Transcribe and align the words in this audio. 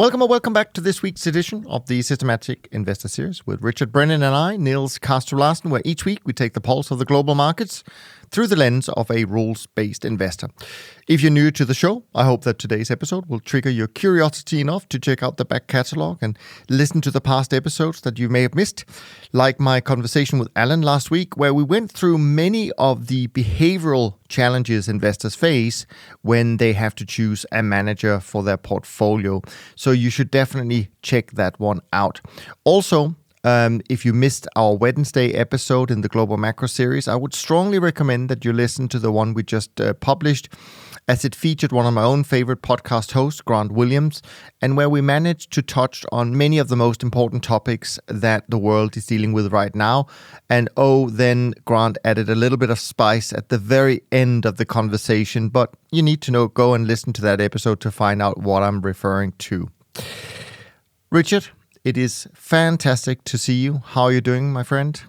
Welcome 0.00 0.22
or 0.22 0.28
welcome 0.28 0.54
back 0.54 0.72
to 0.72 0.80
this 0.80 1.02
week's 1.02 1.26
edition 1.26 1.66
of 1.68 1.84
the 1.84 2.00
Systematic 2.00 2.70
Investor 2.72 3.06
Series 3.06 3.46
with 3.46 3.60
Richard 3.60 3.92
Brennan 3.92 4.22
and 4.22 4.34
I, 4.34 4.56
Niels 4.56 4.98
Kaastrup 4.98 5.38
Larsen, 5.38 5.68
where 5.68 5.82
each 5.84 6.06
week 6.06 6.20
we 6.24 6.32
take 6.32 6.54
the 6.54 6.60
pulse 6.62 6.90
of 6.90 6.98
the 6.98 7.04
global 7.04 7.34
markets 7.34 7.84
through 8.30 8.46
the 8.46 8.56
lens 8.56 8.88
of 8.88 9.10
a 9.10 9.26
rules 9.26 9.66
based 9.66 10.06
investor. 10.06 10.48
If 11.10 11.22
you're 11.22 11.32
new 11.32 11.50
to 11.50 11.64
the 11.64 11.74
show, 11.74 12.04
I 12.14 12.22
hope 12.22 12.44
that 12.44 12.60
today's 12.60 12.88
episode 12.88 13.26
will 13.26 13.40
trigger 13.40 13.68
your 13.68 13.88
curiosity 13.88 14.60
enough 14.60 14.88
to 14.90 14.98
check 15.00 15.24
out 15.24 15.38
the 15.38 15.44
back 15.44 15.66
catalog 15.66 16.18
and 16.22 16.38
listen 16.68 17.00
to 17.00 17.10
the 17.10 17.20
past 17.20 17.52
episodes 17.52 18.02
that 18.02 18.16
you 18.20 18.28
may 18.28 18.42
have 18.42 18.54
missed, 18.54 18.84
like 19.32 19.58
my 19.58 19.80
conversation 19.80 20.38
with 20.38 20.46
Alan 20.54 20.82
last 20.82 21.10
week, 21.10 21.36
where 21.36 21.52
we 21.52 21.64
went 21.64 21.90
through 21.90 22.18
many 22.18 22.70
of 22.78 23.08
the 23.08 23.26
behavioral 23.26 24.18
challenges 24.28 24.88
investors 24.88 25.34
face 25.34 25.84
when 26.22 26.58
they 26.58 26.74
have 26.74 26.94
to 26.94 27.04
choose 27.04 27.44
a 27.50 27.60
manager 27.60 28.20
for 28.20 28.44
their 28.44 28.56
portfolio. 28.56 29.42
So 29.74 29.90
you 29.90 30.10
should 30.10 30.30
definitely 30.30 30.90
check 31.02 31.32
that 31.32 31.58
one 31.58 31.80
out. 31.92 32.20
Also, 32.62 33.16
um, 33.42 33.80
if 33.88 34.04
you 34.04 34.12
missed 34.12 34.46
our 34.54 34.76
Wednesday 34.76 35.32
episode 35.32 35.90
in 35.90 36.02
the 36.02 36.08
Global 36.08 36.36
Macro 36.36 36.68
series, 36.68 37.08
I 37.08 37.16
would 37.16 37.34
strongly 37.34 37.78
recommend 37.78 38.28
that 38.28 38.44
you 38.44 38.52
listen 38.52 38.86
to 38.88 38.98
the 38.98 39.10
one 39.10 39.34
we 39.34 39.42
just 39.42 39.80
uh, 39.80 39.94
published, 39.94 40.50
as 41.10 41.24
it 41.24 41.34
featured 41.34 41.72
one 41.72 41.86
of 41.86 41.92
my 41.92 42.04
own 42.04 42.22
favorite 42.22 42.62
podcast 42.62 43.10
hosts, 43.10 43.40
Grant 43.40 43.72
Williams, 43.72 44.22
and 44.62 44.76
where 44.76 44.88
we 44.88 45.00
managed 45.00 45.50
to 45.50 45.60
touch 45.60 46.06
on 46.12 46.38
many 46.38 46.56
of 46.56 46.68
the 46.68 46.76
most 46.76 47.02
important 47.02 47.42
topics 47.42 47.98
that 48.06 48.48
the 48.48 48.56
world 48.56 48.96
is 48.96 49.06
dealing 49.06 49.32
with 49.32 49.52
right 49.52 49.74
now. 49.74 50.06
And 50.48 50.68
oh, 50.76 51.10
then 51.10 51.54
Grant 51.64 51.98
added 52.04 52.30
a 52.30 52.36
little 52.36 52.56
bit 52.56 52.70
of 52.70 52.78
spice 52.78 53.32
at 53.32 53.48
the 53.48 53.58
very 53.58 54.04
end 54.12 54.46
of 54.46 54.56
the 54.56 54.64
conversation, 54.64 55.48
but 55.48 55.74
you 55.90 56.00
need 56.00 56.22
to 56.22 56.30
know, 56.30 56.46
go 56.46 56.74
and 56.74 56.86
listen 56.86 57.12
to 57.14 57.22
that 57.22 57.40
episode 57.40 57.80
to 57.80 57.90
find 57.90 58.22
out 58.22 58.38
what 58.38 58.62
I'm 58.62 58.80
referring 58.80 59.32
to. 59.50 59.68
Richard, 61.10 61.48
it 61.82 61.98
is 61.98 62.28
fantastic 62.34 63.24
to 63.24 63.36
see 63.36 63.54
you. 63.54 63.82
How 63.84 64.04
are 64.04 64.12
you 64.12 64.20
doing, 64.20 64.52
my 64.52 64.62
friend? 64.62 65.02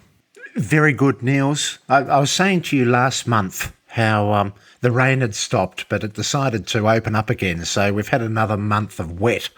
Very 0.56 0.94
good, 0.94 1.22
Niels. 1.22 1.78
I, 1.88 1.98
I 1.98 2.20
was 2.20 2.32
saying 2.32 2.64
to 2.64 2.76
you 2.76 2.86
last 2.86 3.28
month 3.28 3.72
how 3.86 4.34
um, 4.34 4.54
the 4.82 4.92
rain 4.92 5.22
had 5.22 5.36
stopped, 5.36 5.88
but 5.90 6.04
it 6.04 6.14
decided 6.14 6.68
to 6.68 6.90
open 6.90 7.16
up 7.16 7.30
again. 7.30 7.66
So 7.66 7.94
we've 7.94 8.08
had 8.08 8.22
another 8.22 8.58
month 8.58 9.00
of 9.00 9.20
wet. 9.20 9.50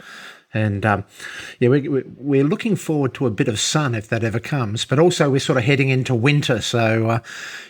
And 0.54 0.86
um, 0.86 1.04
yeah, 1.60 1.70
we, 1.70 1.90
we're 1.90 2.44
looking 2.44 2.76
forward 2.76 3.16
to 3.16 3.26
a 3.26 3.32
bit 3.32 3.48
of 3.48 3.60
sun 3.60 3.96
if 3.96 4.08
that 4.10 4.24
ever 4.24 4.40
comes. 4.40 4.86
But 4.86 5.00
also, 5.00 5.32
we're 5.32 5.40
sort 5.40 5.58
of 5.58 5.64
heading 5.64 5.90
into 5.90 6.14
winter. 6.14 6.62
So 6.62 7.10
uh, 7.10 7.20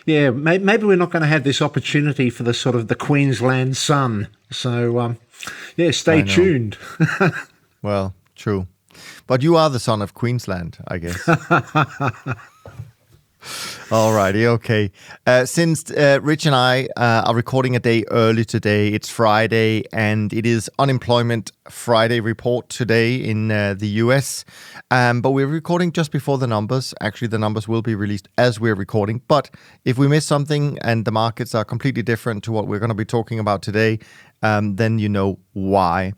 yeah, 0.04 0.30
may, 0.30 0.58
maybe 0.58 0.84
we're 0.84 0.96
not 0.96 1.10
going 1.10 1.22
to 1.22 1.28
have 1.28 1.44
this 1.44 1.62
opportunity 1.62 2.28
for 2.28 2.42
the 2.42 2.52
sort 2.52 2.74
of 2.74 2.88
the 2.88 2.94
Queensland 2.94 3.76
sun. 3.78 4.28
So 4.50 4.98
um, 4.98 5.18
yeah, 5.76 5.92
stay 5.92 6.22
tuned. 6.22 6.76
well, 7.82 8.14
true. 8.36 8.66
But 9.26 9.42
you 9.42 9.56
are 9.56 9.70
the 9.70 9.80
son 9.80 10.02
of 10.02 10.12
Queensland, 10.12 10.78
I 10.86 10.98
guess. 10.98 11.26
Alrighty, 13.44 14.46
okay. 14.46 14.90
Uh, 15.26 15.44
since 15.44 15.90
uh, 15.90 16.18
Rich 16.22 16.46
and 16.46 16.54
I 16.54 16.88
uh, 16.96 17.24
are 17.26 17.34
recording 17.34 17.76
a 17.76 17.78
day 17.78 18.02
early 18.10 18.44
today, 18.44 18.88
it's 18.88 19.10
Friday, 19.10 19.84
and 19.92 20.32
it 20.32 20.46
is 20.46 20.70
Unemployment 20.78 21.52
Friday 21.68 22.20
report 22.20 22.70
today 22.70 23.16
in 23.16 23.50
uh, 23.50 23.74
the 23.74 23.88
US. 24.02 24.46
Um, 24.90 25.20
but 25.20 25.32
we're 25.32 25.46
recording 25.46 25.92
just 25.92 26.10
before 26.10 26.38
the 26.38 26.46
numbers. 26.46 26.94
Actually, 27.02 27.28
the 27.28 27.38
numbers 27.38 27.68
will 27.68 27.82
be 27.82 27.94
released 27.94 28.28
as 28.38 28.58
we're 28.58 28.74
recording. 28.74 29.20
But 29.28 29.50
if 29.84 29.98
we 29.98 30.08
miss 30.08 30.24
something 30.24 30.78
and 30.80 31.04
the 31.04 31.12
markets 31.12 31.54
are 31.54 31.64
completely 31.64 32.02
different 32.02 32.44
to 32.44 32.52
what 32.52 32.66
we're 32.66 32.78
going 32.78 32.88
to 32.88 32.94
be 32.94 33.04
talking 33.04 33.38
about 33.38 33.60
today, 33.60 33.98
um, 34.44 34.76
then 34.76 34.98
you 34.98 35.08
know 35.08 35.38
why. 35.54 36.12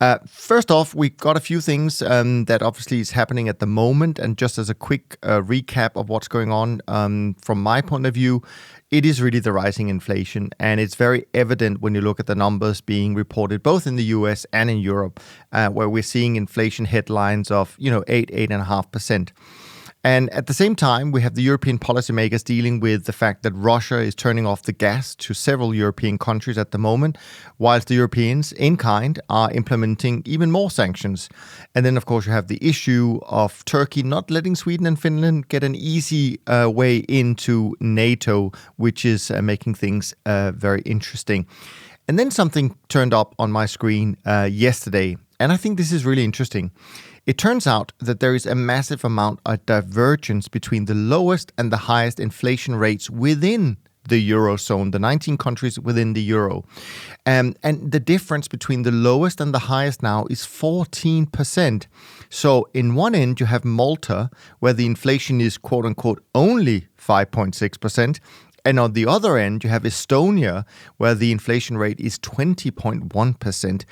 Uh, 0.00 0.18
first 0.26 0.70
off, 0.70 0.94
we 0.94 1.10
got 1.10 1.36
a 1.36 1.40
few 1.40 1.60
things 1.60 2.00
um, 2.00 2.46
that 2.46 2.62
obviously 2.62 2.98
is 2.98 3.10
happening 3.10 3.46
at 3.46 3.58
the 3.58 3.66
moment, 3.66 4.18
and 4.18 4.38
just 4.38 4.56
as 4.56 4.70
a 4.70 4.74
quick 4.74 5.18
uh, 5.22 5.40
recap 5.42 5.90
of 5.94 6.08
what's 6.08 6.28
going 6.28 6.50
on 6.50 6.80
um, 6.88 7.36
from 7.42 7.62
my 7.62 7.82
point 7.82 8.06
of 8.06 8.14
view, 8.14 8.42
it 8.90 9.04
is 9.04 9.20
really 9.20 9.38
the 9.38 9.52
rising 9.52 9.90
inflation, 9.90 10.48
and 10.58 10.80
it's 10.80 10.94
very 10.94 11.26
evident 11.34 11.82
when 11.82 11.94
you 11.94 12.00
look 12.00 12.18
at 12.18 12.26
the 12.26 12.34
numbers 12.34 12.80
being 12.80 13.14
reported 13.14 13.62
both 13.62 13.86
in 13.86 13.96
the 13.96 14.04
U.S. 14.04 14.46
and 14.50 14.70
in 14.70 14.78
Europe, 14.78 15.20
uh, 15.52 15.68
where 15.68 15.90
we're 15.90 16.02
seeing 16.02 16.36
inflation 16.36 16.86
headlines 16.86 17.50
of 17.50 17.76
you 17.78 17.90
know 17.90 18.02
eight, 18.08 18.30
eight 18.32 18.50
and 20.04 20.30
at 20.30 20.46
the 20.46 20.54
same 20.54 20.76
time, 20.76 21.10
we 21.10 21.22
have 21.22 21.34
the 21.34 21.42
European 21.42 21.78
policymakers 21.78 22.44
dealing 22.44 22.78
with 22.78 23.04
the 23.06 23.12
fact 23.12 23.42
that 23.42 23.52
Russia 23.52 23.98
is 23.98 24.14
turning 24.14 24.46
off 24.46 24.62
the 24.62 24.72
gas 24.72 25.14
to 25.16 25.34
several 25.34 25.74
European 25.74 26.18
countries 26.18 26.56
at 26.56 26.70
the 26.70 26.78
moment, 26.78 27.18
whilst 27.58 27.88
the 27.88 27.94
Europeans, 27.94 28.52
in 28.52 28.76
kind, 28.76 29.20
are 29.28 29.50
implementing 29.50 30.22
even 30.24 30.52
more 30.52 30.70
sanctions. 30.70 31.28
And 31.74 31.84
then, 31.84 31.96
of 31.96 32.06
course, 32.06 32.26
you 32.26 32.32
have 32.32 32.46
the 32.46 32.58
issue 32.62 33.18
of 33.26 33.64
Turkey 33.64 34.04
not 34.04 34.30
letting 34.30 34.54
Sweden 34.54 34.86
and 34.86 34.98
Finland 35.00 35.48
get 35.48 35.64
an 35.64 35.74
easy 35.74 36.38
uh, 36.46 36.70
way 36.72 36.98
into 37.08 37.74
NATO, 37.80 38.52
which 38.76 39.04
is 39.04 39.32
uh, 39.32 39.42
making 39.42 39.74
things 39.74 40.14
uh, 40.26 40.52
very 40.52 40.82
interesting. 40.82 41.44
And 42.06 42.18
then 42.18 42.30
something 42.30 42.76
turned 42.88 43.12
up 43.12 43.34
on 43.38 43.50
my 43.50 43.66
screen 43.66 44.16
uh, 44.24 44.48
yesterday, 44.50 45.16
and 45.40 45.52
I 45.52 45.56
think 45.56 45.76
this 45.76 45.92
is 45.92 46.06
really 46.06 46.24
interesting. 46.24 46.70
It 47.28 47.36
turns 47.36 47.66
out 47.66 47.92
that 47.98 48.20
there 48.20 48.34
is 48.34 48.46
a 48.46 48.54
massive 48.54 49.04
amount 49.04 49.40
of 49.44 49.66
divergence 49.66 50.48
between 50.48 50.86
the 50.86 50.94
lowest 50.94 51.52
and 51.58 51.70
the 51.70 51.84
highest 51.92 52.18
inflation 52.18 52.74
rates 52.74 53.10
within 53.10 53.76
the 54.08 54.30
eurozone, 54.30 54.92
the 54.92 54.98
19 54.98 55.36
countries 55.36 55.78
within 55.78 56.14
the 56.14 56.22
euro. 56.22 56.64
Um, 57.26 57.54
and 57.62 57.92
the 57.92 58.00
difference 58.00 58.48
between 58.48 58.80
the 58.80 58.90
lowest 58.90 59.42
and 59.42 59.52
the 59.52 59.58
highest 59.58 60.02
now 60.02 60.24
is 60.30 60.46
14%. 60.46 61.86
So, 62.30 62.66
in 62.72 62.94
one 62.94 63.14
end, 63.14 63.40
you 63.40 63.44
have 63.44 63.62
Malta, 63.62 64.30
where 64.60 64.72
the 64.72 64.86
inflation 64.86 65.38
is 65.42 65.58
quote 65.58 65.84
unquote 65.84 66.24
only 66.34 66.88
5.6%. 66.98 68.20
And 68.64 68.80
on 68.80 68.94
the 68.94 69.06
other 69.06 69.36
end, 69.36 69.64
you 69.64 69.70
have 69.70 69.82
Estonia, 69.82 70.64
where 70.96 71.14
the 71.14 71.30
inflation 71.30 71.76
rate 71.76 72.00
is 72.00 72.18
20.1%. 72.20 73.84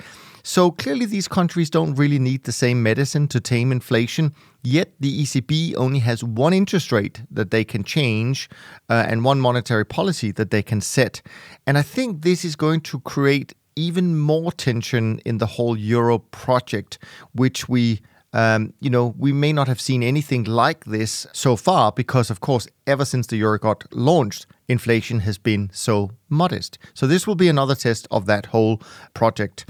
So 0.47 0.71
clearly, 0.71 1.05
these 1.05 1.27
countries 1.27 1.69
don't 1.69 1.95
really 1.95 2.19
need 2.19 2.45
the 2.45 2.53
same 2.53 2.81
medicine 2.81 3.27
to 3.27 3.41
tame 3.41 3.69
inflation. 3.69 4.33
Yet 4.63 4.93
the 4.97 5.23
ECB 5.23 5.75
only 5.75 5.99
has 5.99 6.23
one 6.23 6.53
interest 6.53 6.89
rate 6.93 7.21
that 7.29 7.51
they 7.51 7.65
can 7.65 7.83
change 7.83 8.49
uh, 8.89 9.05
and 9.09 9.25
one 9.25 9.41
monetary 9.41 9.85
policy 9.85 10.31
that 10.31 10.49
they 10.49 10.63
can 10.63 10.79
set. 10.79 11.21
And 11.67 11.77
I 11.77 11.81
think 11.81 12.21
this 12.21 12.45
is 12.45 12.55
going 12.55 12.79
to 12.83 13.01
create 13.01 13.55
even 13.75 14.17
more 14.17 14.53
tension 14.53 15.19
in 15.25 15.37
the 15.39 15.47
whole 15.47 15.77
euro 15.77 16.19
project, 16.19 16.97
which 17.33 17.67
we 17.67 17.99
um, 18.31 18.73
you 18.79 18.89
know, 18.89 19.15
we 19.17 19.33
may 19.33 19.51
not 19.51 19.67
have 19.67 19.81
seen 19.81 20.01
anything 20.01 20.45
like 20.45 20.85
this 20.85 21.27
so 21.33 21.55
far 21.55 21.91
because, 21.91 22.29
of 22.29 22.39
course, 22.39 22.67
ever 22.85 23.03
since 23.03 23.27
the 23.27 23.37
euro 23.37 23.57
got 23.57 23.83
launched, 23.93 24.45
inflation 24.67 25.21
has 25.21 25.37
been 25.37 25.69
so 25.73 26.11
modest. 26.29 26.77
So 26.93 27.07
this 27.07 27.25
will 27.25 27.35
be 27.35 27.47
another 27.47 27.75
test 27.75 28.07
of 28.11 28.25
that 28.25 28.47
whole 28.47 28.81
project. 29.13 29.65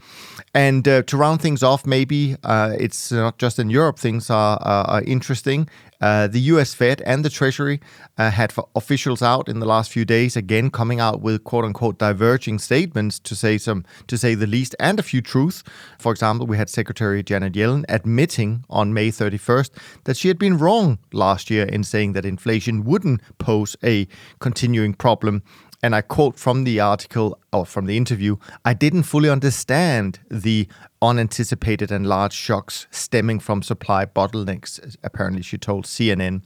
And 0.53 0.88
uh, 0.88 1.03
to 1.03 1.18
round 1.18 1.41
things 1.41 1.62
off, 1.62 1.85
maybe 1.85 2.35
uh, 2.44 2.75
it's 2.80 3.12
not 3.12 3.38
just 3.38 3.59
in 3.59 3.69
Europe, 3.69 4.00
things 4.00 4.30
are, 4.30 4.58
are 4.62 5.03
interesting. 5.03 5.69
Uh, 6.00 6.28
the 6.28 6.40
US 6.41 6.74
Fed 6.74 7.02
and 7.06 7.25
the 7.25 7.30
Treasury 7.30 7.80
uh, 8.18 8.30
had 8.30 8.53
officials 8.75 9.22
out 9.22 9.49
in 9.49 9.59
the 9.59 9.66
last 9.66 9.91
few 9.91 10.05
days 10.05 10.35
again 10.35 10.70
coming 10.70 10.99
out 10.99 11.22
with 11.22 11.44
quote 11.44 11.66
unquote 11.66 11.97
diverging 11.97 12.59
statements 12.59 13.20
to 13.20 13.35
say 13.35 13.58
some 13.58 13.84
to 14.08 14.17
say 14.17 14.35
the 14.35 14.47
least 14.47 14.76
and 14.79 14.99
a 14.99 15.03
few 15.03 15.22
truths. 15.22 15.64
For 15.97 16.11
example, 16.11 16.46
we 16.46 16.58
had 16.58 16.70
Secretary 16.70 17.23
Janet 17.23 17.53
Yellen 17.53 17.84
admitting 17.90 18.64
on 18.70 18.94
May 18.94 19.09
31st 19.09 19.72
that 20.03 20.17
she 20.17 20.28
had 20.28 20.38
been 20.38 20.58
wrong 20.58 20.99
last 21.11 21.49
year 21.49 21.66
in 21.66 21.84
saying 21.84 22.14
that 22.14 22.26
inflation 22.26 22.84
wouldn't 22.84 23.22
pose 23.40 23.76
a 23.84 24.08
continuing 24.40 24.93
problem 24.93 25.41
and 25.84 25.96
I 25.96 26.02
quote 26.02 26.38
from 26.38 26.64
the 26.64 26.79
article 26.79 27.40
or 27.53 27.66
from 27.66 27.85
the 27.85 27.97
interview 27.97 28.38
I 28.66 28.74
didn't 28.74 29.03
fully 29.03 29.29
understand 29.29 30.20
the 30.29 30.68
unanticipated 31.02 31.91
and 31.91 32.08
large 32.08 32.34
shocks 32.34 32.88
stemming 32.90 33.40
from 33.40 33.62
supply 33.62 34.06
bottlenecks, 34.06 34.96
apparently, 35.03 35.44
she 35.44 35.58
told 35.58 35.85
CNN. 35.85 36.41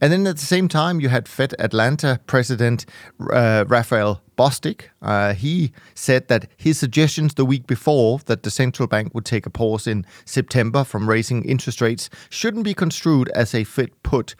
And 0.00 0.12
then 0.12 0.26
at 0.26 0.36
the 0.36 0.44
same 0.44 0.68
time, 0.68 1.00
you 1.00 1.08
had 1.08 1.26
Fed 1.26 1.54
Atlanta 1.58 2.20
President 2.26 2.84
uh, 3.32 3.64
Raphael 3.66 4.20
Bostic. 4.36 4.82
Uh, 5.00 5.32
he 5.32 5.72
said 5.94 6.28
that 6.28 6.50
his 6.58 6.78
suggestions 6.78 7.34
the 7.34 7.46
week 7.46 7.66
before 7.66 8.18
that 8.26 8.42
the 8.42 8.50
central 8.50 8.86
bank 8.86 9.14
would 9.14 9.24
take 9.24 9.46
a 9.46 9.50
pause 9.50 9.86
in 9.86 10.04
September 10.26 10.84
from 10.84 11.08
raising 11.08 11.42
interest 11.44 11.80
rates 11.80 12.10
shouldn't 12.28 12.64
be 12.64 12.74
construed 12.74 13.30
as 13.30 13.54
a 13.54 13.64
Fed 13.64 13.90
put 14.02 14.34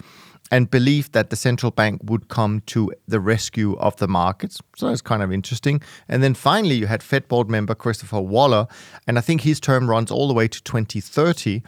and 0.50 0.70
believed 0.70 1.12
that 1.12 1.30
the 1.30 1.36
central 1.36 1.70
bank 1.70 2.00
would 2.04 2.28
come 2.28 2.62
to 2.66 2.92
the 3.08 3.20
rescue 3.20 3.76
of 3.78 3.96
the 3.96 4.08
markets. 4.08 4.60
So 4.76 4.88
that's 4.88 5.02
kind 5.02 5.22
of 5.22 5.32
interesting. 5.32 5.80
And 6.08 6.22
then 6.22 6.34
finally, 6.34 6.76
you 6.76 6.86
had 6.86 7.02
Fed 7.02 7.28
board 7.28 7.50
member 7.50 7.74
Christopher 7.74 8.20
Waller, 8.20 8.66
and 9.06 9.18
I 9.18 9.20
think 9.20 9.40
his 9.40 9.60
term 9.60 9.90
runs 9.90 10.10
all 10.10 10.28
the 10.28 10.34
way 10.34 10.48
to 10.48 10.62
2030. 10.62 11.62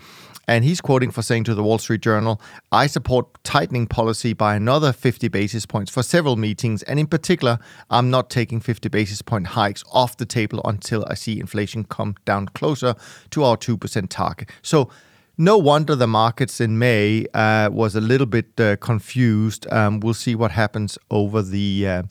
And 0.46 0.64
he's 0.64 0.80
quoting 0.80 1.10
for 1.10 1.20
saying 1.20 1.44
to 1.44 1.54
the 1.54 1.62
Wall 1.62 1.76
Street 1.76 2.00
Journal, 2.00 2.40
I 2.72 2.86
support 2.86 3.26
tightening 3.44 3.86
policy 3.86 4.32
by 4.32 4.54
another 4.54 4.94
50 4.94 5.28
basis 5.28 5.66
points 5.66 5.90
for 5.90 6.02
several 6.02 6.36
meetings. 6.36 6.82
And 6.84 6.98
in 6.98 7.06
particular, 7.06 7.58
I'm 7.90 8.08
not 8.08 8.31
taking 8.31 8.58
50 8.58 8.88
basis 8.88 9.20
point 9.20 9.48
hikes 9.48 9.84
off 9.92 10.16
the 10.16 10.24
table 10.24 10.62
until 10.64 11.04
I 11.06 11.14
see 11.14 11.38
inflation 11.38 11.84
come 11.84 12.14
down 12.24 12.46
closer 12.48 12.94
to 13.31 13.44
our 13.44 13.58
2% 13.58 14.08
target. 14.08 14.48
So 14.62 14.88
no 15.38 15.56
wonder 15.56 15.94
the 15.94 16.06
markets 16.06 16.61
in 16.61 16.79
May 16.79 17.26
uh, 17.32 17.70
was 17.73 17.94
a 17.94 18.00
little 18.00 18.26
bit 18.26 18.61
uh, 18.61 18.76
confused. 18.76 19.67
Um, 19.73 20.00
we'll 20.00 20.14
see 20.14 20.35
what 20.35 20.50
happens 20.50 20.99
over 21.11 21.40
the 21.43 21.87
uh, 21.87 22.02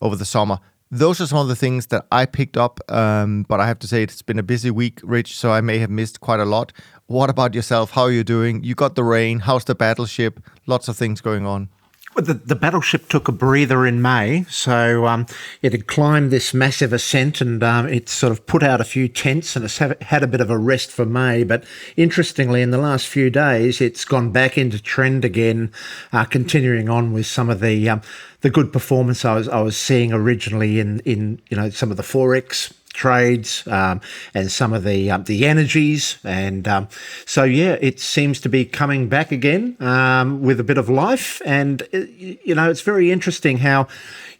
over 0.00 0.16
the 0.16 0.24
summer 0.24 0.58
those 0.90 1.20
are 1.20 1.26
some 1.26 1.38
of 1.38 1.48
the 1.48 1.56
things 1.56 1.86
that 1.86 2.06
I 2.10 2.26
picked 2.26 2.56
up. 2.56 2.80
Um, 2.90 3.46
but 3.48 3.60
I 3.60 3.66
have 3.66 3.78
to 3.80 3.88
say, 3.88 4.02
it's 4.02 4.22
been 4.22 4.38
a 4.38 4.42
busy 4.42 4.70
week, 4.70 5.00
Rich, 5.04 5.38
so 5.38 5.52
I 5.52 5.60
may 5.60 5.78
have 5.78 5.90
missed 5.90 6.20
quite 6.20 6.40
a 6.40 6.44
lot. 6.44 6.72
What 7.06 7.30
about 7.30 7.54
yourself? 7.54 7.92
How 7.92 8.02
are 8.02 8.12
you 8.12 8.24
doing? 8.24 8.64
You 8.64 8.74
got 8.74 8.96
the 8.96 9.04
rain. 9.04 9.40
How's 9.40 9.64
the 9.64 9.74
battleship? 9.74 10.40
Lots 10.66 10.88
of 10.88 10.96
things 10.96 11.20
going 11.20 11.46
on. 11.46 11.68
The, 12.16 12.34
the 12.34 12.56
battleship 12.56 13.08
took 13.08 13.28
a 13.28 13.32
breather 13.32 13.86
in 13.86 14.02
May, 14.02 14.44
so 14.48 15.06
um, 15.06 15.26
it 15.62 15.72
had 15.72 15.86
climbed 15.86 16.30
this 16.30 16.52
massive 16.52 16.92
ascent 16.92 17.40
and 17.40 17.62
um, 17.62 17.88
it 17.88 18.08
sort 18.08 18.32
of 18.32 18.46
put 18.46 18.64
out 18.64 18.80
a 18.80 18.84
few 18.84 19.06
tents 19.06 19.54
and 19.54 19.64
it's 19.64 19.78
had 19.78 20.22
a 20.22 20.26
bit 20.26 20.40
of 20.40 20.50
a 20.50 20.58
rest 20.58 20.90
for 20.90 21.06
May. 21.06 21.44
But 21.44 21.64
interestingly, 21.96 22.62
in 22.62 22.72
the 22.72 22.78
last 22.78 23.06
few 23.06 23.30
days, 23.30 23.80
it's 23.80 24.04
gone 24.04 24.32
back 24.32 24.58
into 24.58 24.82
trend 24.82 25.24
again, 25.24 25.72
uh, 26.12 26.24
continuing 26.24 26.88
on 26.88 27.12
with 27.12 27.26
some 27.26 27.48
of 27.48 27.60
the 27.60 27.88
um, 27.88 28.02
the 28.40 28.50
good 28.50 28.72
performance 28.72 29.24
I 29.24 29.34
was 29.34 29.48
I 29.48 29.60
was 29.60 29.76
seeing 29.76 30.12
originally 30.12 30.80
in 30.80 31.00
in 31.00 31.40
you 31.48 31.56
know 31.56 31.70
some 31.70 31.90
of 31.90 31.96
the 31.96 32.02
forex 32.02 32.72
trades 32.92 33.66
um, 33.68 34.00
and 34.34 34.50
some 34.50 34.72
of 34.72 34.84
the 34.84 35.10
um, 35.10 35.24
the 35.24 35.46
energies. 35.46 36.18
And 36.24 36.66
um, 36.68 36.88
so 37.24 37.44
yeah 37.44 37.76
it 37.80 38.00
seems 38.00 38.40
to 38.40 38.48
be 38.48 38.64
coming 38.64 39.08
back 39.08 39.32
again 39.32 39.76
um, 39.80 40.42
with 40.42 40.60
a 40.60 40.64
bit 40.64 40.78
of 40.78 40.88
life. 40.88 41.40
And 41.44 41.82
uh, 41.94 41.98
you 42.44 42.54
know 42.54 42.70
it's 42.70 42.82
very 42.82 43.10
interesting 43.10 43.58
how 43.58 43.88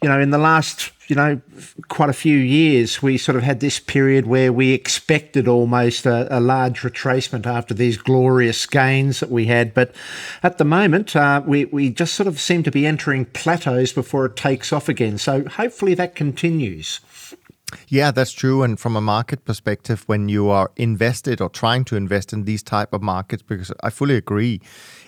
you 0.01 0.09
know 0.09 0.19
in 0.19 0.31
the 0.31 0.37
last 0.37 0.91
you 1.07 1.15
know 1.15 1.41
quite 1.87 2.09
a 2.09 2.13
few 2.13 2.37
years 2.37 3.01
we 3.01 3.17
sort 3.17 3.35
of 3.35 3.43
had 3.43 3.59
this 3.59 3.79
period 3.79 4.27
where 4.27 4.53
we 4.53 4.71
expected 4.71 5.47
almost 5.47 6.05
a, 6.05 6.27
a 6.35 6.39
large 6.39 6.81
retracement 6.81 7.45
after 7.45 7.73
these 7.73 7.97
glorious 7.97 8.65
gains 8.65 9.19
that 9.19 9.29
we 9.29 9.45
had. 9.45 9.73
But 9.73 9.93
at 10.43 10.57
the 10.57 10.65
moment 10.65 11.15
uh, 11.15 11.41
we, 11.45 11.65
we 11.65 11.89
just 11.89 12.15
sort 12.15 12.27
of 12.27 12.39
seem 12.39 12.63
to 12.63 12.71
be 12.71 12.85
entering 12.85 13.25
plateaus 13.25 13.93
before 13.93 14.25
it 14.25 14.35
takes 14.35 14.71
off 14.73 14.89
again. 14.89 15.17
So 15.17 15.45
hopefully 15.47 15.93
that 15.95 16.15
continues 16.15 16.99
yeah, 17.87 18.11
that's 18.11 18.31
true. 18.31 18.63
And 18.63 18.79
from 18.79 18.95
a 18.95 19.01
market 19.01 19.45
perspective, 19.45 20.03
when 20.07 20.29
you 20.29 20.49
are 20.49 20.71
invested 20.75 21.41
or 21.41 21.49
trying 21.49 21.85
to 21.85 21.95
invest 21.95 22.33
in 22.33 22.45
these 22.45 22.63
type 22.63 22.93
of 22.93 23.01
markets, 23.01 23.43
because 23.43 23.71
I 23.81 23.89
fully 23.89 24.15
agree, 24.15 24.61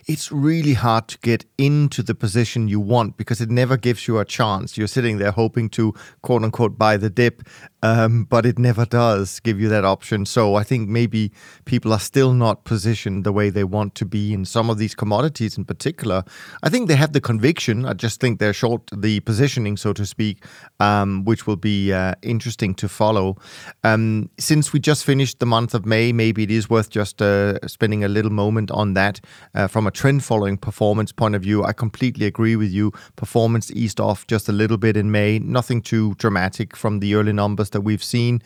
it's 0.07 0.31
really 0.31 0.73
hard 0.73 1.07
to 1.07 1.17
get 1.19 1.45
into 1.57 2.03
the 2.03 2.15
position 2.15 2.67
you 2.67 2.79
want 2.79 3.17
because 3.17 3.39
it 3.41 3.49
never 3.49 3.77
gives 3.77 4.07
you 4.07 4.19
a 4.19 4.25
chance. 4.25 4.77
You're 4.77 4.87
sitting 4.87 5.17
there 5.17 5.31
hoping 5.31 5.69
to 5.71 5.93
quote 6.21 6.43
unquote 6.43 6.77
buy 6.77 6.97
the 6.97 7.09
dip, 7.09 7.43
um, 7.81 8.25
but 8.25 8.45
it 8.45 8.59
never 8.59 8.85
does 8.85 9.39
give 9.39 9.59
you 9.59 9.69
that 9.69 9.85
option. 9.85 10.25
So 10.25 10.55
I 10.55 10.63
think 10.63 10.89
maybe 10.89 11.31
people 11.65 11.93
are 11.93 11.99
still 11.99 12.33
not 12.33 12.65
positioned 12.65 13.23
the 13.23 13.31
way 13.31 13.49
they 13.49 13.63
want 13.63 13.95
to 13.95 14.05
be 14.05 14.33
in 14.33 14.45
some 14.45 14.69
of 14.69 14.77
these 14.77 14.95
commodities 14.95 15.57
in 15.57 15.65
particular. 15.65 16.23
I 16.63 16.69
think 16.69 16.87
they 16.87 16.95
have 16.95 17.13
the 17.13 17.21
conviction. 17.21 17.85
I 17.85 17.93
just 17.93 18.19
think 18.19 18.39
they're 18.39 18.53
short 18.53 18.89
the 18.95 19.19
positioning, 19.21 19.77
so 19.77 19.93
to 19.93 20.05
speak, 20.05 20.43
um, 20.79 21.23
which 21.23 21.47
will 21.47 21.55
be 21.55 21.93
uh, 21.93 22.15
interesting 22.21 22.75
to 22.75 22.89
follow. 22.89 23.37
Um, 23.83 24.29
since 24.37 24.73
we 24.73 24.79
just 24.79 25.05
finished 25.05 25.39
the 25.39 25.45
month 25.45 25.73
of 25.73 25.85
May, 25.85 26.11
maybe 26.11 26.43
it 26.43 26.51
is 26.51 26.69
worth 26.69 26.89
just 26.89 27.21
uh, 27.21 27.59
spending 27.67 28.03
a 28.03 28.07
little 28.07 28.31
moment 28.31 28.71
on 28.71 28.93
that 28.95 29.21
uh, 29.55 29.67
from 29.67 29.87
a 29.87 29.92
trend 29.93 30.23
following 30.23 30.57
performance 30.57 31.11
point 31.11 31.35
of 31.35 31.41
view, 31.41 31.63
I 31.63 31.73
completely 31.73 32.25
agree 32.25 32.55
with 32.55 32.71
you. 32.71 32.91
Performance 33.15 33.71
eased 33.71 33.99
off 33.99 34.27
just 34.27 34.49
a 34.49 34.51
little 34.51 34.77
bit 34.77 34.97
in 34.97 35.11
May, 35.11 35.39
nothing 35.39 35.81
too 35.81 36.15
dramatic 36.15 36.75
from 36.75 36.99
the 36.99 37.15
early 37.15 37.33
numbers 37.33 37.69
that 37.71 37.81
we've 37.81 38.03
seen. 38.03 38.41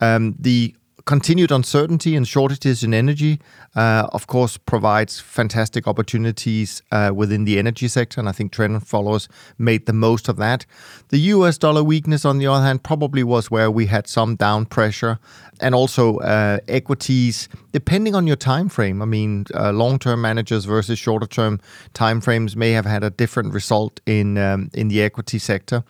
Um, 0.00 0.34
the 0.38 0.74
continued 1.10 1.50
uncertainty 1.50 2.14
and 2.14 2.28
shortages 2.28 2.84
in 2.84 2.94
energy, 2.94 3.40
uh, 3.74 4.06
of 4.12 4.28
course, 4.28 4.56
provides 4.56 5.18
fantastic 5.18 5.88
opportunities 5.88 6.84
uh, 6.92 7.10
within 7.12 7.44
the 7.44 7.58
energy 7.58 7.88
sector, 7.88 8.20
and 8.20 8.28
I 8.28 8.32
think 8.32 8.52
trend 8.52 8.86
followers 8.86 9.28
made 9.58 9.86
the 9.86 9.92
most 9.92 10.28
of 10.28 10.36
that. 10.36 10.66
The 11.08 11.18
U.S. 11.34 11.58
dollar 11.58 11.82
weakness, 11.82 12.24
on 12.24 12.38
the 12.38 12.46
other 12.46 12.64
hand, 12.64 12.84
probably 12.84 13.24
was 13.24 13.50
where 13.50 13.72
we 13.72 13.86
had 13.86 14.06
some 14.06 14.36
down 14.36 14.66
pressure, 14.66 15.18
and 15.60 15.74
also 15.74 16.18
uh, 16.18 16.58
equities, 16.68 17.48
depending 17.72 18.14
on 18.14 18.28
your 18.28 18.36
time 18.36 18.68
frame. 18.68 19.02
I 19.02 19.06
mean, 19.06 19.46
long-term 19.52 20.20
managers 20.20 20.64
versus 20.64 20.96
shorter-term 20.96 21.58
time 21.92 22.20
frames 22.20 22.54
may 22.54 22.70
have 22.70 22.86
had 22.86 23.02
a 23.02 23.10
different 23.10 23.52
result 23.52 23.98
in 24.06 24.38
um, 24.38 24.70
in 24.74 24.86
the 24.86 25.02
equity 25.02 25.40
sector. 25.40 25.82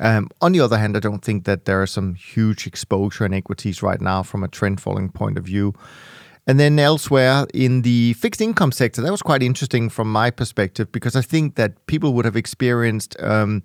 Um, 0.00 0.28
on 0.40 0.52
the 0.52 0.60
other 0.60 0.78
hand, 0.78 0.96
I 0.96 1.00
don't 1.00 1.24
think 1.24 1.44
that 1.44 1.64
there 1.64 1.80
are 1.82 1.86
some 1.86 2.14
huge 2.14 2.66
exposure 2.66 3.24
in 3.24 3.34
equities 3.34 3.82
right 3.82 4.00
now 4.00 4.22
from 4.22 4.42
a 4.44 4.48
trend 4.48 4.80
following 4.80 5.10
point 5.10 5.38
of 5.38 5.44
view. 5.44 5.74
And 6.48 6.60
then 6.60 6.78
elsewhere 6.78 7.46
in 7.52 7.82
the 7.82 8.12
fixed 8.12 8.40
income 8.40 8.70
sector, 8.70 9.02
that 9.02 9.10
was 9.10 9.22
quite 9.22 9.42
interesting 9.42 9.88
from 9.88 10.12
my 10.12 10.30
perspective 10.30 10.92
because 10.92 11.16
I 11.16 11.20
think 11.22 11.56
that 11.56 11.84
people 11.86 12.14
would 12.14 12.24
have 12.24 12.36
experienced, 12.36 13.20
um, 13.20 13.64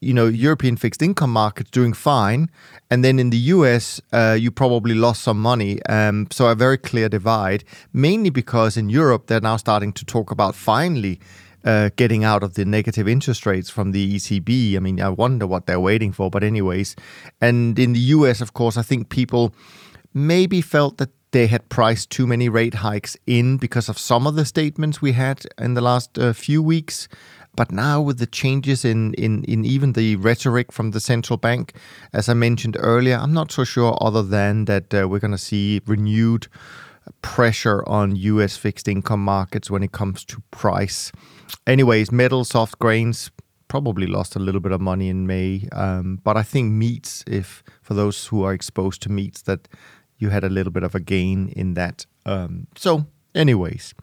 you 0.00 0.14
know, 0.14 0.28
European 0.28 0.78
fixed 0.78 1.02
income 1.02 1.30
markets 1.30 1.70
doing 1.70 1.92
fine, 1.92 2.50
and 2.90 3.04
then 3.04 3.18
in 3.18 3.28
the 3.28 3.36
U.S. 3.36 4.00
Uh, 4.14 4.34
you 4.40 4.50
probably 4.50 4.94
lost 4.94 5.22
some 5.22 5.42
money. 5.42 5.82
Um, 5.90 6.26
so 6.30 6.46
a 6.46 6.54
very 6.54 6.78
clear 6.78 7.10
divide, 7.10 7.64
mainly 7.92 8.30
because 8.30 8.78
in 8.78 8.88
Europe 8.88 9.26
they're 9.26 9.42
now 9.42 9.58
starting 9.58 9.92
to 9.92 10.04
talk 10.06 10.30
about 10.30 10.54
finally 10.54 11.20
uh, 11.64 11.90
getting 11.96 12.24
out 12.24 12.42
of 12.42 12.54
the 12.54 12.64
negative 12.64 13.08
interest 13.08 13.46
rates 13.46 13.70
from 13.70 13.92
the 13.92 14.16
ECB. 14.16 14.76
I 14.76 14.78
mean, 14.80 15.00
I 15.00 15.08
wonder 15.08 15.46
what 15.46 15.66
they're 15.66 15.80
waiting 15.80 16.12
for. 16.12 16.30
But, 16.30 16.44
anyways, 16.44 16.96
and 17.40 17.78
in 17.78 17.92
the 17.92 18.00
US, 18.00 18.40
of 18.40 18.52
course, 18.52 18.76
I 18.76 18.82
think 18.82 19.08
people 19.08 19.54
maybe 20.14 20.60
felt 20.60 20.98
that 20.98 21.10
they 21.32 21.46
had 21.46 21.68
priced 21.68 22.10
too 22.10 22.26
many 22.26 22.48
rate 22.48 22.74
hikes 22.74 23.16
in 23.26 23.56
because 23.56 23.88
of 23.88 23.98
some 23.98 24.26
of 24.26 24.34
the 24.34 24.44
statements 24.44 25.00
we 25.00 25.12
had 25.12 25.44
in 25.58 25.74
the 25.74 25.80
last 25.80 26.18
uh, 26.18 26.32
few 26.32 26.62
weeks. 26.62 27.08
But 27.54 27.70
now, 27.70 28.00
with 28.00 28.18
the 28.18 28.26
changes 28.26 28.82
in, 28.84 29.12
in, 29.14 29.44
in 29.44 29.64
even 29.64 29.92
the 29.92 30.16
rhetoric 30.16 30.72
from 30.72 30.92
the 30.92 31.00
central 31.00 31.36
bank, 31.36 31.74
as 32.12 32.28
I 32.28 32.34
mentioned 32.34 32.78
earlier, 32.80 33.16
I'm 33.16 33.34
not 33.34 33.52
so 33.52 33.64
sure, 33.64 33.98
other 34.00 34.22
than 34.22 34.64
that 34.66 34.94
uh, 34.94 35.06
we're 35.06 35.18
going 35.18 35.32
to 35.32 35.38
see 35.38 35.82
renewed 35.86 36.48
pressure 37.22 37.82
on 37.88 38.16
US 38.16 38.56
fixed 38.56 38.88
income 38.88 39.24
markets 39.24 39.70
when 39.70 39.82
it 39.82 39.92
comes 39.92 40.24
to 40.26 40.42
price. 40.50 41.12
Anyways, 41.66 42.10
metal, 42.10 42.44
soft 42.44 42.78
grains 42.78 43.30
probably 43.68 44.06
lost 44.06 44.36
a 44.36 44.38
little 44.38 44.60
bit 44.60 44.72
of 44.72 44.80
money 44.80 45.08
in 45.08 45.26
May, 45.26 45.66
um, 45.72 46.20
but 46.22 46.36
I 46.36 46.42
think 46.42 46.72
meats, 46.72 47.24
if 47.26 47.62
for 47.80 47.94
those 47.94 48.26
who 48.26 48.42
are 48.44 48.52
exposed 48.52 49.00
to 49.02 49.08
meats, 49.10 49.42
that 49.42 49.66
you 50.18 50.28
had 50.28 50.44
a 50.44 50.50
little 50.50 50.72
bit 50.72 50.82
of 50.82 50.94
a 50.94 51.00
gain 51.00 51.48
in 51.56 51.74
that. 51.74 52.06
Um, 52.26 52.66
so, 52.76 53.06
anyways. 53.34 53.94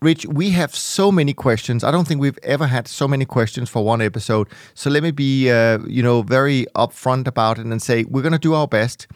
Rich, 0.00 0.26
we 0.26 0.50
have 0.50 0.74
so 0.74 1.10
many 1.10 1.34
questions. 1.34 1.82
I 1.82 1.90
don't 1.90 2.06
think 2.06 2.20
we've 2.20 2.38
ever 2.44 2.68
had 2.68 2.86
so 2.86 3.08
many 3.08 3.24
questions 3.24 3.68
for 3.68 3.84
one 3.84 4.00
episode. 4.00 4.48
So 4.74 4.90
let 4.90 5.02
me 5.02 5.10
be, 5.10 5.50
uh, 5.50 5.78
you 5.88 6.04
know, 6.04 6.22
very 6.22 6.66
upfront 6.76 7.26
about 7.26 7.58
it 7.58 7.66
and 7.66 7.82
say 7.82 8.04
we're 8.04 8.22
going 8.22 8.32
to 8.32 8.38
do 8.38 8.54
our 8.54 8.68
best 8.68 9.08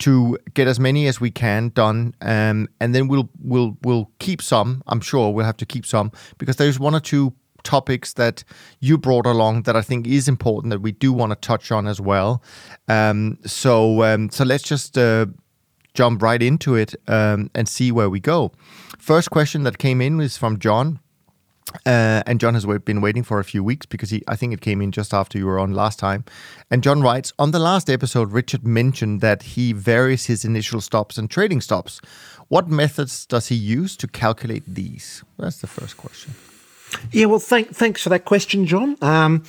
to 0.00 0.38
get 0.54 0.68
as 0.68 0.80
many 0.80 1.06
as 1.06 1.20
we 1.20 1.30
can 1.30 1.70
done, 1.70 2.14
um, 2.20 2.68
and 2.80 2.94
then 2.94 3.08
we'll 3.08 3.28
we'll 3.40 3.76
we'll 3.82 4.10
keep 4.18 4.42
some. 4.42 4.82
I'm 4.86 5.00
sure 5.00 5.32
we'll 5.32 5.46
have 5.46 5.56
to 5.58 5.66
keep 5.66 5.86
some 5.86 6.12
because 6.38 6.56
there's 6.56 6.78
one 6.78 6.94
or 6.94 7.00
two 7.00 7.32
topics 7.62 8.12
that 8.14 8.44
you 8.80 8.98
brought 8.98 9.26
along 9.26 9.62
that 9.62 9.74
I 9.74 9.80
think 9.80 10.06
is 10.06 10.28
important 10.28 10.70
that 10.70 10.80
we 10.80 10.92
do 10.92 11.12
want 11.12 11.30
to 11.32 11.36
touch 11.36 11.72
on 11.72 11.86
as 11.86 12.00
well. 12.00 12.42
Um, 12.88 13.38
so 13.46 14.02
um, 14.04 14.30
so 14.30 14.44
let's 14.44 14.62
just 14.62 14.96
uh, 14.98 15.26
jump 15.94 16.22
right 16.22 16.42
into 16.42 16.74
it 16.74 16.94
um, 17.08 17.50
and 17.54 17.68
see 17.68 17.90
where 17.90 18.10
we 18.10 18.20
go. 18.20 18.52
First 18.98 19.30
question 19.30 19.64
that 19.64 19.78
came 19.78 20.00
in 20.00 20.16
was 20.16 20.36
from 20.36 20.58
John. 20.58 21.00
Uh, 21.86 22.22
and 22.26 22.40
John 22.40 22.54
has 22.54 22.66
been 22.84 23.00
waiting 23.00 23.22
for 23.22 23.40
a 23.40 23.44
few 23.44 23.64
weeks 23.64 23.86
because 23.86 24.10
he, 24.10 24.22
I 24.28 24.36
think 24.36 24.52
it 24.52 24.60
came 24.60 24.80
in 24.82 24.92
just 24.92 25.12
after 25.12 25.38
you 25.38 25.46
were 25.46 25.58
on 25.58 25.72
last 25.72 25.98
time. 25.98 26.24
And 26.70 26.82
John 26.82 27.02
writes 27.02 27.32
On 27.38 27.50
the 27.50 27.58
last 27.58 27.90
episode, 27.90 28.32
Richard 28.32 28.66
mentioned 28.66 29.20
that 29.22 29.42
he 29.42 29.72
varies 29.72 30.26
his 30.26 30.44
initial 30.44 30.80
stops 30.80 31.18
and 31.18 31.30
trading 31.30 31.60
stops. 31.60 32.00
What 32.48 32.68
methods 32.68 33.26
does 33.26 33.48
he 33.48 33.54
use 33.54 33.96
to 33.96 34.06
calculate 34.06 34.62
these? 34.66 35.24
That's 35.38 35.58
the 35.58 35.66
first 35.66 35.96
question. 35.96 36.34
Yeah, 37.12 37.26
well, 37.26 37.38
thank, 37.38 37.74
thanks 37.74 38.02
for 38.02 38.08
that 38.10 38.24
question, 38.24 38.66
John. 38.66 38.96
Um, 39.00 39.44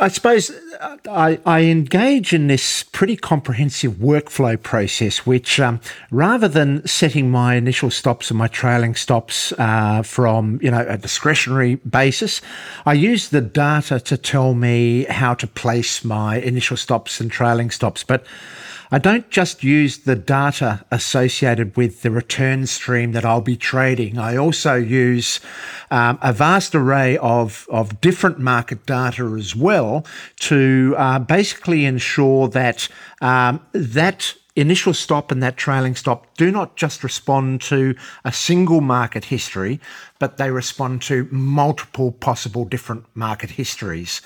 I 0.00 0.08
suppose 0.08 0.50
uh, 0.50 0.96
I, 1.10 1.40
I, 1.44 1.62
engage 1.62 2.32
in 2.32 2.46
this 2.46 2.84
pretty 2.84 3.16
comprehensive 3.16 3.94
workflow 3.94 4.60
process, 4.62 5.26
which 5.26 5.58
um, 5.58 5.80
rather 6.10 6.46
than 6.46 6.86
setting 6.86 7.30
my 7.30 7.54
initial 7.54 7.90
stops 7.90 8.30
and 8.30 8.38
my 8.38 8.46
trailing 8.46 8.94
stops 8.94 9.52
uh, 9.52 10.02
from 10.02 10.60
you 10.62 10.70
know 10.70 10.84
a 10.88 10.96
discretionary 10.96 11.76
basis, 11.76 12.40
I 12.86 12.92
use 12.92 13.30
the 13.30 13.40
data 13.40 13.98
to 14.00 14.16
tell 14.16 14.54
me 14.54 15.04
how 15.04 15.34
to 15.34 15.46
place 15.46 16.04
my 16.04 16.36
initial 16.36 16.76
stops 16.76 17.20
and 17.20 17.30
trailing 17.30 17.70
stops. 17.70 18.04
But 18.04 18.24
I 18.90 18.98
don't 18.98 19.28
just 19.28 19.62
use 19.62 19.98
the 19.98 20.16
data 20.16 20.84
associated 20.90 21.76
with 21.76 22.02
the 22.02 22.10
return 22.10 22.66
stream 22.66 23.12
that 23.12 23.24
I'll 23.24 23.42
be 23.42 23.56
trading. 23.56 24.18
I 24.18 24.36
also 24.36 24.74
use 24.74 25.40
um, 25.90 26.18
a 26.22 26.32
vast 26.32 26.74
array 26.74 27.18
of, 27.18 27.66
of 27.70 28.00
different 28.00 28.38
market 28.38 28.86
data 28.86 29.24
as 29.38 29.54
well 29.54 30.06
to 30.40 30.94
uh, 30.96 31.18
basically 31.18 31.84
ensure 31.84 32.48
that 32.48 32.88
um, 33.20 33.60
that 33.72 34.34
initial 34.56 34.92
stop 34.92 35.30
and 35.30 35.42
that 35.42 35.56
trailing 35.56 35.94
stop 35.94 36.34
do 36.36 36.50
not 36.50 36.74
just 36.76 37.04
respond 37.04 37.60
to 37.60 37.94
a 38.24 38.32
single 38.32 38.80
market 38.80 39.26
history, 39.26 39.80
but 40.18 40.36
they 40.36 40.50
respond 40.50 41.00
to 41.02 41.28
multiple 41.30 42.10
possible 42.10 42.64
different 42.64 43.04
market 43.14 43.50
histories. 43.50 44.20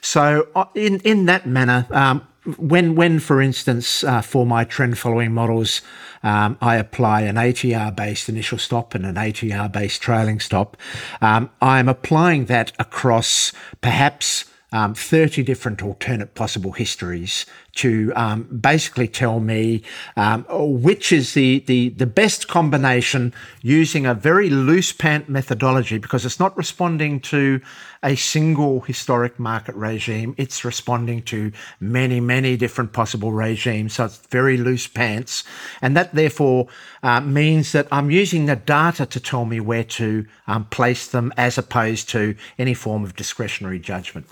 So, 0.00 0.48
uh, 0.56 0.64
in, 0.74 1.00
in 1.00 1.26
that 1.26 1.46
manner, 1.46 1.86
um, 1.90 2.26
when, 2.56 2.94
when 2.94 3.18
for 3.18 3.40
instance, 3.40 4.04
uh, 4.04 4.20
for 4.22 4.46
my 4.46 4.64
trend 4.64 4.98
following 4.98 5.32
models, 5.32 5.82
um, 6.22 6.56
I 6.60 6.76
apply 6.76 7.22
an 7.22 7.36
ATR 7.36 7.94
based 7.94 8.28
initial 8.28 8.58
stop 8.58 8.94
and 8.94 9.04
an 9.04 9.16
ATR 9.16 9.70
based 9.70 10.00
trailing 10.00 10.40
stop, 10.40 10.76
um, 11.20 11.50
I'm 11.60 11.88
applying 11.88 12.46
that 12.46 12.72
across 12.78 13.52
perhaps 13.80 14.44
um, 14.72 14.94
30 14.94 15.42
different 15.42 15.82
alternate 15.82 16.34
possible 16.34 16.72
histories 16.72 17.46
to 17.76 18.12
um, 18.16 18.44
basically 18.44 19.06
tell 19.06 19.38
me 19.38 19.82
um, 20.16 20.44
which 20.48 21.12
is 21.12 21.34
the, 21.34 21.60
the, 21.66 21.90
the 21.90 22.06
best 22.06 22.48
combination 22.48 23.32
using 23.62 24.06
a 24.06 24.14
very 24.14 24.50
loose 24.50 24.92
pant 24.92 25.28
methodology 25.28 25.98
because 25.98 26.24
it's 26.24 26.40
not 26.40 26.56
responding 26.56 27.20
to 27.20 27.60
a 28.02 28.16
single 28.16 28.80
historic 28.80 29.38
market 29.38 29.74
regime. 29.74 30.34
It's 30.38 30.64
responding 30.64 31.22
to 31.22 31.52
many, 31.80 32.20
many 32.20 32.56
different 32.56 32.92
possible 32.92 33.32
regimes. 33.32 33.94
So 33.94 34.06
it's 34.06 34.18
very 34.28 34.56
loose 34.56 34.86
pants. 34.86 35.44
And 35.82 35.96
that 35.96 36.14
therefore 36.14 36.68
uh, 37.02 37.20
means 37.20 37.72
that 37.72 37.88
I'm 37.92 38.10
using 38.10 38.46
the 38.46 38.56
data 38.56 39.06
to 39.06 39.20
tell 39.20 39.44
me 39.44 39.60
where 39.60 39.84
to 39.84 40.26
um, 40.46 40.64
place 40.66 41.08
them 41.08 41.32
as 41.36 41.58
opposed 41.58 42.08
to 42.10 42.34
any 42.58 42.74
form 42.74 43.04
of 43.04 43.16
discretionary 43.16 43.78
judgment. 43.78 44.26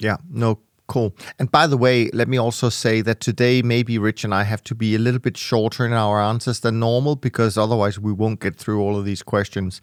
Yeah, 0.00 0.16
no, 0.30 0.58
cool. 0.86 1.14
And 1.38 1.50
by 1.50 1.66
the 1.66 1.76
way, 1.76 2.10
let 2.12 2.28
me 2.28 2.36
also 2.38 2.68
say 2.68 3.00
that 3.02 3.20
today 3.20 3.62
maybe 3.62 3.98
Rich 3.98 4.24
and 4.24 4.34
I 4.34 4.44
have 4.44 4.62
to 4.64 4.74
be 4.74 4.94
a 4.94 4.98
little 4.98 5.20
bit 5.20 5.36
shorter 5.36 5.84
in 5.86 5.92
our 5.92 6.20
answers 6.20 6.60
than 6.60 6.78
normal 6.78 7.16
because 7.16 7.58
otherwise 7.58 7.98
we 7.98 8.12
won't 8.12 8.40
get 8.40 8.56
through 8.56 8.80
all 8.80 8.96
of 8.98 9.04
these 9.04 9.22
questions. 9.22 9.80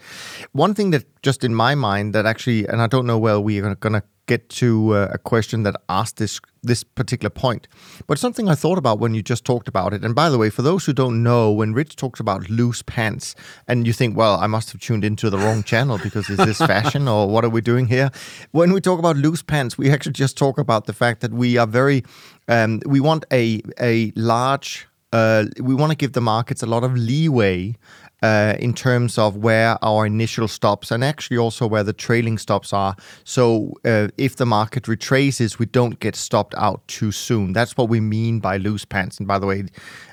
One 0.52 0.74
thing 0.74 0.92
that 0.92 1.06
just 1.22 1.44
in 1.44 1.54
my 1.56 1.76
mind 1.76 2.14
that 2.14 2.26
actually, 2.26 2.68
and 2.68 2.82
I 2.82 2.88
don't 2.88 3.06
know 3.06 3.18
where 3.18 3.40
we 3.40 3.60
are 3.60 3.76
going 3.76 3.94
to 3.94 4.04
get 4.26 4.50
to 4.50 4.94
uh, 4.94 5.10
a 5.12 5.18
question 5.18 5.64
that 5.64 5.76
asked 5.90 6.18
this 6.18 6.40
this 6.66 6.82
particular 6.82 7.30
point, 7.30 7.68
but 8.08 8.18
something 8.18 8.48
I 8.48 8.56
thought 8.56 8.78
about 8.78 8.98
when 9.00 9.14
you 9.14 9.22
just 9.22 9.44
talked 9.44 9.68
about 9.68 9.94
it. 9.94 10.04
And 10.06 10.16
by 10.16 10.30
the 10.30 10.38
way, 10.38 10.50
for 10.50 10.62
those 10.62 10.86
who 10.86 10.94
don't 10.94 11.22
know, 11.22 11.52
when 11.52 11.74
Rich 11.74 11.98
talks 11.98 12.22
about 12.22 12.50
loose 12.50 12.82
pants, 12.82 13.36
and 13.68 13.86
you 13.86 13.92
think, 13.92 14.16
well, 14.16 14.36
I 14.38 14.48
must 14.48 14.72
have 14.72 14.80
tuned 14.80 15.04
into 15.04 15.30
the 15.30 15.38
wrong 15.38 15.64
channel 15.64 15.98
because 15.98 16.30
is 16.30 16.38
this 16.38 16.60
fashion 16.60 17.08
or 17.08 17.28
what 17.28 17.44
are 17.44 17.50
we 17.50 17.60
doing 17.60 17.88
here? 17.88 18.12
When 18.52 18.72
we 18.72 18.80
talk 18.80 18.98
about 18.98 19.18
loose 19.18 19.42
pants, 19.44 19.78
we 19.78 19.92
actually 19.92 20.14
just 20.14 20.38
talk 20.38 20.58
about 20.58 20.86
the 20.86 20.94
fact 20.94 21.20
that 21.20 21.34
we 21.34 21.58
are 21.58 21.68
very, 21.68 22.06
um, 22.48 22.80
we 22.86 23.00
want 23.00 23.26
a 23.32 23.62
a 23.80 24.12
large. 24.16 24.88
Uh, 25.12 25.46
we 25.62 25.76
want 25.76 25.92
to 25.92 25.96
give 25.96 26.14
the 26.14 26.22
markets 26.22 26.64
a 26.64 26.66
lot 26.66 26.84
of 26.84 26.96
leeway 26.98 27.76
uh, 28.24 28.56
in 28.58 28.74
terms 28.74 29.18
of 29.18 29.36
where 29.36 29.78
our 29.84 30.06
initial 30.06 30.48
stops 30.48 30.92
and 30.92 31.04
actually 31.04 31.38
also 31.38 31.68
where 31.68 31.84
the 31.84 31.92
trailing 31.92 32.38
stops 32.38 32.72
are. 32.72 32.96
So 33.26 33.74
uh, 33.84 34.08
if 34.18 34.38
the 34.38 34.46
market 34.46 34.88
retraces, 34.88 35.60
we 35.60 35.66
don't 35.66 36.00
get 36.00 36.16
stopped 36.16 36.56
out 36.58 36.88
too 36.88 37.12
soon. 37.12 37.52
That's 37.52 37.76
what 37.76 37.90
we 37.90 38.00
mean 38.00 38.40
by 38.40 38.58
loose 38.58 38.86
pants. 38.86 39.18
And 39.18 39.28
by 39.28 39.40
the 39.40 39.46
way, 39.46 39.66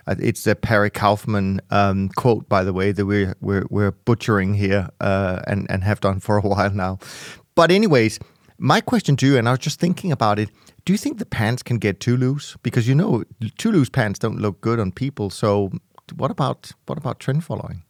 uh, 0.08 0.16
it's 0.18 0.44
a 0.48 0.56
Perry 0.56 0.90
Kaufman 0.90 1.60
um, 1.70 2.08
quote, 2.16 2.48
by 2.48 2.64
the 2.64 2.72
way, 2.72 2.90
that 2.90 3.06
we're 3.06 3.36
we're, 3.40 3.64
we're 3.70 3.92
butchering 3.92 4.54
here 4.54 4.88
uh, 5.00 5.40
and 5.46 5.70
and 5.70 5.84
have 5.84 6.00
done 6.00 6.18
for 6.18 6.36
a 6.36 6.40
while 6.52 6.70
now. 6.70 6.98
But 7.54 7.70
anyways. 7.70 8.18
My 8.62 8.82
question 8.82 9.16
to 9.16 9.26
you, 9.26 9.38
and 9.38 9.48
I 9.48 9.52
was 9.52 9.60
just 9.60 9.80
thinking 9.80 10.12
about 10.12 10.38
it. 10.38 10.50
Do 10.84 10.92
you 10.92 10.98
think 10.98 11.16
the 11.16 11.24
pants 11.24 11.62
can 11.62 11.78
get 11.78 11.98
too 11.98 12.14
loose? 12.14 12.58
Because 12.62 12.86
you 12.86 12.94
know, 12.94 13.24
too 13.56 13.72
loose 13.72 13.88
pants 13.88 14.18
don't 14.18 14.38
look 14.38 14.60
good 14.60 14.78
on 14.78 14.92
people. 14.92 15.30
So, 15.30 15.70
what 16.14 16.30
about 16.30 16.70
what 16.84 16.98
about 16.98 17.20
trend 17.20 17.42
following? 17.42 17.84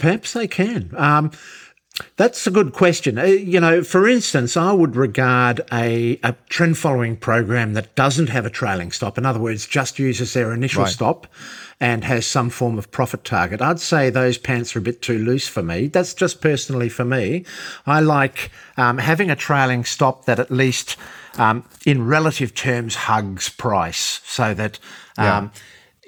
Perhaps 0.00 0.32
they 0.32 0.48
can. 0.48 0.90
Um, 0.96 1.30
that's 2.16 2.46
a 2.46 2.50
good 2.50 2.72
question. 2.72 3.18
Uh, 3.18 3.24
you 3.24 3.60
know, 3.60 3.82
for 3.82 4.08
instance, 4.08 4.56
I 4.56 4.72
would 4.72 4.96
regard 4.96 5.60
a, 5.72 6.18
a 6.22 6.34
trend 6.48 6.78
following 6.78 7.16
program 7.16 7.74
that 7.74 7.94
doesn't 7.94 8.28
have 8.28 8.46
a 8.46 8.50
trailing 8.50 8.92
stop, 8.92 9.18
in 9.18 9.26
other 9.26 9.40
words, 9.40 9.66
just 9.66 9.98
uses 9.98 10.32
their 10.32 10.52
initial 10.52 10.84
right. 10.84 10.92
stop 10.92 11.26
and 11.80 12.04
has 12.04 12.26
some 12.26 12.50
form 12.50 12.78
of 12.78 12.90
profit 12.90 13.24
target. 13.24 13.62
I'd 13.62 13.80
say 13.80 14.10
those 14.10 14.38
pants 14.38 14.76
are 14.76 14.80
a 14.80 14.82
bit 14.82 15.02
too 15.02 15.18
loose 15.18 15.48
for 15.48 15.62
me. 15.62 15.86
That's 15.88 16.14
just 16.14 16.40
personally 16.40 16.88
for 16.88 17.04
me. 17.04 17.44
I 17.86 18.00
like 18.00 18.50
um, 18.76 18.98
having 18.98 19.30
a 19.30 19.36
trailing 19.36 19.84
stop 19.84 20.26
that 20.26 20.38
at 20.38 20.50
least 20.50 20.96
um, 21.38 21.64
in 21.86 22.06
relative 22.06 22.54
terms 22.54 22.94
hugs 22.94 23.48
price 23.48 24.20
so 24.24 24.54
that. 24.54 24.78
Um, 25.18 25.26
yeah 25.26 25.60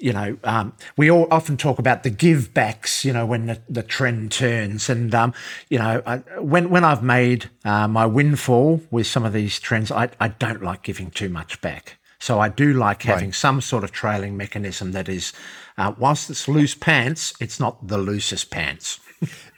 you 0.03 0.11
know, 0.11 0.37
um, 0.43 0.73
we 0.97 1.09
all 1.09 1.29
often 1.31 1.55
talk 1.55 1.79
about 1.79 2.03
the 2.03 2.09
give 2.09 2.53
backs, 2.53 3.05
you 3.05 3.13
know, 3.13 3.25
when 3.25 3.45
the, 3.45 3.61
the 3.69 3.81
trend 3.81 4.33
turns. 4.33 4.89
And, 4.89 5.15
um, 5.15 5.33
you 5.69 5.79
know, 5.79 6.03
I, 6.05 6.17
when, 6.41 6.69
when 6.69 6.83
I've 6.83 7.01
made 7.01 7.49
uh, 7.63 7.87
my 7.87 8.05
windfall 8.05 8.81
with 8.91 9.07
some 9.07 9.23
of 9.23 9.31
these 9.31 9.61
trends, 9.61 9.93
I, 9.93 10.09
I 10.19 10.27
don't 10.27 10.61
like 10.61 10.83
giving 10.83 11.09
too 11.09 11.29
much 11.29 11.61
back. 11.61 11.99
So 12.19 12.41
I 12.41 12.49
do 12.49 12.73
like 12.73 13.03
having 13.03 13.27
right. 13.27 13.35
some 13.35 13.61
sort 13.61 13.85
of 13.85 13.93
trailing 13.93 14.35
mechanism 14.35 14.91
that 14.91 15.07
is, 15.07 15.31
uh, 15.77 15.93
whilst 15.97 16.29
it's 16.29 16.49
loose 16.49 16.75
pants, 16.75 17.33
it's 17.39 17.61
not 17.61 17.87
the 17.87 17.97
loosest 17.97 18.51
pants. 18.51 18.99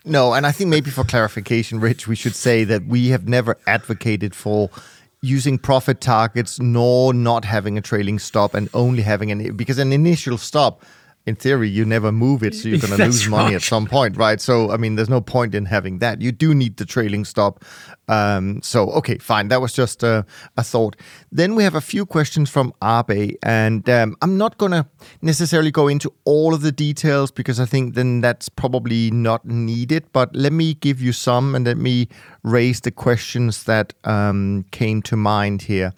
no, 0.06 0.34
and 0.36 0.46
I 0.46 0.52
think 0.52 0.70
maybe 0.70 0.92
for 0.92 1.04
clarification, 1.04 1.80
Rich, 1.80 2.08
we 2.08 2.16
should 2.16 2.36
say 2.36 2.64
that 2.66 2.86
we 2.86 3.08
have 3.08 3.28
never 3.28 3.58
advocated 3.66 4.36
for 4.36 4.70
using 5.26 5.58
profit 5.58 6.00
targets 6.00 6.60
nor 6.60 7.14
not 7.14 7.44
having 7.46 7.78
a 7.78 7.82
trailing 7.82 8.20
stop 8.20 8.54
and 8.54 8.70
only 8.74 9.02
having 9.02 9.32
an 9.32 9.56
because 9.56 9.80
an 9.80 9.92
initial 9.92 10.38
stop 10.38 10.84
in 11.26 11.36
theory, 11.36 11.68
you 11.68 11.86
never 11.86 12.12
move 12.12 12.44
it, 12.44 12.54
so 12.54 12.70
you're 12.70 12.78
going 12.78 12.96
to 12.98 13.06
lose 13.06 13.28
money 13.28 13.46
right. 13.46 13.56
at 13.56 13.62
some 13.64 13.88
point, 13.88 14.16
right? 14.16 14.40
So, 14.40 14.72
I 14.72 14.78
mean, 14.78 14.96
there's 14.96 15.10
no 15.10 15.22
point 15.22 15.56
in 15.56 15.66
having 15.66 15.98
that. 16.00 16.22
You 16.22 16.32
do 16.32 16.54
need 16.54 16.78
the 16.78 16.86
trailing 16.86 17.26
stop. 17.26 17.66
Um, 18.08 18.62
so, 18.62 18.92
okay, 18.92 19.18
fine. 19.18 19.48
That 19.48 19.60
was 19.60 19.74
just 19.74 20.04
a, 20.04 20.24
a, 20.56 20.64
thought. 20.64 20.96
Then 21.32 21.56
we 21.56 21.64
have 21.64 21.74
a 21.74 21.82
few 21.82 22.06
questions 22.06 22.52
from 22.52 22.74
Abe, 22.84 23.36
and 23.42 23.90
um, 23.90 24.16
I'm 24.22 24.38
not 24.38 24.60
going 24.60 24.74
to 24.74 24.86
necessarily 25.24 25.72
go 25.72 25.88
into 25.88 26.14
all 26.26 26.54
of 26.54 26.62
the 26.62 26.72
details 26.72 27.32
because 27.32 27.60
I 27.60 27.66
think 27.66 27.96
then 27.96 28.22
that's 28.22 28.48
probably 28.48 29.10
not 29.10 29.46
needed. 29.46 30.06
But 30.14 30.36
let 30.36 30.54
me 30.54 30.76
give 30.76 31.02
you 31.02 31.12
some 31.12 31.56
and 31.56 31.66
let 31.66 31.78
me 31.78 32.08
raise 32.44 32.82
the 32.82 32.92
questions 32.92 33.64
that 33.64 33.94
um, 34.04 34.66
came 34.70 35.02
to 35.04 35.16
mind 35.16 35.64
here. 35.64 35.94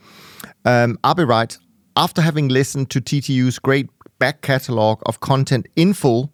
Um, 0.63 0.98
Abe 1.05 1.27
writes, 1.27 1.60
after 1.98 2.22
having 2.22 2.48
listened 2.48 2.91
to 2.91 3.01
TTU's 3.01 3.57
great 3.57 3.89
back 4.19 4.41
catalog 4.41 5.01
of 5.05 5.19
content 5.19 5.67
in 5.75 5.93
full. 5.93 6.33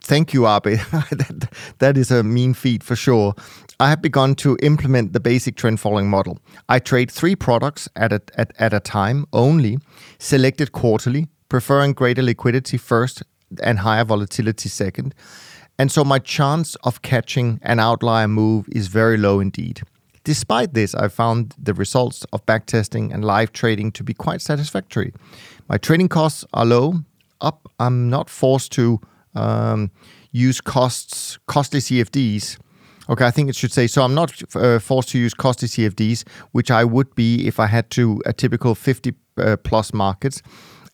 Thank 0.00 0.32
you, 0.32 0.46
Abe. 0.46 0.62
that, 1.10 1.52
that 1.78 1.96
is 1.96 2.10
a 2.10 2.22
mean 2.22 2.54
feat 2.54 2.82
for 2.82 2.96
sure. 2.96 3.34
I 3.80 3.90
have 3.90 4.00
begun 4.00 4.34
to 4.36 4.56
implement 4.62 5.12
the 5.12 5.20
basic 5.20 5.56
trend 5.56 5.80
following 5.80 6.08
model. 6.08 6.38
I 6.68 6.78
trade 6.78 7.10
three 7.10 7.36
products 7.36 7.88
at 7.96 8.12
a, 8.12 8.22
at, 8.36 8.52
at 8.58 8.72
a 8.72 8.80
time 8.80 9.26
only, 9.32 9.78
selected 10.18 10.72
quarterly, 10.72 11.28
preferring 11.48 11.92
greater 11.92 12.22
liquidity 12.22 12.78
first 12.78 13.22
and 13.62 13.80
higher 13.80 14.04
volatility 14.04 14.68
second. 14.68 15.14
And 15.78 15.92
so 15.92 16.04
my 16.04 16.18
chance 16.18 16.74
of 16.84 17.02
catching 17.02 17.60
an 17.62 17.78
outlier 17.78 18.28
move 18.28 18.66
is 18.70 18.88
very 18.88 19.18
low 19.18 19.40
indeed. 19.40 19.82
Despite 20.24 20.74
this, 20.74 20.94
I 20.94 21.08
found 21.08 21.54
the 21.56 21.74
results 21.74 22.24
of 22.32 22.44
backtesting 22.46 23.12
and 23.14 23.24
live 23.24 23.52
trading 23.52 23.92
to 23.92 24.02
be 24.02 24.14
quite 24.14 24.40
satisfactory. 24.40 25.12
My 25.68 25.78
trading 25.78 26.08
costs 26.08 26.44
are 26.54 26.64
low. 26.64 26.94
Up, 27.40 27.68
I'm 27.80 28.08
not 28.08 28.30
forced 28.30 28.72
to 28.72 29.00
um, 29.34 29.90
use 30.30 30.60
costs 30.60 31.38
costly 31.46 31.80
CFDs. 31.80 32.58
Okay, 33.08 33.24
I 33.24 33.30
think 33.30 33.48
it 33.48 33.56
should 33.56 33.72
say 33.72 33.86
so. 33.86 34.02
I'm 34.02 34.14
not 34.14 34.32
uh, 34.54 34.78
forced 34.78 35.10
to 35.10 35.18
use 35.18 35.34
costly 35.34 35.68
CFDs, 35.68 36.26
which 36.52 36.70
I 36.70 36.84
would 36.84 37.14
be 37.14 37.46
if 37.46 37.60
I 37.60 37.66
had 37.66 37.90
to 37.90 38.22
a 38.26 38.32
typical 38.32 38.74
50 38.74 39.14
uh, 39.38 39.56
plus 39.56 39.92
markets. 39.92 40.40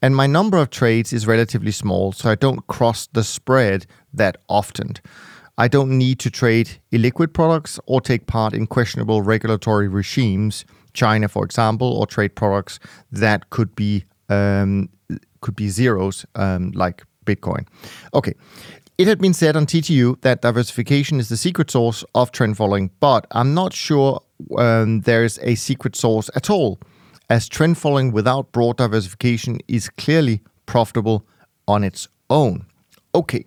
And 0.00 0.16
my 0.16 0.26
number 0.26 0.58
of 0.58 0.70
trades 0.70 1.12
is 1.12 1.26
relatively 1.26 1.70
small, 1.70 2.12
so 2.12 2.30
I 2.30 2.34
don't 2.34 2.66
cross 2.66 3.06
the 3.06 3.22
spread 3.22 3.86
that 4.12 4.38
often. 4.48 4.94
I 5.58 5.68
don't 5.68 5.96
need 5.96 6.18
to 6.20 6.30
trade 6.30 6.80
illiquid 6.90 7.34
products 7.34 7.78
or 7.86 8.00
take 8.00 8.26
part 8.26 8.52
in 8.52 8.66
questionable 8.66 9.22
regulatory 9.22 9.86
regimes 9.86 10.64
China, 10.92 11.28
for 11.28 11.44
example, 11.44 11.88
or 11.92 12.06
trade 12.06 12.34
products 12.34 12.78
that 13.10 13.50
could 13.50 13.74
be 13.76 14.04
um, 14.32 14.88
could 15.40 15.56
be 15.56 15.68
zeros 15.68 16.26
um, 16.34 16.72
like 16.72 17.04
Bitcoin. 17.24 17.66
Okay. 18.14 18.34
It 18.98 19.08
had 19.08 19.18
been 19.18 19.34
said 19.34 19.56
on 19.56 19.66
TTU 19.66 20.20
that 20.20 20.42
diversification 20.42 21.18
is 21.18 21.28
the 21.28 21.36
secret 21.36 21.70
source 21.70 22.04
of 22.14 22.30
trend 22.30 22.56
following, 22.56 22.90
but 23.00 23.26
I'm 23.32 23.54
not 23.54 23.72
sure 23.72 24.20
um, 24.58 25.00
there's 25.00 25.38
a 25.40 25.54
secret 25.54 25.96
source 25.96 26.30
at 26.36 26.50
all, 26.50 26.78
as 27.30 27.48
trend 27.48 27.78
following 27.78 28.12
without 28.12 28.52
broad 28.52 28.76
diversification 28.76 29.58
is 29.66 29.88
clearly 29.88 30.40
profitable 30.66 31.26
on 31.66 31.84
its 31.84 32.06
own. 32.28 32.66
Okay, 33.14 33.44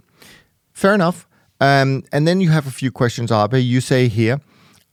fair 0.74 0.94
enough. 0.94 1.28
Um, 1.62 2.04
and 2.12 2.28
then 2.28 2.42
you 2.42 2.50
have 2.50 2.68
a 2.68 2.72
few 2.72 2.92
questions, 2.92 3.32
Abe. 3.32 3.56
You 3.56 3.82
say 3.82 4.08
here, 4.08 4.42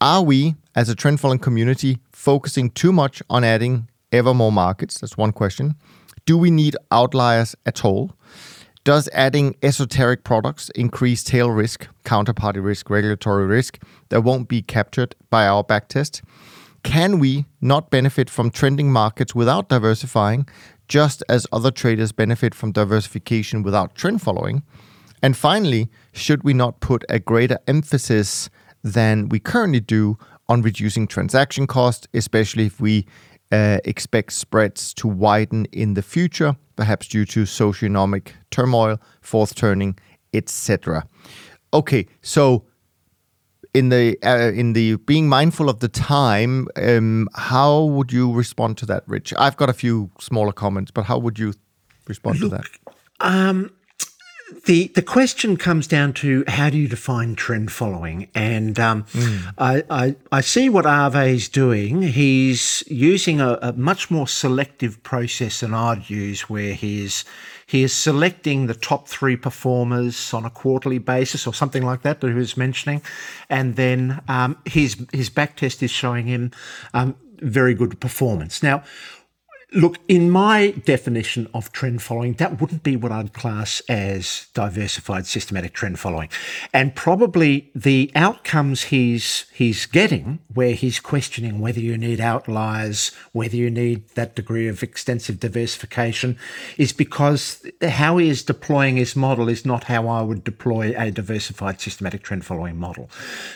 are 0.00 0.22
we, 0.22 0.54
as 0.74 0.88
a 0.88 0.94
trend 0.94 1.20
following 1.20 1.40
community, 1.40 1.98
focusing 2.12 2.70
too 2.70 2.92
much 2.92 3.22
on 3.28 3.42
adding 3.42 3.88
ever 4.12 4.34
more 4.34 4.52
markets? 4.52 5.00
That's 5.00 5.16
one 5.16 5.32
question. 5.32 5.74
Do 6.26 6.38
we 6.38 6.50
need 6.50 6.76
outliers 6.90 7.56
at 7.66 7.84
all? 7.84 8.12
Does 8.84 9.08
adding 9.12 9.54
esoteric 9.62 10.24
products 10.24 10.68
increase 10.74 11.22
tail 11.22 11.50
risk, 11.50 11.86
counterparty 12.04 12.62
risk, 12.62 12.90
regulatory 12.90 13.46
risk 13.46 13.78
that 14.08 14.22
won't 14.22 14.48
be 14.48 14.60
captured 14.60 15.14
by 15.30 15.46
our 15.46 15.62
backtest? 15.62 16.20
Can 16.82 17.20
we 17.20 17.46
not 17.60 17.90
benefit 17.90 18.28
from 18.28 18.50
trending 18.50 18.90
markets 18.90 19.36
without 19.36 19.68
diversifying, 19.68 20.48
just 20.88 21.22
as 21.28 21.46
other 21.52 21.70
traders 21.70 22.10
benefit 22.10 22.56
from 22.56 22.72
diversification 22.72 23.62
without 23.62 23.94
trend 23.94 24.20
following? 24.20 24.64
And 25.22 25.36
finally, 25.36 25.88
should 26.12 26.42
we 26.42 26.52
not 26.52 26.80
put 26.80 27.04
a 27.08 27.20
greater 27.20 27.58
emphasis 27.68 28.50
than 28.82 29.28
we 29.28 29.38
currently 29.38 29.78
do 29.78 30.18
on 30.48 30.62
reducing 30.62 31.06
transaction 31.06 31.68
costs, 31.68 32.08
especially 32.12 32.66
if 32.66 32.80
we 32.80 33.06
expect 33.52 34.32
spreads 34.32 34.94
to 34.94 35.08
widen 35.08 35.66
in 35.72 35.94
the 35.94 36.02
future, 36.02 36.56
perhaps 36.76 37.08
due 37.08 37.24
to 37.26 37.42
socioeconomic 37.42 38.28
turmoil, 38.50 38.98
fourth 39.20 39.54
turning, 39.54 39.98
etc. 40.32 41.06
Okay, 41.74 42.06
so 42.22 42.64
in 43.74 43.88
the 43.88 44.18
uh, 44.22 44.52
in 44.52 44.74
the 44.74 44.96
being 44.96 45.28
mindful 45.28 45.68
of 45.68 45.80
the 45.80 45.88
time, 45.88 46.68
um, 46.76 47.28
how 47.34 47.84
would 47.84 48.12
you 48.12 48.32
respond 48.32 48.78
to 48.78 48.86
that, 48.86 49.04
Rich? 49.06 49.32
I've 49.38 49.56
got 49.56 49.70
a 49.70 49.72
few 49.72 50.10
smaller 50.20 50.52
comments, 50.52 50.90
but 50.90 51.04
how 51.04 51.18
would 51.18 51.38
you 51.38 51.54
respond 52.06 52.40
Look, 52.40 52.50
to 52.50 52.56
that? 52.56 52.94
Um, 53.20 53.70
the 54.64 54.88
the 54.88 55.02
question 55.02 55.56
comes 55.56 55.86
down 55.86 56.12
to 56.14 56.44
how 56.46 56.70
do 56.70 56.78
you 56.78 56.88
define 56.88 57.34
trend 57.34 57.72
following, 57.72 58.28
and 58.34 58.78
um, 58.78 59.04
mm. 59.04 59.54
I, 59.58 59.82
I, 59.90 60.16
I 60.30 60.40
see 60.40 60.68
is 60.68 61.48
doing. 61.48 62.02
He's 62.02 62.84
using 62.86 63.40
a, 63.40 63.58
a, 63.62 63.72
much 63.72 64.10
more 64.10 64.28
selective 64.28 65.02
process 65.02 65.60
than 65.60 65.74
I'd 65.74 66.08
use, 66.08 66.48
where 66.48 66.74
he's 66.74 67.24
he 67.66 67.82
is 67.82 67.92
selecting 67.92 68.66
the 68.66 68.74
top 68.74 69.08
three 69.08 69.36
performers 69.36 70.34
on 70.34 70.44
a 70.44 70.50
quarterly 70.50 70.98
basis 70.98 71.46
or 71.46 71.54
something 71.54 71.82
like 71.82 72.02
that 72.02 72.20
that 72.20 72.28
he 72.28 72.34
was 72.34 72.56
mentioning, 72.56 73.02
and 73.48 73.76
then 73.76 74.22
um, 74.28 74.56
his 74.64 75.04
his 75.12 75.30
back 75.30 75.56
test 75.56 75.82
is 75.82 75.90
showing 75.90 76.26
him 76.26 76.52
um, 76.94 77.16
very 77.38 77.74
good 77.74 78.00
performance. 78.00 78.62
Now 78.62 78.84
Look, 79.74 79.98
in 80.06 80.28
my 80.28 80.72
definition 80.84 81.48
of 81.54 81.72
trend 81.72 82.02
following, 82.02 82.34
that 82.34 82.60
wouldn't 82.60 82.82
be 82.82 82.94
what 82.94 83.10
I'd 83.10 83.32
class 83.32 83.80
as 83.88 84.48
diversified 84.52 85.26
systematic 85.26 85.72
trend 85.72 85.98
following. 85.98 86.28
And 86.74 86.94
probably 86.94 87.70
the 87.74 88.10
outcomes 88.14 88.84
he's 88.84 89.46
he's 89.50 89.86
getting, 89.86 90.40
where 90.52 90.74
he's 90.74 91.00
questioning 91.00 91.58
whether 91.58 91.80
you 91.80 91.96
need 91.96 92.20
outliers, 92.20 93.12
whether 93.32 93.56
you 93.56 93.70
need 93.70 94.08
that 94.10 94.36
degree 94.36 94.68
of 94.68 94.82
extensive 94.82 95.40
diversification, 95.40 96.36
is 96.76 96.92
because 96.92 97.64
how 97.82 98.18
he 98.18 98.28
is 98.28 98.42
deploying 98.42 98.96
his 98.96 99.16
model 99.16 99.48
is 99.48 99.64
not 99.64 99.84
how 99.84 100.06
I 100.06 100.20
would 100.20 100.44
deploy 100.44 100.94
a 100.98 101.10
diversified 101.10 101.80
systematic 101.80 102.22
trend 102.22 102.44
following 102.44 102.76
model. 102.76 103.08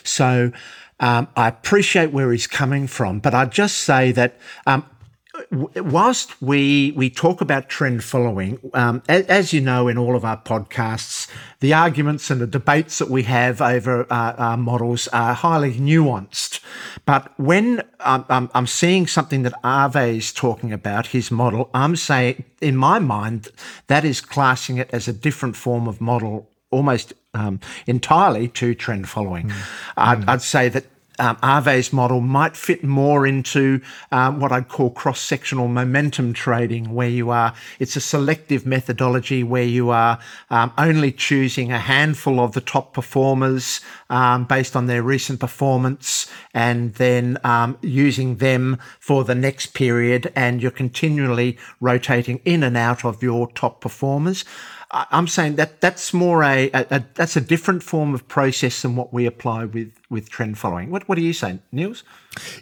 So 0.02 0.50
um, 0.98 1.28
I 1.36 1.48
appreciate 1.48 2.10
where 2.10 2.32
he's 2.32 2.46
coming 2.46 2.86
from, 2.86 3.18
but 3.18 3.34
I'd 3.34 3.52
just 3.52 3.78
say 3.78 4.12
that 4.12 4.38
um, 4.66 4.86
whilst 5.50 6.40
we 6.42 6.92
we 6.96 7.10
talk 7.10 7.40
about 7.40 7.68
trend 7.68 8.04
following, 8.04 8.58
um, 8.74 9.02
as, 9.08 9.26
as, 9.26 9.52
you 9.52 9.60
know, 9.60 9.88
in 9.88 9.98
all 9.98 10.16
of 10.16 10.24
our 10.24 10.36
podcasts, 10.36 11.28
the 11.60 11.72
arguments 11.72 12.30
and 12.30 12.40
the 12.40 12.46
debates 12.46 12.98
that 12.98 13.10
we 13.10 13.22
have 13.24 13.60
over 13.60 14.06
uh, 14.10 14.34
our 14.38 14.56
models 14.56 15.08
are 15.08 15.34
highly 15.34 15.74
nuanced. 15.74 16.60
But 17.04 17.38
when 17.38 17.82
I'm, 18.00 18.50
I'm 18.54 18.66
seeing 18.66 19.06
something 19.06 19.42
that 19.42 19.54
Abe 19.64 20.16
is 20.16 20.32
talking 20.32 20.72
about, 20.72 21.08
his 21.08 21.30
model, 21.30 21.70
I'm 21.72 21.96
saying, 21.96 22.44
in 22.60 22.76
my 22.76 22.98
mind, 22.98 23.48
that 23.86 24.04
is 24.04 24.20
classing 24.20 24.78
it 24.78 24.90
as 24.92 25.08
a 25.08 25.12
different 25.12 25.56
form 25.56 25.86
of 25.86 26.00
model, 26.00 26.50
almost 26.70 27.14
um, 27.34 27.60
entirely 27.86 28.48
to 28.48 28.74
trend 28.74 29.08
following. 29.08 29.48
Mm. 29.48 29.54
I'd, 29.96 30.28
I'd 30.28 30.42
say 30.42 30.68
that 30.70 30.84
um, 31.18 31.38
model 31.92 32.20
might 32.20 32.56
fit 32.56 32.84
more 32.84 33.26
into 33.26 33.80
um, 34.12 34.40
what 34.40 34.52
I'd 34.52 34.68
call 34.68 34.90
cross-sectional 34.90 35.68
momentum 35.68 36.32
trading, 36.32 36.94
where 36.94 37.08
you 37.08 37.30
are, 37.30 37.54
it's 37.78 37.96
a 37.96 38.00
selective 38.00 38.66
methodology 38.66 39.42
where 39.42 39.64
you 39.64 39.90
are 39.90 40.18
um, 40.50 40.72
only 40.78 41.12
choosing 41.12 41.72
a 41.72 41.78
handful 41.78 42.40
of 42.40 42.52
the 42.52 42.60
top 42.60 42.92
performers 42.92 43.80
um, 44.10 44.44
based 44.44 44.76
on 44.76 44.86
their 44.86 45.02
recent 45.02 45.40
performance 45.40 46.30
and 46.54 46.94
then 46.94 47.38
um, 47.44 47.78
using 47.82 48.36
them 48.36 48.78
for 49.00 49.24
the 49.24 49.34
next 49.34 49.74
period 49.74 50.32
and 50.36 50.62
you're 50.62 50.70
continually 50.70 51.58
rotating 51.80 52.40
in 52.44 52.62
and 52.62 52.76
out 52.76 53.04
of 53.04 53.22
your 53.22 53.50
top 53.52 53.80
performers. 53.80 54.44
I'm 54.92 55.26
saying 55.26 55.56
that 55.56 55.80
that's 55.80 56.14
more 56.14 56.44
a, 56.44 56.70
a, 56.70 56.86
a, 56.90 57.04
that's 57.14 57.36
a 57.36 57.40
different 57.40 57.82
form 57.82 58.14
of 58.14 58.26
process 58.28 58.82
than 58.82 58.94
what 58.94 59.12
we 59.12 59.26
apply 59.26 59.64
with 59.64 59.92
with 60.10 60.30
trend 60.30 60.58
following. 60.58 60.90
What 60.90 61.08
what 61.08 61.18
are 61.18 61.22
you 61.22 61.32
saying, 61.32 61.60
Niels? 61.72 62.04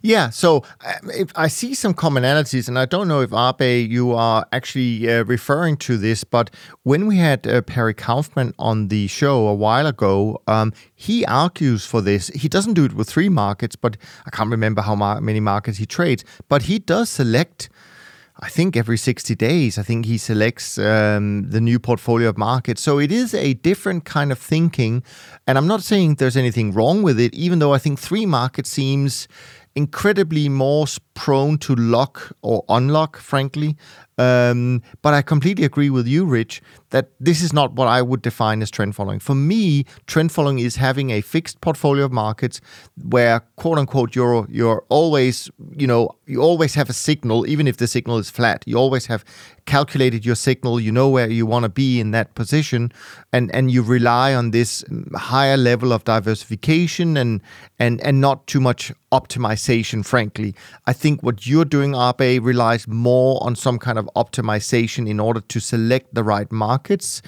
Yeah, 0.02 0.30
so 0.30 0.62
um, 0.86 1.28
I 1.36 1.48
see 1.48 1.74
some 1.74 1.92
commonalities, 1.92 2.66
and 2.66 2.78
I 2.78 2.86
don't 2.86 3.08
know 3.08 3.20
if 3.20 3.32
Abe 3.32 3.90
you 3.90 4.12
are 4.12 4.46
actually 4.52 5.12
uh, 5.12 5.24
referring 5.24 5.76
to 5.78 5.98
this, 5.98 6.24
but 6.24 6.50
when 6.84 7.06
we 7.06 7.18
had 7.18 7.46
uh, 7.46 7.60
Perry 7.60 7.92
Kaufman 7.92 8.54
on 8.58 8.88
the 8.88 9.06
show 9.08 9.46
a 9.46 9.54
while 9.54 9.86
ago, 9.86 10.40
um, 10.46 10.72
he 10.94 11.26
argues 11.26 11.84
for 11.84 12.00
this. 12.00 12.28
He 12.28 12.48
doesn't 12.48 12.74
do 12.74 12.84
it 12.84 12.94
with 12.94 13.08
three 13.08 13.28
markets, 13.28 13.76
but 13.76 13.98
I 14.24 14.30
can't 14.30 14.50
remember 14.50 14.80
how 14.80 14.94
many 15.20 15.40
markets 15.40 15.76
he 15.76 15.86
trades, 15.86 16.24
but 16.48 16.62
he 16.62 16.78
does 16.78 17.10
select 17.10 17.68
I 18.40 18.48
think 18.48 18.76
every 18.76 18.96
60 18.96 19.34
days, 19.36 19.78
I 19.78 19.82
think 19.82 20.06
he 20.06 20.18
selects 20.18 20.76
um, 20.76 21.50
the 21.50 21.60
new 21.60 21.78
portfolio 21.78 22.28
of 22.28 22.36
markets. 22.36 22.82
So 22.82 22.98
it 22.98 23.12
is 23.12 23.32
a 23.32 23.54
different 23.54 24.04
kind 24.04 24.32
of 24.32 24.38
thinking. 24.40 25.04
And 25.46 25.56
I'm 25.56 25.68
not 25.68 25.82
saying 25.82 26.16
there's 26.16 26.36
anything 26.36 26.72
wrong 26.72 27.02
with 27.02 27.20
it, 27.20 27.32
even 27.34 27.60
though 27.60 27.72
I 27.72 27.78
think 27.78 27.98
three 27.98 28.26
market 28.26 28.66
seems 28.66 29.28
incredibly 29.76 30.48
more 30.48 30.86
prone 31.14 31.58
to 31.58 31.74
lock 31.76 32.32
or 32.42 32.64
unlock, 32.68 33.18
frankly. 33.18 33.76
Um, 34.18 34.82
but 35.02 35.14
I 35.14 35.22
completely 35.22 35.64
agree 35.64 35.90
with 35.90 36.06
you, 36.06 36.24
Rich, 36.24 36.62
that 36.94 37.08
this 37.18 37.42
is 37.42 37.52
not 37.52 37.72
what 37.72 37.88
I 37.88 38.00
would 38.02 38.22
define 38.22 38.62
as 38.62 38.70
trend 38.70 38.94
following. 38.94 39.18
For 39.18 39.34
me, 39.34 39.84
trend 40.06 40.30
following 40.30 40.60
is 40.60 40.76
having 40.76 41.10
a 41.10 41.22
fixed 41.22 41.60
portfolio 41.60 42.04
of 42.04 42.12
markets 42.12 42.60
where, 43.02 43.40
quote 43.56 43.78
unquote, 43.78 44.14
you're 44.14 44.46
you're 44.48 44.84
always, 44.90 45.50
you 45.76 45.88
know, 45.88 46.14
you 46.26 46.40
always 46.40 46.76
have 46.76 46.88
a 46.88 46.92
signal, 46.92 47.48
even 47.48 47.66
if 47.66 47.78
the 47.78 47.88
signal 47.88 48.18
is 48.18 48.30
flat. 48.30 48.62
You 48.64 48.76
always 48.76 49.06
have 49.06 49.24
calculated 49.66 50.24
your 50.24 50.36
signal. 50.36 50.78
You 50.78 50.92
know 50.92 51.08
where 51.08 51.28
you 51.28 51.46
want 51.46 51.64
to 51.64 51.68
be 51.68 51.98
in 51.98 52.12
that 52.12 52.36
position, 52.36 52.92
and 53.32 53.52
and 53.52 53.72
you 53.72 53.82
rely 53.82 54.32
on 54.32 54.52
this 54.52 54.84
higher 55.16 55.56
level 55.56 55.92
of 55.92 56.04
diversification 56.04 57.16
and 57.16 57.40
and 57.80 58.00
and 58.02 58.20
not 58.20 58.46
too 58.46 58.60
much 58.60 58.92
optimization. 59.10 60.04
Frankly, 60.04 60.54
I 60.86 60.92
think 60.92 61.22
what 61.22 61.46
you're 61.46 61.64
doing, 61.64 61.94
Abe, 61.94 62.44
relies 62.44 62.86
more 62.86 63.42
on 63.42 63.56
some 63.56 63.78
kind 63.78 63.98
of 63.98 64.08
optimization 64.14 65.08
in 65.08 65.18
order 65.20 65.40
to 65.40 65.60
select 65.60 66.14
the 66.14 66.24
right 66.24 66.50
markets. 66.84 67.22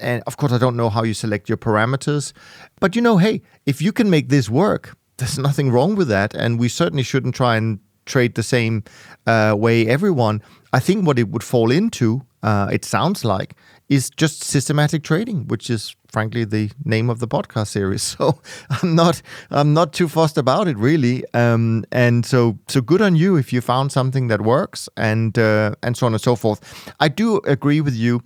And 0.00 0.22
of 0.26 0.36
course, 0.36 0.52
I 0.52 0.58
don't 0.58 0.76
know 0.76 0.90
how 0.90 1.04
you 1.04 1.14
select 1.14 1.48
your 1.48 1.58
parameters, 1.58 2.32
but 2.80 2.96
you 2.96 3.02
know, 3.02 3.18
hey, 3.18 3.42
if 3.66 3.82
you 3.82 3.92
can 3.92 4.10
make 4.10 4.28
this 4.28 4.48
work, 4.48 4.96
there's 5.18 5.38
nothing 5.38 5.70
wrong 5.70 5.96
with 5.96 6.08
that. 6.08 6.34
And 6.34 6.58
we 6.58 6.68
certainly 6.68 7.04
shouldn't 7.04 7.34
try 7.34 7.56
and 7.56 7.78
trade 8.06 8.34
the 8.34 8.42
same 8.42 8.82
uh, 9.26 9.54
way 9.56 9.86
everyone. 9.86 10.42
I 10.72 10.80
think 10.80 11.06
what 11.06 11.18
it 11.18 11.28
would 11.28 11.44
fall 11.44 11.70
into, 11.70 12.22
uh, 12.42 12.68
it 12.72 12.84
sounds 12.84 13.24
like, 13.24 13.54
is 13.88 14.10
just 14.10 14.42
systematic 14.42 15.02
trading, 15.04 15.46
which 15.48 15.70
is 15.70 15.94
frankly 16.12 16.44
the 16.44 16.70
name 16.84 17.10
of 17.10 17.18
the 17.18 17.28
podcast 17.28 17.68
series. 17.68 18.02
So 18.18 18.40
I'm 18.70 18.94
not 18.94 19.22
I'm 19.50 19.74
not 19.74 19.92
too 19.92 20.08
fussed 20.08 20.38
about 20.38 20.68
it 20.68 20.78
really. 20.78 21.24
Um, 21.34 21.84
and 21.92 22.26
so 22.26 22.58
so 22.68 22.80
good 22.80 23.02
on 23.02 23.16
you 23.16 23.38
if 23.38 23.52
you 23.52 23.60
found 23.60 23.92
something 23.92 24.28
that 24.28 24.40
works 24.40 24.88
and 24.96 25.38
uh, 25.38 25.74
and 25.82 25.96
so 25.96 26.06
on 26.06 26.14
and 26.14 26.22
so 26.22 26.36
forth. 26.36 26.60
I 27.00 27.08
do 27.08 27.40
agree 27.44 27.82
with 27.82 27.94
you. 27.94 28.20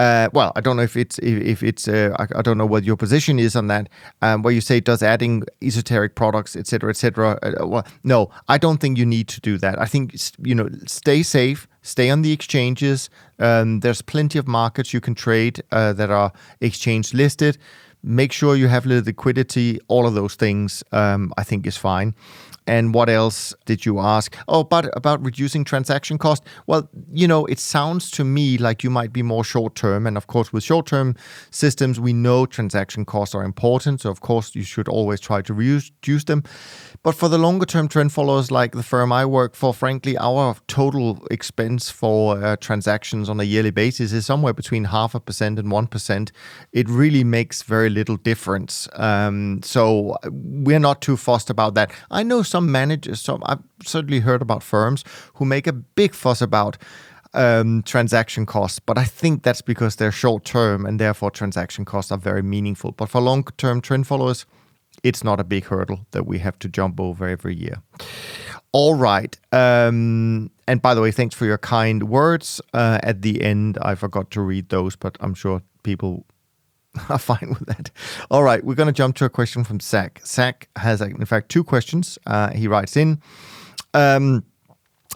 Uh, 0.00 0.30
well, 0.32 0.50
I 0.56 0.62
don't 0.62 0.78
know 0.78 0.82
if 0.82 0.96
it's 0.96 1.18
if, 1.18 1.62
it's 1.62 1.86
uh, 1.86 2.16
I, 2.18 2.38
I, 2.38 2.40
don't 2.40 2.56
know 2.56 2.64
what 2.64 2.84
your 2.84 2.96
position 2.96 3.38
is 3.38 3.54
on 3.54 3.66
that. 3.66 3.90
Um, 4.22 4.40
where 4.40 4.54
you 4.54 4.62
say 4.62 4.80
does 4.80 5.02
adding 5.02 5.42
esoteric 5.60 6.14
products, 6.14 6.56
etc., 6.56 6.88
etc. 6.88 7.38
Uh, 7.42 7.66
well, 7.66 7.86
no, 8.02 8.30
I 8.48 8.56
don't 8.56 8.80
think 8.80 8.96
you 8.96 9.04
need 9.04 9.28
to 9.28 9.42
do 9.42 9.58
that. 9.58 9.78
I 9.78 9.84
think 9.84 10.14
you 10.42 10.54
know, 10.54 10.70
stay 10.86 11.22
safe, 11.22 11.68
stay 11.82 12.08
on 12.08 12.22
the 12.22 12.32
exchanges. 12.32 13.10
Um, 13.38 13.80
there's 13.80 14.00
plenty 14.00 14.38
of 14.38 14.48
markets 14.48 14.94
you 14.94 15.02
can 15.02 15.14
trade 15.14 15.62
uh, 15.70 15.92
that 15.92 16.10
are 16.10 16.32
exchange 16.62 17.12
listed. 17.12 17.58
Make 18.02 18.32
sure 18.32 18.56
you 18.56 18.68
have 18.68 18.86
liquidity. 18.86 19.80
All 19.88 20.06
of 20.06 20.14
those 20.14 20.34
things, 20.34 20.82
um, 20.92 21.30
I 21.36 21.42
think, 21.42 21.66
is 21.66 21.76
fine. 21.76 22.14
And 22.70 22.94
what 22.94 23.08
else 23.08 23.52
did 23.66 23.84
you 23.84 23.98
ask? 23.98 24.36
Oh, 24.46 24.62
but 24.62 24.96
about 24.96 25.20
reducing 25.24 25.64
transaction 25.64 26.18
cost. 26.18 26.44
Well, 26.68 26.88
you 27.12 27.26
know, 27.26 27.44
it 27.46 27.58
sounds 27.58 28.12
to 28.12 28.22
me 28.22 28.58
like 28.58 28.84
you 28.84 28.90
might 28.90 29.12
be 29.12 29.24
more 29.24 29.42
short 29.42 29.74
term. 29.74 30.06
And 30.06 30.16
of 30.16 30.28
course, 30.28 30.52
with 30.52 30.62
short 30.62 30.86
term 30.86 31.16
systems, 31.50 31.98
we 31.98 32.12
know 32.12 32.46
transaction 32.46 33.04
costs 33.04 33.34
are 33.34 33.42
important. 33.42 34.02
So, 34.02 34.10
of 34.10 34.20
course, 34.20 34.54
you 34.54 34.62
should 34.62 34.86
always 34.86 35.18
try 35.18 35.42
to 35.42 35.52
reduce 35.52 36.22
them. 36.22 36.44
But 37.02 37.16
for 37.16 37.28
the 37.28 37.38
longer 37.38 37.66
term 37.66 37.88
trend 37.88 38.12
followers 38.12 38.52
like 38.52 38.70
the 38.70 38.84
firm 38.84 39.10
I 39.10 39.26
work 39.26 39.56
for, 39.56 39.74
frankly, 39.74 40.16
our 40.18 40.54
total 40.68 41.26
expense 41.28 41.90
for 41.90 42.40
uh, 42.40 42.56
transactions 42.56 43.28
on 43.28 43.40
a 43.40 43.44
yearly 43.44 43.72
basis 43.72 44.12
is 44.12 44.26
somewhere 44.26 44.52
between 44.52 44.84
half 44.84 45.16
a 45.16 45.20
percent 45.20 45.58
and 45.58 45.72
1%. 45.72 46.30
It 46.72 46.88
really 46.88 47.24
makes 47.24 47.62
very 47.62 47.90
little 47.90 48.16
difference. 48.16 48.86
Um, 48.92 49.60
so 49.64 50.16
we're 50.30 50.78
not 50.78 51.00
too 51.00 51.16
fussed 51.16 51.50
about 51.50 51.74
that. 51.74 51.90
I 52.12 52.22
know 52.22 52.42
some 52.42 52.59
managers, 52.60 53.20
some, 53.20 53.42
I've 53.46 53.62
certainly 53.84 54.20
heard 54.20 54.42
about 54.42 54.62
firms 54.62 55.04
who 55.34 55.44
make 55.44 55.66
a 55.66 55.72
big 55.72 56.14
fuss 56.14 56.40
about 56.40 56.76
um, 57.34 57.82
transaction 57.82 58.46
costs, 58.46 58.78
but 58.78 58.98
I 58.98 59.04
think 59.04 59.42
that's 59.42 59.62
because 59.62 59.96
they're 59.96 60.12
short 60.12 60.44
term 60.44 60.86
and 60.86 60.98
therefore 60.98 61.30
transaction 61.30 61.84
costs 61.84 62.10
are 62.10 62.18
very 62.18 62.42
meaningful. 62.42 62.92
But 62.92 63.08
for 63.08 63.20
long 63.20 63.44
term 63.56 63.80
trend 63.80 64.06
followers, 64.06 64.46
it's 65.02 65.24
not 65.24 65.40
a 65.40 65.44
big 65.44 65.64
hurdle 65.64 66.06
that 66.10 66.26
we 66.26 66.38
have 66.38 66.58
to 66.60 66.68
jump 66.68 67.00
over 67.00 67.28
every 67.28 67.54
year. 67.54 67.82
All 68.72 68.94
right. 68.94 69.36
Um, 69.52 70.50
and 70.68 70.80
by 70.80 70.94
the 70.94 71.00
way, 71.00 71.10
thanks 71.10 71.34
for 71.34 71.44
your 71.44 71.58
kind 71.58 72.08
words 72.08 72.60
uh, 72.74 72.98
at 73.02 73.22
the 73.22 73.42
end. 73.42 73.78
I 73.82 73.94
forgot 73.94 74.30
to 74.32 74.40
read 74.40 74.68
those, 74.68 74.96
but 74.96 75.16
I'm 75.20 75.34
sure 75.34 75.62
people 75.82 76.24
are 77.08 77.18
fine 77.18 77.50
with 77.50 77.66
that. 77.66 77.90
All 78.30 78.42
right. 78.42 78.64
We're 78.64 78.74
going 78.74 78.88
to 78.88 78.92
jump 78.92 79.16
to 79.16 79.24
a 79.24 79.30
question 79.30 79.64
from 79.64 79.80
Zach. 79.80 80.20
Zach 80.24 80.68
has, 80.76 81.00
in 81.00 81.24
fact, 81.24 81.48
two 81.48 81.64
questions. 81.64 82.18
Uh, 82.26 82.50
he 82.50 82.68
writes 82.68 82.96
in. 82.96 83.20
Um, 83.94 84.44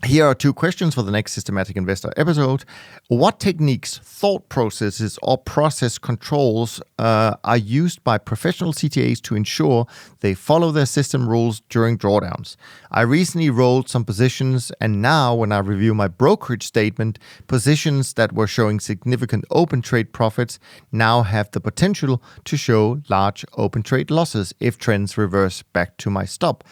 here 0.05 0.27
are 0.27 0.35
two 0.35 0.53
questions 0.53 0.95
for 0.95 1.03
the 1.03 1.11
next 1.11 1.33
Systematic 1.33 1.77
Investor 1.77 2.12
episode. 2.17 2.64
What 3.09 3.40
techniques, 3.40 3.99
thought 3.99 4.49
processes, 4.49 5.19
or 5.23 5.38
process 5.38 5.99
controls 5.99 6.81
uh, 6.99 7.37
are 7.45 7.57
used 7.57 8.05
by 8.05 8.19
professional 8.19 8.73
CTAs 8.73 9.21
to 9.23 9.35
ensure 9.35 9.87
they 10.21 10.35
follow 10.35 10.71
their 10.71 10.87
system 10.87 11.29
rules 11.29 11.61
during 11.69 11.99
drawdowns? 11.99 12.57
I 12.90 13.03
recently 13.03 13.51
rolled 13.51 13.88
some 13.88 14.05
positions, 14.05 14.71
and 14.81 15.01
now 15.01 15.35
when 15.35 15.53
I 15.53 15.59
review 15.59 15.95
my 15.95 16.09
brokerage 16.09 16.64
statement, 16.64 17.19
positions 17.47 18.14
that 18.14 18.33
were 18.33 18.47
showing 18.47 18.81
significant 18.81 19.45
open 19.51 19.83
trade 19.83 20.12
profits 20.12 20.59
now 20.93 21.23
have 21.23 21.51
the 21.51 21.61
potential 21.61 22.23
to 22.45 22.57
show 22.57 23.01
large 23.09 23.45
open 23.57 23.83
trade 23.83 24.11
losses 24.11 24.55
if 24.61 24.79
trends 24.79 25.17
reverse 25.17 25.62
back 25.62 25.97
to 25.99 26.11
my 26.11 26.25
stop. 26.25 26.64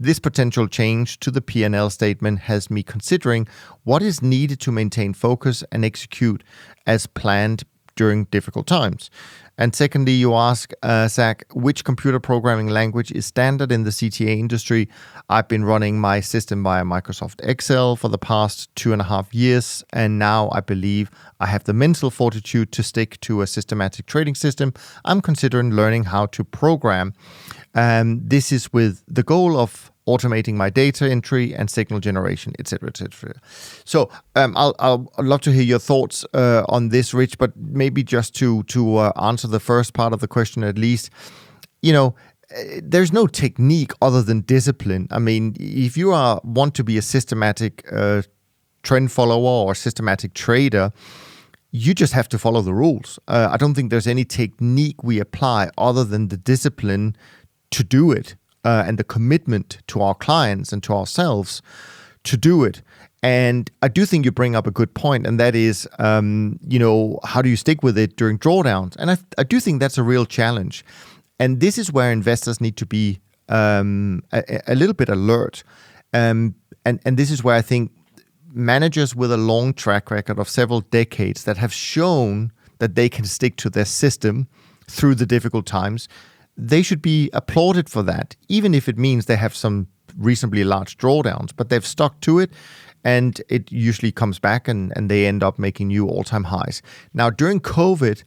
This 0.00 0.20
potential 0.20 0.68
change 0.68 1.18
to 1.20 1.30
the 1.32 1.40
P&L 1.40 1.90
statement 1.90 2.38
has 2.40 2.70
me 2.70 2.84
considering 2.84 3.48
what 3.82 4.00
is 4.00 4.22
needed 4.22 4.60
to 4.60 4.70
maintain 4.70 5.12
focus 5.12 5.64
and 5.72 5.84
execute 5.84 6.44
as 6.86 7.08
planned 7.08 7.64
during 7.96 8.26
difficult 8.26 8.68
times. 8.68 9.10
And 9.60 9.74
secondly, 9.74 10.12
you 10.12 10.34
ask, 10.34 10.72
uh, 10.84 11.08
Zach, 11.08 11.44
which 11.52 11.82
computer 11.82 12.20
programming 12.20 12.68
language 12.68 13.10
is 13.10 13.26
standard 13.26 13.72
in 13.72 13.82
the 13.82 13.90
CTA 13.90 14.38
industry? 14.38 14.88
I've 15.28 15.48
been 15.48 15.64
running 15.64 15.98
my 15.98 16.20
system 16.20 16.62
via 16.62 16.84
Microsoft 16.84 17.40
Excel 17.42 17.96
for 17.96 18.08
the 18.08 18.18
past 18.18 18.72
two 18.76 18.92
and 18.92 19.02
a 19.02 19.04
half 19.04 19.34
years, 19.34 19.82
and 19.92 20.16
now 20.16 20.48
I 20.52 20.60
believe 20.60 21.10
I 21.40 21.46
have 21.46 21.64
the 21.64 21.72
mental 21.72 22.12
fortitude 22.12 22.70
to 22.70 22.84
stick 22.84 23.18
to 23.22 23.42
a 23.42 23.48
systematic 23.48 24.06
trading 24.06 24.36
system. 24.36 24.74
I'm 25.04 25.20
considering 25.20 25.72
learning 25.72 26.04
how 26.04 26.26
to 26.26 26.44
program. 26.44 27.14
Um, 27.78 28.20
this 28.24 28.50
is 28.50 28.72
with 28.72 29.04
the 29.06 29.22
goal 29.22 29.56
of 29.56 29.92
automating 30.08 30.54
my 30.54 30.68
data 30.68 31.08
entry 31.08 31.54
and 31.54 31.70
signal 31.70 32.00
generation, 32.00 32.52
etc., 32.58 32.88
etc. 32.88 33.34
So 33.84 34.10
um, 34.34 34.56
I'll, 34.56 34.74
I'll 34.80 35.12
I'd 35.16 35.26
love 35.26 35.42
to 35.42 35.52
hear 35.52 35.62
your 35.62 35.78
thoughts 35.78 36.24
uh, 36.34 36.64
on 36.68 36.88
this, 36.88 37.14
Rich. 37.14 37.38
But 37.38 37.56
maybe 37.56 38.02
just 38.02 38.34
to 38.36 38.64
to 38.64 38.96
uh, 38.96 39.12
answer 39.14 39.46
the 39.46 39.60
first 39.60 39.92
part 39.94 40.12
of 40.12 40.18
the 40.18 40.26
question 40.28 40.64
at 40.64 40.76
least, 40.76 41.10
you 41.80 41.92
know. 41.92 42.14
Uh, 42.50 42.80
there's 42.82 43.12
no 43.12 43.26
technique 43.26 43.92
other 44.00 44.22
than 44.22 44.40
discipline. 44.40 45.06
I 45.10 45.18
mean, 45.18 45.54
if 45.60 45.98
you 45.98 46.12
are 46.12 46.40
want 46.42 46.74
to 46.76 46.82
be 46.82 46.96
a 46.96 47.02
systematic 47.02 47.84
uh, 47.92 48.22
trend 48.82 49.12
follower 49.12 49.66
or 49.66 49.74
systematic 49.74 50.32
trader, 50.32 50.90
you 51.70 51.92
just 51.92 52.14
have 52.14 52.28
to 52.30 52.38
follow 52.38 52.62
the 52.62 52.72
rules. 52.72 53.18
Uh, 53.28 53.48
I 53.50 53.58
don't 53.58 53.74
think 53.74 53.90
there's 53.90 54.06
any 54.06 54.24
technique 54.24 55.04
we 55.04 55.20
apply 55.20 55.68
other 55.76 56.04
than 56.04 56.28
the 56.28 56.38
discipline 56.38 57.14
to 57.70 57.84
do 57.84 58.12
it 58.12 58.36
uh, 58.64 58.84
and 58.86 58.98
the 58.98 59.04
commitment 59.04 59.78
to 59.88 60.02
our 60.02 60.14
clients 60.14 60.72
and 60.72 60.82
to 60.82 60.92
ourselves 60.92 61.62
to 62.24 62.36
do 62.36 62.64
it. 62.64 62.82
And 63.22 63.70
I 63.82 63.88
do 63.88 64.06
think 64.06 64.24
you 64.24 64.30
bring 64.30 64.54
up 64.54 64.66
a 64.66 64.70
good 64.70 64.94
point, 64.94 65.26
and 65.26 65.40
that 65.40 65.56
is, 65.56 65.88
um, 65.98 66.58
you 66.66 66.78
know, 66.78 67.18
how 67.24 67.42
do 67.42 67.48
you 67.48 67.56
stick 67.56 67.82
with 67.82 67.98
it 67.98 68.16
during 68.16 68.38
drawdowns? 68.38 68.94
And 68.96 69.10
I, 69.10 69.18
I 69.36 69.42
do 69.42 69.58
think 69.58 69.80
that's 69.80 69.98
a 69.98 70.04
real 70.04 70.24
challenge. 70.24 70.84
And 71.40 71.60
this 71.60 71.78
is 71.78 71.92
where 71.92 72.12
investors 72.12 72.60
need 72.60 72.76
to 72.76 72.86
be 72.86 73.18
um, 73.48 74.22
a, 74.32 74.60
a, 74.68 74.74
little 74.74 74.94
bit 74.94 75.08
alert. 75.08 75.64
Um, 76.12 76.54
and, 76.84 77.00
and 77.04 77.16
this 77.16 77.30
is 77.30 77.42
where 77.42 77.56
I 77.56 77.62
think 77.62 77.92
managers 78.52 79.16
with 79.16 79.32
a 79.32 79.36
long 79.36 79.74
track 79.74 80.10
record 80.10 80.38
of 80.38 80.48
several 80.48 80.80
decades 80.80 81.44
that 81.44 81.56
have 81.56 81.72
shown 81.72 82.52
that 82.78 82.94
they 82.94 83.08
can 83.08 83.24
stick 83.24 83.56
to 83.56 83.70
their 83.70 83.84
system 83.84 84.48
through 84.86 85.14
the 85.14 85.26
difficult 85.26 85.66
times 85.66 86.08
they 86.58 86.82
should 86.82 87.00
be 87.00 87.30
applauded 87.32 87.88
for 87.88 88.02
that, 88.02 88.34
even 88.48 88.74
if 88.74 88.88
it 88.88 88.98
means 88.98 89.26
they 89.26 89.36
have 89.36 89.54
some 89.54 89.86
reasonably 90.16 90.64
large 90.64 90.98
drawdowns, 90.98 91.52
but 91.56 91.68
they've 91.68 91.86
stuck 91.86 92.20
to 92.20 92.40
it 92.40 92.50
and 93.04 93.40
it 93.48 93.70
usually 93.70 94.10
comes 94.10 94.40
back 94.40 94.66
and, 94.66 94.92
and 94.96 95.08
they 95.08 95.26
end 95.26 95.42
up 95.42 95.58
making 95.58 95.86
new 95.88 96.08
all 96.08 96.24
time 96.24 96.44
highs. 96.44 96.82
Now, 97.14 97.30
during 97.30 97.60
COVID, 97.60 98.24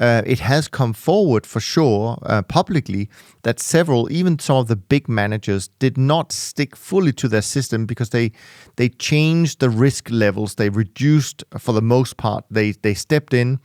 uh, 0.00 0.22
it 0.26 0.40
has 0.40 0.68
come 0.68 0.92
forward 0.92 1.46
for 1.46 1.60
sure 1.60 2.18
uh, 2.22 2.42
publicly 2.42 3.08
that 3.42 3.60
several, 3.60 4.10
even 4.12 4.38
some 4.38 4.56
of 4.56 4.68
the 4.68 4.76
big 4.76 5.08
managers, 5.08 5.68
did 5.78 5.96
not 5.96 6.32
stick 6.32 6.76
fully 6.76 7.12
to 7.12 7.28
their 7.28 7.42
system 7.42 7.86
because 7.86 8.10
they 8.10 8.32
they 8.76 8.88
changed 8.88 9.60
the 9.60 9.70
risk 9.70 10.08
levels. 10.10 10.54
They 10.54 10.68
reduced, 10.68 11.44
for 11.58 11.72
the 11.72 11.82
most 11.82 12.16
part, 12.16 12.44
they 12.50 12.72
they 12.72 12.94
stepped 12.94 13.34
in 13.34 13.58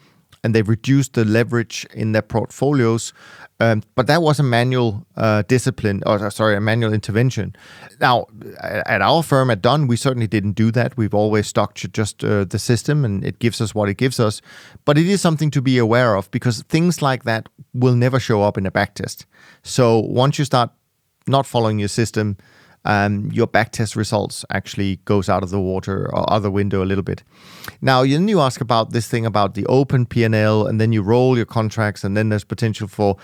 and 0.43 0.53
they 0.53 0.61
reduced 0.61 1.13
the 1.13 1.25
leverage 1.25 1.85
in 1.93 2.11
their 2.11 2.21
portfolios. 2.21 3.13
Um, 3.59 3.81
but 3.95 4.07
that 4.07 4.21
was 4.21 4.39
a 4.39 4.43
manual 4.43 5.05
uh, 5.15 5.43
discipline, 5.43 6.03
or 6.05 6.25
uh, 6.25 6.29
sorry, 6.29 6.55
a 6.55 6.59
manual 6.59 6.91
intervention. 6.91 7.55
Now, 8.01 8.27
at 8.61 9.01
our 9.01 9.23
firm 9.23 9.49
at 9.49 9.61
Dunn, 9.61 9.87
we 9.87 9.95
certainly 9.95 10.27
didn't 10.27 10.53
do 10.53 10.71
that. 10.71 10.97
We've 10.97 11.13
always 11.13 11.53
to 11.53 11.87
just 11.87 12.23
uh, 12.23 12.43
the 12.43 12.59
system, 12.59 13.05
and 13.05 13.23
it 13.23 13.39
gives 13.39 13.61
us 13.61 13.73
what 13.73 13.89
it 13.89 13.97
gives 13.97 14.19
us. 14.19 14.41
But 14.85 14.97
it 14.97 15.07
is 15.07 15.21
something 15.21 15.51
to 15.51 15.61
be 15.61 15.77
aware 15.77 16.15
of 16.15 16.29
because 16.31 16.63
things 16.63 17.01
like 17.01 17.23
that 17.23 17.47
will 17.73 17.95
never 17.95 18.19
show 18.19 18.41
up 18.41 18.57
in 18.57 18.65
a 18.65 18.71
backtest. 18.71 19.25
So 19.61 19.99
once 19.99 20.37
you 20.37 20.45
start 20.45 20.71
not 21.27 21.45
following 21.45 21.79
your 21.79 21.89
system, 21.89 22.35
um, 22.85 23.31
your 23.31 23.47
backtest 23.47 23.95
results 23.95 24.45
actually 24.49 24.97
goes 25.05 25.29
out 25.29 25.43
of 25.43 25.49
the 25.49 25.59
water 25.59 26.09
or 26.13 26.31
other 26.31 26.51
window 26.51 26.83
a 26.83 26.85
little 26.85 27.03
bit. 27.03 27.23
Now, 27.81 28.03
then 28.03 28.27
you 28.27 28.41
ask 28.41 28.61
about 28.61 28.91
this 28.91 29.07
thing 29.07 29.25
about 29.25 29.53
the 29.53 29.65
open 29.67 30.05
P&L, 30.05 30.67
and 30.67 30.79
then 30.81 30.91
you 30.91 31.01
roll 31.01 31.37
your 31.37 31.45
contracts, 31.45 32.03
and 32.03 32.17
then 32.17 32.29
there's 32.29 32.43
potential 32.43 32.87
for. 32.87 33.17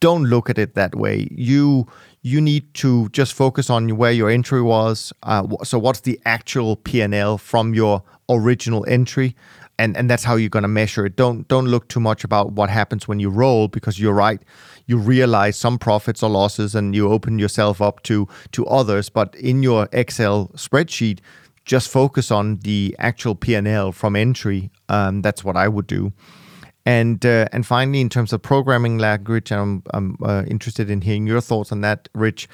Don't 0.00 0.24
look 0.24 0.50
at 0.50 0.58
it 0.58 0.74
that 0.74 0.94
way. 0.94 1.28
You 1.30 1.86
you 2.20 2.40
need 2.40 2.72
to 2.74 3.08
just 3.10 3.32
focus 3.32 3.70
on 3.70 3.96
where 3.96 4.12
your 4.12 4.28
entry 4.28 4.60
was. 4.60 5.12
Uh, 5.22 5.46
so, 5.62 5.78
what's 5.78 6.00
the 6.00 6.20
actual 6.24 6.76
P&L 6.76 7.38
from 7.38 7.74
your 7.74 8.02
original 8.28 8.84
entry? 8.86 9.34
and 9.78 9.96
and 9.96 10.08
that's 10.08 10.24
how 10.24 10.36
you're 10.36 10.48
going 10.48 10.62
to 10.62 10.68
measure 10.68 11.06
it. 11.06 11.16
Don't 11.16 11.48
don't 11.48 11.66
look 11.66 11.88
too 11.88 12.00
much 12.00 12.24
about 12.24 12.52
what 12.52 12.70
happens 12.70 13.08
when 13.08 13.18
you 13.18 13.28
roll 13.28 13.68
because 13.68 13.98
you're 13.98 14.14
right 14.14 14.40
you 14.86 14.98
realize 14.98 15.56
some 15.56 15.78
profits 15.78 16.22
or 16.22 16.30
losses 16.30 16.74
and 16.74 16.94
you 16.94 17.08
open 17.08 17.38
yourself 17.38 17.80
up 17.80 18.02
to 18.04 18.28
to 18.52 18.66
others. 18.66 19.08
But 19.08 19.34
in 19.36 19.62
your 19.62 19.88
excel 19.92 20.48
spreadsheet 20.56 21.20
just 21.64 21.88
focus 21.88 22.30
on 22.30 22.56
the 22.56 22.94
actual 22.98 23.34
p&l 23.34 23.92
from 23.92 24.16
entry. 24.16 24.70
Um, 24.88 25.22
that's 25.22 25.42
what 25.42 25.56
i 25.56 25.66
would 25.68 25.86
do. 25.86 26.12
And 26.86 27.24
uh, 27.24 27.46
and 27.52 27.66
finally 27.66 28.00
in 28.00 28.08
terms 28.08 28.32
of 28.32 28.42
programming 28.42 28.98
language 28.98 29.50
i'm, 29.50 29.82
I'm 29.92 30.16
uh, 30.22 30.44
interested 30.46 30.90
in 30.90 31.00
hearing 31.00 31.26
your 31.26 31.40
thoughts 31.40 31.72
on 31.72 31.80
that 31.80 32.08
rich. 32.14 32.48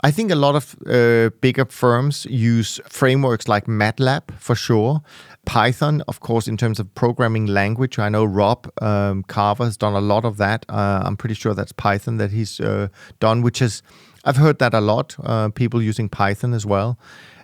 I 0.00 0.10
think 0.10 0.30
a 0.30 0.36
lot 0.36 0.54
of 0.54 0.74
uh, 0.86 1.30
bigger 1.40 1.66
firms 1.66 2.26
use 2.26 2.80
frameworks 2.88 3.46
like 3.46 3.66
MATLAB 3.66 4.22
for 4.38 4.54
sure. 4.54 5.02
Python, 5.44 6.02
of 6.06 6.20
course, 6.20 6.46
in 6.46 6.56
terms 6.56 6.78
of 6.78 6.94
programming 6.94 7.46
language. 7.46 7.98
I 7.98 8.08
know 8.08 8.24
Rob 8.24 8.70
um, 8.80 9.24
Carver 9.24 9.64
has 9.64 9.76
done 9.76 9.94
a 9.94 10.00
lot 10.00 10.24
of 10.24 10.36
that. 10.36 10.64
Uh, 10.68 11.02
I'm 11.04 11.16
pretty 11.16 11.34
sure 11.34 11.52
that's 11.52 11.72
Python 11.72 12.18
that 12.18 12.30
he's 12.30 12.60
uh, 12.60 12.88
done, 13.18 13.42
which 13.42 13.60
is, 13.60 13.82
I've 14.24 14.36
heard 14.36 14.58
that 14.60 14.72
a 14.72 14.80
lot. 14.80 15.16
Uh, 15.22 15.48
people 15.48 15.82
using 15.82 16.08
Python 16.08 16.54
as 16.54 16.64
well. 16.64 16.98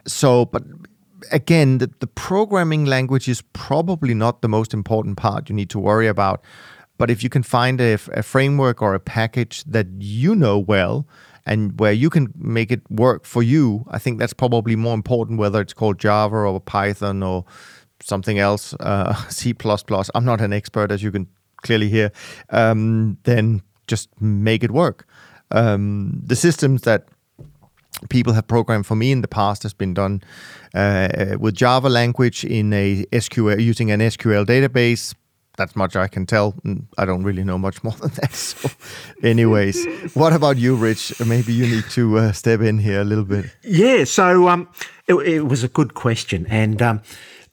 So, 0.06 0.44
but 0.46 0.62
again, 1.32 1.78
the, 1.78 1.90
the 1.98 2.06
programming 2.06 2.84
language 2.84 3.28
is 3.28 3.42
probably 3.52 4.14
not 4.14 4.42
the 4.42 4.48
most 4.48 4.72
important 4.72 5.16
part 5.16 5.48
you 5.48 5.54
need 5.54 5.70
to 5.70 5.78
worry 5.78 6.06
about. 6.06 6.42
But 6.98 7.10
if 7.10 7.22
you 7.22 7.28
can 7.28 7.42
find 7.42 7.80
a, 7.80 7.94
a 8.12 8.22
framework 8.22 8.80
or 8.80 8.94
a 8.94 9.00
package 9.00 9.64
that 9.64 9.86
you 9.98 10.34
know 10.34 10.58
well, 10.58 11.06
and 11.48 11.80
where 11.80 11.92
you 11.92 12.10
can 12.10 12.32
make 12.36 12.70
it 12.70 12.82
work 12.90 13.24
for 13.24 13.42
you, 13.42 13.86
I 13.90 13.98
think 13.98 14.18
that's 14.18 14.34
probably 14.34 14.76
more 14.76 14.92
important, 14.92 15.38
whether 15.38 15.62
it's 15.62 15.72
called 15.72 15.98
Java 15.98 16.36
or 16.36 16.60
Python 16.60 17.22
or 17.22 17.46
something 18.02 18.38
else, 18.38 18.74
uh, 18.80 19.14
C++. 19.28 19.54
I'm 20.14 20.24
not 20.24 20.40
an 20.40 20.52
expert, 20.52 20.90
as 20.90 21.02
you 21.02 21.10
can 21.10 21.26
clearly 21.62 21.88
hear. 21.88 22.12
Um, 22.50 23.18
then 23.24 23.62
just 23.86 24.08
make 24.20 24.62
it 24.62 24.70
work. 24.70 25.06
Um, 25.50 26.20
the 26.24 26.36
systems 26.36 26.82
that 26.82 27.08
people 28.10 28.32
have 28.34 28.46
programmed 28.46 28.86
for 28.86 28.94
me 28.94 29.10
in 29.10 29.22
the 29.22 29.28
past 29.28 29.62
has 29.62 29.74
been 29.74 29.94
done 29.94 30.22
uh, 30.74 31.36
with 31.40 31.54
Java 31.54 31.88
language 31.88 32.44
in 32.44 32.72
a 32.72 33.04
SQL 33.12 33.60
using 33.60 33.90
an 33.90 34.00
SQL 34.00 34.44
database 34.44 35.14
that's 35.58 35.76
much 35.76 35.96
I 35.96 36.06
can 36.08 36.24
tell. 36.24 36.52
Mm, 36.64 36.84
I 36.96 37.04
don't 37.04 37.24
really 37.24 37.44
know 37.44 37.58
much 37.58 37.82
more 37.84 37.92
than 37.94 38.10
that. 38.12 38.32
So, 38.32 38.70
anyways, 39.22 39.84
what 40.14 40.32
about 40.32 40.56
you, 40.56 40.74
Rich? 40.76 41.20
Maybe 41.26 41.52
you 41.52 41.66
need 41.66 41.84
to 41.90 42.18
uh, 42.18 42.32
step 42.32 42.60
in 42.60 42.78
here 42.78 43.00
a 43.02 43.04
little 43.04 43.24
bit. 43.24 43.46
Yeah. 43.62 44.04
So 44.04 44.48
um, 44.48 44.68
it, 45.06 45.14
it 45.14 45.40
was 45.42 45.62
a 45.64 45.68
good 45.68 45.92
question, 45.92 46.46
and 46.48 46.80
um, 46.80 47.02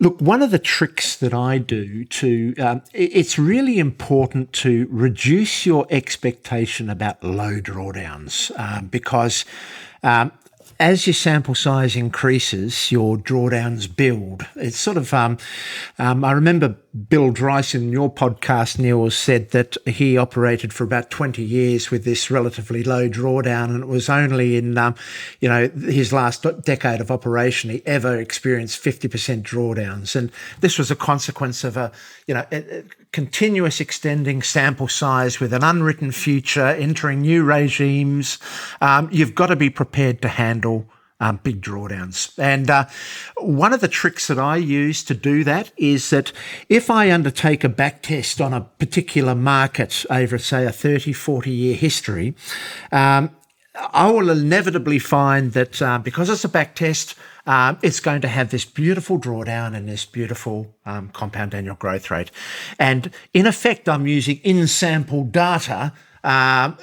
look, 0.06 0.22
one 0.22 0.44
of 0.44 0.52
the 0.52 0.60
tricks 0.60 1.16
that 1.18 1.34
I 1.34 1.58
do 1.58 2.06
to 2.06 2.56
um, 2.58 2.82
it's 2.94 3.40
really 3.40 3.80
important 3.80 4.54
to 4.54 4.88
reduce 4.92 5.66
your 5.66 5.88
expectation 5.90 6.90
about 6.90 7.24
low 7.24 7.60
drawdowns 7.60 8.52
um, 8.60 8.86
because 8.88 9.46
um, 10.04 10.32
as 10.80 11.08
your 11.08 11.14
sample 11.14 11.56
size 11.56 11.96
increases, 11.96 12.92
your 12.92 13.18
drawdowns 13.18 13.94
build. 13.94 14.46
It's 14.56 14.78
sort 14.78 14.98
of, 14.98 15.14
um, 15.14 15.38
um, 15.98 16.24
I 16.26 16.34
remember 16.34 16.76
Bill 16.96 17.34
Dreiss 17.34 17.76
in 17.76 17.92
your 17.92 18.10
podcast, 18.10 18.80
Neil, 18.80 19.12
said 19.12 19.50
that 19.52 19.76
he 19.86 20.18
operated 20.18 20.72
for 20.72 20.86
about 20.86 21.10
20 21.10 21.44
years 21.44 21.92
with 21.92 22.06
this 22.06 22.32
relatively 22.32 22.84
low 22.84 23.10
drawdown. 23.10 23.66
And 23.66 23.84
it 23.84 23.88
was 23.88 24.08
only 24.08 24.56
in, 24.56 24.78
um, 24.78 24.96
you 25.42 25.50
know, 25.50 25.68
his 25.68 26.14
last 26.14 26.46
decade 26.64 27.02
of 27.02 27.12
operation, 27.12 27.70
he 27.70 27.86
ever 27.86 28.18
experienced 28.18 28.82
50% 28.82 29.42
drawdowns. 29.42 30.16
And 30.16 30.32
this 30.62 30.78
was 30.78 30.90
a 30.90 30.96
consequence 30.96 31.66
of 31.66 31.76
a, 31.76 31.92
you 32.28 32.34
know, 32.34 32.46
a, 32.54 32.80
a 32.80 32.84
continuous 33.12 33.82
extending 33.82 34.42
sample 34.42 34.88
size 34.88 35.42
with 35.42 35.52
an 35.52 35.66
unwritten 35.66 36.14
future, 36.14 36.68
entering 36.68 37.22
new 37.22 37.44
regimes. 37.44 38.40
Um, 38.80 39.10
you've 39.12 39.36
got 39.36 39.48
to 39.48 39.58
be 39.58 39.70
prepared 39.70 40.22
to 40.22 40.30
handle 40.30 40.88
um, 41.20 41.40
big 41.44 41.62
drawdowns. 41.62 42.38
And 42.38 42.70
uh, 42.70 42.86
one 43.38 43.74
of 43.74 43.82
the 43.82 43.88
tricks 43.88 44.28
that 44.28 44.40
I 44.40 44.58
use 44.58 45.04
to 45.06 45.14
do 45.14 45.44
that 45.44 45.72
is 45.78 46.10
that 46.10 46.32
if 46.70 46.90
I 46.90 47.12
undertake 47.12 47.64
a 47.64 47.70
back 47.70 48.02
test 48.02 48.42
on 48.42 48.54
a 48.54 48.62
particular 48.62 49.36
market 49.36 50.06
over, 50.10 50.38
say, 50.38 50.66
a 50.66 50.72
30, 50.72 51.14
40 51.14 51.52
year 51.52 51.76
history, 51.76 52.36
um, 52.92 53.32
I 53.76 54.10
will 54.10 54.30
inevitably 54.30 55.00
find 55.00 55.52
that 55.54 55.82
uh, 55.82 56.00
because 56.00 56.30
it's 56.30 56.46
a 56.46 56.50
back 56.50 56.76
test, 56.76 57.16
um, 57.46 57.78
it's 57.82 58.00
going 58.00 58.22
to 58.22 58.28
have 58.28 58.50
this 58.50 58.66
beautiful 58.66 59.20
drawdown 59.20 59.76
and 59.76 59.88
this 59.88 60.06
beautiful 60.06 60.76
um, 60.86 61.10
compound 61.10 61.54
annual 61.54 61.76
growth 61.76 62.10
rate. 62.10 62.32
And 62.80 63.12
in 63.34 63.46
effect, 63.46 63.90
I'm 63.90 64.08
using 64.08 64.38
in 64.38 64.68
sample 64.68 65.24
data 65.26 65.94
um, 66.26 66.76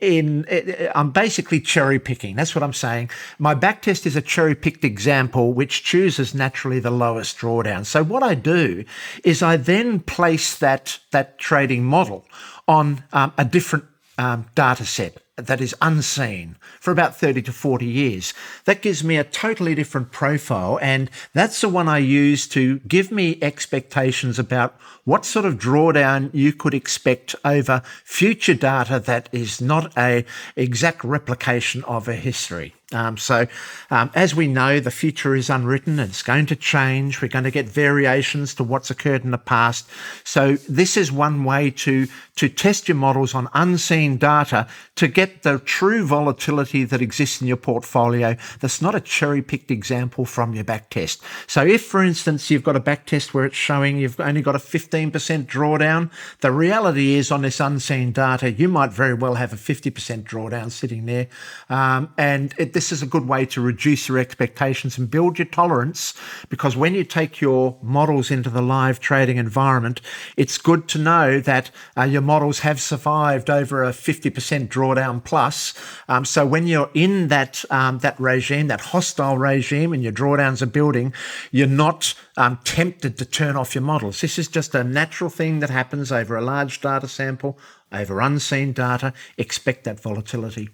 in, 0.00 0.44
in, 0.44 0.88
I'm 0.94 1.10
basically 1.10 1.60
cherry 1.60 1.98
picking. 1.98 2.36
That's 2.36 2.54
what 2.54 2.64
I'm 2.64 2.72
saying. 2.72 3.10
My 3.38 3.54
backtest 3.54 4.06
is 4.06 4.16
a 4.16 4.22
cherry 4.22 4.54
picked 4.54 4.82
example 4.82 5.52
which 5.52 5.84
chooses 5.84 6.34
naturally 6.34 6.80
the 6.80 6.90
lowest 6.90 7.36
drawdown. 7.36 7.84
So 7.84 8.02
what 8.02 8.22
I 8.22 8.34
do 8.34 8.84
is 9.24 9.42
I 9.42 9.58
then 9.58 10.00
place 10.00 10.56
that 10.58 10.98
that 11.10 11.38
trading 11.38 11.84
model 11.84 12.24
on 12.66 13.04
um, 13.12 13.32
a 13.36 13.44
different 13.44 13.84
um, 14.16 14.46
data 14.54 14.86
set 14.86 15.18
that 15.36 15.62
is 15.62 15.74
unseen 15.80 16.56
for 16.78 16.90
about 16.90 17.16
30 17.16 17.40
to 17.42 17.52
40 17.52 17.86
years. 17.86 18.34
That 18.66 18.82
gives 18.82 19.02
me 19.02 19.16
a 19.16 19.24
totally 19.24 19.74
different 19.74 20.12
profile. 20.12 20.78
And 20.82 21.10
that's 21.32 21.60
the 21.62 21.70
one 21.70 21.88
I 21.88 21.98
use 21.98 22.46
to 22.48 22.80
give 22.80 23.10
me 23.10 23.38
expectations 23.40 24.38
about 24.38 24.78
what 25.04 25.24
sort 25.24 25.46
of 25.46 25.58
drawdown 25.58 26.30
you 26.34 26.52
could 26.52 26.74
expect 26.74 27.34
over 27.44 27.82
future 28.04 28.54
data 28.54 29.00
that 29.00 29.28
is 29.32 29.60
not 29.60 29.96
a 29.96 30.24
exact 30.54 31.02
replication 31.02 31.82
of 31.84 32.08
a 32.08 32.14
history. 32.14 32.74
Um, 32.92 33.16
so, 33.16 33.46
um, 33.90 34.10
as 34.14 34.34
we 34.34 34.46
know, 34.46 34.78
the 34.78 34.90
future 34.90 35.34
is 35.34 35.48
unwritten. 35.48 35.98
It's 35.98 36.22
going 36.22 36.46
to 36.46 36.56
change. 36.56 37.22
We're 37.22 37.28
going 37.28 37.44
to 37.44 37.50
get 37.50 37.66
variations 37.66 38.54
to 38.56 38.64
what's 38.64 38.90
occurred 38.90 39.24
in 39.24 39.30
the 39.30 39.38
past. 39.38 39.88
So, 40.24 40.56
this 40.68 40.96
is 40.96 41.10
one 41.10 41.44
way 41.44 41.70
to 41.70 42.06
to 42.36 42.48
test 42.48 42.88
your 42.88 42.96
models 42.96 43.34
on 43.34 43.48
unseen 43.54 44.16
data 44.16 44.66
to 44.96 45.08
get 45.08 45.21
the 45.26 45.58
true 45.58 46.06
volatility 46.06 46.84
that 46.84 47.02
exists 47.02 47.40
in 47.40 47.46
your 47.46 47.56
portfolio. 47.56 48.36
That's 48.60 48.82
not 48.82 48.94
a 48.94 49.00
cherry 49.00 49.42
picked 49.42 49.70
example 49.70 50.24
from 50.24 50.54
your 50.54 50.64
back 50.64 50.90
test. 50.90 51.22
So, 51.46 51.64
if, 51.64 51.84
for 51.84 52.02
instance, 52.02 52.50
you've 52.50 52.64
got 52.64 52.76
a 52.76 52.80
back 52.80 53.06
test 53.06 53.34
where 53.34 53.44
it's 53.44 53.56
showing 53.56 53.98
you've 53.98 54.20
only 54.20 54.42
got 54.42 54.54
a 54.54 54.58
15% 54.58 55.10
drawdown, 55.46 56.10
the 56.40 56.52
reality 56.52 57.14
is 57.14 57.30
on 57.30 57.42
this 57.42 57.60
unseen 57.60 58.12
data, 58.12 58.50
you 58.50 58.68
might 58.68 58.92
very 58.92 59.14
well 59.14 59.34
have 59.34 59.52
a 59.52 59.56
50% 59.56 60.24
drawdown 60.24 60.70
sitting 60.70 61.06
there, 61.06 61.28
um, 61.68 62.12
and 62.16 62.54
it, 62.58 62.72
this 62.72 62.92
is 62.92 63.02
a 63.02 63.06
good 63.06 63.28
way 63.28 63.46
to 63.46 63.60
reduce 63.60 64.08
your 64.08 64.18
expectations 64.18 64.98
and 64.98 65.10
build 65.10 65.38
your 65.38 65.46
tolerance 65.46 66.14
because 66.48 66.76
when 66.76 66.94
you 66.94 67.04
take 67.04 67.40
your 67.40 67.76
models 67.82 68.30
into 68.30 68.50
the 68.50 68.62
live 68.62 69.00
trading 69.00 69.36
environment, 69.36 70.00
it's 70.36 70.58
good 70.58 70.88
to 70.88 70.98
know 70.98 71.40
that 71.40 71.70
uh, 71.96 72.02
your 72.02 72.22
models 72.22 72.60
have 72.60 72.80
survived 72.80 73.50
over 73.50 73.84
a 73.84 73.90
50% 73.90 74.68
drawdown 74.68 75.11
plus. 75.20 75.74
Um, 76.08 76.24
so 76.24 76.46
when 76.46 76.66
you're 76.66 76.90
in 76.94 77.28
that, 77.28 77.64
um, 77.70 77.98
that 77.98 78.18
regime, 78.18 78.68
that 78.68 78.80
hostile 78.80 79.38
regime, 79.38 79.92
and 79.92 80.02
your 80.02 80.12
drawdowns 80.12 80.62
are 80.62 80.66
building, 80.66 81.12
you're 81.50 81.66
not 81.66 82.14
um, 82.36 82.58
tempted 82.64 83.18
to 83.18 83.24
turn 83.24 83.56
off 83.56 83.74
your 83.74 83.82
models. 83.82 84.20
This 84.20 84.38
is 84.38 84.48
just 84.48 84.74
a 84.74 84.84
natural 84.84 85.30
thing 85.30 85.60
that 85.60 85.70
happens 85.70 86.10
over 86.10 86.36
a 86.36 86.42
large 86.42 86.80
data 86.80 87.08
sample, 87.08 87.58
over 87.92 88.20
unseen 88.20 88.72
data. 88.72 89.12
Expect 89.36 89.84
that 89.84 90.00
volatility. 90.00 90.70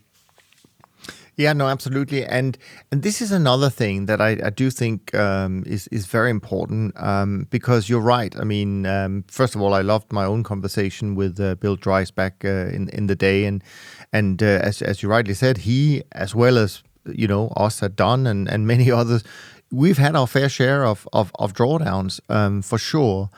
Yeah, 1.38 1.52
no, 1.52 1.68
absolutely, 1.68 2.24
and 2.24 2.58
and 2.90 3.04
this 3.04 3.22
is 3.22 3.30
another 3.30 3.70
thing 3.70 4.06
that 4.06 4.20
I, 4.20 4.30
I 4.42 4.50
do 4.50 4.70
think 4.70 5.14
um, 5.14 5.62
is 5.68 5.86
is 5.92 6.06
very 6.06 6.30
important 6.30 7.00
um, 7.00 7.46
because 7.48 7.88
you're 7.88 8.00
right. 8.00 8.36
I 8.36 8.42
mean, 8.42 8.86
um, 8.86 9.24
first 9.28 9.54
of 9.54 9.60
all, 9.60 9.72
I 9.72 9.82
loved 9.82 10.12
my 10.12 10.24
own 10.24 10.42
conversation 10.42 11.14
with 11.14 11.38
uh, 11.38 11.54
Bill 11.54 11.76
Dreiss 11.76 12.12
back 12.12 12.44
uh, 12.44 12.74
in 12.74 12.88
in 12.88 13.06
the 13.06 13.14
day, 13.14 13.44
and 13.44 13.62
and 14.12 14.42
uh, 14.42 14.46
as 14.46 14.82
as 14.82 15.02
you 15.02 15.08
rightly 15.08 15.34
said, 15.34 15.58
he 15.58 16.02
as 16.12 16.34
well 16.34 16.58
as 16.58 16.82
you 17.06 17.26
know 17.26 17.48
us 17.56 17.80
Don 17.80 18.26
and 18.26 18.48
and 18.48 18.66
many 18.66 18.90
others, 19.00 19.24
we've 19.70 19.98
had 19.98 20.16
our 20.16 20.26
fair 20.26 20.48
share 20.48 20.84
of 20.84 21.08
of, 21.12 21.32
of 21.38 21.52
drawdowns 21.52 22.20
um, 22.28 22.62
for 22.62 22.78
sure. 22.78 23.30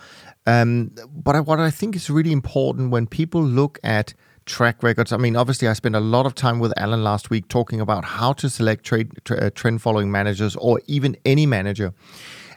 Um, 0.47 0.93
but 1.13 1.37
I, 1.37 1.41
what 1.41 1.61
I 1.61 1.71
think 1.71 1.95
is 1.95 2.09
really 2.09 2.33
important 2.33 2.91
when 2.91 3.07
people 3.07 3.43
look 3.43 3.79
at 3.85 4.15
track 4.47 4.83
records. 4.83 5.13
I 5.13 5.17
mean, 5.17 5.37
obviously, 5.37 5.69
I 5.69 5.75
spent 5.75 5.95
a 5.95 6.01
lot 6.01 6.27
of 6.27 6.35
time 6.35 6.59
with 6.59 6.73
Alan 6.77 7.05
last 7.05 7.31
week 7.31 7.49
talking 7.49 7.81
about 7.81 8.05
how 8.05 8.33
to 8.35 8.51
select 8.51 8.85
trade, 8.85 9.13
uh, 9.31 9.51
trend 9.55 9.81
following 9.83 10.11
managers 10.11 10.57
or 10.57 10.81
even 10.87 11.17
any 11.25 11.47
manager. 11.47 11.93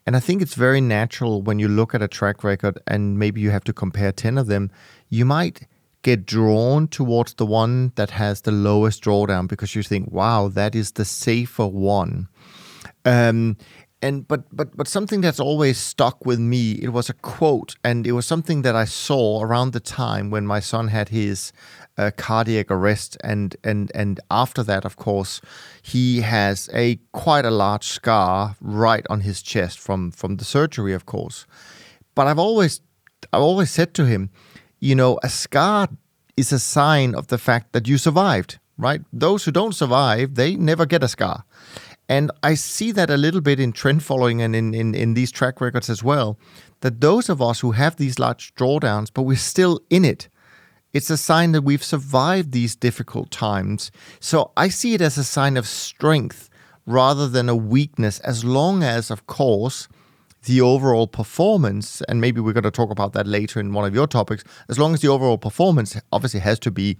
And 0.05 0.15
I 0.15 0.19
think 0.19 0.41
it's 0.41 0.55
very 0.55 0.81
natural 0.81 1.41
when 1.41 1.59
you 1.59 1.67
look 1.67 1.95
at 1.95 2.01
a 2.01 2.07
track 2.07 2.43
record 2.43 2.77
and 2.87 3.17
maybe 3.17 3.41
you 3.41 3.51
have 3.51 3.63
to 3.65 3.73
compare 3.73 4.11
10 4.11 4.37
of 4.37 4.47
them, 4.47 4.69
you 5.09 5.23
might 5.23 5.67
get 6.03 6.25
drawn 6.25 6.87
towards 6.87 7.33
the 7.35 7.45
one 7.45 7.91
that 7.95 8.11
has 8.11 8.41
the 8.41 8.51
lowest 8.51 9.03
drawdown 9.03 9.47
because 9.47 9.73
you 9.73 9.81
think, 9.81 10.11
wow, 10.11 10.47
that 10.49 10.75
is 10.75 10.91
the 10.91 11.05
safer 11.05 11.65
one. 11.65 12.27
Um, 13.05 13.57
and 14.03 14.27
but 14.27 14.43
but 14.55 14.75
but 14.75 14.87
something 14.87 15.21
that's 15.21 15.39
always 15.39 15.77
stuck 15.77 16.25
with 16.25 16.39
me 16.39 16.73
it 16.73 16.89
was 16.89 17.09
a 17.09 17.13
quote 17.13 17.75
and 17.85 18.05
it 18.05 18.11
was 18.11 18.25
something 18.25 18.61
that 18.61 18.75
i 18.75 18.83
saw 18.83 19.41
around 19.41 19.71
the 19.71 19.79
time 19.79 20.29
when 20.29 20.45
my 20.45 20.59
son 20.59 20.89
had 20.89 21.07
his 21.09 21.53
uh, 21.97 22.11
cardiac 22.17 22.69
arrest 22.69 23.15
and 23.23 23.55
and 23.63 23.91
and 23.95 24.19
after 24.29 24.61
that 24.61 24.83
of 24.83 24.97
course 24.97 25.39
he 25.81 26.19
has 26.19 26.69
a 26.73 26.99
quite 27.13 27.45
a 27.45 27.51
large 27.51 27.85
scar 27.85 28.57
right 28.59 29.05
on 29.09 29.21
his 29.21 29.41
chest 29.41 29.79
from 29.79 30.11
from 30.11 30.35
the 30.35 30.45
surgery 30.45 30.93
of 30.93 31.05
course 31.05 31.45
but 32.13 32.27
i've 32.27 32.39
always 32.39 32.81
i've 33.31 33.41
always 33.41 33.71
said 33.71 33.93
to 33.93 34.05
him 34.05 34.29
you 34.87 34.95
know 34.95 35.19
a 35.23 35.29
scar 35.29 35.87
is 36.35 36.51
a 36.51 36.59
sign 36.59 37.15
of 37.15 37.27
the 37.27 37.37
fact 37.37 37.73
that 37.73 37.87
you 37.87 37.97
survived 37.97 38.59
right? 38.77 39.01
Those 39.11 39.45
who 39.45 39.51
don't 39.51 39.75
survive, 39.75 40.35
they 40.35 40.55
never 40.55 40.85
get 40.85 41.03
a 41.03 41.07
scar. 41.07 41.45
And 42.09 42.31
I 42.41 42.55
see 42.55 42.91
that 42.91 43.09
a 43.09 43.17
little 43.17 43.41
bit 43.41 43.59
in 43.59 43.71
trend 43.71 44.03
following 44.03 44.41
and 44.41 44.55
in, 44.55 44.73
in, 44.73 44.93
in 44.93 45.13
these 45.13 45.31
track 45.31 45.61
records 45.61 45.89
as 45.89 46.03
well. 46.03 46.37
That 46.81 47.01
those 47.01 47.29
of 47.29 47.41
us 47.41 47.61
who 47.61 47.71
have 47.71 47.95
these 47.95 48.19
large 48.19 48.53
drawdowns, 48.55 49.09
but 49.13 49.23
we're 49.23 49.37
still 49.37 49.79
in 49.89 50.03
it, 50.03 50.27
it's 50.91 51.09
a 51.09 51.17
sign 51.17 51.53
that 51.53 51.63
we've 51.63 51.83
survived 51.83 52.51
these 52.51 52.75
difficult 52.75 53.31
times. 53.31 53.89
So 54.19 54.51
I 54.57 54.67
see 54.67 54.93
it 54.93 55.01
as 55.01 55.17
a 55.17 55.23
sign 55.23 55.57
of 55.57 55.67
strength 55.67 56.49
rather 56.85 57.29
than 57.29 57.47
a 57.47 57.55
weakness, 57.55 58.19
as 58.19 58.43
long 58.43 58.83
as, 58.83 59.09
of 59.09 59.25
course, 59.25 59.87
the 60.45 60.61
overall 60.61 61.07
performance, 61.07 62.01
and 62.03 62.19
maybe 62.19 62.41
we're 62.41 62.53
going 62.53 62.63
to 62.63 62.71
talk 62.71 62.91
about 62.91 63.13
that 63.13 63.27
later 63.27 63.59
in 63.59 63.73
one 63.73 63.85
of 63.85 63.95
your 63.95 64.07
topics, 64.07 64.43
as 64.69 64.77
long 64.77 64.93
as 64.93 65.01
the 65.01 65.07
overall 65.07 65.37
performance 65.37 65.99
obviously 66.11 66.39
has 66.39 66.59
to 66.59 66.71
be 66.71 66.97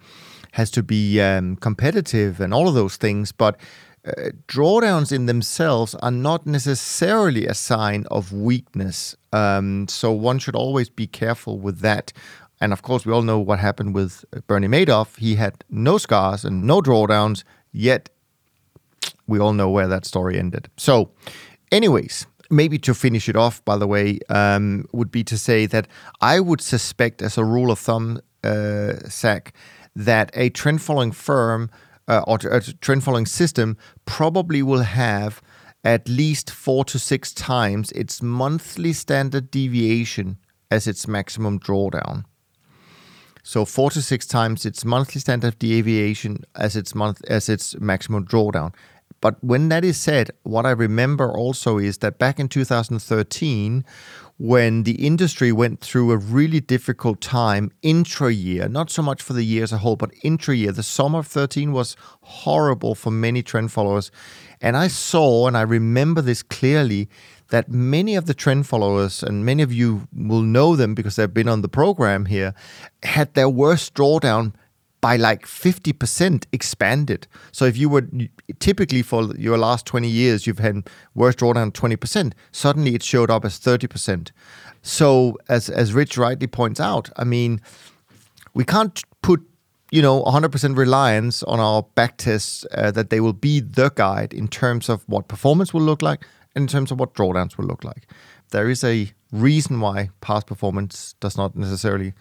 has 0.53 0.69
to 0.69 0.83
be 0.83 1.19
um, 1.19 1.55
competitive 1.55 2.39
and 2.39 2.53
all 2.53 2.67
of 2.67 2.75
those 2.75 2.95
things, 2.95 3.31
but 3.31 3.57
uh, 4.05 4.29
drawdowns 4.47 5.11
in 5.11 5.25
themselves 5.25 5.95
are 5.95 6.11
not 6.11 6.45
necessarily 6.45 7.47
a 7.47 7.55
sign 7.55 8.05
of 8.11 8.31
weakness. 8.31 9.15
Um, 9.31 9.87
so 9.87 10.11
one 10.11 10.37
should 10.37 10.55
always 10.55 10.89
be 10.89 11.07
careful 11.07 11.57
with 11.57 11.79
that. 11.79 12.13
And 12.61 12.71
of 12.71 12.83
course, 12.83 13.03
we 13.05 13.11
all 13.11 13.23
know 13.23 13.39
what 13.39 13.59
happened 13.59 13.95
with 13.95 14.25
Bernie 14.45 14.67
Madoff. 14.67 15.17
He 15.17 15.35
had 15.35 15.63
no 15.69 15.97
scars 15.97 16.45
and 16.45 16.65
no 16.65 16.81
drawdowns, 16.81 17.43
yet 17.71 18.09
we 19.25 19.39
all 19.39 19.53
know 19.53 19.69
where 19.69 19.87
that 19.87 20.05
story 20.05 20.37
ended. 20.37 20.69
So, 20.77 21.09
anyways, 21.71 22.27
maybe 22.53 22.77
to 22.79 22.93
finish 22.93 23.27
it 23.27 23.35
off, 23.35 23.63
by 23.65 23.77
the 23.77 23.87
way, 23.87 24.19
um, 24.29 24.85
would 24.93 25.11
be 25.11 25.23
to 25.25 25.37
say 25.37 25.65
that 25.65 25.87
I 26.21 26.39
would 26.39 26.61
suspect, 26.61 27.21
as 27.21 27.37
a 27.37 27.43
rule 27.43 27.71
of 27.71 27.79
thumb, 27.79 28.21
uh, 28.43 28.93
that 29.95 30.31
a 30.33 30.49
trend 30.49 30.81
following 30.81 31.11
firm 31.11 31.69
uh, 32.07 32.23
or 32.27 32.37
a 32.51 32.61
trend 32.61 33.03
following 33.03 33.25
system 33.25 33.77
probably 34.05 34.61
will 34.61 34.83
have 34.83 35.41
at 35.83 36.07
least 36.07 36.49
four 36.49 36.85
to 36.85 36.97
six 36.97 37.33
times 37.33 37.91
its 37.91 38.21
monthly 38.21 38.93
standard 38.93 39.51
deviation 39.51 40.37
as 40.71 40.87
its 40.87 41.07
maximum 41.07 41.59
drawdown. 41.59 42.23
So 43.43 43.65
four 43.65 43.91
to 43.91 44.01
six 44.01 44.25
times 44.25 44.65
its 44.65 44.85
monthly 44.85 45.19
standard 45.19 45.59
deviation 45.59 46.45
as 46.55 46.77
its 46.77 46.95
month 46.95 47.21
as 47.27 47.49
its 47.49 47.77
maximum 47.79 48.25
drawdown. 48.25 48.73
But 49.21 49.43
when 49.43 49.69
that 49.69 49.85
is 49.85 49.99
said, 49.99 50.31
what 50.43 50.65
I 50.65 50.71
remember 50.71 51.31
also 51.31 51.77
is 51.77 51.99
that 51.99 52.19
back 52.19 52.39
in 52.39 52.47
2013, 52.49 53.85
when 54.37 54.83
the 54.83 55.05
industry 55.05 55.51
went 55.51 55.79
through 55.79 56.11
a 56.11 56.17
really 56.17 56.59
difficult 56.59 57.21
time 57.21 57.71
intra 57.81 58.31
year, 58.31 58.67
not 58.67 58.89
so 58.89 59.01
much 59.01 59.21
for 59.21 59.33
the 59.33 59.43
year 59.43 59.63
as 59.63 59.71
a 59.71 59.77
whole, 59.77 59.95
but 59.95 60.11
intra 60.23 60.55
year, 60.55 60.71
the 60.71 60.83
summer 60.83 61.19
of 61.19 61.27
13 61.27 61.71
was 61.71 61.95
horrible 62.21 62.95
for 62.95 63.11
many 63.11 63.43
trend 63.43 63.71
followers. 63.71 64.11
And 64.59 64.75
I 64.75 64.87
saw, 64.87 65.47
and 65.47 65.55
I 65.55 65.61
remember 65.61 66.21
this 66.21 66.41
clearly, 66.41 67.09
that 67.49 67.69
many 67.69 68.15
of 68.15 68.25
the 68.25 68.33
trend 68.33 68.65
followers, 68.65 69.21
and 69.21 69.45
many 69.45 69.61
of 69.61 69.71
you 69.71 70.07
will 70.13 70.41
know 70.41 70.75
them 70.75 70.95
because 70.95 71.15
they've 71.15 71.33
been 71.33 71.47
on 71.47 71.61
the 71.61 71.69
program 71.69 72.25
here, 72.25 72.55
had 73.03 73.33
their 73.35 73.49
worst 73.49 73.93
drawdown 73.93 74.53
by 75.03 75.17
like 75.17 75.45
50% 75.45 76.45
expanded. 76.53 77.27
So 77.51 77.65
if 77.65 77.75
you 77.75 77.89
were 77.89 78.07
typically 78.59 79.01
for 79.01 79.35
your 79.35 79.57
last 79.57 79.85
20 79.85 80.07
years, 80.07 80.47
you've 80.47 80.59
had 80.59 80.87
worst 81.13 81.39
drawdown 81.39 81.73
20%, 81.73 82.31
suddenly 82.53 82.95
it 82.95 83.03
showed 83.03 83.29
up 83.29 83.43
as 83.43 83.59
30%. 83.59 84.31
So 84.81 85.37
as, 85.49 85.69
as 85.69 85.91
Rich 85.91 86.17
rightly 86.17 86.47
points 86.47 86.79
out, 86.79 87.09
I 87.17 87.25
mean, 87.25 87.59
we 88.53 88.63
can't 88.63 89.03
put 89.21 89.41
you 89.91 90.01
know 90.01 90.23
100% 90.23 90.77
reliance 90.77 91.43
on 91.43 91.59
our 91.59 91.83
back 91.95 92.15
tests 92.15 92.65
uh, 92.71 92.89
that 92.91 93.09
they 93.09 93.19
will 93.19 93.33
be 93.33 93.59
the 93.59 93.89
guide 93.89 94.33
in 94.33 94.47
terms 94.47 94.87
of 94.87 95.03
what 95.07 95.27
performance 95.27 95.73
will 95.73 95.81
look 95.81 96.01
like 96.01 96.25
and 96.55 96.63
in 96.63 96.67
terms 96.69 96.91
of 96.91 96.99
what 96.99 97.13
drawdowns 97.13 97.57
will 97.57 97.65
look 97.65 97.83
like. 97.83 98.07
There 98.51 98.69
is 98.69 98.85
a 98.85 99.11
reason 99.33 99.81
why 99.81 100.11
past 100.21 100.47
performance 100.47 101.15
does 101.19 101.35
not 101.35 101.57
necessarily 101.57 102.13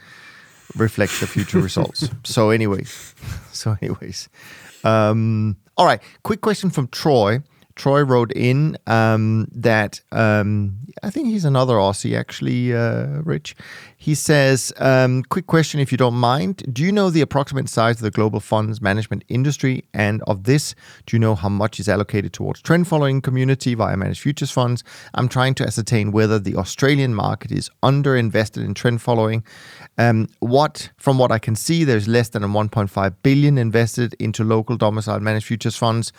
reflect 0.77 1.21
the 1.21 1.27
future 1.27 1.59
results. 1.59 2.09
So, 2.25 2.51
anyways, 2.51 3.15
so 3.53 3.77
anyways, 3.81 4.29
um, 4.85 5.57
all 5.77 5.87
right. 5.87 6.01
Quick 6.23 6.41
question 6.41 6.71
from 6.71 6.89
Troy. 6.89 7.43
Troy 7.75 8.03
wrote 8.03 8.33
in 8.33 8.77
um, 8.87 9.49
that 9.53 10.01
um, 10.13 10.79
I 11.03 11.11
think 11.11 11.29
he's 11.29 11.45
another 11.45 11.75
Aussie, 11.75 12.19
actually, 12.19 12.75
uh, 12.75 13.23
Rich. 13.23 13.57
He 14.03 14.17
says, 14.17 14.73
um, 14.79 15.23
quick 15.23 15.47
question 15.47 15.79
if 15.79 15.93
you 15.93 15.97
don't 15.97 16.17
mind. 16.17 16.65
Do 16.73 16.83
you 16.83 16.91
know 16.91 17.09
the 17.09 17.21
approximate 17.21 17.69
size 17.69 17.99
of 17.99 18.03
the 18.03 18.11
global 18.11 18.41
funds 18.41 18.81
management 18.81 19.23
industry? 19.29 19.85
And 19.95 20.23
of 20.23 20.43
this, 20.43 20.75
do 21.07 21.15
you 21.15 21.21
know 21.21 21.37
how 21.37 21.49
much 21.49 21.79
is 21.79 21.89
allocated 21.89 22.33
towards 22.33 22.61
trend 22.63 22.89
following 22.89 23.21
community 23.21 23.77
via 23.77 23.97
managed 23.97 24.21
futures 24.21 24.51
funds? 24.51 24.83
I'm 25.15 25.29
trying 25.29 25.55
to 25.55 25.65
ascertain 25.65 26.11
whether 26.11 26.41
the 26.41 26.57
Australian 26.57 27.15
market 27.15 27.53
is 27.53 27.71
under 27.81 28.17
invested 28.17 28.65
in 28.65 28.75
trend 28.75 29.01
following. 29.01 29.45
Um, 29.99 30.29
what, 30.41 30.91
from 30.97 31.17
what 31.17 31.31
I 31.31 31.39
can 31.39 31.55
see, 31.55 31.85
there's 31.85 32.09
less 32.09 32.31
than 32.31 32.43
a 32.43 32.49
1.5 32.49 33.15
billion 33.23 33.57
invested 33.57 34.15
into 34.15 34.43
local 34.43 34.77
domiciled 34.77 35.23
managed 35.23 35.47
futures 35.47 35.77
funds 35.77 36.13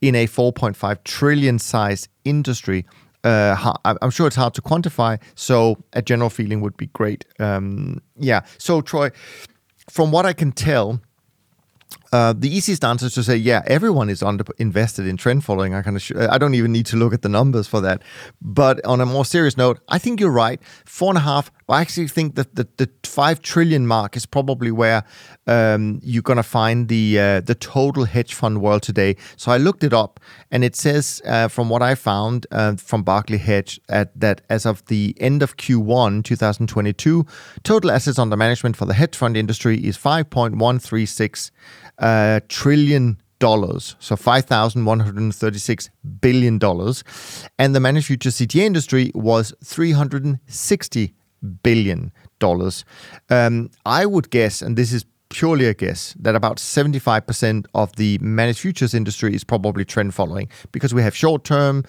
in 0.00 0.14
a 0.14 0.28
4.5 0.28 1.02
trillion 1.02 1.58
size 1.58 2.08
industry. 2.24 2.86
Uh, 3.24 3.74
I'm 3.84 4.10
sure 4.10 4.26
it's 4.26 4.36
hard 4.36 4.54
to 4.54 4.62
quantify, 4.62 5.20
so 5.34 5.82
a 5.94 6.02
general 6.02 6.30
feeling 6.30 6.60
would 6.60 6.76
be 6.76 6.86
great. 6.88 7.24
Um, 7.38 8.02
yeah. 8.16 8.42
So, 8.58 8.82
Troy, 8.82 9.10
from 9.90 10.12
what 10.12 10.26
I 10.26 10.34
can 10.34 10.52
tell, 10.52 11.00
uh, 12.14 12.32
the 12.32 12.48
easiest 12.48 12.84
answer 12.84 13.06
is 13.06 13.14
to 13.14 13.24
say, 13.24 13.34
yeah, 13.34 13.60
everyone 13.66 14.08
is 14.08 14.22
under 14.22 14.44
invested 14.58 15.04
in 15.04 15.16
trend 15.16 15.42
following. 15.42 15.74
I 15.74 15.82
kind 15.82 15.96
of, 15.96 16.30
I 16.30 16.38
don't 16.38 16.54
even 16.54 16.70
need 16.70 16.86
to 16.86 16.96
look 16.96 17.12
at 17.12 17.22
the 17.22 17.28
numbers 17.28 17.66
for 17.66 17.80
that. 17.80 18.02
But 18.40 18.84
on 18.84 19.00
a 19.00 19.06
more 19.06 19.24
serious 19.24 19.56
note, 19.56 19.80
I 19.88 19.98
think 19.98 20.20
you're 20.20 20.30
right. 20.30 20.60
Four 20.84 21.10
and 21.10 21.18
a 21.18 21.22
half. 21.22 21.50
I 21.68 21.80
actually 21.80 22.06
think 22.06 22.36
that 22.36 22.54
the, 22.54 22.68
the 22.76 22.88
five 23.02 23.42
trillion 23.42 23.88
mark 23.88 24.16
is 24.16 24.26
probably 24.26 24.70
where 24.70 25.02
um, 25.48 25.98
you're 26.04 26.22
going 26.22 26.36
to 26.36 26.44
find 26.44 26.86
the 26.86 27.18
uh, 27.18 27.40
the 27.40 27.56
total 27.56 28.04
hedge 28.04 28.34
fund 28.34 28.60
world 28.60 28.82
today. 28.82 29.16
So 29.36 29.50
I 29.50 29.56
looked 29.56 29.82
it 29.82 29.92
up, 29.92 30.20
and 30.52 30.62
it 30.62 30.76
says 30.76 31.20
uh, 31.26 31.48
from 31.48 31.68
what 31.68 31.82
I 31.82 31.96
found 31.96 32.46
uh, 32.52 32.76
from 32.76 33.02
Barclay 33.02 33.38
Hedge 33.38 33.80
at, 33.88 34.08
that 34.20 34.42
as 34.48 34.66
of 34.66 34.84
the 34.86 35.16
end 35.18 35.42
of 35.42 35.56
Q1 35.56 36.22
2022, 36.22 37.26
total 37.64 37.90
assets 37.90 38.18
under 38.18 38.36
management 38.36 38.76
for 38.76 38.84
the 38.84 38.94
hedge 38.94 39.16
fund 39.16 39.36
industry 39.36 39.84
is 39.84 39.98
5.136 39.98 41.50
uh, 41.98 42.40
trillion 42.48 43.20
dollars, 43.38 43.96
so 43.98 44.16
five 44.16 44.44
thousand 44.46 44.84
one 44.84 45.00
hundred 45.00 45.34
thirty-six 45.34 45.90
billion 46.20 46.58
dollars, 46.58 47.04
and 47.58 47.74
the 47.74 47.80
managed 47.80 48.06
future 48.06 48.30
CTA 48.30 48.62
industry 48.62 49.10
was 49.14 49.54
three 49.62 49.92
hundred 49.92 50.38
sixty 50.46 51.14
billion 51.62 52.12
dollars. 52.38 52.84
Um, 53.28 53.70
I 53.84 54.06
would 54.06 54.30
guess, 54.30 54.62
and 54.62 54.76
this 54.76 54.92
is 54.92 55.04
purely 55.28 55.66
a 55.66 55.74
guess, 55.74 56.14
that 56.20 56.34
about 56.34 56.58
seventy-five 56.58 57.26
percent 57.26 57.66
of 57.74 57.94
the 57.96 58.18
managed 58.18 58.60
futures 58.60 58.94
industry 58.94 59.34
is 59.34 59.44
probably 59.44 59.84
trend 59.84 60.14
following 60.14 60.48
because 60.72 60.94
we 60.94 61.02
have 61.02 61.14
short 61.14 61.44
term. 61.44 61.84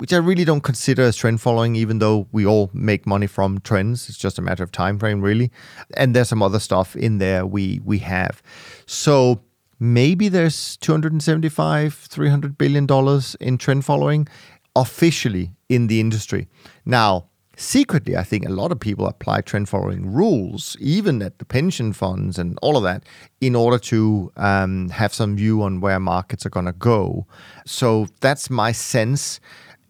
Which 0.00 0.12
I 0.12 0.18
really 0.18 0.44
don't 0.44 0.60
consider 0.60 1.02
as 1.02 1.16
trend 1.16 1.40
following, 1.40 1.74
even 1.74 1.98
though 1.98 2.28
we 2.30 2.46
all 2.46 2.70
make 2.72 3.04
money 3.04 3.26
from 3.26 3.58
trends. 3.62 4.08
It's 4.08 4.16
just 4.16 4.38
a 4.38 4.42
matter 4.42 4.62
of 4.62 4.70
time 4.70 4.96
frame, 4.96 5.20
really. 5.20 5.50
And 5.96 6.14
there's 6.14 6.28
some 6.28 6.40
other 6.40 6.60
stuff 6.60 6.94
in 6.94 7.18
there 7.18 7.44
we 7.44 7.80
we 7.84 7.98
have. 7.98 8.40
So 8.86 9.40
maybe 9.78 10.28
there's 10.28 10.76
275 10.78 11.94
300 11.94 12.58
billion 12.58 12.86
dollars 12.86 13.36
in 13.40 13.58
trend 13.58 13.84
following 13.84 14.28
officially 14.76 15.52
in 15.68 15.86
the 15.86 16.00
industry. 16.00 16.48
Now 16.84 17.28
secretly 17.60 18.16
i 18.16 18.22
think 18.22 18.46
a 18.46 18.50
lot 18.50 18.70
of 18.70 18.78
people 18.78 19.04
apply 19.08 19.40
trend 19.40 19.68
following 19.68 20.12
rules 20.12 20.76
even 20.78 21.20
at 21.20 21.40
the 21.40 21.44
pension 21.44 21.92
funds 21.92 22.38
and 22.38 22.56
all 22.62 22.76
of 22.76 22.84
that 22.84 23.02
in 23.40 23.56
order 23.56 23.78
to 23.78 24.32
um, 24.36 24.88
have 24.90 25.12
some 25.12 25.36
view 25.36 25.60
on 25.62 25.80
where 25.80 26.00
markets 26.00 26.44
are 26.46 26.50
going 26.50 26.66
to 26.66 26.72
go. 26.72 27.26
So 27.66 28.08
that's 28.20 28.50
my 28.50 28.72
sense. 28.72 29.40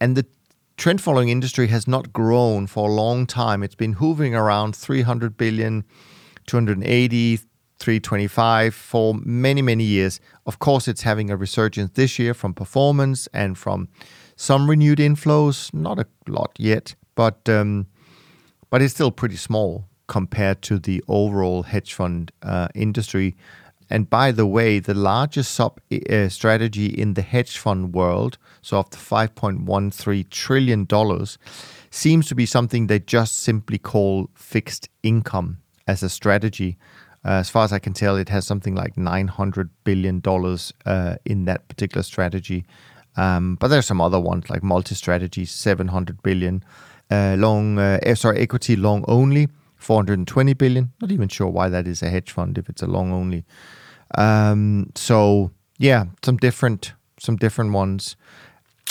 And 0.01 0.17
the 0.17 0.27
trend 0.77 1.01
following 1.01 1.29
industry 1.29 1.67
has 1.69 1.87
not 1.87 2.13
grown 2.13 2.67
for 2.67 2.89
a 2.89 2.93
long 2.93 3.27
time. 3.27 3.63
It's 3.63 3.75
been 3.75 3.95
hovering 3.95 4.35
around 4.35 4.77
300 4.77 5.37
billion 5.37 5.85
280 6.47 7.41
325 7.79 8.75
for 8.75 9.15
many, 9.23 9.63
many 9.63 9.85
years. 9.85 10.21
Of 10.47 10.59
course, 10.59 10.89
it's 10.89 11.03
having 11.03 11.31
a 11.31 11.37
resurgence 11.37 11.93
this 11.95 12.19
year 12.19 12.35
from 12.35 12.55
performance 12.55 13.29
and 13.33 13.57
from 13.57 13.89
some 14.37 14.69
renewed 14.69 14.99
inflows. 14.99 15.73
Not 15.73 15.99
a 15.99 16.07
lot 16.27 16.53
yet, 16.59 16.95
but 17.15 17.49
um, 17.49 17.87
but 18.71 18.83
it's 18.83 18.95
still 18.95 19.11
pretty 19.11 19.37
small 19.37 19.85
compared 20.07 20.63
to 20.63 20.79
the 20.79 21.03
overall 21.09 21.63
hedge 21.65 21.95
fund 21.95 22.33
uh, 22.43 22.69
industry. 22.75 23.37
And 23.91 24.11
by 24.11 24.33
the 24.33 24.47
way, 24.47 24.81
the 24.81 24.95
largest 24.95 25.53
sub 25.53 25.81
uh, 26.11 26.29
strategy 26.29 26.87
in 26.87 27.15
the 27.15 27.23
hedge 27.23 27.57
fund 27.57 27.95
world, 27.95 28.37
so 28.61 28.79
of 28.79 28.91
the 28.91 28.97
5.13 28.99 30.29
trillion 30.29 30.85
dollars, 30.85 31.39
seems 31.91 32.27
to 32.29 32.35
be 32.35 32.45
something 32.45 32.87
they 32.87 32.99
just 32.99 33.39
simply 33.39 33.79
call 33.79 34.29
fixed 34.35 34.89
income 35.03 35.59
as 35.87 36.03
a 36.03 36.11
strategy. 36.11 36.77
Uh, 37.29 37.33
as 37.33 37.51
far 37.51 37.63
as 37.63 37.75
I 37.75 37.79
can 37.79 37.93
tell, 37.93 38.17
it 38.17 38.31
has 38.31 38.47
something 38.47 38.75
like 38.75 38.95
$900 38.97 39.69
billion 39.85 40.23
uh, 40.87 41.17
in 41.27 41.45
that 41.45 41.69
particular 41.69 42.03
strategy. 42.03 42.65
Um, 43.19 43.57
but 43.57 43.69
there's 43.69 43.85
some 43.85 44.01
other 44.01 44.19
ones 44.19 44.49
like 44.49 44.63
multi-strategy, 44.63 45.45
700 45.45 46.23
billion, 46.23 46.65
uh, 47.11 47.37
long, 47.39 47.79
uh, 47.79 47.99
eh, 48.03 48.15
sorry, 48.15 48.39
equity 48.39 48.77
long 48.77 49.05
only, 49.09 49.49
420 49.77 50.55
billion. 50.55 50.93
Not 51.03 51.11
even 51.11 51.29
sure 51.29 51.49
why 51.49 51.69
that 51.69 51.87
is 51.87 52.03
a 52.03 52.09
hedge 52.09 52.33
fund 52.33 52.57
if 52.57 52.71
it's 52.71 52.81
a 52.81 52.87
long 52.87 53.13
only. 53.13 53.45
Um, 54.17 54.91
so 54.95 55.51
yeah, 55.79 56.07
some 56.25 56.39
different, 56.39 56.95
some 57.19 57.37
different 57.37 57.73
ones. 57.73 58.17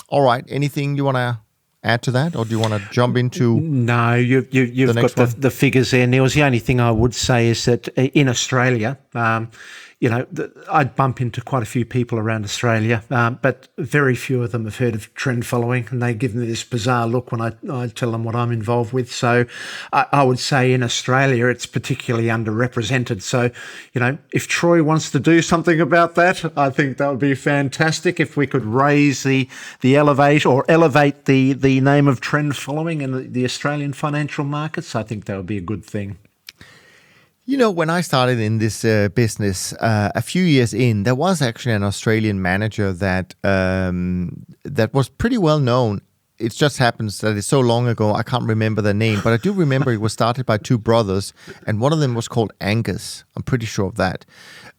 All 0.10 0.22
right. 0.22 0.46
Anything 0.48 0.96
you 0.96 1.06
want 1.06 1.18
to 1.18 1.40
add 1.84 2.02
to 2.04 2.12
that, 2.12 2.36
or 2.36 2.46
do 2.46 2.52
you 2.52 2.60
want 2.60 2.74
to 2.74 2.90
jump 2.92 3.18
into? 3.18 3.60
No, 3.60 4.16
you, 4.16 4.48
you, 4.52 4.64
you've 4.64 4.94
the 4.94 5.02
got 5.02 5.16
the, 5.16 5.26
the 5.26 5.52
figures 5.52 5.92
there, 5.92 6.08
Niels. 6.08 6.34
The 6.34 6.44
only 6.44 6.60
thing 6.60 6.80
I 6.80 6.92
would 6.92 7.14
say 7.14 7.48
is 7.48 7.66
that 7.66 7.88
uh, 7.98 8.04
in 8.14 8.28
Australia, 8.30 8.98
um, 9.14 9.50
you 10.00 10.10
know, 10.10 10.28
I'd 10.72 10.96
bump 10.96 11.22
into 11.22 11.42
quite 11.42 11.64
a 11.64 11.66
few 11.66 11.84
people 11.84 12.20
around 12.20 12.44
Australia, 12.44 13.04
um, 13.10 13.40
but 13.42 13.68
very 13.80 14.14
few 14.14 14.44
of 14.44 14.52
them 14.52 14.66
have 14.66 14.78
heard 14.78 14.94
of 14.94 15.12
trend 15.16 15.44
following, 15.44 15.88
and 15.90 16.04
they 16.04 16.14
give 16.14 16.36
me 16.36 16.46
this 16.46 16.64
bizarre 16.64 17.08
look 17.08 17.32
when 17.32 17.42
I, 17.42 17.54
I 17.68 17.88
tell 17.88 18.12
them 18.12 18.24
what 18.24 18.36
I'm 18.36 18.52
involved 18.52 18.94
with. 18.94 19.12
So 19.12 19.46
I, 19.92 20.06
I 20.12 20.24
would 20.24 20.38
say 20.38 20.72
in 20.72 20.84
Australia, 20.84 21.48
it's 21.48 21.66
particularly 21.66 22.28
underrepresented. 22.28 23.24
So, 23.24 23.50
you 23.94 24.02
know, 24.02 24.20
if 24.32 24.48
Troy 24.48 24.84
wants 24.84 25.10
to 25.12 25.20
do 25.20 25.42
something 25.42 25.82
about 25.82 26.14
that, 26.14 26.46
I 26.56 26.70
think 26.70 26.98
that 26.98 27.10
would 27.10 27.18
be 27.18 27.34
fantastic 27.34 28.20
if 28.20 28.38
we 28.38 28.46
could 28.46 28.66
raise 28.66 29.24
the 29.24 29.50
the 29.82 29.96
elevate 29.96 30.46
or 30.46 30.64
elevate 30.70 31.26
the 31.26 31.54
the 31.54 31.82
name 31.82 32.08
of 32.08 32.22
trend 32.22 32.56
following 32.56 33.02
in 33.02 33.14
the, 33.14 33.22
the 33.22 33.46
Australian 33.46 33.94
financial 33.94 34.46
markets. 34.46 34.96
I 34.96 35.02
think 35.02 35.26
that 35.26 35.38
would 35.38 35.48
be 35.48 35.58
a 35.58 35.62
good 35.62 35.84
thing. 35.84 36.18
You 37.50 37.56
know, 37.56 37.72
when 37.72 37.90
I 37.90 38.02
started 38.02 38.42
in 38.42 38.58
this 38.58 38.84
uh, 38.84 39.08
business 39.16 39.72
uh, 39.80 40.12
a 40.14 40.22
few 40.22 40.44
years 40.44 40.74
in, 40.74 41.04
there 41.04 41.16
was 41.16 41.42
actually 41.42 41.76
an 41.76 41.84
Australian 41.84 42.42
manager 42.42 42.92
that 42.92 43.36
um, 43.42 44.46
that 44.64 44.94
was 44.94 45.08
pretty 45.08 45.38
well 45.38 45.60
known. 45.60 46.02
It 46.40 46.52
just 46.52 46.78
happens 46.78 47.22
that 47.22 47.38
it's 47.38 47.48
so 47.48 47.62
long 47.62 47.88
ago 47.88 48.14
I 48.14 48.24
can't 48.24 48.44
remember 48.44 48.82
the 48.82 48.94
name, 48.94 49.22
but 49.24 49.32
I 49.32 49.38
do 49.38 49.54
remember 49.54 49.94
it 49.94 50.02
was 50.02 50.12
started 50.12 50.46
by 50.46 50.58
two 50.58 50.78
brothers, 50.78 51.34
and 51.66 51.80
one 51.80 51.94
of 51.94 52.00
them 52.00 52.16
was 52.16 52.28
called 52.28 52.52
Angus. 52.60 53.24
I'm 53.38 53.44
pretty 53.44 53.66
sure 53.66 53.86
of 53.86 53.96
that. 53.96 54.26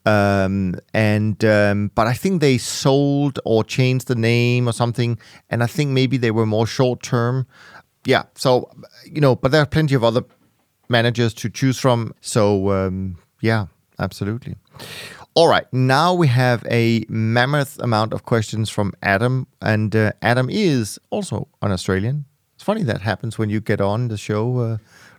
Um, 0.04 0.74
and 0.92 1.42
um, 1.46 1.90
but 1.94 2.06
I 2.06 2.12
think 2.12 2.42
they 2.42 2.58
sold 2.58 3.38
or 3.46 3.64
changed 3.64 4.08
the 4.08 4.14
name 4.14 4.68
or 4.68 4.72
something, 4.72 5.18
and 5.48 5.62
I 5.62 5.66
think 5.68 5.92
maybe 5.92 6.18
they 6.18 6.32
were 6.32 6.44
more 6.44 6.66
short 6.66 7.02
term. 7.02 7.46
Yeah, 8.04 8.24
so 8.34 8.70
you 9.06 9.22
know, 9.22 9.36
but 9.36 9.52
there 9.52 9.62
are 9.62 9.66
plenty 9.66 9.94
of 9.94 10.04
other 10.04 10.22
managers 10.89 11.34
to 11.34 11.49
choose 11.49 11.78
from. 11.78 12.14
So 12.20 12.70
um, 12.70 13.18
yeah, 13.41 13.66
absolutely. 13.99 14.57
All 15.34 15.47
right, 15.47 15.72
now 15.72 16.14
we 16.14 16.26
have 16.26 16.66
a 16.68 17.05
mammoth 17.09 17.78
amount 17.78 18.12
of 18.12 18.24
questions 18.24 18.70
from 18.70 18.93
Adam, 19.03 19.47
and 19.62 19.95
uh, 19.95 20.11
Adam 20.20 20.51
is 20.51 20.99
also 21.11 21.47
an 21.62 21.70
Australian. 21.70 22.24
It's 22.57 22.64
funny 22.64 22.82
that 22.82 23.03
happens 23.03 23.39
when 23.39 23.49
you 23.49 23.61
get 23.61 23.80
on 23.80 24.09
the 24.09 24.16
show, 24.16 24.59
uh, 24.59 24.78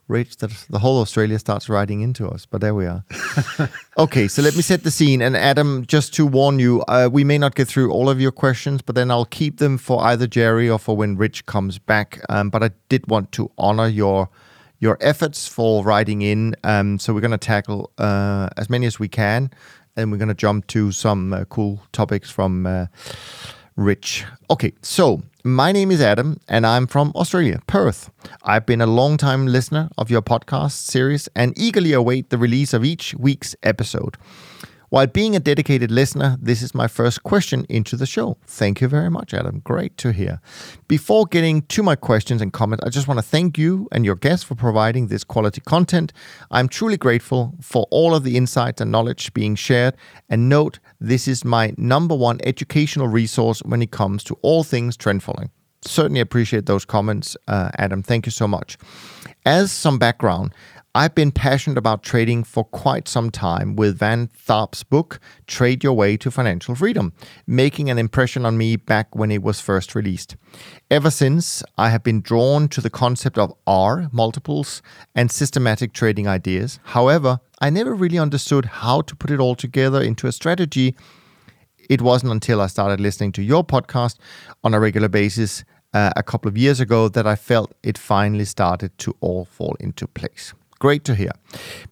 Rich, 0.10 0.38
that 0.38 0.52
the 0.70 0.80
whole 0.80 1.00
Australia 1.00 1.40
starts 1.40 1.70
writing 1.70 2.02
into 2.02 2.28
us, 2.28 2.46
but 2.46 2.60
there 2.60 2.76
we 2.76 2.86
are. 2.86 3.06
okay, 3.98 4.28
so 4.28 4.42
let 4.42 4.58
me 4.58 4.62
set 4.62 4.84
the 4.84 4.92
scene. 4.92 5.22
And 5.22 5.38
Adam, 5.38 5.86
just 5.86 6.14
to 6.16 6.26
warn 6.26 6.60
you, 6.60 6.82
uh, 6.90 7.08
we 7.10 7.24
may 7.24 7.38
not 7.38 7.56
get 7.56 7.70
through 7.70 7.90
all 7.90 8.10
of 8.10 8.20
your 8.20 8.34
questions, 8.34 8.82
but 8.82 8.96
then 8.96 9.10
I'll 9.12 9.24
keep 9.24 9.60
them 9.60 9.78
for 9.78 10.04
either 10.04 10.28
Jerry 10.28 10.70
or 10.70 10.80
for 10.80 10.98
when 10.98 11.16
Rich 11.16 11.46
comes 11.46 11.80
back. 11.80 12.20
Um, 12.28 12.50
but 12.50 12.62
I 12.62 12.72
did 12.90 13.08
want 13.08 13.32
to 13.34 13.50
honor 13.58 13.88
your 13.88 14.28
your 14.80 14.98
efforts 15.02 15.48
for 15.48 15.84
writing 15.84 16.22
in. 16.22 16.56
Um, 16.64 17.00
so 17.00 17.14
we're 17.14 17.22
going 17.22 17.32
to 17.32 17.38
tackle 17.38 17.92
uh, 17.98 18.50
as 18.58 18.70
many 18.70 18.86
as 18.86 19.00
we 19.00 19.08
can, 19.08 19.52
and 19.96 20.12
we're 20.12 20.18
going 20.18 20.30
to 20.30 20.34
jump 20.34 20.68
to 20.68 20.92
some 20.92 21.34
uh, 21.34 21.46
cool 21.46 21.82
topics 21.92 22.30
from 22.30 22.66
uh, 22.66 22.88
Rich. 23.76 24.26
Okay, 24.50 24.74
so 24.82 25.22
my 25.44 25.72
name 25.72 25.92
is 25.92 26.02
Adam, 26.02 26.40
and 26.48 26.66
I'm 26.66 26.88
from 26.88 27.12
Australia, 27.16 27.62
Perth. 27.68 28.10
I've 28.44 28.66
been 28.66 28.82
a 28.82 28.88
long-time 28.88 29.48
listener 29.48 29.90
of 29.98 30.10
your 30.10 30.22
podcast 30.22 30.72
series 30.72 31.30
and 31.36 31.58
eagerly 31.58 31.94
await 31.94 32.30
the 32.30 32.38
release 32.38 32.74
of 32.74 32.84
each 32.84 33.16
week's 33.16 33.56
episode. 33.64 34.18
While 34.90 35.06
being 35.06 35.36
a 35.36 35.40
dedicated 35.40 35.92
listener, 35.92 36.38
this 36.42 36.64
is 36.64 36.74
my 36.74 36.88
first 36.88 37.22
question 37.22 37.66
into 37.70 37.96
the 37.96 38.08
show. 38.08 38.38
Thank 38.48 38.82
you 38.82 38.88
very 38.88 39.10
much, 39.10 39.34
Adam. 39.36 39.62
Great 39.64 39.98
to 39.98 40.12
hear. 40.12 40.42
Before 40.88 41.26
getting 41.26 41.62
to 41.64 41.84
my 41.84 41.96
questions 41.96 42.42
and 42.42 42.52
comments, 42.52 42.84
I 42.84 42.90
just 42.90 43.08
want 43.08 43.20
to 43.20 43.26
thank 43.26 43.58
you 43.58 43.88
and 43.92 44.04
your 44.04 44.16
guests 44.16 44.44
for 44.44 44.56
providing 44.56 45.08
this 45.08 45.24
quality 45.24 45.62
content. 45.62 46.12
I'm 46.50 46.68
truly 46.68 46.98
grateful 46.98 47.54
for 47.62 47.86
all 47.92 48.16
of 48.16 48.24
the 48.24 48.36
insights 48.36 48.82
and 48.82 48.92
knowledge 48.92 49.32
being 49.34 49.56
shared. 49.56 49.96
And 50.28 50.50
note, 50.50 50.80
this 51.00 51.28
is 51.28 51.46
my 51.46 51.74
number 51.78 52.16
one 52.16 52.40
educational 52.44 53.08
resource 53.08 53.62
when 53.64 53.84
it 53.84 53.92
comes 53.92 54.24
to 54.24 54.38
all 54.42 54.64
things 54.64 54.98
trend 54.98 55.22
following. 55.22 55.52
Certainly 55.82 56.20
appreciate 56.20 56.66
those 56.66 56.84
comments, 56.84 57.38
uh, 57.48 57.70
Adam. 57.78 58.04
Thank 58.04 58.26
you 58.26 58.32
so 58.32 58.48
much. 58.48 58.78
As 59.46 59.72
some 59.72 59.98
background, 59.98 60.54
I've 60.96 61.14
been 61.14 61.32
passionate 61.32 61.78
about 61.78 62.02
trading 62.02 62.44
for 62.44 62.64
quite 62.64 63.08
some 63.08 63.30
time 63.30 63.76
with 63.76 64.00
Van 64.00 64.28
Tharp's 64.28 64.82
book, 64.82 65.20
Trade 65.46 65.84
Your 65.84 65.94
Way 65.94 66.18
to 66.18 66.32
Financial 66.32 66.74
Freedom, 66.74 67.14
making 67.46 67.92
an 67.92 68.00
impression 68.00 68.44
on 68.44 68.58
me 68.58 68.76
back 68.76 69.16
when 69.16 69.30
it 69.30 69.44
was 69.44 69.62
first 69.62 69.94
released. 69.94 70.36
Ever 70.90 71.12
since, 71.12 71.62
I 71.78 71.90
have 71.90 72.02
been 72.02 72.22
drawn 72.22 72.68
to 72.70 72.82
the 72.82 72.90
concept 72.90 73.38
of 73.38 73.54
R, 73.68 74.10
multiples, 74.12 74.82
and 75.14 75.32
systematic 75.32 75.94
trading 75.94 76.28
ideas. 76.28 76.80
However, 76.86 77.40
I 77.62 77.70
never 77.70 77.94
really 77.94 78.18
understood 78.18 78.66
how 78.66 79.02
to 79.02 79.16
put 79.16 79.30
it 79.30 79.40
all 79.40 79.54
together 79.54 80.02
into 80.02 80.26
a 80.26 80.32
strategy. 80.32 80.96
It 81.88 82.02
wasn't 82.02 82.32
until 82.32 82.62
I 82.62 82.68
started 82.68 83.00
listening 83.00 83.32
to 83.34 83.44
your 83.44 83.64
podcast 83.64 84.18
on 84.64 84.74
a 84.74 84.80
regular 84.80 85.08
basis 85.08 85.64
uh, 85.94 86.10
a 86.16 86.24
couple 86.24 86.50
of 86.50 86.58
years 86.58 86.80
ago 86.80 87.10
that 87.10 87.28
I 87.28 87.36
felt 87.36 87.76
it 87.84 87.96
finally 87.96 88.46
started 88.46 88.98
to 88.98 89.16
all 89.22 89.46
fall 89.46 89.76
into 89.80 90.08
place. 90.08 90.56
Great 90.80 91.04
to 91.04 91.16
hear. 91.16 91.32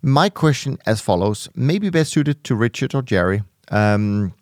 My 0.02 0.30
question 0.30 0.78
as 0.86 1.02
follows, 1.02 1.50
maybe 1.56 1.90
best 1.90 2.12
suited 2.14 2.44
to 2.46 2.56
Richard 2.56 2.96
or 2.96 3.02
Jerry. 3.02 3.44
Um, 3.70 4.34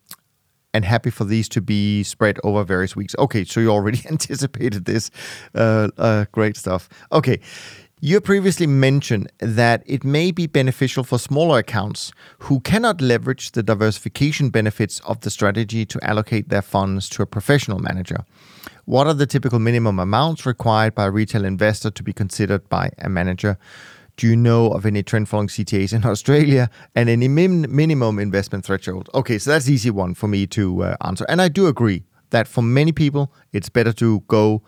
and 0.73 0.83
happy 0.83 1.09
for 1.09 1.23
these 1.23 1.47
to 1.49 1.61
be 1.61 2.03
spread 2.03 2.37
over 2.43 2.63
various 2.63 2.95
weeks. 2.95 3.15
Okay, 3.17 3.45
so 3.45 3.61
you 3.61 3.69
already 3.69 4.01
anticipated 4.11 4.85
this. 4.85 5.09
Uh, 5.55 5.89
uh, 5.97 6.25
great 6.33 6.57
stuff. 6.57 6.89
Okay, 7.13 7.39
you 8.01 8.19
previously 8.19 8.67
mentioned 8.67 9.31
that 9.39 9.81
it 9.85 10.03
may 10.03 10.31
be 10.31 10.47
beneficial 10.47 11.05
for 11.05 11.17
smaller 11.17 11.59
accounts 11.59 12.11
who 12.39 12.59
cannot 12.59 12.99
leverage 12.99 13.53
the 13.53 13.63
diversification 13.63 14.49
benefits 14.49 14.99
of 15.01 15.21
the 15.21 15.29
strategy 15.29 15.85
to 15.85 15.97
allocate 16.03 16.49
their 16.49 16.61
funds 16.61 17.07
to 17.09 17.23
a 17.23 17.25
professional 17.25 17.79
manager. 17.79 18.25
What 18.83 19.07
are 19.07 19.13
the 19.13 19.25
typical 19.25 19.59
minimum 19.59 19.97
amounts 19.97 20.45
required 20.45 20.93
by 20.93 21.05
a 21.05 21.11
retail 21.11 21.45
investor 21.45 21.89
to 21.89 22.03
be 22.03 22.13
considered 22.13 22.67
by 22.67 22.91
a 22.99 23.09
manager? 23.09 23.57
Do 24.17 24.27
you 24.27 24.35
know 24.35 24.71
of 24.71 24.85
any 24.85 25.03
trend 25.03 25.29
following 25.29 25.47
CTAs 25.47 25.93
in 25.93 26.05
Australia 26.11 26.69
and 26.95 27.09
any 27.09 27.27
min- 27.27 27.67
minimum 27.69 28.19
investment 28.19 28.65
threshold? 28.65 29.09
Okay, 29.13 29.37
so 29.37 29.51
that's 29.51 29.69
easy 29.69 29.89
one 29.89 30.13
for 30.13 30.27
me 30.27 30.47
to 30.47 30.83
uh, 30.83 30.95
answer. 31.01 31.25
And 31.27 31.41
I 31.41 31.49
do 31.49 31.67
agree 31.67 32.03
that 32.29 32.47
for 32.47 32.61
many 32.61 32.91
people, 32.91 33.31
it's 33.53 33.69
better 33.69 33.93
to 33.93 34.21
go. 34.27 34.61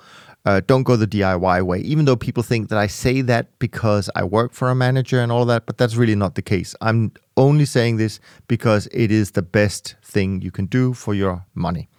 Uh, 0.45 0.61
don't 0.65 0.83
go 0.83 0.95
the 0.95 1.07
DIY 1.07 1.61
way, 1.63 1.79
even 1.79 2.05
though 2.05 2.15
people 2.15 2.41
think 2.41 2.69
that 2.69 2.77
I 2.77 2.87
say 2.87 3.19
that 3.19 3.59
because 3.59 4.09
I 4.15 4.23
work 4.23 4.53
for 4.53 4.69
a 4.69 4.75
manager 4.75 5.19
and 5.19 5.29
all 5.29 5.43
that, 5.45 5.65
but 5.65 5.77
that's 5.77 5.95
really 5.97 6.15
not 6.15 6.35
the 6.35 6.41
case. 6.41 6.73
I'm 6.79 7.11
only 7.35 7.65
saying 7.65 7.97
this 7.97 8.21
because 8.47 8.87
it 8.93 9.11
is 9.11 9.31
the 9.31 9.41
best 9.41 9.95
thing 10.01 10.41
you 10.41 10.51
can 10.51 10.67
do 10.67 10.93
for 10.93 11.13
your 11.13 11.45
money. 11.53 11.89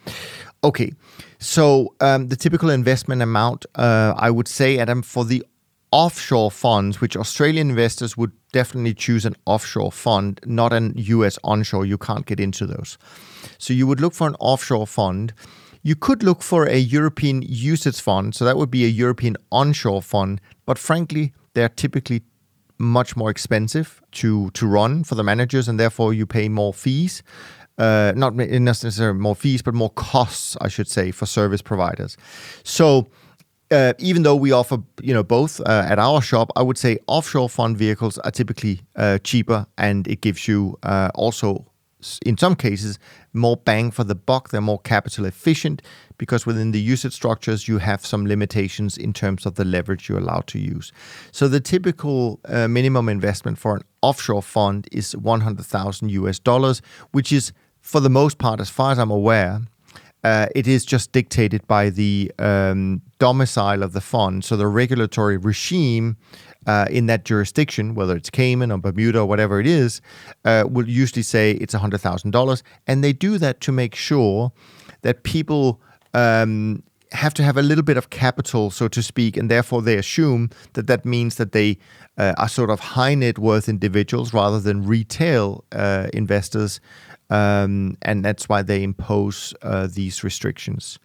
Okay, 0.65 0.93
so 1.39 1.95
um, 2.01 2.29
the 2.29 2.37
typical 2.37 2.71
investment 2.71 3.21
amount, 3.21 3.67
uh, 3.75 4.15
I 4.17 4.31
would 4.31 4.49
say, 4.49 4.79
Adam, 4.79 5.03
for 5.03 5.27
the 5.27 5.45
offshore 5.91 6.51
funds, 6.51 7.01
which 7.01 7.17
Australian 7.17 7.71
investors 7.71 8.17
would 8.17 8.33
definitely 8.53 8.95
choose 8.95 9.25
an 9.25 9.35
offshore 9.47 9.93
fund, 9.93 10.41
not 10.45 10.73
an 10.73 10.93
US 10.97 11.39
onshore. 11.45 11.87
You 11.87 11.99
can't 11.99 12.27
get 12.27 12.41
into 12.41 12.67
those. 12.67 12.99
So 13.59 13.73
you 13.73 13.87
would 13.87 14.01
look 14.01 14.15
for 14.15 14.27
an 14.27 14.37
offshore 14.41 14.87
fund. 14.87 15.33
You 15.83 15.95
could 15.97 16.23
look 16.23 16.43
for 16.43 16.67
a 16.67 16.77
European 16.77 17.43
UCITS 17.43 18.01
fund. 18.01 18.35
So 18.35 18.45
that 18.45 18.57
would 18.57 18.71
be 18.71 18.85
a 18.85 18.89
European 18.89 19.37
onshore 19.51 20.03
fund. 20.03 20.41
But 20.67 20.79
frankly, 20.79 21.33
they're 21.55 21.69
typically 21.69 22.23
much 22.79 23.17
more 23.17 23.31
expensive 23.31 24.01
to, 24.13 24.51
to 24.51 24.67
run 24.67 25.05
for 25.05 25.15
the 25.15 25.25
managers, 25.25 25.69
and 25.69 25.81
therefore 25.81 26.15
you 26.15 26.27
pay 26.27 26.49
more 26.49 26.73
fees. 26.73 27.23
Uh, 27.77 28.13
not 28.17 28.35
necessarily 28.35 29.19
more 29.19 29.37
fees, 29.37 29.63
but 29.63 29.73
more 29.73 29.91
costs, 29.91 30.57
I 30.61 30.69
should 30.69 30.89
say, 30.89 31.13
for 31.13 31.27
service 31.27 31.63
providers. 31.63 32.17
So 32.65 33.09
uh, 33.71 33.93
even 33.99 34.23
though 34.23 34.37
we 34.37 34.53
offer 34.53 34.79
you 35.03 35.15
know 35.15 35.23
both 35.23 35.61
uh, 35.61 35.87
at 35.89 35.99
our 35.99 36.23
shop, 36.23 36.51
I 36.57 36.63
would 36.63 36.79
say 36.79 36.99
offshore 37.07 37.49
fund 37.49 37.77
vehicles 37.77 38.19
are 38.19 38.31
typically 38.31 38.83
uh, 38.97 39.19
cheaper, 39.19 39.67
and 39.77 40.07
it 40.09 40.21
gives 40.21 40.49
you 40.49 40.79
uh, 40.83 41.11
also 41.15 41.67
in 42.25 42.39
some 42.39 42.55
cases 42.55 42.99
more 43.33 43.57
bang 43.57 43.91
for 43.91 44.05
the 44.05 44.15
buck. 44.15 44.51
They're 44.51 44.61
more 44.61 44.79
capital 44.79 45.25
efficient 45.25 45.83
because 46.17 46.47
within 46.47 46.71
the 46.71 46.89
UCITS 46.89 47.13
structures 47.13 47.67
you 47.67 47.79
have 47.79 48.07
some 48.07 48.27
limitations 48.27 48.97
in 48.97 49.13
terms 49.13 49.47
of 49.47 49.57
the 49.57 49.65
leverage 49.65 50.09
you're 50.09 50.19
allowed 50.19 50.47
to 50.49 50.59
use. 50.59 50.93
So 51.33 51.49
the 51.49 51.61
typical 51.61 52.41
uh, 52.45 52.69
minimum 52.69 53.09
investment 53.09 53.59
for 53.59 53.77
an 53.77 53.83
offshore 54.03 54.43
fund 54.43 54.89
is 54.93 55.17
100,000 55.17 56.11
US 56.11 56.39
dollars, 56.39 56.83
which 57.11 57.33
is 57.33 57.53
for 57.81 58.01
the 58.01 58.11
most 58.11 58.39
part, 58.39 58.61
as 58.61 58.71
far 58.71 58.93
as 58.93 58.99
I'm 58.99 59.11
aware, 59.11 59.63
uh, 60.25 60.47
it 60.55 60.67
is 60.67 60.85
just 60.85 61.13
dictated 61.13 61.67
by 61.67 61.91
the 61.91 62.33
um, 62.39 63.01
domicile 63.19 63.83
of 63.83 63.93
the 63.93 64.01
fund. 64.01 64.45
So 64.45 64.57
the 64.57 64.67
regulatory 64.67 65.37
regime 65.37 66.17
uh, 66.67 66.87
in 66.91 67.07
that 67.07 67.25
jurisdiction, 67.25 67.95
whether 67.95 68.17
it's 68.17 68.31
Cayman 68.31 68.73
or 68.73 68.79
Bermuda 68.79 69.21
or 69.21 69.27
whatever 69.27 69.61
it 69.61 69.67
is, 69.67 70.01
uh, 70.45 70.65
will 70.69 70.89
usually 70.89 71.23
say 71.23 71.53
it's 71.53 71.75
$100,000. 71.75 72.63
And 72.87 73.05
they 73.05 73.13
do 73.13 73.39
that 73.39 73.61
to 73.63 73.73
make 73.73 73.95
sure 73.95 74.53
that 75.03 75.23
people 75.23 75.81
um, 76.15 76.83
have 77.13 77.33
to 77.35 77.43
have 77.43 77.57
a 77.57 77.63
little 77.63 77.85
bit 77.85 77.97
of 77.97 78.11
capital, 78.11 78.71
so 78.71 78.89
to 78.89 79.03
speak, 79.03 79.37
and 79.37 79.51
therefore 79.51 79.83
they 79.83 79.97
assume 79.97 80.51
that 80.75 80.87
that 80.87 81.05
means 81.05 81.37
that 81.37 81.53
they 81.53 81.79
uh, 82.19 82.35
are 82.37 82.49
sort 82.49 82.71
of 82.71 82.81
high 82.81 83.15
net 83.15 83.39
worth 83.39 83.69
individuals 83.69 84.35
rather 84.35 84.61
than 84.61 84.85
retail 84.85 85.65
uh, 85.73 86.09
investors, 86.13 86.81
um, 87.31 87.97
and 88.03 88.25
that's 88.25 88.49
why 88.49 88.63
they 88.63 88.83
impose 88.83 89.55
uh, 89.63 89.89
these 89.91 90.25
restrictions. 90.25 90.99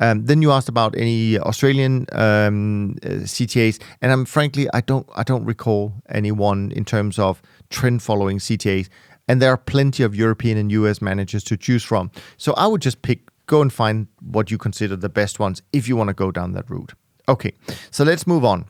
Um, 0.00 0.26
then 0.26 0.42
you 0.42 0.52
asked 0.52 0.68
about 0.68 0.96
any 0.96 1.38
Australian 1.38 2.06
um, 2.12 2.96
uh, 3.02 3.24
CTAs, 3.26 3.80
and 4.00 4.12
I'm 4.12 4.24
frankly 4.24 4.68
I 4.72 4.80
don't 4.80 5.08
I 5.16 5.24
don't 5.24 5.44
recall 5.44 5.92
anyone 6.08 6.72
in 6.72 6.84
terms 6.84 7.18
of 7.18 7.42
trend 7.70 8.02
following 8.02 8.38
CTAs, 8.38 8.88
and 9.26 9.42
there 9.42 9.50
are 9.50 9.56
plenty 9.56 10.04
of 10.04 10.14
European 10.14 10.56
and 10.56 10.70
US 10.70 11.02
managers 11.02 11.42
to 11.44 11.56
choose 11.56 11.82
from. 11.82 12.10
So 12.36 12.54
I 12.54 12.66
would 12.66 12.80
just 12.80 13.02
pick 13.02 13.28
go 13.46 13.60
and 13.60 13.72
find 13.72 14.06
what 14.20 14.50
you 14.50 14.58
consider 14.58 14.94
the 14.94 15.08
best 15.08 15.40
ones 15.40 15.62
if 15.72 15.88
you 15.88 15.96
want 15.96 16.08
to 16.08 16.14
go 16.14 16.30
down 16.30 16.52
that 16.52 16.70
route. 16.70 16.92
Okay, 17.28 17.52
so 17.90 18.04
let's 18.04 18.26
move 18.26 18.44
on. 18.44 18.66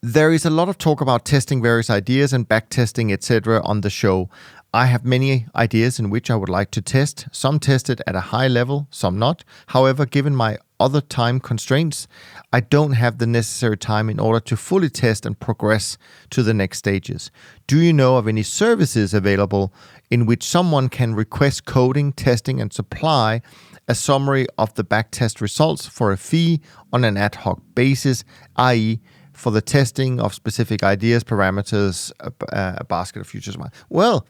There 0.00 0.32
is 0.32 0.46
a 0.46 0.50
lot 0.50 0.68
of 0.68 0.78
talk 0.78 1.00
about 1.00 1.24
testing 1.24 1.60
various 1.60 1.90
ideas 1.90 2.32
and 2.32 2.48
backtesting, 2.48 3.12
etc., 3.12 3.60
on 3.64 3.80
the 3.80 3.90
show. 3.90 4.30
I 4.74 4.84
have 4.86 5.02
many 5.02 5.46
ideas 5.56 5.98
in 5.98 6.10
which 6.10 6.30
I 6.30 6.36
would 6.36 6.50
like 6.50 6.70
to 6.72 6.82
test, 6.82 7.26
some 7.32 7.58
tested 7.58 8.02
at 8.06 8.14
a 8.14 8.20
high 8.20 8.48
level, 8.48 8.86
some 8.90 9.18
not. 9.18 9.42
However, 9.68 10.04
given 10.04 10.36
my 10.36 10.58
other 10.78 11.00
time 11.00 11.40
constraints, 11.40 12.06
I 12.52 12.60
don't 12.60 12.92
have 12.92 13.16
the 13.16 13.26
necessary 13.26 13.78
time 13.78 14.10
in 14.10 14.20
order 14.20 14.40
to 14.40 14.56
fully 14.58 14.90
test 14.90 15.24
and 15.24 15.38
progress 15.38 15.96
to 16.30 16.42
the 16.42 16.52
next 16.52 16.78
stages. 16.78 17.30
Do 17.66 17.80
you 17.80 17.94
know 17.94 18.18
of 18.18 18.28
any 18.28 18.42
services 18.42 19.14
available 19.14 19.72
in 20.10 20.26
which 20.26 20.44
someone 20.44 20.90
can 20.90 21.14
request 21.14 21.64
coding, 21.64 22.12
testing, 22.12 22.60
and 22.60 22.70
supply 22.70 23.40
a 23.88 23.94
summary 23.94 24.46
of 24.58 24.74
the 24.74 24.84
backtest 24.84 25.40
results 25.40 25.86
for 25.86 26.12
a 26.12 26.18
fee 26.18 26.60
on 26.92 27.04
an 27.04 27.16
ad 27.16 27.36
hoc 27.36 27.62
basis, 27.74 28.22
i.e., 28.56 29.00
for 29.32 29.52
the 29.52 29.62
testing 29.62 30.20
of 30.20 30.34
specific 30.34 30.82
ideas, 30.82 31.22
parameters, 31.22 32.12
a, 32.20 32.32
a 32.80 32.84
basket 32.84 33.20
of 33.20 33.26
futures? 33.26 33.56
Well, 33.88 34.26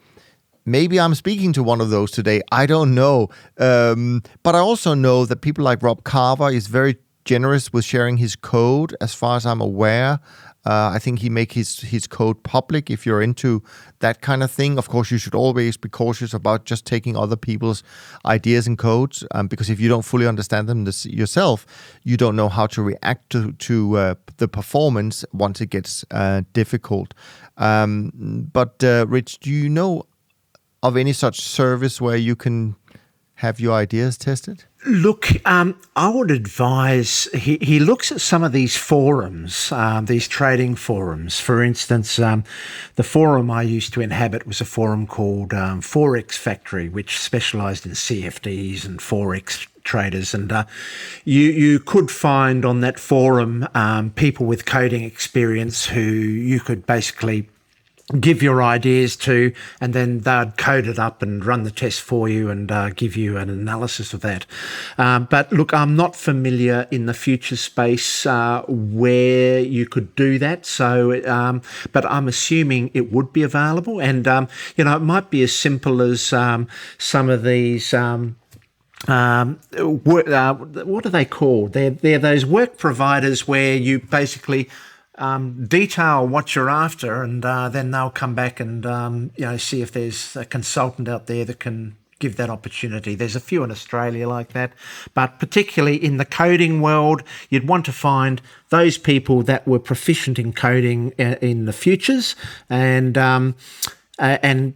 maybe 0.69 0.99
I'm 0.99 1.15
speaking 1.15 1.53
to 1.53 1.63
one 1.63 1.81
of 1.81 1.89
those 1.89 2.11
today. 2.11 2.41
I 2.51 2.65
don't 2.65 2.93
know. 2.93 3.29
Um, 3.57 4.23
but 4.43 4.55
I 4.55 4.59
also 4.59 4.93
know 4.93 5.25
that 5.25 5.41
people 5.41 5.63
like 5.63 5.81
Rob 5.81 6.03
Carver 6.03 6.49
is 6.49 6.67
very 6.67 6.97
generous 7.25 7.73
with 7.73 7.85
sharing 7.85 8.17
his 8.17 8.35
code, 8.35 8.95
as 9.01 9.13
far 9.13 9.35
as 9.37 9.45
I'm 9.45 9.61
aware. 9.61 10.19
Uh, 10.65 10.91
I 10.93 10.99
think 10.99 11.19
he 11.19 11.29
make 11.29 11.53
his 11.53 11.79
his 11.79 12.05
code 12.05 12.43
public. 12.43 12.89
If 12.89 13.05
you're 13.05 13.21
into 13.21 13.63
that 13.99 14.21
kind 14.21 14.43
of 14.43 14.51
thing, 14.51 14.77
of 14.77 14.89
course, 14.89 15.09
you 15.09 15.17
should 15.17 15.33
always 15.33 15.77
be 15.77 15.89
cautious 15.89 16.33
about 16.33 16.65
just 16.65 16.85
taking 16.85 17.15
other 17.15 17.37
people's 17.37 17.81
ideas 18.25 18.67
and 18.67 18.77
codes, 18.77 19.23
um, 19.31 19.47
because 19.47 19.69
if 19.69 19.79
you 19.79 19.87
don't 19.87 20.03
fully 20.03 20.27
understand 20.27 20.67
them 20.67 20.83
this, 20.83 21.05
yourself, 21.05 21.65
you 22.03 22.17
don't 22.17 22.35
know 22.35 22.49
how 22.49 22.67
to 22.67 22.81
react 22.81 23.29
to 23.29 23.53
to 23.53 23.97
uh, 23.97 24.15
the 24.37 24.47
performance 24.47 25.25
once 25.31 25.61
it 25.61 25.69
gets 25.69 26.03
uh, 26.11 26.41
difficult. 26.51 27.13
Um, 27.57 28.11
but 28.51 28.83
uh, 28.83 29.05
Rich, 29.07 29.39
do 29.39 29.49
you 29.49 29.69
know 29.69 30.03
of 30.81 30.97
any 30.97 31.13
such 31.13 31.41
service 31.41 31.99
where 31.99 32.17
you 32.17 32.35
can 32.35 32.75
have 33.35 33.59
your 33.59 33.73
ideas 33.73 34.17
tested? 34.17 34.65
Look, 34.85 35.27
um, 35.45 35.79
I 35.95 36.09
would 36.09 36.29
advise 36.29 37.29
he, 37.33 37.57
he 37.61 37.79
looks 37.79 38.11
at 38.11 38.19
some 38.21 38.43
of 38.43 38.51
these 38.51 38.75
forums, 38.75 39.71
um, 39.71 40.05
these 40.05 40.27
trading 40.27 40.75
forums. 40.75 41.39
For 41.39 41.63
instance, 41.63 42.19
um, 42.19 42.43
the 42.95 43.03
forum 43.03 43.49
I 43.49 43.61
used 43.61 43.93
to 43.93 44.01
inhabit 44.01 44.45
was 44.45 44.59
a 44.59 44.65
forum 44.65 45.07
called 45.07 45.53
um, 45.53 45.81
Forex 45.81 46.33
Factory, 46.33 46.89
which 46.89 47.17
specialised 47.17 47.85
in 47.85 47.93
CFDs 47.93 48.85
and 48.85 48.99
Forex 48.99 49.67
traders. 49.83 50.33
And 50.33 50.51
uh, 50.51 50.65
you 51.23 51.43
you 51.43 51.79
could 51.79 52.11
find 52.11 52.65
on 52.65 52.81
that 52.81 52.99
forum 52.99 53.67
um, 53.73 54.11
people 54.11 54.45
with 54.45 54.65
coding 54.65 55.03
experience 55.03 55.85
who 55.87 56.01
you 56.01 56.59
could 56.59 56.85
basically 56.85 57.49
give 58.19 58.41
your 58.41 58.63
ideas 58.63 59.15
to, 59.15 59.53
and 59.79 59.93
then 59.93 60.21
they'd 60.21 60.57
code 60.57 60.87
it 60.87 60.97
up 60.97 61.21
and 61.21 61.45
run 61.45 61.63
the 61.63 61.71
test 61.71 62.01
for 62.01 62.27
you 62.27 62.49
and 62.49 62.71
uh, 62.71 62.89
give 62.89 63.15
you 63.15 63.37
an 63.37 63.49
analysis 63.49 64.13
of 64.13 64.21
that. 64.21 64.45
Um, 64.97 65.27
but 65.29 65.51
look, 65.51 65.73
I'm 65.73 65.95
not 65.95 66.15
familiar 66.15 66.87
in 66.89 67.05
the 67.05 67.13
future 67.13 67.55
space 67.55 68.25
uh, 68.25 68.63
where 68.67 69.59
you 69.59 69.85
could 69.85 70.15
do 70.15 70.39
that. 70.39 70.65
So, 70.65 71.23
um, 71.27 71.61
but 71.91 72.05
I'm 72.05 72.27
assuming 72.27 72.89
it 72.93 73.11
would 73.11 73.31
be 73.31 73.43
available, 73.43 74.01
and 74.01 74.27
um, 74.27 74.47
you 74.75 74.83
know, 74.83 74.95
it 74.95 75.01
might 75.01 75.29
be 75.29 75.43
as 75.43 75.53
simple 75.53 76.01
as 76.01 76.33
um, 76.33 76.67
some 76.97 77.29
of 77.29 77.43
these. 77.43 77.93
Um, 77.93 78.37
um, 79.07 79.59
uh, 79.77 79.83
what 79.85 81.05
are 81.05 81.09
they 81.09 81.23
called? 81.23 81.71
They're, 81.71 81.91
they're 81.91 82.19
those 82.19 82.45
work 82.45 82.77
providers 82.77 83.47
where 83.47 83.75
you 83.75 83.99
basically 83.99 84.69
um, 85.19 85.65
detail 85.65 86.25
what 86.25 86.55
you're 86.55 86.69
after, 86.69 87.21
and 87.21 87.45
uh, 87.45 87.69
then 87.69 87.91
they'll 87.91 88.09
come 88.09 88.33
back 88.33 88.59
and 88.59 88.85
um, 88.85 89.31
you 89.35 89.45
know 89.45 89.57
see 89.57 89.81
if 89.81 89.91
there's 89.91 90.35
a 90.35 90.45
consultant 90.45 91.07
out 91.07 91.27
there 91.27 91.45
that 91.45 91.59
can 91.59 91.97
give 92.19 92.37
that 92.37 92.49
opportunity. 92.49 93.15
There's 93.15 93.35
a 93.35 93.39
few 93.39 93.63
in 93.63 93.71
Australia 93.71 94.27
like 94.27 94.53
that, 94.53 94.73
but 95.13 95.39
particularly 95.39 96.03
in 96.03 96.17
the 96.17 96.25
coding 96.25 96.81
world, 96.81 97.23
you'd 97.49 97.67
want 97.67 97.85
to 97.85 97.93
find 97.93 98.41
those 98.69 98.97
people 98.97 99.43
that 99.43 99.67
were 99.67 99.79
proficient 99.79 100.39
in 100.39 100.53
coding 100.53 101.13
uh, 101.19 101.35
in 101.41 101.65
the 101.65 101.73
futures, 101.73 102.35
and 102.69 103.17
um, 103.17 103.55
and 104.17 104.73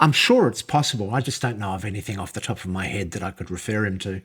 I'm 0.00 0.12
sure 0.12 0.48
it's 0.48 0.62
possible. 0.62 1.14
I 1.14 1.20
just 1.20 1.40
don't 1.40 1.58
know 1.58 1.72
of 1.72 1.84
anything 1.84 2.18
off 2.18 2.32
the 2.32 2.40
top 2.40 2.58
of 2.58 2.66
my 2.66 2.86
head 2.86 3.12
that 3.12 3.22
I 3.22 3.30
could 3.30 3.50
refer 3.50 3.86
him 3.86 3.98
to. 4.00 4.22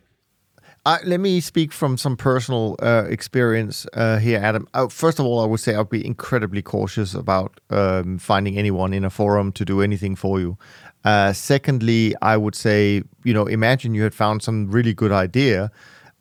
Uh, 0.89 0.97
let 1.05 1.19
me 1.19 1.39
speak 1.39 1.71
from 1.71 1.97
some 1.97 2.17
personal 2.17 2.75
uh, 2.81 3.03
experience 3.09 3.85
uh, 3.93 4.17
here, 4.17 4.39
Adam. 4.39 4.67
Uh, 4.73 4.87
first 4.87 5.19
of 5.19 5.25
all, 5.27 5.39
I 5.39 5.45
would 5.45 5.59
say 5.59 5.75
I'd 5.75 5.87
be 5.87 6.03
incredibly 6.03 6.63
cautious 6.63 7.13
about 7.13 7.59
um, 7.69 8.17
finding 8.17 8.57
anyone 8.57 8.91
in 8.91 9.05
a 9.05 9.11
forum 9.11 9.51
to 9.51 9.63
do 9.63 9.83
anything 9.83 10.15
for 10.15 10.39
you. 10.39 10.57
Uh, 11.03 11.31
secondly, 11.31 12.15
I 12.23 12.37
would 12.37 12.55
say, 12.55 13.03
you 13.23 13.35
know, 13.35 13.45
imagine 13.45 13.93
you 13.93 14.01
had 14.01 14.15
found 14.15 14.41
some 14.41 14.71
really 14.71 14.95
good 14.95 15.11
idea, 15.11 15.69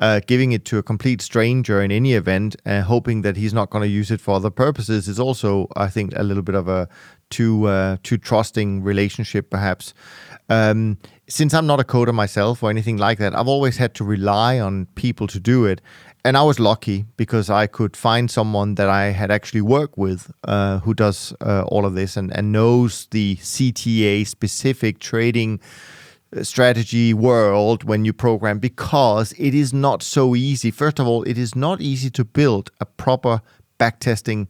uh, 0.01 0.21
giving 0.27 0.53
it 0.53 0.67
to 0.67 0.77
a 0.77 0.83
complete 0.83 1.23
stranger 1.23 1.81
in 1.81 1.91
any 1.91 2.13
event, 2.13 2.55
and 2.67 2.85
hoping 2.85 3.23
that 3.23 3.39
he's 3.39 3.55
not 3.55 3.71
going 3.71 3.81
to 3.81 3.89
use 3.89 4.11
it 4.11 4.21
for 4.21 4.35
other 4.35 4.51
purposes 4.51 5.09
is 5.09 5.19
also, 5.19 5.69
I 5.77 5.89
think, 5.89 6.13
a 6.15 6.23
little 6.23 6.43
bit 6.43 6.55
of 6.55 6.69
a 6.69 6.91
too 7.31 7.97
too 8.03 8.19
trusting 8.19 8.83
relationship, 8.83 9.49
perhaps. 9.49 9.95
Um, 10.49 10.99
since 11.29 11.53
I'm 11.53 11.67
not 11.67 11.79
a 11.79 11.85
coder 11.85 12.15
myself 12.15 12.63
or 12.63 12.71
anything 12.71 12.97
like 12.97 13.19
that, 13.19 13.35
I've 13.35 13.49
always 13.49 13.77
had 13.77 13.95
to 13.97 14.05
rely 14.05 14.59
on 14.59 14.87
people 14.95 15.27
to 15.29 15.39
do 15.39 15.67
it. 15.67 15.81
And 16.25 16.37
I 16.37 16.43
was 16.43 16.59
lucky 16.59 17.05
because 17.17 17.49
I 17.49 17.67
could 17.67 17.97
find 17.97 18.31
someone 18.31 18.75
that 18.75 18.89
I 18.89 19.07
had 19.11 19.31
actually 19.31 19.61
worked 19.61 19.97
with 19.97 20.33
uh, 20.45 20.81
who 20.81 20.95
does 20.95 21.35
uh, 21.41 21.63
all 21.63 21.87
of 21.87 21.95
this 21.95 22.17
and, 22.17 22.35
and 22.35 22.51
knows 22.51 23.07
the 23.11 23.37
CTA 23.37 24.27
specific 24.27 24.99
trading 24.99 25.61
uh, 26.37 26.43
strategy 26.43 27.15
world 27.15 27.85
when 27.85 28.05
you 28.05 28.13
program 28.13 28.59
because 28.59 29.33
it 29.39 29.55
is 29.55 29.73
not 29.73 30.03
so 30.03 30.35
easy. 30.35 30.71
First 30.71 30.99
of 30.99 31.07
all, 31.07 31.23
it 31.23 31.39
is 31.39 31.55
not 31.55 31.81
easy 31.81 32.11
to 32.11 32.25
build 32.25 32.71
a 32.81 32.87
proper 32.87 33.41
backtesting 33.79 34.49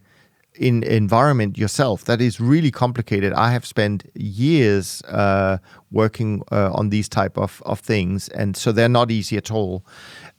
in 0.59 0.83
environment 0.83 1.57
yourself. 1.57 2.03
That 2.03 2.21
is 2.21 2.39
really 2.39 2.69
complicated. 2.69 3.33
I 3.33 3.51
have 3.51 3.65
spent 3.65 4.03
years 4.13 5.01
uh, 5.03 5.57
working 5.91 6.43
uh, 6.51 6.71
on 6.73 6.89
these 6.89 7.07
type 7.07 7.37
of, 7.37 7.63
of 7.65 7.79
things 7.79 8.27
and 8.29 8.55
so 8.55 8.71
they're 8.71 8.89
not 8.89 9.09
easy 9.09 9.37
at 9.37 9.51
all. 9.51 9.85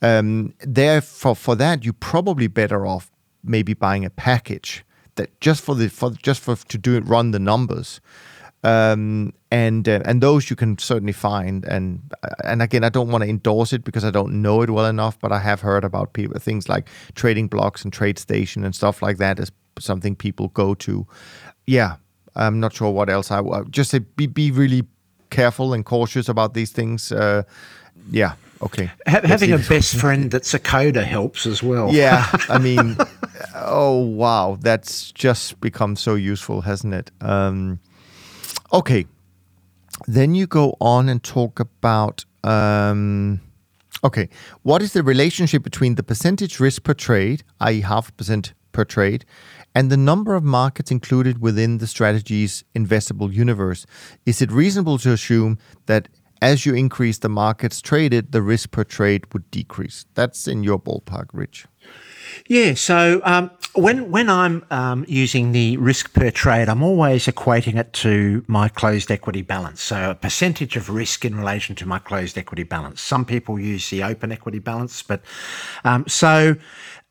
Um, 0.01 0.53
therefore 0.59 1.35
for 1.35 1.55
that 1.55 1.83
you're 1.83 1.93
probably 1.93 2.47
better 2.47 2.85
off 2.85 3.11
maybe 3.43 3.73
buying 3.73 4.05
a 4.05 4.09
package 4.09 4.85
that 5.15 5.39
just 5.41 5.63
for 5.63 5.75
the 5.75 5.89
for 5.89 6.11
just 6.11 6.41
for 6.41 6.55
to 6.55 6.77
do 6.77 6.95
it 6.95 7.01
run 7.07 7.31
the 7.31 7.39
numbers. 7.39 7.99
Um, 8.63 9.33
and 9.49 9.89
uh, 9.89 10.01
and 10.05 10.21
those 10.21 10.51
you 10.51 10.55
can 10.55 10.77
certainly 10.77 11.13
find 11.13 11.65
and 11.65 12.13
and 12.43 12.61
again 12.61 12.83
I 12.83 12.89
don't 12.89 13.09
want 13.09 13.23
to 13.23 13.29
endorse 13.29 13.73
it 13.73 13.83
because 13.83 14.05
I 14.05 14.11
don't 14.11 14.43
know 14.43 14.61
it 14.61 14.69
well 14.69 14.85
enough 14.85 15.19
but 15.19 15.31
I 15.31 15.39
have 15.39 15.61
heard 15.61 15.83
about 15.83 16.13
people 16.13 16.39
things 16.39 16.69
like 16.69 16.87
Trading 17.15 17.49
Blox 17.49 17.83
and 17.83 17.91
TradeStation 17.91 18.63
and 18.63 18.75
stuff 18.75 19.01
like 19.01 19.17
that 19.17 19.39
as 19.39 19.51
something 19.81 20.15
people 20.15 20.49
go 20.49 20.73
to. 20.75 21.05
Yeah, 21.65 21.95
I'm 22.35 22.59
not 22.59 22.73
sure 22.73 22.91
what 22.91 23.09
else 23.09 23.31
I 23.31 23.41
would 23.41 23.71
just 23.71 23.91
say. 23.91 23.99
Be 23.99 24.27
be 24.27 24.51
really 24.51 24.83
careful 25.29 25.73
and 25.73 25.85
cautious 25.85 26.29
about 26.29 26.53
these 26.53 26.71
things. 26.71 27.11
Uh, 27.11 27.43
yeah. 28.11 28.33
Okay. 28.61 28.91
Ha- 29.07 29.21
having 29.23 29.51
a 29.51 29.57
best 29.57 29.95
friend 29.95 30.29
that's 30.29 30.53
a 30.53 30.59
coder 30.59 31.03
helps 31.03 31.47
as 31.47 31.63
well. 31.63 31.91
Yeah. 31.91 32.27
I 32.49 32.59
mean, 32.59 32.95
oh 33.55 33.97
wow, 34.01 34.57
that's 34.59 35.11
just 35.11 35.59
become 35.61 35.95
so 35.95 36.15
useful, 36.15 36.61
hasn't 36.61 36.93
it? 36.93 37.11
Um, 37.21 37.79
okay. 38.71 39.07
Then 40.07 40.35
you 40.35 40.47
go 40.47 40.75
on 40.79 41.09
and 41.09 41.23
talk 41.23 41.59
about. 41.59 42.25
Um, 42.43 43.41
okay, 44.03 44.29
what 44.63 44.81
is 44.81 44.93
the 44.93 45.03
relationship 45.03 45.63
between 45.63 45.95
the 45.95 46.03
percentage 46.03 46.59
risk 46.59 46.83
per 46.83 46.93
trade, 46.93 47.43
i.e., 47.59 47.81
half 47.81 48.09
a 48.09 48.11
percent 48.13 48.53
per 48.71 48.83
trade, 48.83 49.25
and 49.73 49.89
the 49.89 49.97
number 49.97 50.35
of 50.35 50.43
markets 50.43 50.91
included 50.91 51.41
within 51.41 51.77
the 51.77 51.87
strategy's 51.87 52.63
investable 52.75 53.31
universe? 53.31 53.85
Is 54.25 54.41
it 54.41 54.51
reasonable 54.51 54.97
to 54.99 55.11
assume 55.11 55.57
that 55.85 56.09
as 56.41 56.65
you 56.65 56.73
increase 56.73 57.19
the 57.19 57.29
markets 57.29 57.81
traded, 57.81 58.31
the 58.31 58.41
risk 58.41 58.71
per 58.71 58.83
trade 58.83 59.31
would 59.33 59.49
decrease? 59.51 60.05
That's 60.15 60.47
in 60.47 60.63
your 60.63 60.79
ballpark, 60.79 61.27
Rich. 61.33 61.67
Yeah, 62.47 62.73
so 62.73 63.21
um, 63.23 63.51
when 63.73 64.09
when 64.09 64.29
I'm 64.29 64.65
um, 64.71 65.05
using 65.07 65.51
the 65.51 65.77
risk 65.77 66.13
per 66.13 66.31
trade, 66.31 66.69
I'm 66.69 66.81
always 66.81 67.27
equating 67.27 67.75
it 67.75 67.93
to 67.93 68.43
my 68.47 68.69
closed 68.69 69.11
equity 69.11 69.41
balance. 69.41 69.81
So 69.81 70.11
a 70.11 70.15
percentage 70.15 70.75
of 70.75 70.89
risk 70.89 71.25
in 71.25 71.35
relation 71.35 71.75
to 71.75 71.85
my 71.85 71.99
closed 71.99 72.37
equity 72.37 72.63
balance. 72.63 73.01
Some 73.01 73.25
people 73.25 73.59
use 73.59 73.89
the 73.89 74.03
open 74.03 74.31
equity 74.31 74.59
balance, 74.59 75.03
but 75.03 75.21
um, 75.83 76.05
so 76.07 76.55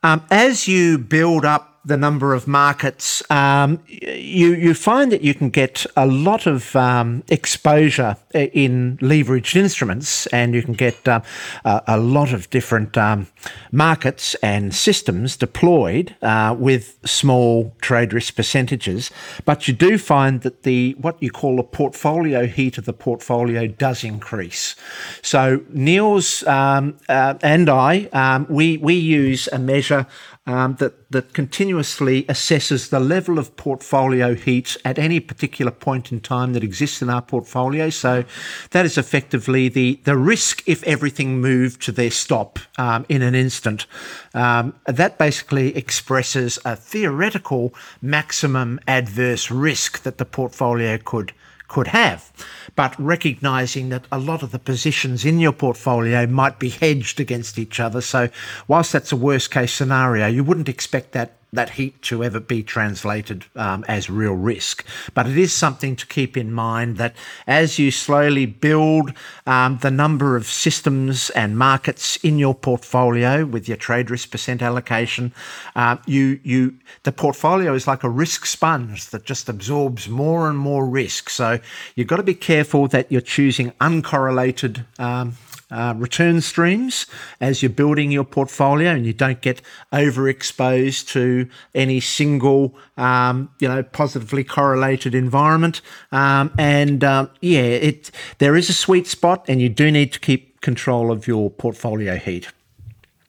um, 0.02 0.24
as 0.30 0.66
you 0.66 0.98
build 0.98 1.44
up 1.44 1.79
the 1.84 1.96
number 1.96 2.34
of 2.34 2.46
markets, 2.46 3.22
um, 3.30 3.80
you 3.88 4.52
you 4.52 4.74
find 4.74 5.10
that 5.12 5.22
you 5.22 5.32
can 5.34 5.48
get 5.48 5.86
a 5.96 6.06
lot 6.06 6.46
of 6.46 6.76
um, 6.76 7.22
exposure 7.28 8.16
in 8.34 8.98
leveraged 8.98 9.56
instruments, 9.56 10.26
and 10.26 10.54
you 10.54 10.62
can 10.62 10.74
get 10.74 11.08
uh, 11.08 11.20
a, 11.64 11.98
lot 11.98 12.32
of 12.32 12.50
different 12.50 12.98
um, 12.98 13.26
markets 13.72 14.34
and 14.42 14.74
systems 14.74 15.36
deployed 15.36 16.14
uh, 16.22 16.54
with 16.58 16.98
small 17.06 17.74
trade 17.80 18.12
risk 18.12 18.36
percentages. 18.36 19.10
But 19.46 19.66
you 19.66 19.72
do 19.72 19.96
find 19.96 20.42
that 20.42 20.64
the 20.64 20.96
what 21.00 21.22
you 21.22 21.30
call 21.30 21.58
a 21.58 21.64
portfolio 21.64 22.46
heat 22.46 22.76
of 22.76 22.84
the 22.84 22.92
portfolio 22.92 23.66
does 23.66 24.04
increase. 24.04 24.76
So 25.22 25.62
Niels 25.70 26.42
um, 26.46 26.98
uh, 27.08 27.34
and 27.42 27.70
I 27.70 28.08
um, 28.12 28.46
we 28.50 28.76
we 28.76 28.94
use 28.94 29.48
a 29.50 29.58
measure 29.58 30.06
um, 30.50 30.74
that, 30.76 31.10
that 31.10 31.32
continuously 31.32 32.24
assesses 32.24 32.90
the 32.90 32.98
level 32.98 33.38
of 33.38 33.56
portfolio 33.56 34.34
heat 34.34 34.76
at 34.84 34.98
any 34.98 35.20
particular 35.20 35.70
point 35.70 36.10
in 36.10 36.20
time 36.20 36.52
that 36.54 36.64
exists 36.64 37.00
in 37.00 37.08
our 37.08 37.22
portfolio. 37.22 37.88
So 37.88 38.24
that 38.70 38.84
is 38.84 38.98
effectively 38.98 39.68
the, 39.68 40.00
the 40.04 40.16
risk 40.16 40.62
if 40.66 40.82
everything 40.82 41.40
moved 41.40 41.80
to 41.82 41.92
their 41.92 42.10
stop 42.10 42.58
um, 42.78 43.06
in 43.08 43.22
an 43.22 43.34
instant. 43.34 43.86
Um, 44.34 44.74
that 44.86 45.18
basically 45.18 45.76
expresses 45.76 46.58
a 46.64 46.74
theoretical 46.74 47.72
maximum 48.02 48.80
adverse 48.88 49.50
risk 49.50 50.02
that 50.02 50.18
the 50.18 50.24
portfolio 50.24 50.98
could 50.98 51.32
could 51.70 51.86
have, 51.86 52.30
but 52.76 52.94
recognizing 53.00 53.88
that 53.88 54.04
a 54.12 54.18
lot 54.18 54.42
of 54.42 54.50
the 54.50 54.58
positions 54.58 55.24
in 55.24 55.38
your 55.38 55.52
portfolio 55.52 56.26
might 56.26 56.58
be 56.58 56.68
hedged 56.68 57.20
against 57.20 57.58
each 57.58 57.80
other. 57.80 58.02
So, 58.02 58.28
whilst 58.68 58.92
that's 58.92 59.12
a 59.12 59.16
worst 59.16 59.50
case 59.50 59.72
scenario, 59.72 60.26
you 60.26 60.44
wouldn't 60.44 60.68
expect 60.68 61.12
that 61.12 61.39
that 61.52 61.70
heat 61.70 62.00
to 62.02 62.22
ever 62.22 62.38
be 62.38 62.62
translated 62.62 63.44
um, 63.56 63.84
as 63.88 64.08
real 64.08 64.34
risk. 64.34 64.84
But 65.14 65.26
it 65.26 65.36
is 65.36 65.52
something 65.52 65.96
to 65.96 66.06
keep 66.06 66.36
in 66.36 66.52
mind 66.52 66.96
that 66.98 67.14
as 67.46 67.78
you 67.78 67.90
slowly 67.90 68.46
build 68.46 69.12
um, 69.46 69.78
the 69.78 69.90
number 69.90 70.36
of 70.36 70.46
systems 70.46 71.30
and 71.30 71.58
markets 71.58 72.16
in 72.16 72.38
your 72.38 72.54
portfolio 72.54 73.44
with 73.44 73.66
your 73.66 73.76
trade 73.76 74.10
risk 74.10 74.30
percent 74.30 74.62
allocation, 74.62 75.32
uh, 75.74 75.96
you 76.06 76.38
you 76.42 76.76
the 77.02 77.12
portfolio 77.12 77.74
is 77.74 77.86
like 77.86 78.04
a 78.04 78.08
risk 78.08 78.46
sponge 78.46 79.06
that 79.06 79.24
just 79.24 79.48
absorbs 79.48 80.08
more 80.08 80.48
and 80.48 80.58
more 80.58 80.86
risk. 80.86 81.30
So 81.30 81.58
you've 81.94 82.06
got 82.08 82.16
to 82.16 82.22
be 82.22 82.34
careful 82.34 82.86
that 82.88 83.10
you're 83.10 83.20
choosing 83.20 83.72
uncorrelated 83.80 84.84
um, 84.98 85.36
uh, 85.70 85.94
return 85.96 86.40
streams 86.40 87.06
as 87.40 87.62
you're 87.62 87.70
building 87.70 88.10
your 88.10 88.24
portfolio 88.24 88.90
and 88.90 89.06
you 89.06 89.12
don't 89.12 89.40
get 89.40 89.62
overexposed 89.92 91.08
to 91.08 91.48
any 91.74 92.00
single, 92.00 92.74
um, 92.96 93.50
you 93.60 93.68
know, 93.68 93.82
positively 93.82 94.44
correlated 94.44 95.14
environment. 95.14 95.80
Um, 96.12 96.52
and 96.58 97.04
um, 97.04 97.30
yeah, 97.40 97.60
it 97.60 98.10
there 98.38 98.56
is 98.56 98.68
a 98.68 98.74
sweet 98.74 99.06
spot, 99.06 99.44
and 99.48 99.60
you 99.60 99.68
do 99.68 99.90
need 99.90 100.12
to 100.12 100.20
keep 100.20 100.60
control 100.60 101.10
of 101.10 101.26
your 101.26 101.50
portfolio 101.50 102.16
heat. 102.16 102.48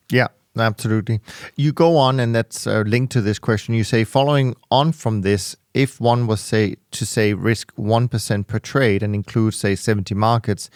Yeah, 0.10 0.28
absolutely. 0.58 1.22
You 1.56 1.72
go 1.72 1.98
on, 1.98 2.20
and 2.20 2.36
that's 2.36 2.66
linked 2.66 3.14
to 3.14 3.22
this 3.22 3.39
question. 3.39 3.74
You 3.74 3.84
say, 3.84 4.04
following 4.04 4.56
on 4.70 4.92
from 4.92 5.22
this, 5.22 5.56
if 5.74 6.02
one 6.02 6.28
was 6.28 6.42
say 6.42 6.76
to 6.92 7.06
say 7.06 7.34
risk 7.34 7.72
one 7.76 8.08
percent 8.08 8.48
per 8.48 8.60
trade 8.60 9.04
and 9.04 9.16
include 9.16 9.54
say 9.54 9.76
seventy 9.76 10.16
markets, 10.16 10.70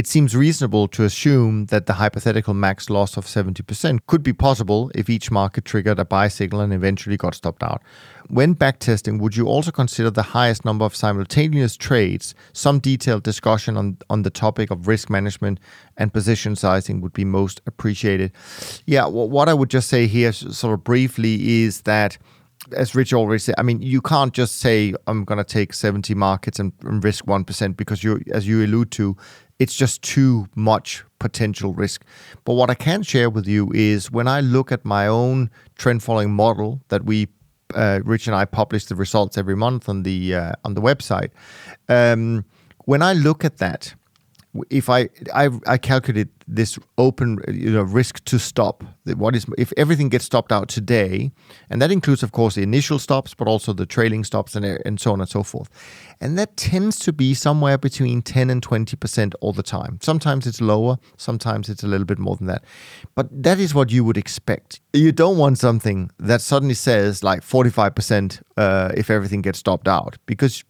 it 0.00 0.06
seems 0.06 0.34
reasonable 0.34 0.88
to 0.88 1.04
assume 1.04 1.66
that 1.66 1.84
the 1.84 1.92
hypothetical 1.92 2.54
max 2.54 2.88
loss 2.88 3.18
of 3.18 3.26
70% 3.26 4.00
could 4.06 4.22
be 4.22 4.32
possible 4.32 4.90
if 4.94 5.10
each 5.10 5.30
market 5.30 5.66
triggered 5.66 5.98
a 5.98 6.06
buy 6.06 6.26
signal 6.26 6.62
and 6.62 6.72
eventually 6.72 7.18
got 7.18 7.34
stopped 7.34 7.62
out. 7.62 7.82
When 8.28 8.54
backtesting, 8.54 9.20
would 9.20 9.36
you 9.36 9.46
also 9.46 9.70
consider 9.70 10.08
the 10.08 10.22
highest 10.22 10.64
number 10.64 10.86
of 10.86 10.96
simultaneous 10.96 11.76
trades? 11.76 12.34
Some 12.54 12.78
detailed 12.78 13.24
discussion 13.24 13.76
on, 13.76 13.98
on 14.08 14.22
the 14.22 14.30
topic 14.30 14.70
of 14.70 14.88
risk 14.88 15.10
management 15.10 15.60
and 15.98 16.14
position 16.14 16.56
sizing 16.56 17.02
would 17.02 17.12
be 17.12 17.26
most 17.26 17.60
appreciated. 17.66 18.32
Yeah, 18.86 19.04
well, 19.06 19.28
what 19.28 19.50
I 19.50 19.52
would 19.52 19.68
just 19.68 19.90
say 19.90 20.06
here, 20.06 20.32
sort 20.32 20.72
of 20.72 20.82
briefly, 20.82 21.62
is 21.62 21.82
that 21.82 22.16
as 22.74 22.94
Rich 22.94 23.12
already 23.12 23.40
said, 23.40 23.54
I 23.58 23.62
mean, 23.62 23.82
you 23.82 24.00
can't 24.00 24.32
just 24.32 24.60
say 24.60 24.94
I'm 25.06 25.24
going 25.24 25.38
to 25.38 25.44
take 25.44 25.74
70 25.74 26.14
markets 26.14 26.58
and, 26.58 26.72
and 26.84 27.04
risk 27.04 27.26
1% 27.26 27.76
because 27.76 28.02
you, 28.02 28.22
as 28.32 28.48
you 28.48 28.64
allude 28.64 28.90
to, 28.92 29.16
it's 29.60 29.74
just 29.76 30.02
too 30.02 30.46
much 30.56 31.04
potential 31.20 31.72
risk. 31.74 32.04
But 32.44 32.54
what 32.54 32.70
I 32.70 32.74
can 32.74 33.02
share 33.02 33.30
with 33.30 33.46
you 33.46 33.70
is 33.72 34.10
when 34.10 34.26
I 34.26 34.40
look 34.40 34.72
at 34.72 34.84
my 34.84 35.06
own 35.06 35.50
trend 35.76 36.02
following 36.02 36.32
model 36.32 36.80
that 36.88 37.04
we 37.04 37.28
uh, 37.74 38.00
Rich 38.04 38.26
and 38.26 38.34
I 38.34 38.46
publish 38.46 38.86
the 38.86 38.96
results 38.96 39.38
every 39.38 39.54
month 39.54 39.88
on 39.88 40.02
the 40.02 40.34
uh, 40.34 40.52
on 40.64 40.74
the 40.74 40.80
website. 40.80 41.30
Um, 41.88 42.44
when 42.86 43.02
I 43.02 43.12
look 43.12 43.44
at 43.44 43.58
that, 43.58 43.94
if 44.70 44.88
I, 44.88 45.08
I 45.34 45.48
I 45.66 45.78
this 46.48 46.78
open 46.98 47.38
you 47.48 47.70
know 47.70 47.82
risk 47.82 48.24
to 48.24 48.38
stop 48.38 48.82
what 49.04 49.36
is 49.36 49.46
if 49.56 49.72
everything 49.76 50.08
gets 50.08 50.24
stopped 50.24 50.50
out 50.50 50.68
today 50.68 51.30
and 51.70 51.80
that 51.80 51.92
includes 51.92 52.24
of 52.24 52.32
course 52.32 52.56
the 52.56 52.62
initial 52.62 52.98
stops 52.98 53.34
but 53.34 53.46
also 53.46 53.72
the 53.72 53.86
trailing 53.86 54.24
stops 54.24 54.56
and 54.56 54.64
and 54.84 55.00
so 55.00 55.12
on 55.12 55.20
and 55.20 55.28
so 55.28 55.42
forth. 55.42 55.68
And 56.20 56.36
that 56.38 56.56
tends 56.56 56.98
to 57.00 57.12
be 57.12 57.32
somewhere 57.32 57.78
between 57.78 58.20
10 58.20 58.50
and 58.50 58.60
20% 58.60 59.32
all 59.40 59.52
the 59.54 59.62
time. 59.62 59.98
Sometimes 60.02 60.46
it's 60.46 60.60
lower 60.60 60.98
sometimes 61.16 61.68
it's 61.68 61.82
a 61.82 61.86
little 61.86 62.04
bit 62.06 62.18
more 62.18 62.36
than 62.36 62.46
that. 62.46 62.64
But 63.14 63.42
that 63.42 63.58
is 63.58 63.74
what 63.74 63.90
you 63.90 64.04
would 64.04 64.18
expect. 64.18 64.80
You 64.92 65.12
don't 65.12 65.38
want 65.38 65.58
something 65.58 66.10
that 66.18 66.40
suddenly 66.40 66.74
says 66.74 67.22
like 67.22 67.40
45% 67.42 68.42
uh, 68.56 68.92
if 68.96 69.10
everything 69.10 69.42
gets 69.42 69.58
stopped 69.58 69.88
out 69.88 70.18
because 70.26 70.64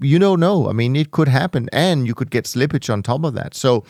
you 0.00 0.18
don't 0.18 0.40
know. 0.40 0.68
I 0.68 0.72
mean, 0.72 0.96
it 0.96 1.10
could 1.10 1.28
happen, 1.28 1.68
and 1.72 2.06
you 2.06 2.14
could 2.14 2.30
get 2.30 2.44
slippage 2.44 2.92
on 2.92 3.02
top 3.02 3.24
of 3.24 3.34
that. 3.34 3.54
So 3.54 3.84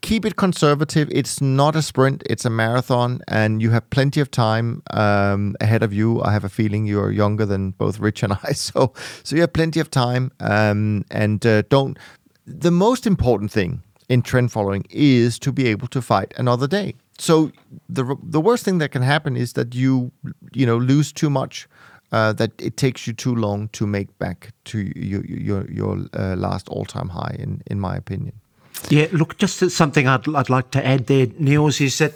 keep 0.00 0.24
it 0.24 0.36
conservative. 0.36 1.08
It's 1.10 1.40
not 1.40 1.76
a 1.76 1.82
sprint; 1.82 2.22
it's 2.26 2.44
a 2.44 2.50
marathon, 2.50 3.20
and 3.28 3.62
you 3.62 3.70
have 3.70 3.88
plenty 3.90 4.20
of 4.20 4.30
time 4.30 4.82
um, 4.90 5.56
ahead 5.60 5.82
of 5.82 5.92
you. 5.92 6.22
I 6.22 6.32
have 6.32 6.44
a 6.44 6.48
feeling 6.48 6.86
you're 6.86 7.10
younger 7.10 7.46
than 7.46 7.72
both 7.72 7.98
Rich 7.98 8.22
and 8.22 8.32
I, 8.32 8.52
so 8.52 8.92
so 9.22 9.36
you 9.36 9.42
have 9.42 9.52
plenty 9.52 9.80
of 9.80 9.90
time. 9.90 10.32
Um, 10.40 11.04
and 11.10 11.44
uh, 11.44 11.62
don't. 11.62 11.98
The 12.46 12.70
most 12.70 13.06
important 13.06 13.52
thing 13.52 13.82
in 14.08 14.22
trend 14.22 14.50
following 14.50 14.86
is 14.90 15.38
to 15.40 15.52
be 15.52 15.66
able 15.68 15.88
to 15.88 16.00
fight 16.00 16.32
another 16.36 16.66
day. 16.66 16.94
So 17.18 17.50
the 17.88 18.16
the 18.22 18.40
worst 18.40 18.64
thing 18.64 18.78
that 18.78 18.90
can 18.92 19.02
happen 19.02 19.36
is 19.36 19.52
that 19.54 19.74
you 19.74 20.12
you 20.52 20.66
know 20.66 20.78
lose 20.78 21.12
too 21.12 21.30
much 21.30 21.68
uh, 22.12 22.32
that 22.34 22.52
it 22.60 22.76
takes 22.76 23.06
you 23.06 23.12
too 23.12 23.34
long 23.34 23.68
to 23.68 23.86
make 23.86 24.18
back 24.18 24.50
to 24.64 24.78
your 24.96 25.24
your, 25.24 25.70
your 25.70 25.98
uh, 26.14 26.36
last 26.36 26.68
all 26.68 26.84
time 26.84 27.08
high, 27.08 27.36
in 27.38 27.62
in 27.66 27.80
my 27.80 27.96
opinion. 27.96 28.32
Yeah, 28.90 29.08
look, 29.12 29.36
just 29.36 29.70
something 29.70 30.06
I'd, 30.06 30.26
I'd 30.34 30.48
like 30.48 30.70
to 30.70 30.86
add 30.86 31.08
there, 31.08 31.26
Niels, 31.38 31.80
is 31.80 31.98
that 31.98 32.14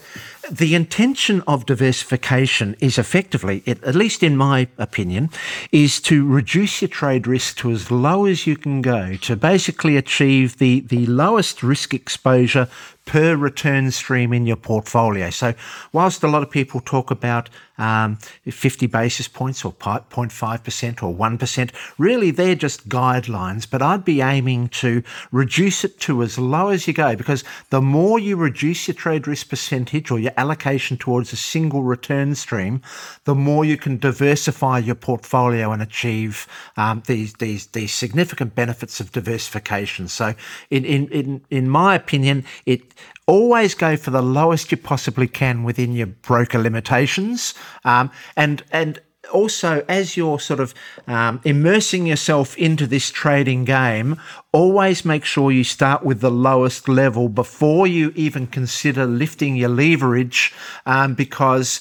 the 0.51 0.75
intention 0.75 1.43
of 1.47 1.67
diversification 1.67 2.77
is 2.81 2.99
effectively, 2.99 3.63
at 3.67 3.95
least 3.95 4.23
in 4.23 4.37
my 4.37 4.69
opinion, 4.79 5.29
is 5.71 6.01
to 6.03 6.27
reduce 6.27 6.81
your 6.81 6.89
trade 6.89 7.27
risk 7.27 7.59
to 7.59 7.71
as 7.73 7.91
low 7.91 8.25
as 8.25 8.47
you 8.47 8.57
can 8.57 8.81
go 8.81 9.17
to 9.17 9.37
basically 9.37 9.97
achieve 9.97 10.59
the, 10.59 10.81
the 10.81 11.05
lowest 11.07 11.63
risk 11.63 11.93
exposure 11.93 12.69
per 13.05 13.37
return 13.37 13.91
stream 13.91 14.33
in 14.33 14.47
your 14.47 14.57
portfolio. 14.57 15.29
So, 15.31 15.55
whilst 15.93 16.23
a 16.23 16.29
lot 16.29 16.43
of 16.43 16.51
people 16.51 16.81
talk 16.81 17.11
about 17.11 17.51
um, 17.79 18.19
50 18.45 18.87
basis 18.87 19.29
points 19.29 19.65
or 19.65 19.73
0.5% 19.73 21.03
or 21.03 21.15
1%, 21.15 21.71
really 21.99 22.31
they're 22.31 22.55
just 22.55 22.89
guidelines. 22.89 23.69
But 23.69 23.83
I'd 23.83 24.05
be 24.05 24.21
aiming 24.21 24.69
to 24.69 25.03
reduce 25.31 25.85
it 25.85 25.99
to 26.01 26.23
as 26.23 26.39
low 26.39 26.69
as 26.69 26.87
you 26.87 26.93
go 26.93 27.17
because 27.17 27.45
the 27.71 27.81
more 27.81 28.19
you 28.19 28.37
reduce 28.37 28.89
your 28.89 28.95
trade 28.95 29.27
risk 29.27 29.49
percentage 29.49 30.11
or 30.11 30.19
your 30.19 30.33
allocation 30.37 30.97
towards 30.97 31.33
a 31.33 31.37
single 31.37 31.83
return 31.83 32.35
stream, 32.35 32.83
the 33.25 33.35
more 33.35 33.65
you 33.65 33.77
can 33.77 33.99
diversify 33.99 34.79
your 34.79 34.95
portfolio 34.95 35.73
and 35.73 35.83
achieve 35.83 36.47
um, 36.77 37.03
these, 37.07 37.35
these, 37.35 37.67
these 37.69 37.93
significant 37.93 38.55
benefits 38.55 39.01
of 39.01 39.13
diversification. 39.13 40.09
So, 40.09 40.35
in, 40.71 40.85
in, 40.85 41.09
in, 41.09 41.45
in 41.51 41.69
my 41.69 41.95
opinion, 41.95 42.45
it 42.67 42.95
always 43.27 43.75
go 43.75 43.97
for 43.97 44.11
the 44.11 44.23
lowest 44.23 44.71
you 44.71 44.77
possibly 44.77 45.29
can 45.29 45.65
within 45.65 45.93
your 45.93 46.09
broker 46.09 46.59
limitations. 46.59 47.55
Um, 47.85 48.11
and 48.37 48.63
and 48.73 49.01
also 49.33 49.85
as 49.89 50.17
you're 50.17 50.41
sort 50.41 50.61
of 50.61 50.75
um, 51.07 51.41
immersing 51.45 52.07
yourself 52.07 52.57
into 52.59 52.87
this 52.87 53.11
trading 53.11 53.65
game, 53.65 54.21
always 54.53 55.05
make 55.05 55.25
sure 55.25 55.51
you 55.53 55.65
start 55.65 56.05
with 56.05 56.21
the 56.21 56.31
lowest 56.31 56.89
level 56.89 57.29
before 57.29 57.87
you 57.87 58.13
even 58.15 58.47
consider 58.47 59.07
lifting 59.07 59.57
your 59.57 59.69
leverage, 59.69 60.53
um, 60.87 61.15
because 61.15 61.81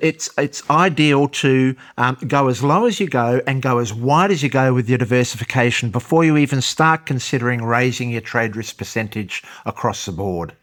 it's 0.00 0.30
it's 0.38 0.68
ideal 0.70 1.28
to 1.28 1.76
um, 1.98 2.16
go 2.26 2.48
as 2.48 2.62
low 2.62 2.86
as 2.86 2.98
you 2.98 3.08
go 3.08 3.40
and 3.46 3.62
go 3.62 3.78
as 3.78 3.94
wide 3.94 4.30
as 4.30 4.42
you 4.42 4.48
go 4.48 4.74
with 4.74 4.88
your 4.88 4.98
diversification 4.98 5.90
before 5.90 6.24
you 6.24 6.36
even 6.36 6.60
start 6.60 7.06
considering 7.06 7.62
raising 7.62 8.10
your 8.10 8.20
trade 8.20 8.56
risk 8.56 8.76
percentage 8.76 9.42
across 9.66 10.06
the 10.06 10.12
board. 10.12 10.54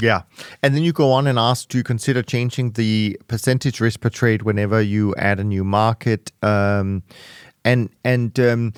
Yeah. 0.00 0.22
And 0.62 0.74
then 0.74 0.82
you 0.82 0.92
go 0.92 1.12
on 1.12 1.26
and 1.26 1.38
ask, 1.38 1.68
do 1.68 1.78
you 1.78 1.84
consider 1.84 2.22
changing 2.22 2.72
the 2.72 3.18
percentage 3.28 3.80
risk 3.80 4.00
per 4.00 4.10
trade 4.10 4.42
whenever 4.42 4.80
you 4.80 5.14
add 5.16 5.40
a 5.40 5.44
new 5.44 5.64
market? 5.64 6.32
Um, 6.42 7.02
and 7.64 7.90
and 8.04 8.38
um, 8.38 8.72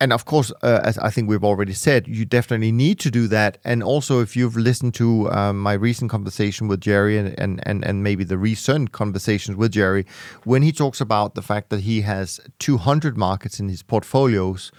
and 0.00 0.12
of 0.12 0.24
course, 0.24 0.52
uh, 0.62 0.80
as 0.84 0.96
I 0.98 1.10
think 1.10 1.28
we've 1.28 1.44
already 1.44 1.72
said, 1.72 2.06
you 2.06 2.24
definitely 2.24 2.70
need 2.70 3.00
to 3.00 3.10
do 3.10 3.26
that. 3.28 3.58
And 3.64 3.82
also, 3.82 4.20
if 4.20 4.36
you've 4.36 4.56
listened 4.56 4.94
to 4.94 5.30
um, 5.30 5.60
my 5.60 5.72
recent 5.72 6.10
conversation 6.10 6.68
with 6.68 6.80
Jerry 6.80 7.18
and, 7.18 7.38
and, 7.38 7.60
and, 7.66 7.84
and 7.84 8.04
maybe 8.04 8.22
the 8.22 8.38
recent 8.38 8.92
conversations 8.92 9.56
with 9.56 9.72
Jerry, 9.72 10.06
when 10.44 10.62
he 10.62 10.70
talks 10.70 11.00
about 11.00 11.34
the 11.34 11.42
fact 11.42 11.70
that 11.70 11.80
he 11.80 12.02
has 12.02 12.40
200 12.60 13.16
markets 13.18 13.58
in 13.58 13.68
his 13.68 13.82
portfolios, 13.82 14.70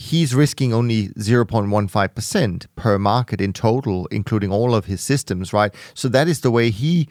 he's 0.00 0.34
risking 0.34 0.72
only 0.72 1.08
0.15% 1.08 2.66
per 2.74 2.98
market 2.98 3.38
in 3.38 3.52
total, 3.52 4.06
including 4.06 4.50
all 4.50 4.74
of 4.74 4.86
his 4.86 5.02
systems, 5.02 5.52
right? 5.52 5.74
So 5.92 6.08
that 6.08 6.26
is 6.26 6.40
the 6.40 6.50
way 6.50 6.70
he, 6.70 7.06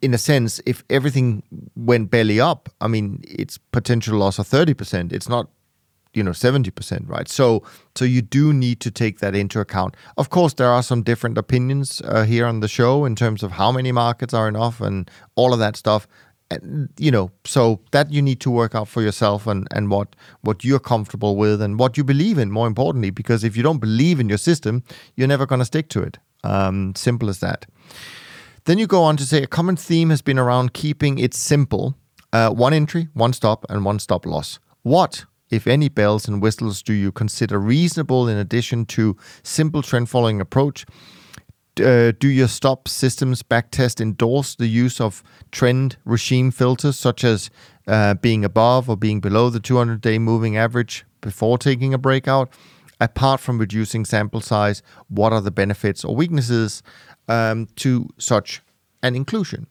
in 0.00 0.14
a 0.14 0.18
sense, 0.18 0.58
if 0.64 0.82
everything 0.88 1.42
went 1.76 2.10
belly 2.10 2.40
up, 2.40 2.70
I 2.80 2.88
mean, 2.88 3.22
it's 3.22 3.58
potential 3.58 4.16
loss 4.16 4.38
of 4.38 4.48
30%. 4.48 5.12
It's 5.12 5.28
not 5.28 5.48
you 6.14 6.22
know 6.22 6.32
70% 6.32 7.08
right 7.08 7.26
so 7.26 7.62
so 7.94 8.04
you 8.04 8.20
do 8.20 8.52
need 8.52 8.80
to 8.80 8.90
take 8.90 9.20
that 9.20 9.34
into 9.34 9.60
account 9.60 9.96
of 10.18 10.28
course 10.28 10.52
there 10.52 10.68
are 10.68 10.82
some 10.82 11.02
different 11.02 11.38
opinions 11.38 12.02
uh, 12.04 12.24
here 12.24 12.44
on 12.44 12.60
the 12.60 12.68
show 12.68 13.06
in 13.06 13.16
terms 13.16 13.42
of 13.42 13.52
how 13.52 13.72
many 13.72 13.92
markets 13.92 14.34
are 14.34 14.46
enough 14.46 14.82
and 14.82 15.10
all 15.36 15.54
of 15.54 15.58
that 15.58 15.74
stuff 15.74 16.06
you 16.98 17.10
know, 17.10 17.30
so 17.44 17.80
that 17.90 18.12
you 18.12 18.22
need 18.22 18.40
to 18.40 18.50
work 18.50 18.74
out 18.74 18.88
for 18.88 19.02
yourself 19.02 19.46
and, 19.46 19.66
and 19.70 19.90
what, 19.90 20.14
what 20.42 20.64
you're 20.64 20.80
comfortable 20.80 21.36
with 21.36 21.60
and 21.62 21.78
what 21.78 21.96
you 21.96 22.04
believe 22.04 22.38
in, 22.38 22.50
more 22.50 22.66
importantly, 22.66 23.10
because 23.10 23.44
if 23.44 23.56
you 23.56 23.62
don't 23.62 23.78
believe 23.78 24.20
in 24.20 24.28
your 24.28 24.38
system, 24.38 24.82
you're 25.16 25.28
never 25.28 25.46
going 25.46 25.58
to 25.60 25.64
stick 25.64 25.88
to 25.90 26.02
it. 26.02 26.18
Um, 26.44 26.94
simple 26.96 27.28
as 27.28 27.38
that. 27.38 27.66
Then 28.64 28.78
you 28.78 28.86
go 28.86 29.02
on 29.02 29.16
to 29.16 29.24
say 29.24 29.42
a 29.42 29.46
common 29.46 29.76
theme 29.76 30.10
has 30.10 30.22
been 30.22 30.38
around 30.38 30.72
keeping 30.72 31.18
it 31.18 31.34
simple 31.34 31.96
uh, 32.32 32.50
one 32.50 32.72
entry, 32.72 33.08
one 33.14 33.32
stop, 33.32 33.66
and 33.68 33.84
one 33.84 33.98
stop 33.98 34.24
loss. 34.24 34.58
What, 34.82 35.24
if 35.50 35.66
any, 35.66 35.88
bells 35.88 36.26
and 36.26 36.40
whistles 36.40 36.82
do 36.82 36.92
you 36.92 37.12
consider 37.12 37.58
reasonable 37.58 38.26
in 38.28 38.38
addition 38.38 38.86
to 38.86 39.16
simple 39.42 39.82
trend 39.82 40.08
following 40.08 40.40
approach? 40.40 40.86
Uh, 41.80 42.12
do 42.18 42.28
your 42.28 42.48
stop 42.48 42.88
systems 42.88 43.42
backtest 43.42 44.00
endorse 44.00 44.54
the 44.54 44.66
use 44.66 45.00
of 45.00 45.22
trend 45.50 45.96
regime 46.04 46.50
filters 46.50 46.98
such 46.98 47.24
as 47.24 47.50
uh, 47.86 48.14
being 48.14 48.44
above 48.44 48.88
or 48.88 48.96
being 48.96 49.20
below 49.20 49.50
the 49.50 49.60
200 49.60 50.00
day 50.00 50.18
moving 50.18 50.56
average 50.56 51.04
before 51.20 51.58
taking 51.58 51.94
a 51.94 51.98
breakout? 51.98 52.50
Apart 53.00 53.40
from 53.40 53.58
reducing 53.58 54.04
sample 54.04 54.40
size, 54.40 54.82
what 55.08 55.32
are 55.32 55.40
the 55.40 55.50
benefits 55.50 56.04
or 56.04 56.14
weaknesses 56.14 56.82
um, 57.26 57.66
to 57.76 58.08
such 58.16 58.62
an 59.02 59.16
inclusion? 59.16 59.66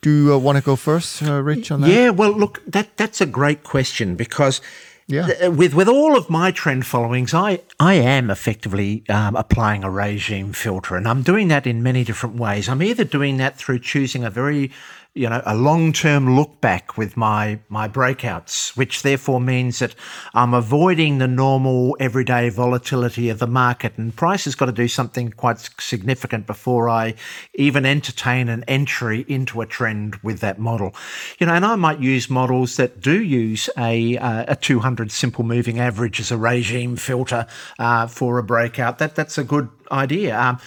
Do 0.00 0.10
you 0.10 0.34
uh, 0.34 0.38
want 0.38 0.56
to 0.56 0.64
go 0.64 0.76
first, 0.76 1.22
uh, 1.22 1.42
Rich, 1.42 1.70
on 1.70 1.80
that? 1.82 1.90
Yeah, 1.90 2.10
well, 2.10 2.30
look, 2.30 2.62
that 2.66 2.96
that's 2.96 3.20
a 3.20 3.26
great 3.26 3.64
question 3.64 4.14
because 4.14 4.60
yeah. 5.06 5.48
With 5.48 5.74
with 5.74 5.88
all 5.88 6.16
of 6.16 6.28
my 6.28 6.50
trend 6.50 6.84
followings, 6.84 7.32
I 7.32 7.60
I 7.78 7.94
am 7.94 8.30
effectively 8.30 9.04
um, 9.08 9.36
applying 9.36 9.84
a 9.84 9.90
regime 9.90 10.52
filter, 10.52 10.96
and 10.96 11.06
I'm 11.06 11.22
doing 11.22 11.48
that 11.48 11.66
in 11.66 11.82
many 11.82 12.02
different 12.02 12.36
ways. 12.36 12.68
I'm 12.68 12.82
either 12.82 13.04
doing 13.04 13.36
that 13.36 13.56
through 13.56 13.80
choosing 13.80 14.24
a 14.24 14.30
very 14.30 14.72
you 15.16 15.30
know, 15.30 15.40
a 15.46 15.56
long-term 15.56 16.36
look 16.36 16.60
back 16.60 16.98
with 16.98 17.16
my 17.16 17.58
my 17.70 17.88
breakouts, 17.88 18.76
which 18.76 19.02
therefore 19.02 19.40
means 19.40 19.78
that 19.78 19.94
I'm 20.34 20.52
avoiding 20.52 21.16
the 21.16 21.26
normal 21.26 21.96
everyday 21.98 22.50
volatility 22.50 23.30
of 23.30 23.38
the 23.38 23.46
market. 23.46 23.96
And 23.96 24.14
price 24.14 24.44
has 24.44 24.54
got 24.54 24.66
to 24.66 24.72
do 24.72 24.88
something 24.88 25.30
quite 25.30 25.70
significant 25.80 26.46
before 26.46 26.90
I 26.90 27.14
even 27.54 27.86
entertain 27.86 28.50
an 28.50 28.62
entry 28.68 29.24
into 29.26 29.62
a 29.62 29.66
trend 29.66 30.16
with 30.16 30.40
that 30.40 30.58
model. 30.58 30.94
You 31.38 31.46
know, 31.46 31.54
and 31.54 31.64
I 31.64 31.76
might 31.76 32.00
use 32.00 32.28
models 32.28 32.76
that 32.76 33.00
do 33.00 33.22
use 33.22 33.70
a 33.78 34.18
uh, 34.18 34.44
a 34.48 34.56
200 34.56 35.10
simple 35.10 35.44
moving 35.44 35.80
average 35.80 36.20
as 36.20 36.30
a 36.30 36.36
regime 36.36 36.96
filter 36.96 37.46
uh, 37.78 38.06
for 38.06 38.36
a 38.36 38.42
breakout. 38.42 38.98
That 38.98 39.14
that's 39.14 39.38
a 39.38 39.44
good 39.44 39.70
idea. 39.90 40.38
Um, 40.38 40.58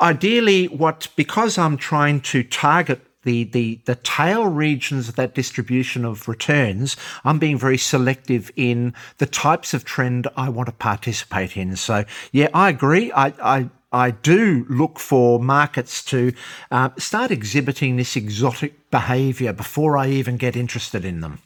ideally, 0.00 0.66
what 0.66 1.08
because 1.16 1.58
I'm 1.58 1.76
trying 1.76 2.20
to 2.20 2.44
target 2.44 3.00
the, 3.26 3.44
the, 3.44 3.80
the 3.84 3.96
tail 3.96 4.46
regions 4.46 5.08
of 5.08 5.16
that 5.16 5.34
distribution 5.34 6.04
of 6.04 6.28
returns, 6.28 6.96
I'm 7.24 7.38
being 7.38 7.58
very 7.58 7.76
selective 7.76 8.52
in 8.54 8.94
the 9.18 9.26
types 9.26 9.74
of 9.74 9.84
trend 9.84 10.28
I 10.36 10.48
want 10.48 10.68
to 10.68 10.72
participate 10.72 11.56
in. 11.56 11.74
So, 11.74 12.04
yeah, 12.30 12.48
I 12.54 12.70
agree. 12.70 13.10
I, 13.12 13.34
I, 13.42 13.70
I 13.92 14.12
do 14.12 14.64
look 14.68 15.00
for 15.00 15.40
markets 15.40 16.04
to 16.04 16.32
uh, 16.70 16.90
start 16.98 17.32
exhibiting 17.32 17.96
this 17.96 18.14
exotic 18.14 18.90
behavior 18.92 19.52
before 19.52 19.98
I 19.98 20.08
even 20.08 20.36
get 20.36 20.54
interested 20.54 21.04
in 21.04 21.20
them. 21.20 21.40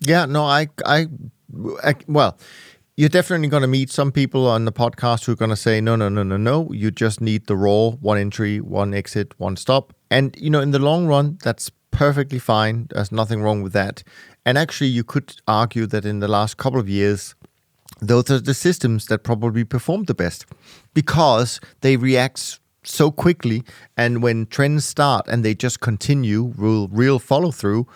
Yeah, 0.00 0.26
no, 0.26 0.44
I, 0.44 0.68
I, 0.84 1.06
I 1.82 1.94
well, 2.06 2.38
you're 2.98 3.08
definitely 3.08 3.46
going 3.46 3.60
to 3.60 3.68
meet 3.68 3.90
some 3.90 4.10
people 4.10 4.48
on 4.48 4.64
the 4.64 4.72
podcast 4.72 5.24
who 5.24 5.30
are 5.30 5.36
going 5.36 5.50
to 5.50 5.56
say, 5.56 5.80
no, 5.80 5.94
no, 5.94 6.08
no, 6.08 6.24
no, 6.24 6.36
no. 6.36 6.68
You 6.72 6.90
just 6.90 7.20
need 7.20 7.46
the 7.46 7.56
raw 7.56 7.90
one 7.90 8.18
entry, 8.18 8.60
one 8.60 8.92
exit, 8.92 9.38
one 9.38 9.54
stop. 9.54 9.92
And, 10.10 10.34
you 10.36 10.50
know, 10.50 10.60
in 10.60 10.72
the 10.72 10.80
long 10.80 11.06
run, 11.06 11.38
that's 11.44 11.70
perfectly 11.92 12.40
fine. 12.40 12.88
There's 12.90 13.12
nothing 13.12 13.40
wrong 13.40 13.62
with 13.62 13.72
that. 13.72 14.02
And 14.44 14.58
actually, 14.58 14.88
you 14.88 15.04
could 15.04 15.36
argue 15.46 15.86
that 15.86 16.04
in 16.04 16.18
the 16.18 16.26
last 16.26 16.56
couple 16.56 16.80
of 16.80 16.88
years, 16.88 17.36
those 18.00 18.32
are 18.32 18.40
the 18.40 18.52
systems 18.52 19.06
that 19.06 19.22
probably 19.22 19.62
performed 19.62 20.08
the 20.08 20.14
best 20.14 20.44
because 20.92 21.60
they 21.82 21.96
react 21.96 22.58
so 22.82 23.12
quickly. 23.12 23.62
And 23.96 24.24
when 24.24 24.46
trends 24.46 24.86
start 24.86 25.28
and 25.28 25.44
they 25.44 25.54
just 25.54 25.78
continue, 25.78 26.52
real, 26.56 26.88
real 26.88 27.20
follow 27.20 27.52
through, 27.52 27.86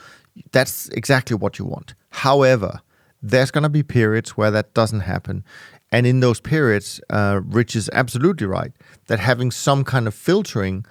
that's 0.53 0.89
exactly 0.91 1.35
what 1.35 1.59
you 1.59 1.65
want. 1.65 1.95
However, 2.11 2.83
there's 3.23 3.51
going 3.51 3.63
to 3.63 3.69
be 3.69 3.83
periods 3.83 4.37
where 4.37 4.51
that 4.51 4.75
doesn't 4.75 5.01
happen. 5.01 5.45
And 5.91 6.07
in 6.07 6.21
those 6.21 6.41
periods, 6.41 7.01
uh, 7.11 7.41
Rich 7.45 7.77
is 7.77 7.91
absolutely 7.93 8.47
right 8.47 8.73
that 9.07 9.21
having 9.21 9.51
some 9.51 9.85
kind 9.85 10.09
of 10.09 10.15
filtering 10.15 10.85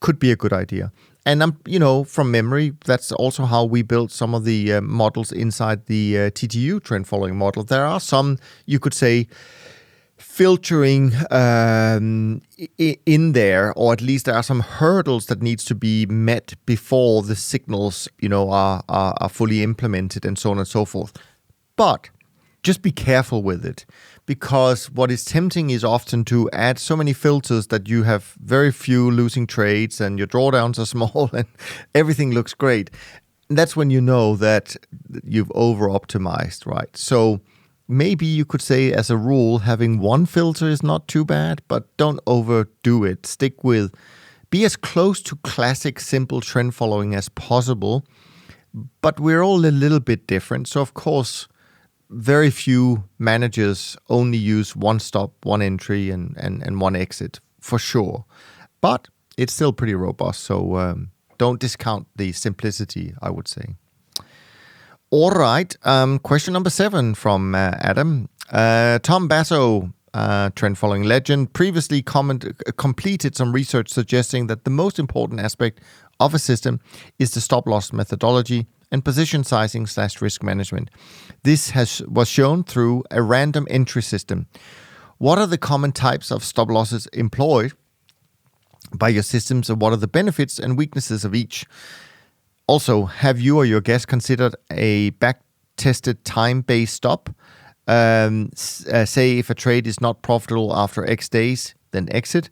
could 0.00 0.18
be 0.18 0.32
a 0.32 0.36
good 0.36 0.52
idea. 0.52 0.92
And 1.26 1.42
I'm, 1.42 1.58
you 1.66 1.78
know, 1.78 2.04
from 2.04 2.30
memory, 2.30 2.72
that's 2.84 3.10
also 3.12 3.44
how 3.44 3.64
we 3.64 3.82
built 3.82 4.12
some 4.12 4.34
of 4.34 4.44
the 4.44 4.74
uh, 4.74 4.80
models 4.80 5.32
inside 5.32 5.86
the 5.86 6.18
uh, 6.18 6.20
TTU 6.30 6.82
trend 6.82 7.08
following 7.08 7.36
model. 7.36 7.64
There 7.64 7.84
are 7.84 8.00
some, 8.00 8.38
you 8.64 8.78
could 8.78 8.94
say, 8.94 9.26
filtering 10.16 11.12
um, 11.30 12.40
in 12.78 13.32
there, 13.32 13.72
or 13.76 13.92
at 13.92 14.00
least 14.00 14.26
there 14.26 14.34
are 14.34 14.42
some 14.42 14.60
hurdles 14.60 15.26
that 15.26 15.42
needs 15.42 15.64
to 15.64 15.74
be 15.74 16.06
met 16.06 16.54
before 16.64 17.22
the 17.22 17.36
signals, 17.36 18.08
you 18.20 18.28
know, 18.28 18.50
are, 18.50 18.82
are, 18.88 19.14
are 19.20 19.28
fully 19.28 19.62
implemented 19.62 20.24
and 20.24 20.38
so 20.38 20.52
on 20.52 20.58
and 20.58 20.68
so 20.68 20.84
forth. 20.84 21.12
But 21.76 22.10
just 22.62 22.82
be 22.82 22.90
careful 22.90 23.42
with 23.42 23.64
it 23.64 23.86
because 24.26 24.90
what 24.90 25.10
is 25.10 25.24
tempting 25.24 25.70
is 25.70 25.84
often 25.84 26.24
to 26.24 26.50
add 26.52 26.78
so 26.78 26.96
many 26.96 27.12
filters 27.12 27.68
that 27.68 27.88
you 27.88 28.02
have 28.02 28.34
very 28.42 28.72
few 28.72 29.10
losing 29.10 29.46
trades 29.46 30.00
and 30.00 30.18
your 30.18 30.26
drawdowns 30.26 30.78
are 30.78 30.86
small 30.96 31.30
and 31.32 31.46
everything 31.94 32.32
looks 32.32 32.54
great. 32.54 32.90
And 33.48 33.56
that's 33.56 33.76
when 33.76 33.90
you 33.90 34.00
know 34.00 34.34
that 34.36 34.76
you've 35.22 35.52
over 35.54 35.86
optimized, 35.86 36.66
right? 36.66 36.94
So 36.96 37.40
maybe 37.86 38.26
you 38.26 38.44
could 38.44 38.62
say, 38.62 38.92
as 38.92 39.10
a 39.10 39.16
rule, 39.16 39.58
having 39.58 40.00
one 40.00 40.26
filter 40.26 40.68
is 40.68 40.82
not 40.82 41.06
too 41.06 41.24
bad, 41.24 41.62
but 41.68 41.96
don't 41.96 42.18
overdo 42.26 43.04
it. 43.04 43.26
Stick 43.26 43.62
with, 43.62 43.94
be 44.50 44.64
as 44.64 44.76
close 44.76 45.22
to 45.22 45.36
classic 45.36 46.00
simple 46.00 46.40
trend 46.40 46.74
following 46.74 47.14
as 47.14 47.28
possible. 47.28 48.04
But 49.00 49.20
we're 49.20 49.42
all 49.42 49.64
a 49.64 49.70
little 49.70 50.00
bit 50.00 50.26
different. 50.26 50.66
So, 50.66 50.80
of 50.80 50.94
course, 50.94 51.46
very 52.10 52.50
few 52.50 53.04
managers 53.18 53.96
only 54.08 54.38
use 54.38 54.76
one 54.76 55.00
stop, 55.00 55.32
one 55.44 55.62
entry, 55.62 56.10
and, 56.10 56.34
and, 56.36 56.62
and 56.62 56.80
one 56.80 56.96
exit 56.96 57.40
for 57.60 57.78
sure. 57.78 58.24
But 58.80 59.08
it's 59.36 59.52
still 59.52 59.72
pretty 59.72 59.94
robust. 59.94 60.44
So, 60.44 60.76
um, 60.76 61.10
don't 61.38 61.60
discount 61.60 62.06
the 62.16 62.32
simplicity, 62.32 63.14
I 63.20 63.30
would 63.30 63.48
say. 63.48 63.74
All 65.10 65.30
right. 65.30 65.74
Um, 65.84 66.18
question 66.18 66.52
number 66.52 66.70
seven 66.70 67.14
from 67.14 67.54
uh, 67.54 67.72
Adam. 67.78 68.28
Uh, 68.50 68.98
Tom 69.00 69.28
Basso, 69.28 69.92
uh, 70.14 70.50
trend 70.54 70.78
following 70.78 71.04
legend, 71.04 71.52
previously 71.52 72.02
comment, 72.02 72.44
uh, 72.44 72.72
completed 72.76 73.36
some 73.36 73.52
research 73.52 73.88
suggesting 73.88 74.46
that 74.48 74.64
the 74.64 74.70
most 74.70 74.98
important 74.98 75.40
aspect 75.40 75.80
of 76.18 76.34
a 76.34 76.38
system 76.38 76.80
is 77.18 77.32
the 77.32 77.40
stop 77.40 77.66
loss 77.66 77.92
methodology 77.92 78.66
and 78.90 79.04
position 79.04 79.44
sizing 79.44 79.86
slash 79.86 80.20
risk 80.20 80.42
management. 80.42 80.90
This 81.42 81.70
has 81.70 82.02
was 82.08 82.28
shown 82.28 82.64
through 82.64 83.04
a 83.10 83.22
random 83.22 83.66
entry 83.70 84.02
system. 84.02 84.46
What 85.18 85.38
are 85.38 85.46
the 85.46 85.58
common 85.58 85.92
types 85.92 86.30
of 86.30 86.44
stop 86.44 86.70
losses 86.70 87.06
employed 87.08 87.72
by 88.94 89.08
your 89.08 89.22
systems, 89.22 89.70
and 89.70 89.80
what 89.80 89.92
are 89.92 89.98
the 89.98 90.06
benefits 90.06 90.58
and 90.58 90.78
weaknesses 90.78 91.24
of 91.24 91.34
each? 91.34 91.64
Also, 92.66 93.04
have 93.04 93.40
you 93.40 93.56
or 93.56 93.64
your 93.64 93.80
guest 93.80 94.08
considered 94.08 94.54
a 94.70 95.10
back 95.10 95.42
tested 95.76 96.24
time 96.24 96.62
based 96.62 96.94
stop? 96.94 97.30
Um, 97.88 98.50
uh, 98.92 99.04
say 99.04 99.38
if 99.38 99.50
a 99.50 99.54
trade 99.54 99.86
is 99.86 100.00
not 100.00 100.22
profitable 100.22 100.76
after 100.76 101.08
X 101.08 101.28
days, 101.28 101.74
then 101.92 102.08
exit. 102.10 102.50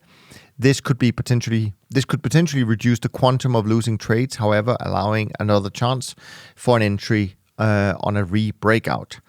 This 0.58 0.80
could 0.80 0.98
be 0.98 1.10
potentially 1.12 1.74
this 1.90 2.04
could 2.04 2.22
potentially 2.22 2.64
reduce 2.64 2.98
the 2.98 3.08
quantum 3.08 3.54
of 3.54 3.66
losing 3.66 3.98
trades, 3.98 4.36
however, 4.36 4.76
allowing 4.80 5.32
another 5.38 5.70
chance 5.70 6.14
for 6.56 6.76
an 6.76 6.82
entry 6.82 7.36
uh, 7.58 7.94
on 8.00 8.16
a 8.16 8.24
re-breakout. 8.24 9.20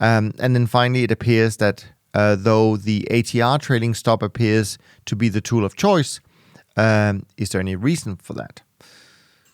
Um, 0.00 0.32
and 0.38 0.54
then 0.54 0.66
finally, 0.66 1.04
it 1.04 1.10
appears 1.10 1.56
that 1.58 1.86
uh, 2.14 2.36
though 2.36 2.76
the 2.76 3.06
ATR 3.10 3.60
trailing 3.60 3.94
stop 3.94 4.22
appears 4.22 4.78
to 5.06 5.16
be 5.16 5.28
the 5.28 5.40
tool 5.40 5.64
of 5.64 5.76
choice, 5.76 6.20
um, 6.76 7.26
is 7.36 7.50
there 7.50 7.60
any 7.60 7.76
reason 7.76 8.16
for 8.16 8.34
that? 8.34 8.62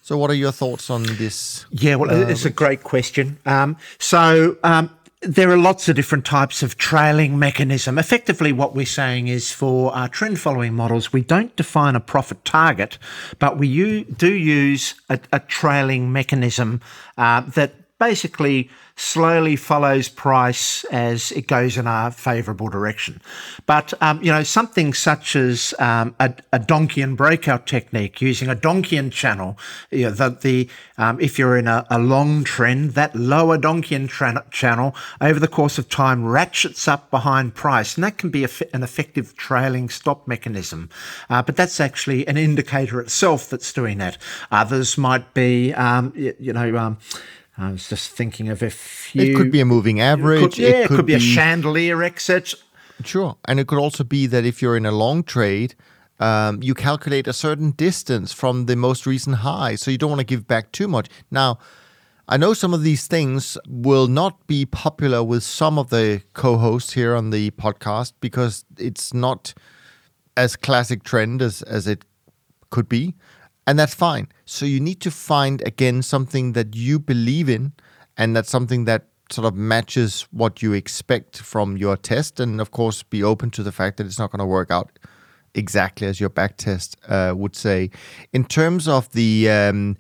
So, 0.03 0.17
what 0.17 0.31
are 0.31 0.35
your 0.35 0.53
thoughts 0.53 0.89
on 0.89 1.03
this? 1.03 1.67
Yeah, 1.71 1.97
well, 1.97 2.11
uh, 2.11 2.29
it's 2.29 2.45
a 2.45 2.51
great 2.51 2.85
question. 2.85 3.39
Um, 3.45 3.77
so, 3.99 4.57
um, 4.63 4.96
there 5.27 5.51
are 5.51 5.57
lots 5.57 5.89
of 5.89 5.97
different 5.97 6.25
types 6.25 6.63
of 6.63 6.79
trailing 6.79 7.39
mechanism. 7.39 7.99
Effectively, 7.99 8.53
what 8.53 8.75
we're 8.75 8.87
saying 8.87 9.29
is 9.29 9.51
for 9.51 9.93
our 9.95 10.09
trend 10.09 10.39
following 10.39 10.75
models, 10.75 11.13
we 11.13 11.21
don't 11.21 11.55
define 11.57 11.97
a 11.97 12.01
profit 12.01 12.45
target, 12.45 12.99
but 13.39 13.59
we 13.59 14.05
do 14.05 14.33
use 14.33 14.95
a, 15.09 15.19
a 15.33 15.41
trailing 15.41 16.13
mechanism 16.13 16.81
uh, 17.19 17.41
that 17.41 17.75
basically 17.99 18.71
slowly 18.99 19.57
follows 19.57 20.09
price 20.09 20.85
as 20.85 21.31
it 21.33 21.47
goes 21.47 21.77
in 21.77 21.87
a 21.87 22.11
favourable 22.11 22.69
direction. 22.69 23.21
But, 23.67 23.93
um, 24.03 24.23
you 24.23 24.33
know, 24.33 24.43
something 24.43 24.95
such 24.95 25.37
as 25.37 25.75
um, 25.79 26.15
a, 26.19 26.35
a 26.53 26.59
Donchian 26.59 27.15
breakout 27.15 27.67
technique 27.67 28.23
using 28.23 28.49
a 28.49 28.57
Donchian 28.57 29.13
channel, 29.13 29.59
you 29.91 30.07
know, 30.07 30.11
the, 30.11 30.31
the 30.31 30.69
um, 30.97 31.21
if 31.21 31.39
you're 31.39 31.59
in 31.59 31.69
a, 31.69 31.87
a, 31.91 31.99
long 31.99 32.43
trend, 32.43 32.93
that 32.93 33.15
lower 33.15 33.59
Donchian 33.59 34.09
tra- 34.09 34.47
channel 34.51 34.95
over 35.21 35.39
the 35.39 35.49
course 35.49 35.77
of 35.77 35.91
time 35.91 36.25
ratchets 36.25 36.89
up 36.89 37.11
behind 37.11 37.55
price. 37.55 37.97
And 37.97 38.05
that 38.05 38.17
can 38.17 38.31
be 38.31 38.45
an 38.45 38.83
effective 38.83 39.37
trailing 39.37 39.91
stop 39.91 40.27
mechanism. 40.27 40.89
Uh, 41.29 41.43
but 41.43 41.57
that's 41.57 41.81
actually 41.81 42.27
an 42.27 42.39
indicator 42.39 42.99
itself 43.01 43.51
that's 43.51 43.73
doing 43.75 43.99
that. 43.99 44.17
Others 44.51 44.97
might 44.97 45.35
be, 45.35 45.75
um, 45.75 46.15
you, 46.17 46.35
you, 46.39 46.53
know, 46.55 46.79
um, 46.79 46.99
I 47.59 47.73
was 47.73 47.89
just 47.89 48.11
thinking 48.11 48.49
of 48.49 48.63
if 48.63 49.15
you. 49.15 49.23
It 49.23 49.37
could 49.37 49.51
be 49.51 49.61
a 49.61 49.65
moving 49.65 50.01
average. 50.01 50.41
Could, 50.41 50.59
yeah, 50.59 50.69
it 50.69 50.89
could, 50.89 50.97
could 50.97 51.07
be, 51.07 51.13
be, 51.13 51.17
a 51.17 51.21
chandelier 51.21 52.03
exit. 52.03 52.55
Sure. 53.05 53.37
And 53.47 53.59
it 53.59 53.67
could 53.67 53.79
also 53.79 54.05
be 54.05 54.27
that 54.27 54.45
if 54.45 54.61
you're 54.61 54.77
in 54.77 54.87
a 54.87 54.93
long 54.93 55.23
trade, 55.23 55.75
um, 56.19 56.63
you 56.63 56.75
calculate 56.75 57.27
a 57.27 57.33
certain 57.33 57.73
distance 57.73 58.33
from 58.33 58.67
the 58.67 58.77
most 58.77 59.07
recent 59.07 59.37
high. 59.37 59.75
So 59.75 59.91
you 59.91 59.99
don't 59.99 60.11
want 60.11 60.21
to 60.21 60.27
give 60.27 60.47
back 60.47 60.73
too 60.73 60.89
much. 60.89 61.09
Now, 61.31 61.59
I 62.29 62.37
know 62.37 62.55
some 62.55 62.75
of 62.75 62.83
these 62.83 63.07
things 63.07 63.57
will 63.69 64.09
not 64.09 64.47
be 64.47 64.67
popular 64.67 65.23
with 65.23 65.43
some 65.43 65.79
of 65.79 65.91
the 65.91 66.23
co 66.35 66.59
hosts 66.59 66.93
here 66.93 67.15
on 67.15 67.31
the 67.31 67.51
podcast 67.53 68.15
because 68.21 68.65
it's 68.79 69.15
not 69.15 69.55
as 70.37 70.57
classic 70.57 71.05
trend 71.05 71.41
as, 71.41 71.63
as 71.63 71.87
it 71.87 72.05
could 72.71 72.89
be 72.89 73.15
and 73.67 73.79
that's 73.79 73.95
fine. 73.95 74.29
So 74.45 74.65
you 74.67 74.81
need 74.81 75.01
to 75.01 75.11
find 75.11 75.63
again 75.67 76.03
something 76.03 76.53
that 76.53 76.75
you 76.77 76.99
believe 76.99 77.49
in, 77.49 77.73
and 78.17 78.37
that's 78.37 78.51
something 78.51 78.85
that 78.85 79.07
sort 79.31 79.47
of 79.47 79.55
matches 79.57 80.27
what 80.31 80.63
you 80.63 80.73
expect 80.73 81.39
from 81.39 81.77
your 81.77 81.97
test, 81.97 82.41
and 82.41 82.61
of 82.61 82.71
course 82.71 83.03
be 83.03 83.23
open 83.23 83.51
to 83.51 83.63
the 83.63 83.73
fact 83.73 83.97
that 83.97 84.07
it's 84.07 84.19
not 84.19 84.31
going 84.31 84.41
to 84.41 84.47
work 84.47 84.71
out 84.71 84.99
exactly 85.57 86.07
as 86.07 86.21
your 86.21 86.29
back 86.29 86.57
test 86.57 86.97
uh, 87.09 87.33
would 87.37 87.57
say. 87.57 87.91
In 88.33 88.45
terms 88.45 88.87
of 88.87 89.11
the 89.13 89.51
um, 89.51 89.97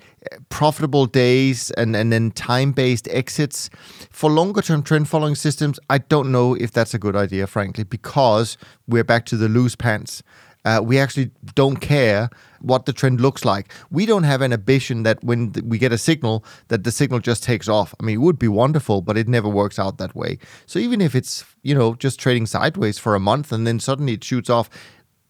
profitable 0.48 1.06
days 1.06 1.70
and, 1.72 1.96
and 1.96 2.12
then 2.12 2.30
time 2.30 2.72
based 2.72 3.08
exits, 3.08 3.70
for 4.10 4.30
longer 4.30 4.62
term 4.62 4.82
trend 4.82 5.08
following 5.08 5.34
systems, 5.34 5.80
I 5.90 5.98
don't 5.98 6.30
know 6.30 6.54
if 6.54 6.70
that's 6.70 6.94
a 6.94 6.98
good 6.98 7.16
idea, 7.16 7.46
frankly, 7.46 7.84
because 7.84 8.56
we're 8.86 9.04
back 9.04 9.26
to 9.26 9.36
the 9.36 9.48
loose 9.48 9.74
pants. 9.74 10.22
Uh, 10.66 10.80
we 10.82 10.98
actually 10.98 11.30
don't 11.54 11.76
care 11.76 12.28
what 12.60 12.86
the 12.86 12.92
trend 12.92 13.20
looks 13.20 13.44
like. 13.44 13.72
We 13.90 14.04
don't 14.04 14.24
have 14.24 14.42
an 14.42 14.52
ambition 14.52 15.04
that 15.04 15.22
when 15.22 15.52
we 15.64 15.78
get 15.78 15.92
a 15.92 15.98
signal 15.98 16.44
that 16.68 16.82
the 16.82 16.90
signal 16.90 17.20
just 17.20 17.44
takes 17.44 17.68
off. 17.68 17.94
I 18.00 18.02
mean, 18.02 18.16
it 18.16 18.18
would 18.18 18.38
be 18.38 18.48
wonderful, 18.48 19.00
but 19.00 19.16
it 19.16 19.28
never 19.28 19.48
works 19.48 19.78
out 19.78 19.98
that 19.98 20.16
way. 20.16 20.38
So 20.66 20.80
even 20.80 21.00
if 21.00 21.14
it's 21.14 21.44
you 21.62 21.74
know 21.74 21.94
just 21.94 22.18
trading 22.18 22.46
sideways 22.46 22.98
for 22.98 23.14
a 23.14 23.20
month 23.20 23.52
and 23.52 23.64
then 23.64 23.78
suddenly 23.78 24.14
it 24.14 24.24
shoots 24.24 24.50
off, 24.50 24.68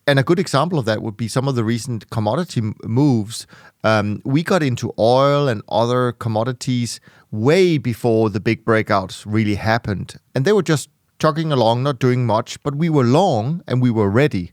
and 0.06 0.18
a 0.18 0.22
good 0.22 0.38
example 0.38 0.78
of 0.78 0.86
that 0.86 1.02
would 1.02 1.18
be 1.18 1.28
some 1.28 1.48
of 1.48 1.54
the 1.54 1.64
recent 1.64 2.08
commodity 2.08 2.62
moves. 2.84 3.46
Um, 3.84 4.22
we 4.24 4.42
got 4.42 4.62
into 4.62 4.94
oil 4.98 5.48
and 5.48 5.62
other 5.68 6.12
commodities 6.12 6.98
way 7.30 7.76
before 7.76 8.30
the 8.30 8.40
big 8.40 8.64
breakouts 8.64 9.24
really 9.26 9.56
happened, 9.56 10.16
and 10.34 10.46
they 10.46 10.52
were 10.54 10.62
just 10.62 10.88
chugging 11.18 11.52
along, 11.52 11.82
not 11.82 11.98
doing 11.98 12.24
much, 12.24 12.62
but 12.62 12.74
we 12.74 12.88
were 12.88 13.04
long 13.04 13.62
and 13.66 13.82
we 13.82 13.90
were 13.90 14.08
ready. 14.08 14.52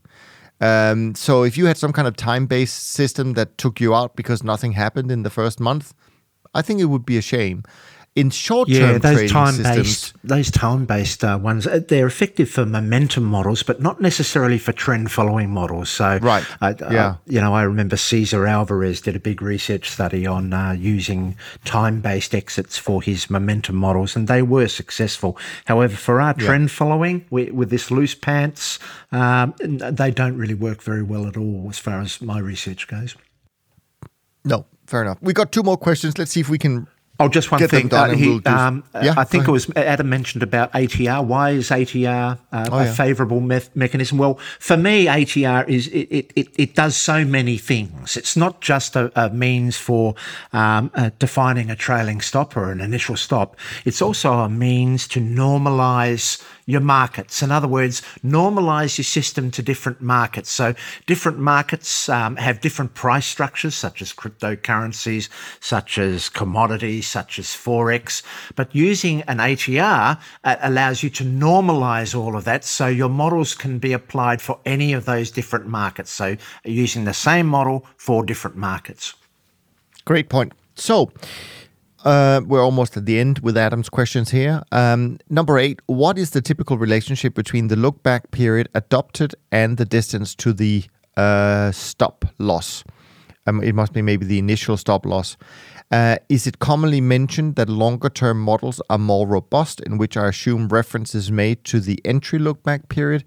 Um, 0.62 1.16
so 1.16 1.44
if 1.44 1.58
you 1.58 1.66
had 1.66 1.78
some 1.78 1.92
kind 1.92 2.08
of 2.08 2.16
time-based 2.16 2.88
system 2.90 3.34
that 3.34 3.58
took 3.58 3.82
you 3.82 3.94
out 3.94 4.16
because 4.16 4.44
nothing 4.44 4.74
happened 4.74 5.12
in 5.12 5.24
the 5.24 5.30
first 5.30 5.60
month, 5.60 5.94
I 6.54 6.62
think 6.62 6.80
it 6.80 6.86
would 6.86 7.06
be 7.06 7.18
a 7.18 7.22
shame 7.22 7.64
in 8.16 8.30
short-term 8.30 8.92
yeah, 8.94 8.98
those 9.00 9.32
time-based, 9.32 10.14
those 10.24 10.52
time-based 10.52 11.24
uh, 11.24 11.40
ones, 11.42 11.66
uh, 11.66 11.80
they're 11.88 12.06
effective 12.06 12.48
for 12.48 12.64
momentum 12.64 13.24
models, 13.24 13.64
but 13.64 13.82
not 13.82 14.02
necessarily 14.02 14.60
for 14.60 14.72
trend-following 14.72 15.50
models. 15.50 15.90
So, 15.90 16.20
right, 16.22 16.46
uh, 16.62 16.76
yeah, 16.80 17.16
you 17.26 17.42
know, 17.42 17.56
I 17.56 17.64
remember 17.64 17.98
Cesar 17.98 18.46
Alvarez 18.46 19.02
did 19.02 19.16
a 19.16 19.20
big 19.20 19.42
research 19.42 19.90
study 19.90 20.28
on 20.28 20.54
uh, 20.54 20.74
using 20.74 21.36
time-based 21.66 22.36
exits 22.36 22.78
for 22.78 23.02
his 23.02 23.32
momentum 23.32 23.76
models, 23.76 24.16
and 24.16 24.28
they 24.28 24.44
were 24.44 24.68
successful. 24.68 25.36
However, 25.66 25.96
for 25.96 26.22
our 26.22 26.36
yeah. 26.38 26.46
trend-following 26.46 27.26
with 27.32 27.72
this 27.72 27.90
loose 27.90 28.14
pants, 28.14 28.78
um, 29.12 29.56
they 29.60 30.12
don't 30.12 30.38
really 30.38 30.54
work 30.54 30.84
very 30.84 31.04
well 31.04 31.26
at 31.26 31.36
all, 31.36 31.66
as 31.70 31.80
far 31.80 32.00
as 32.00 32.22
my 32.22 32.38
research 32.38 32.88
goes. 32.88 33.16
No, 34.46 34.68
fair 34.86 35.02
enough. 35.02 35.18
We 35.22 35.34
got 35.34 35.52
two 35.52 35.64
more 35.64 35.78
questions. 35.78 36.20
Let's 36.20 36.32
see 36.32 36.42
if 36.42 36.50
we 36.50 36.60
can 36.60 36.88
Oh, 37.24 37.30
just 37.30 37.52
one 37.52 37.66
thing. 37.68 37.94
Uh, 37.94 38.10
he, 38.10 38.28
we'll 38.28 38.48
um, 38.48 38.84
yeah, 39.02 39.14
I 39.16 39.24
think 39.24 39.48
it 39.48 39.52
was 39.52 39.70
Adam 39.76 40.10
mentioned 40.10 40.44
about 40.44 40.72
ATR. 40.74 41.24
Why 41.26 41.52
is 41.52 41.70
ATR 41.70 42.38
uh, 42.52 42.70
oh, 42.72 42.78
a 42.78 42.84
yeah. 42.86 42.94
favourable 42.94 43.40
me- 43.40 43.62
mechanism? 43.76 44.18
Well, 44.18 44.40
for 44.60 44.76
me, 44.76 45.06
ATR 45.06 45.68
is 45.70 45.88
it, 45.88 46.32
it, 46.36 46.48
it, 46.56 46.76
does 46.76 46.98
so 46.98 47.24
many 47.24 47.58
things. 47.58 48.18
It's 48.18 48.36
not 48.36 48.60
just 48.60 48.96
a, 48.96 49.12
a 49.16 49.30
means 49.30 49.78
for 49.78 50.16
um, 50.52 50.92
uh, 50.96 51.12
defining 51.20 51.70
a 51.70 51.76
trailing 51.76 52.20
stop 52.20 52.58
or 52.58 52.72
an 52.72 52.82
initial 52.82 53.16
stop. 53.16 53.56
It's 53.86 54.02
also 54.02 54.34
a 54.34 54.50
means 54.50 55.08
to 55.10 55.22
normalise 55.22 56.44
your 56.66 56.82
markets. 56.82 57.42
In 57.42 57.52
other 57.52 57.68
words, 57.68 58.02
normalize 58.24 58.98
your 58.98 59.06
system 59.06 59.52
to 59.52 59.62
different 59.62 60.02
markets. 60.02 60.50
So 60.50 60.74
different 61.06 61.40
markets 61.40 62.10
um, 62.10 62.36
have 62.38 62.62
different 62.62 62.94
price 62.94 63.26
structures, 63.26 63.76
such 63.76 64.02
as 64.02 64.14
cryptocurrencies, 64.14 65.30
such 65.60 65.98
as 65.98 66.30
commodities, 66.30 67.08
such 67.08 67.40
as 67.40 67.48
Forex. 67.48 68.24
But 68.56 68.74
using 68.74 69.22
an 69.24 69.38
ATR 69.38 70.20
uh, 70.44 70.56
allows 70.62 71.04
you 71.04 71.10
to 71.12 71.24
normalize 71.24 72.18
all 72.18 72.36
of 72.36 72.46
that 72.46 72.64
so 72.64 72.88
your 72.88 73.10
models 73.10 73.56
can 73.56 73.80
be 73.80 73.94
applied 73.94 74.42
for 74.42 74.60
any 74.66 74.94
of 74.94 75.06
those 75.06 75.32
different 75.32 75.68
markets. 75.68 76.12
So 76.12 76.38
using 76.64 77.04
the 77.04 77.14
same 77.14 77.48
model 77.48 77.86
for 77.98 78.26
different 78.26 78.56
markets. 78.58 79.14
Great 80.06 80.30
point. 80.30 80.54
So, 80.76 81.12
uh, 82.04 82.42
we're 82.46 82.64
almost 82.64 82.98
at 82.98 83.06
the 83.06 83.20
end 83.20 83.40
with 83.40 83.58
Adam's 83.58 83.90
questions 83.90 84.32
here. 84.32 84.62
Um, 84.72 85.20
number 85.30 85.58
eight, 85.58 85.82
what 85.88 86.18
is 86.18 86.32
the 86.32 86.42
typical 86.42 86.78
relationship 86.78 87.34
between 87.34 87.68
the 87.68 87.76
look 87.76 88.04
back 88.04 88.32
period 88.32 88.70
adopted 88.76 89.36
and 89.52 89.78
the 89.78 89.86
distance 89.86 90.36
to 90.36 90.54
the 90.54 90.84
uh, 91.18 91.72
stop 91.72 92.26
loss? 92.38 92.84
Um, 93.46 93.62
it 93.62 93.76
must 93.76 93.94
be 93.94 94.02
maybe 94.02 94.26
the 94.26 94.40
initial 94.40 94.78
stop 94.78 95.06
loss. 95.06 95.38
Uh, 95.92 96.18
is 96.30 96.48
it 96.48 96.60
commonly 96.60 97.02
mentioned 97.02 97.56
that 97.56 97.70
longer 97.70 98.10
term 98.10 98.42
models 98.42 98.82
are 98.90 98.98
more 98.98 99.28
robust, 99.28 99.80
in 99.82 99.98
which 99.98 100.18
I 100.18 100.30
assume 100.30 100.70
reference 100.70 101.14
is 101.14 101.32
made 101.32 101.64
to 101.66 101.80
the 101.80 102.00
entry 102.04 102.40
look 102.40 102.64
back 102.64 102.90
period? 102.90 103.26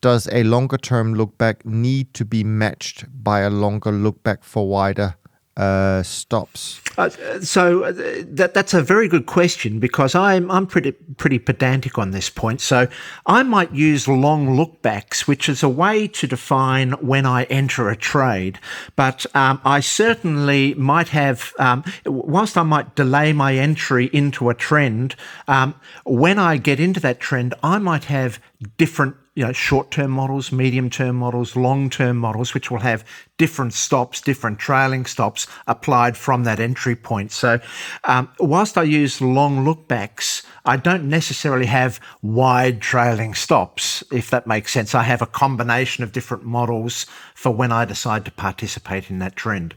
Does 0.00 0.28
a 0.30 0.44
longer 0.44 0.78
term 0.78 1.14
look 1.14 1.36
back 1.38 1.66
need 1.66 2.14
to 2.14 2.24
be 2.24 2.44
matched 2.44 3.04
by 3.22 3.40
a 3.40 3.50
longer 3.50 3.90
look 3.90 4.22
back 4.22 4.44
for 4.44 4.68
wider 4.68 5.16
uh, 5.58 6.02
stops? 6.04 6.80
Uh, 6.96 7.10
so 7.40 7.84
uh, 7.84 7.92
that 7.92 8.54
that's 8.54 8.74
a 8.74 8.82
very 8.82 9.08
good 9.08 9.26
question 9.26 9.80
because 9.80 10.14
I'm 10.14 10.50
I'm 10.50 10.66
pretty 10.66 10.92
pretty 10.92 11.38
pedantic 11.38 11.98
on 11.98 12.12
this 12.12 12.30
point. 12.30 12.60
So 12.60 12.88
I 13.26 13.42
might 13.42 13.72
use 13.72 14.08
long 14.08 14.56
lookbacks, 14.56 15.26
which 15.26 15.48
is 15.48 15.62
a 15.62 15.68
way 15.68 16.06
to 16.08 16.26
define 16.26 16.92
when 16.92 17.26
I 17.26 17.44
enter 17.44 17.88
a 17.88 17.96
trade. 17.96 18.58
But 18.96 19.26
um, 19.34 19.60
I 19.64 19.80
certainly 19.80 20.74
might 20.74 21.08
have, 21.08 21.52
um, 21.58 21.84
whilst 22.06 22.56
I 22.56 22.62
might 22.62 22.94
delay 22.94 23.32
my 23.32 23.56
entry 23.56 24.06
into 24.12 24.50
a 24.50 24.54
trend, 24.54 25.16
um, 25.48 25.74
when 26.04 26.38
I 26.38 26.56
get 26.56 26.80
into 26.80 27.00
that 27.00 27.20
trend, 27.20 27.54
I 27.62 27.78
might 27.78 28.04
have 28.04 28.40
different 28.76 29.16
you 29.38 29.44
know, 29.44 29.52
short-term 29.52 30.10
models, 30.10 30.50
medium-term 30.50 31.14
models, 31.14 31.54
long-term 31.54 32.16
models, 32.16 32.54
which 32.54 32.72
will 32.72 32.80
have 32.80 33.04
different 33.36 33.72
stops, 33.72 34.20
different 34.20 34.58
trailing 34.58 35.06
stops 35.06 35.46
applied 35.68 36.16
from 36.16 36.42
that 36.42 36.58
entry 36.58 36.96
point. 36.96 37.30
So, 37.30 37.60
um, 38.02 38.28
whilst 38.40 38.76
I 38.76 38.82
use 38.82 39.20
long 39.20 39.64
lookbacks, 39.64 40.44
I 40.64 40.76
don't 40.76 41.08
necessarily 41.08 41.66
have 41.66 42.00
wide 42.20 42.80
trailing 42.80 43.32
stops, 43.32 44.02
if 44.10 44.28
that 44.30 44.48
makes 44.48 44.72
sense. 44.72 44.92
I 44.92 45.04
have 45.04 45.22
a 45.22 45.26
combination 45.26 46.02
of 46.02 46.10
different 46.10 46.44
models 46.44 47.06
for 47.36 47.52
when 47.52 47.70
I 47.70 47.84
decide 47.84 48.24
to 48.24 48.32
participate 48.32 49.08
in 49.08 49.20
that 49.20 49.36
trend. 49.36 49.76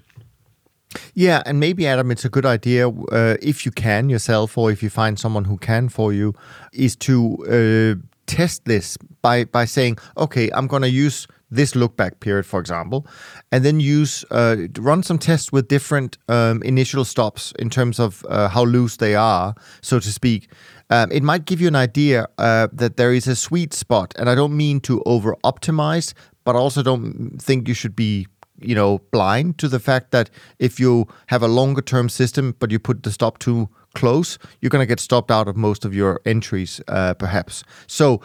Yeah, 1.13 1.43
and 1.45 1.59
maybe 1.59 1.85
Adam, 1.85 2.09
it's 2.09 2.25
a 2.25 2.29
good 2.29 2.47
idea 2.47 2.89
uh, 2.89 3.37
if 3.43 3.63
you 3.63 3.71
can 3.71 4.09
yourself, 4.09 4.57
or 4.57 4.71
if 4.71 4.81
you 4.81 4.89
find 4.89 5.19
someone 5.19 5.45
who 5.45 5.57
can 5.57 5.87
for 5.87 6.11
you, 6.11 6.33
is 6.73 6.95
to 6.95 7.37
uh, 7.45 8.07
test 8.31 8.65
this 8.65 8.97
by 9.21 9.43
by 9.43 9.65
saying, 9.65 9.97
okay, 10.15 10.49
I'm 10.53 10.67
going 10.67 10.83
to 10.83 10.89
use 10.89 11.27
this 11.51 11.75
look 11.75 11.97
back 11.97 12.21
period, 12.21 12.45
for 12.45 12.59
example, 12.61 13.05
and 13.51 13.65
then 13.65 13.79
use 13.79 14.23
uh, 14.31 14.55
run 14.79 15.03
some 15.03 15.19
tests 15.19 15.51
with 15.51 15.67
different 15.67 16.17
um, 16.29 16.63
initial 16.63 17.03
stops 17.03 17.53
in 17.59 17.69
terms 17.69 17.99
of 17.99 18.25
uh, 18.29 18.47
how 18.47 18.63
loose 18.63 18.97
they 18.97 19.15
are, 19.15 19.53
so 19.81 19.99
to 19.99 20.11
speak. 20.11 20.49
Um, 20.89 21.11
it 21.11 21.23
might 21.23 21.45
give 21.45 21.61
you 21.61 21.67
an 21.67 21.75
idea 21.75 22.27
uh, 22.37 22.67
that 22.71 22.95
there 22.95 23.13
is 23.13 23.27
a 23.27 23.35
sweet 23.35 23.73
spot, 23.73 24.13
and 24.17 24.29
I 24.29 24.35
don't 24.35 24.55
mean 24.55 24.79
to 24.81 25.03
over 25.05 25.35
optimize, 25.43 26.13
but 26.45 26.55
also 26.55 26.81
don't 26.81 27.37
think 27.41 27.67
you 27.67 27.73
should 27.73 27.95
be 27.95 28.27
you 28.61 28.75
know 28.75 28.99
blind 29.11 29.57
to 29.57 29.67
the 29.67 29.79
fact 29.79 30.11
that 30.11 30.29
if 30.59 30.79
you 30.79 31.07
have 31.27 31.43
a 31.43 31.47
longer 31.47 31.81
term 31.81 32.07
system 32.07 32.55
but 32.59 32.69
you 32.69 32.77
put 32.77 33.01
the 33.01 33.11
stop 33.11 33.39
too 33.39 33.67
close, 33.93 34.37
you're 34.59 34.69
going 34.69 34.81
to 34.81 34.87
get 34.87 34.99
stopped 34.99 35.31
out 35.31 35.47
of 35.47 35.55
most 35.55 35.85
of 35.85 35.93
your 35.93 36.21
entries, 36.25 36.81
uh, 36.87 37.13
perhaps. 37.13 37.63
So, 37.87 38.21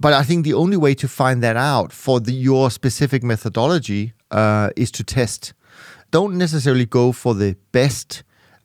but 0.00 0.12
I 0.12 0.22
think 0.22 0.44
the 0.44 0.54
only 0.54 0.76
way 0.76 0.94
to 0.94 1.08
find 1.08 1.42
that 1.42 1.56
out 1.56 1.92
for 1.92 2.20
the, 2.20 2.32
your 2.32 2.70
specific 2.70 3.22
methodology 3.22 4.12
uh, 4.30 4.70
is 4.76 4.90
to 4.92 5.04
test. 5.04 5.54
Don't 6.10 6.38
necessarily 6.38 6.86
go 6.86 7.12
for 7.12 7.34
the 7.34 7.56
best, 7.72 8.22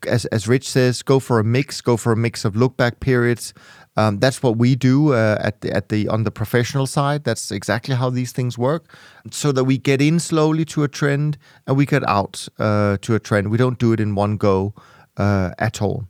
as, 0.07 0.26
as 0.26 0.47
Rich 0.47 0.69
says, 0.69 1.01
go 1.01 1.19
for 1.19 1.39
a 1.39 1.43
mix, 1.43 1.82
go 1.82 1.97
for 1.97 2.11
a 2.11 2.17
mix 2.17 2.45
of 2.45 2.55
look 2.55 2.78
back 2.78 2.99
periods. 2.99 3.53
Um, 3.95 4.19
that's 4.19 4.41
what 4.41 4.57
we 4.57 4.76
do 4.76 5.13
uh, 5.13 5.38
at 5.39 5.61
the 5.61 5.71
at 5.71 5.89
the 5.89 6.07
on 6.07 6.24
the 6.24 6.32
professional 6.32 6.88
side. 6.88 7.24
That's 7.26 7.51
exactly 7.51 7.95
how 7.95 8.09
these 8.09 8.32
things 8.32 8.57
work, 8.57 8.95
so 9.30 9.51
that 9.51 9.65
we 9.65 9.78
get 9.78 10.01
in 10.01 10.19
slowly 10.19 10.65
to 10.65 10.84
a 10.84 10.88
trend 10.88 11.38
and 11.67 11.78
we 11.78 11.86
get 11.86 12.03
out 12.07 12.47
uh, 12.57 12.97
to 13.01 13.13
a 13.13 13.19
trend. 13.19 13.51
We 13.51 13.57
don't 13.57 13.78
do 13.78 13.93
it 13.93 13.99
in 13.99 14.15
one 14.15 14.38
go 14.38 14.74
uh, 15.17 15.51
at 15.59 15.80
all. 15.82 16.07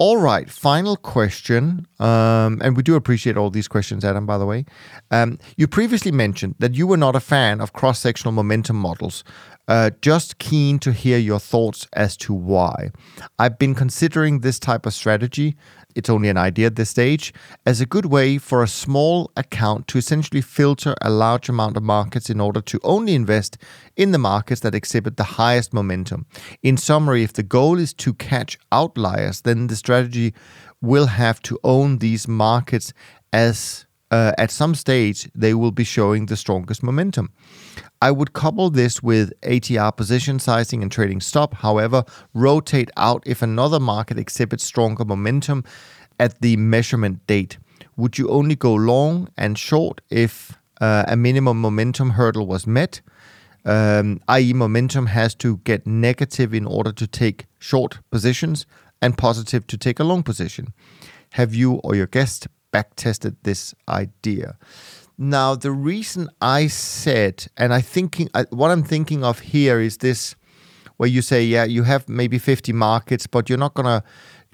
All 0.00 0.16
right, 0.16 0.48
final 0.48 0.96
question. 0.96 1.86
Um, 1.98 2.58
and 2.62 2.74
we 2.74 2.82
do 2.82 2.94
appreciate 2.94 3.36
all 3.36 3.50
these 3.50 3.68
questions, 3.68 4.02
Adam, 4.02 4.24
by 4.24 4.38
the 4.38 4.46
way. 4.46 4.64
Um, 5.10 5.38
you 5.58 5.68
previously 5.68 6.10
mentioned 6.10 6.54
that 6.58 6.74
you 6.74 6.86
were 6.86 6.96
not 6.96 7.14
a 7.14 7.20
fan 7.20 7.60
of 7.60 7.74
cross 7.74 7.98
sectional 7.98 8.32
momentum 8.32 8.76
models. 8.76 9.24
Uh, 9.68 9.90
just 10.00 10.38
keen 10.38 10.78
to 10.78 10.92
hear 10.92 11.18
your 11.18 11.38
thoughts 11.38 11.86
as 11.92 12.16
to 12.16 12.32
why. 12.32 12.92
I've 13.38 13.58
been 13.58 13.74
considering 13.74 14.40
this 14.40 14.58
type 14.58 14.86
of 14.86 14.94
strategy 14.94 15.54
it's 15.94 16.10
only 16.10 16.28
an 16.28 16.36
idea 16.36 16.66
at 16.66 16.76
this 16.76 16.90
stage, 16.90 17.32
as 17.66 17.80
a 17.80 17.86
good 17.86 18.06
way 18.06 18.38
for 18.38 18.62
a 18.62 18.68
small 18.68 19.30
account 19.36 19.86
to 19.88 19.98
essentially 19.98 20.40
filter 20.40 20.94
a 21.00 21.10
large 21.10 21.48
amount 21.48 21.76
of 21.76 21.82
markets 21.82 22.30
in 22.30 22.40
order 22.40 22.60
to 22.60 22.80
only 22.82 23.14
invest 23.14 23.58
in 23.96 24.12
the 24.12 24.18
markets 24.18 24.60
that 24.60 24.74
exhibit 24.74 25.16
the 25.16 25.24
highest 25.24 25.72
momentum. 25.72 26.26
In 26.62 26.76
summary, 26.76 27.22
if 27.22 27.32
the 27.32 27.42
goal 27.42 27.78
is 27.78 27.92
to 27.94 28.14
catch 28.14 28.58
outliers, 28.72 29.42
then 29.42 29.66
the 29.66 29.76
strategy 29.76 30.34
will 30.80 31.06
have 31.06 31.40
to 31.42 31.58
own 31.62 31.98
these 31.98 32.26
markets 32.26 32.92
as 33.32 33.86
uh, 34.10 34.32
at 34.38 34.50
some 34.50 34.74
stage 34.74 35.30
they 35.34 35.54
will 35.54 35.70
be 35.70 35.84
showing 35.84 36.26
the 36.26 36.36
strongest 36.36 36.82
momentum. 36.82 37.30
I 38.02 38.10
would 38.10 38.32
couple 38.32 38.70
this 38.70 39.02
with 39.02 39.32
ATR 39.42 39.96
position 39.96 40.38
sizing 40.38 40.82
and 40.82 40.90
trailing 40.90 41.20
stop, 41.20 41.54
however, 41.54 42.04
rotate 42.34 42.90
out 42.96 43.22
if 43.26 43.42
another 43.42 43.80
market 43.80 44.18
exhibits 44.18 44.64
stronger 44.64 45.04
momentum 45.04 45.64
at 46.18 46.40
the 46.40 46.56
measurement 46.56 47.26
date. 47.26 47.58
Would 47.96 48.18
you 48.18 48.28
only 48.28 48.56
go 48.56 48.74
long 48.74 49.28
and 49.36 49.58
short 49.58 50.00
if 50.10 50.58
uh, 50.80 51.04
a 51.06 51.16
minimum 51.16 51.60
momentum 51.60 52.10
hurdle 52.10 52.46
was 52.46 52.66
met? 52.66 53.00
Um, 53.64 54.20
i.e., 54.28 54.52
momentum 54.54 55.06
has 55.06 55.34
to 55.36 55.58
get 55.58 55.86
negative 55.86 56.54
in 56.54 56.66
order 56.66 56.92
to 56.92 57.06
take 57.06 57.46
short 57.58 57.98
positions 58.10 58.64
and 59.02 59.18
positive 59.18 59.66
to 59.66 59.76
take 59.76 60.00
a 60.00 60.04
long 60.04 60.22
position. 60.22 60.72
Have 61.32 61.54
you 61.54 61.74
or 61.84 61.94
your 61.94 62.06
guest 62.06 62.48
backtested 62.72 63.36
this 63.42 63.74
idea? 63.88 64.56
Now, 65.22 65.54
the 65.54 65.70
reason 65.70 66.30
I 66.40 66.66
said, 66.68 67.46
and 67.58 67.74
I 67.74 67.82
thinking, 67.82 68.30
what 68.48 68.70
I'm 68.70 68.82
thinking 68.82 69.22
of 69.22 69.40
here 69.40 69.78
is 69.78 69.98
this, 69.98 70.34
where 70.96 71.10
you 71.10 71.20
say, 71.20 71.44
yeah, 71.44 71.64
you 71.64 71.82
have 71.82 72.08
maybe 72.08 72.38
50 72.38 72.72
markets, 72.72 73.26
but 73.26 73.46
you're 73.46 73.58
not 73.58 73.74
gonna 73.74 74.02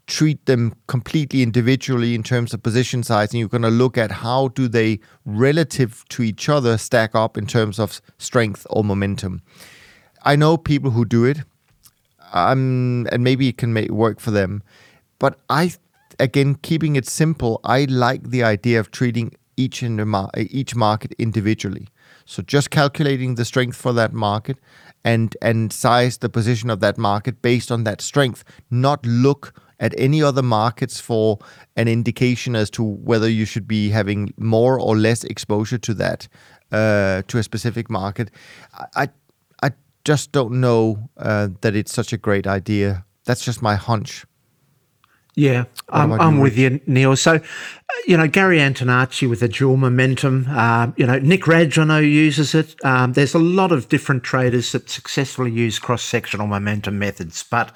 treat 0.08 0.44
them 0.46 0.74
completely 0.88 1.44
individually 1.44 2.16
in 2.16 2.24
terms 2.24 2.52
of 2.52 2.64
position 2.64 3.04
size, 3.04 3.30
and 3.30 3.38
you're 3.38 3.48
gonna 3.48 3.70
look 3.70 3.96
at 3.96 4.10
how 4.10 4.48
do 4.48 4.66
they 4.66 4.98
relative 5.24 6.04
to 6.08 6.24
each 6.24 6.48
other 6.48 6.76
stack 6.76 7.14
up 7.14 7.38
in 7.38 7.46
terms 7.46 7.78
of 7.78 8.00
strength 8.18 8.66
or 8.68 8.82
momentum. 8.82 9.42
I 10.24 10.34
know 10.34 10.56
people 10.56 10.90
who 10.90 11.04
do 11.04 11.24
it, 11.24 11.38
um, 12.32 13.06
and 13.12 13.22
maybe 13.22 13.46
it 13.46 13.56
can 13.56 13.72
make 13.72 13.92
work 13.92 14.18
for 14.18 14.32
them, 14.32 14.64
but 15.20 15.38
I 15.48 15.74
again 16.18 16.56
keeping 16.56 16.96
it 16.96 17.06
simple. 17.06 17.60
I 17.62 17.84
like 17.84 18.30
the 18.30 18.42
idea 18.42 18.80
of 18.80 18.90
treating 18.90 19.30
each 19.56 19.82
in 19.82 19.96
the 19.96 20.06
mar- 20.06 20.30
each 20.36 20.74
market 20.74 21.12
individually. 21.18 21.88
So 22.24 22.42
just 22.42 22.70
calculating 22.70 23.36
the 23.36 23.44
strength 23.44 23.76
for 23.76 23.92
that 23.94 24.12
market 24.12 24.58
and 25.04 25.36
and 25.40 25.72
size 25.72 26.18
the 26.18 26.28
position 26.28 26.70
of 26.70 26.80
that 26.80 26.98
market 26.98 27.42
based 27.42 27.70
on 27.70 27.84
that 27.84 28.00
strength, 28.00 28.44
not 28.70 29.06
look 29.06 29.54
at 29.78 29.94
any 29.98 30.22
other 30.22 30.42
markets 30.42 31.00
for 31.00 31.38
an 31.76 31.88
indication 31.88 32.56
as 32.56 32.70
to 32.70 32.82
whether 32.82 33.28
you 33.28 33.44
should 33.44 33.68
be 33.68 33.90
having 33.90 34.32
more 34.36 34.80
or 34.80 34.96
less 34.96 35.22
exposure 35.24 35.78
to 35.78 35.94
that 35.94 36.28
uh, 36.72 37.22
to 37.28 37.38
a 37.38 37.42
specific 37.42 37.90
market. 37.90 38.30
I 38.94 39.08
I 39.62 39.70
just 40.04 40.32
don't 40.32 40.60
know 40.60 41.10
uh, 41.16 41.48
that 41.60 41.76
it's 41.76 41.92
such 41.92 42.12
a 42.12 42.18
great 42.18 42.46
idea. 42.46 43.04
That's 43.24 43.44
just 43.44 43.62
my 43.62 43.74
hunch. 43.76 44.24
Yeah, 45.36 45.64
I'm, 45.90 46.12
I'm 46.12 46.38
with 46.38 46.56
you, 46.56 46.80
Neil. 46.86 47.14
So, 47.14 47.34
uh, 47.34 47.40
you 48.06 48.16
know, 48.16 48.26
Gary 48.26 48.56
Antonacci 48.56 49.28
with 49.28 49.40
the 49.40 49.48
dual 49.48 49.76
momentum. 49.76 50.46
Uh, 50.48 50.92
you 50.96 51.06
know, 51.06 51.18
Nick 51.18 51.42
Radge, 51.42 51.76
I 51.76 51.84
know, 51.84 51.98
uses 51.98 52.54
it. 52.54 52.74
Um, 52.82 53.12
there's 53.12 53.34
a 53.34 53.38
lot 53.38 53.70
of 53.70 53.90
different 53.90 54.24
traders 54.24 54.72
that 54.72 54.88
successfully 54.88 55.50
use 55.50 55.78
cross 55.78 56.02
sectional 56.02 56.46
momentum 56.46 56.98
methods, 56.98 57.44
but 57.50 57.70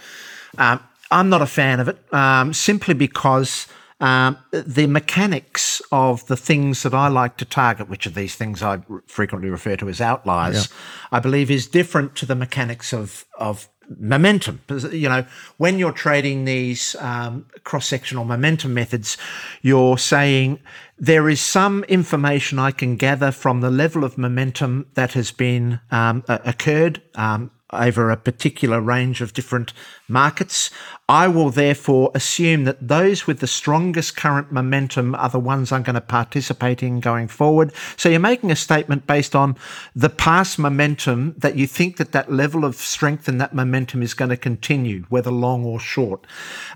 um, 0.57 0.81
I'm 1.11 1.29
not 1.29 1.43
a 1.43 1.47
fan 1.47 1.81
of 1.81 1.89
it 1.89 1.99
um, 2.13 2.53
simply 2.55 2.95
because. 2.95 3.69
Um, 4.03 4.39
the 4.51 4.87
mechanics 4.87 5.83
of 5.93 6.27
the 6.27 6.35
things 6.35 6.85
that 6.85 6.95
I 6.95 7.09
like 7.09 7.37
to 7.37 7.45
target, 7.45 7.91
which 7.91 8.07
are 8.07 8.11
these 8.11 8.35
things 8.35 8.63
I 8.63 8.81
frequently 9.07 9.51
refer 9.51 9.77
to 9.77 9.91
as 9.91 10.01
outliers, 10.01 10.71
yeah. 10.71 11.19
I 11.19 11.21
believe 11.21 11.51
is 11.51 11.67
different 11.67 12.17
to 12.17 12.25
the 12.25 12.35
mechanics 12.35 12.95
of 12.95 13.27
of 13.39 13.69
momentum. 13.99 14.61
You 14.69 15.09
know, 15.09 15.25
when 15.57 15.79
you're 15.79 15.93
trading 15.93 16.45
these 16.45 16.97
um, 16.97 17.47
cross 17.65 17.87
sectional 17.87 18.25
momentum 18.25 18.75
methods, 18.75 19.17
you're 19.63 19.99
saying 19.99 20.61
there 20.99 21.29
is 21.29 21.41
some 21.41 21.85
information 21.85 22.59
I 22.59 22.71
can 22.71 22.97
gather 22.97 23.31
from 23.31 23.61
the 23.61 23.71
level 23.71 24.05
of 24.05 24.19
momentum 24.19 24.87
that 24.95 25.15
has 25.15 25.33
been 25.33 25.81
um, 25.91 26.25
occurred. 26.29 27.03
Um, 27.15 27.51
over 27.73 28.11
a 28.11 28.17
particular 28.17 28.81
range 28.81 29.21
of 29.21 29.33
different 29.33 29.73
markets. 30.09 30.71
I 31.09 31.29
will 31.29 31.51
therefore 31.51 32.11
assume 32.15 32.65
that 32.65 32.87
those 32.87 33.27
with 33.27 33.41
the 33.41 33.47
strongest 33.47 34.17
current 34.17 34.53
momentum 34.53 35.15
are 35.15 35.29
the 35.29 35.41
ones 35.41 35.73
I'm 35.73 35.83
going 35.83 35.95
to 35.95 36.01
participate 36.01 36.83
in 36.83 37.01
going 37.01 37.29
forward. 37.29 37.73
So 37.97 38.09
you're 38.09 38.21
making 38.21 38.51
a 38.51 38.57
statement 38.57 39.07
based 39.07 39.35
on 39.35 39.57
the 39.95 40.09
past 40.09 40.59
momentum 40.59 41.35
that 41.39 41.57
you 41.57 41.67
think 41.67 41.97
that 41.97 42.13
that 42.13 42.33
level 42.33 42.65
of 42.65 42.77
strength 42.77 43.29
and 43.29 43.41
that 43.41 43.55
momentum 43.55 44.03
is 44.03 44.15
going 44.15 44.31
to 44.31 44.37
continue, 44.37 45.05
whether 45.09 45.31
long 45.31 45.65
or 45.65 45.81
short. 45.81 46.27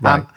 Right. 0.01 0.19
Um, 0.19 0.27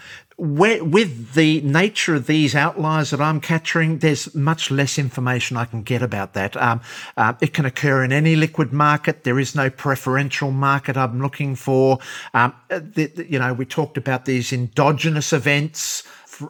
with 0.41 1.34
the 1.34 1.61
nature 1.62 2.14
of 2.14 2.28
these 2.28 2.55
outliers 2.55 3.11
that 3.11 3.20
I'm 3.20 3.41
capturing, 3.41 3.99
there's 3.99 4.32
much 4.36 4.70
less 4.70 4.97
information 4.97 5.57
I 5.57 5.64
can 5.64 5.82
get 5.82 6.01
about 6.01 6.34
that. 6.34 6.57
Um, 6.57 6.80
uh, 7.16 7.32
it 7.41 7.53
can 7.53 7.66
occur 7.66 8.05
in 8.05 8.12
any 8.12 8.36
liquid 8.36 8.72
market. 8.72 9.24
There 9.24 9.41
is 9.41 9.57
no 9.57 9.68
preferential 9.68 10.53
market 10.53 10.97
I'm 10.97 11.20
looking 11.20 11.57
for. 11.57 11.99
Um, 12.34 12.55
the, 12.68 13.07
the, 13.07 13.26
you 13.28 13.41
know, 13.41 13.53
we 13.53 13.64
talked 13.64 13.97
about 13.97 14.26
these 14.26 14.53
endogenous 14.53 15.32
events 15.32 16.05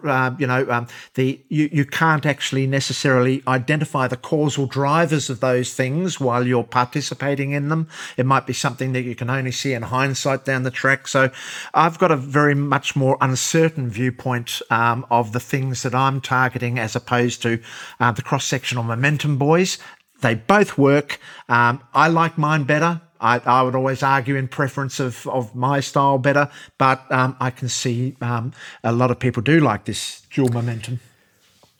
uh, 0.04 0.34
you 0.38 0.46
know, 0.46 0.68
um, 0.70 0.86
the 1.14 1.40
you, 1.48 1.68
you 1.72 1.84
can't 1.84 2.26
actually 2.26 2.66
necessarily 2.66 3.42
identify 3.46 4.06
the 4.06 4.16
causal 4.16 4.66
drivers 4.66 5.30
of 5.30 5.40
those 5.40 5.74
things 5.74 6.20
while 6.20 6.46
you're 6.46 6.64
participating 6.64 7.52
in 7.52 7.68
them. 7.68 7.88
It 8.16 8.26
might 8.26 8.46
be 8.46 8.52
something 8.52 8.92
that 8.92 9.02
you 9.02 9.14
can 9.14 9.30
only 9.30 9.52
see 9.52 9.72
in 9.72 9.82
hindsight 9.82 10.44
down 10.44 10.62
the 10.62 10.70
track. 10.70 11.08
So 11.08 11.30
I've 11.74 11.98
got 11.98 12.10
a 12.10 12.16
very 12.16 12.54
much 12.54 12.96
more 12.96 13.16
uncertain 13.20 13.90
viewpoint 13.90 14.60
um, 14.70 15.06
of 15.10 15.32
the 15.32 15.40
things 15.40 15.82
that 15.82 15.94
I'm 15.94 16.20
targeting 16.20 16.78
as 16.78 16.94
opposed 16.96 17.42
to 17.42 17.60
uh, 18.00 18.12
the 18.12 18.22
cross 18.22 18.44
sectional 18.44 18.84
momentum 18.84 19.38
boys. 19.38 19.78
They 20.20 20.34
both 20.34 20.76
work. 20.76 21.20
Um, 21.48 21.82
I 21.94 22.08
like 22.08 22.36
mine 22.36 22.64
better. 22.64 23.00
I, 23.20 23.40
I, 23.40 23.62
would 23.62 23.74
always 23.74 24.02
argue 24.02 24.36
in 24.36 24.48
preference 24.48 25.00
of, 25.00 25.26
of 25.26 25.54
my 25.54 25.80
style 25.80 26.18
better, 26.18 26.48
but 26.78 27.10
um, 27.10 27.36
I 27.40 27.50
can 27.50 27.68
see 27.68 28.16
um, 28.20 28.52
a 28.84 28.92
lot 28.92 29.10
of 29.10 29.18
people 29.18 29.42
do 29.42 29.60
like 29.60 29.84
this 29.84 30.22
dual 30.30 30.48
momentum. 30.48 31.00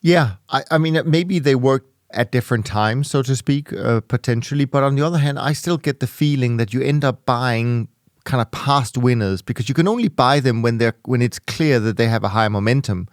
Yeah, 0.00 0.34
I, 0.50 0.64
I 0.70 0.78
mean, 0.78 1.00
maybe 1.04 1.38
they 1.38 1.54
work 1.54 1.86
at 2.10 2.32
different 2.32 2.66
times, 2.66 3.10
so 3.10 3.22
to 3.22 3.36
speak, 3.36 3.72
uh, 3.72 4.00
potentially. 4.00 4.64
But 4.64 4.82
on 4.82 4.96
the 4.96 5.02
other 5.02 5.18
hand, 5.18 5.38
I 5.38 5.52
still 5.52 5.76
get 5.76 6.00
the 6.00 6.06
feeling 6.06 6.56
that 6.56 6.72
you 6.72 6.80
end 6.82 7.04
up 7.04 7.26
buying 7.26 7.88
kind 8.24 8.40
of 8.40 8.50
past 8.50 8.98
winners 8.98 9.42
because 9.42 9.68
you 9.68 9.74
can 9.74 9.88
only 9.88 10.08
buy 10.08 10.40
them 10.40 10.62
when 10.62 10.78
they're 10.78 10.94
when 11.04 11.22
it's 11.22 11.38
clear 11.38 11.80
that 11.80 11.96
they 11.96 12.06
have 12.06 12.24
a 12.24 12.28
high 12.28 12.48
momentum. 12.48 13.08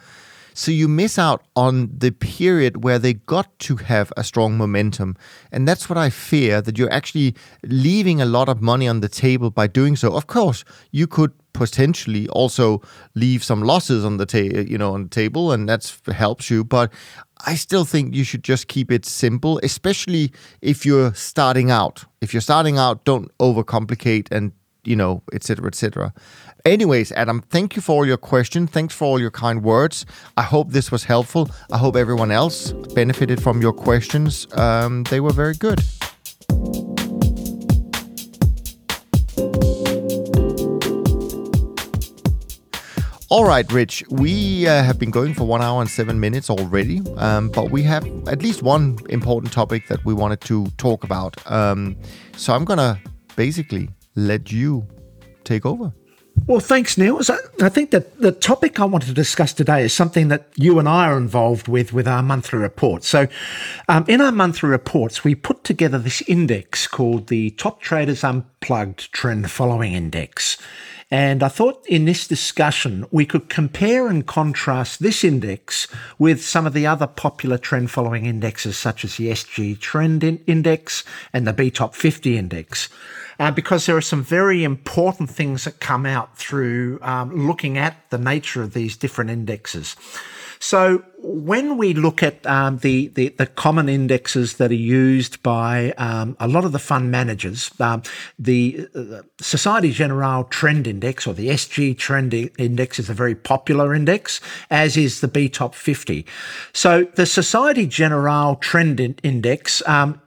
So 0.58 0.72
you 0.72 0.88
miss 0.88 1.20
out 1.20 1.44
on 1.58 1.90
the 1.96 2.12
period 2.12 2.86
where 2.86 2.98
they 2.98 3.14
got 3.14 3.60
to 3.60 3.76
have 3.76 4.14
a 4.16 4.24
strong 4.24 4.58
momentum. 4.58 5.18
And 5.52 5.68
that's 5.68 5.90
what 5.90 5.98
I 5.98 6.10
fear 6.10 6.62
that 6.62 6.78
you're 6.78 6.92
actually 6.94 7.36
leaving 7.64 8.22
a 8.22 8.26
lot 8.26 8.48
of 8.48 8.62
money 8.62 8.88
on 8.88 9.02
the 9.02 9.10
table 9.10 9.52
by 9.52 9.68
doing 9.68 9.98
so. 9.98 10.16
Of 10.16 10.28
course, 10.28 10.64
you 10.92 11.08
could 11.08 11.34
potentially 11.52 12.30
also 12.30 12.82
leave 13.16 13.44
some 13.44 13.64
losses 13.64 14.06
on 14.06 14.18
the 14.18 14.26
ta- 14.26 14.38
you 14.38 14.78
know 14.78 14.94
on 14.94 15.04
the 15.04 15.10
table 15.10 15.54
and 15.54 15.70
that 15.70 15.90
helps 16.08 16.50
you 16.50 16.66
but 16.66 16.92
I 17.46 17.56
still 17.56 17.86
think 17.86 18.14
you 18.14 18.26
should 18.26 18.44
just 18.44 18.68
keep 18.68 18.92
it 18.92 19.06
simple 19.06 19.62
especially 19.64 20.34
if 20.62 20.86
you're 20.86 21.14
starting 21.14 21.72
out 21.72 22.04
if 22.20 22.34
you're 22.34 22.42
starting 22.42 22.78
out 22.78 23.06
don't 23.06 23.32
overcomplicate 23.38 24.28
and 24.32 24.52
you 24.84 24.98
know 24.98 25.24
etc 25.32 25.68
etc 25.68 26.14
Anyways, 26.66 27.12
Adam, 27.12 27.44
thank 27.52 27.76
you 27.76 27.82
for 27.84 27.92
all 27.92 28.08
your 28.08 28.18
questions. 28.18 28.72
Thanks 28.72 28.96
for 28.96 29.06
all 29.06 29.20
your 29.20 29.30
kind 29.30 29.62
words. 29.62 30.04
I 30.36 30.42
hope 30.42 30.72
this 30.72 30.92
was 30.92 31.04
helpful. 31.04 31.48
I 31.72 31.78
hope 31.78 31.96
everyone 31.96 32.32
else 32.32 32.72
benefited 32.72 33.42
from 33.42 33.62
your 33.62 33.72
questions. 33.72 34.48
Um, 34.58 35.04
they 35.04 35.20
were 35.20 35.32
very 35.32 35.54
good. 35.54 35.80
All 43.30 43.46
right, 43.46 43.72
Rich, 43.72 44.04
we 44.10 44.66
uh, 44.66 44.82
have 44.82 44.98
been 44.98 45.12
going 45.12 45.36
for 45.36 45.44
one 45.44 45.62
hour 45.62 45.82
and 45.82 45.90
seven 45.90 46.20
minutes 46.20 46.50
already, 46.50 47.02
um, 47.18 47.50
but 47.50 47.70
we 47.70 47.84
have 47.84 48.08
at 48.28 48.42
least 48.42 48.64
one 48.64 48.98
important 49.10 49.54
topic 49.54 49.88
that 49.88 50.04
we 50.04 50.16
wanted 50.16 50.42
to 50.42 50.66
talk 50.78 51.04
about. 51.04 51.36
Um, 51.52 51.96
so 52.38 52.54
I'm 52.54 52.66
going 52.66 52.80
to 52.80 53.00
basically 53.36 53.90
let 54.16 54.52
you 54.52 54.88
take 55.44 55.64
over. 55.64 55.94
Well, 56.48 56.60
thanks, 56.60 56.96
Neil. 56.96 57.20
I 57.62 57.70
think 57.70 57.90
that 57.90 58.20
the 58.20 58.32
topic 58.32 58.80
I 58.80 58.86
wanted 58.86 59.08
to 59.08 59.14
discuss 59.14 59.52
today 59.52 59.84
is 59.84 59.94
something 59.94 60.28
that 60.28 60.48
you 60.56 60.78
and 60.78 60.88
I 60.88 61.08
are 61.08 61.18
involved 61.18 61.68
with 61.68 61.92
with 61.92 62.08
our 62.08 62.22
monthly 62.22 62.60
reports. 62.60 63.08
So, 63.08 63.28
um, 63.90 64.06
in 64.08 64.22
our 64.22 64.32
monthly 64.32 64.70
reports, 64.70 65.24
we 65.24 65.34
put 65.34 65.64
together 65.64 65.98
this 65.98 66.22
index 66.28 66.86
called 66.86 67.28
the 67.28 67.50
Top 67.52 67.82
Traders 67.82 68.24
Unplugged 68.24 69.12
Trend 69.12 69.50
Following 69.50 69.94
Index. 69.94 70.58
And 71.10 71.42
I 71.42 71.48
thought 71.48 71.86
in 71.88 72.06
this 72.06 72.28
discussion, 72.28 73.06
we 73.10 73.26
could 73.26 73.50
compare 73.50 74.08
and 74.08 74.26
contrast 74.26 75.02
this 75.02 75.24
index 75.24 75.88
with 76.20 76.44
some 76.44 76.68
of 76.68 76.74
the 76.74 76.86
other 76.86 77.08
popular 77.08 77.58
trend 77.58 77.90
following 77.90 78.26
indexes, 78.26 78.78
such 78.78 79.04
as 79.04 79.18
the 79.18 79.30
SG 79.30 79.80
Trend 79.80 80.24
Index 80.24 81.04
and 81.34 81.48
the 81.48 81.54
B 81.54 81.72
Top 81.72 81.96
50 81.96 82.38
Index 82.38 82.90
uh, 83.40 83.52
because 83.52 83.86
there 83.86 83.98
are 83.98 84.02
some 84.02 84.24
very 84.24 84.64
important 84.64 85.30
things 85.30 85.64
that 85.66 85.80
come 85.80 86.06
out 86.06 86.38
through 86.38 87.00
um, 87.02 87.48
looking 87.48 87.78
at 87.78 88.10
the 88.10 88.18
nature 88.18 88.62
of 88.62 88.74
these 88.74 88.98
different 88.98 89.30
indexes. 89.30 89.96
So 90.60 91.04
when 91.20 91.78
we 91.78 91.94
look 91.94 92.24
at 92.24 92.46
um, 92.46 92.80
the, 92.80 93.10
the, 93.10 93.30
the 93.30 93.46
common 93.46 93.90
indexes 93.90 94.56
that 94.56 94.72
are 94.72 94.74
used 94.74 95.44
by 95.44 95.92
um, 95.92 96.36
a 96.40 96.48
lot 96.48 96.66
of 96.66 96.72
the 96.72 96.80
fund 96.80 97.12
managers, 97.12 97.72
um, 97.80 98.04
the 98.40 98.88
uh, 98.96 99.22
Societe 99.40 99.92
Generale 99.92 100.46
Trend 100.46 100.88
Index 100.88 101.28
or 101.28 101.34
the 101.34 101.50
SG 101.50 101.98
Trend 101.98 102.34
Index 102.34 103.00
is 103.00 103.10
a 103.10 103.14
very 103.14 103.36
popular 103.36 103.94
index, 103.94 104.42
as 104.70 104.98
is 104.98 105.22
the 105.22 105.28
B 105.28 105.50
Top 105.50 105.76
50. 105.76 106.26
So 106.74 107.04
the 107.16 107.26
Societe 107.26 107.86
Generale 107.86 108.56
Trend 108.56 109.00
Index 109.24 109.88
um, 109.88 110.22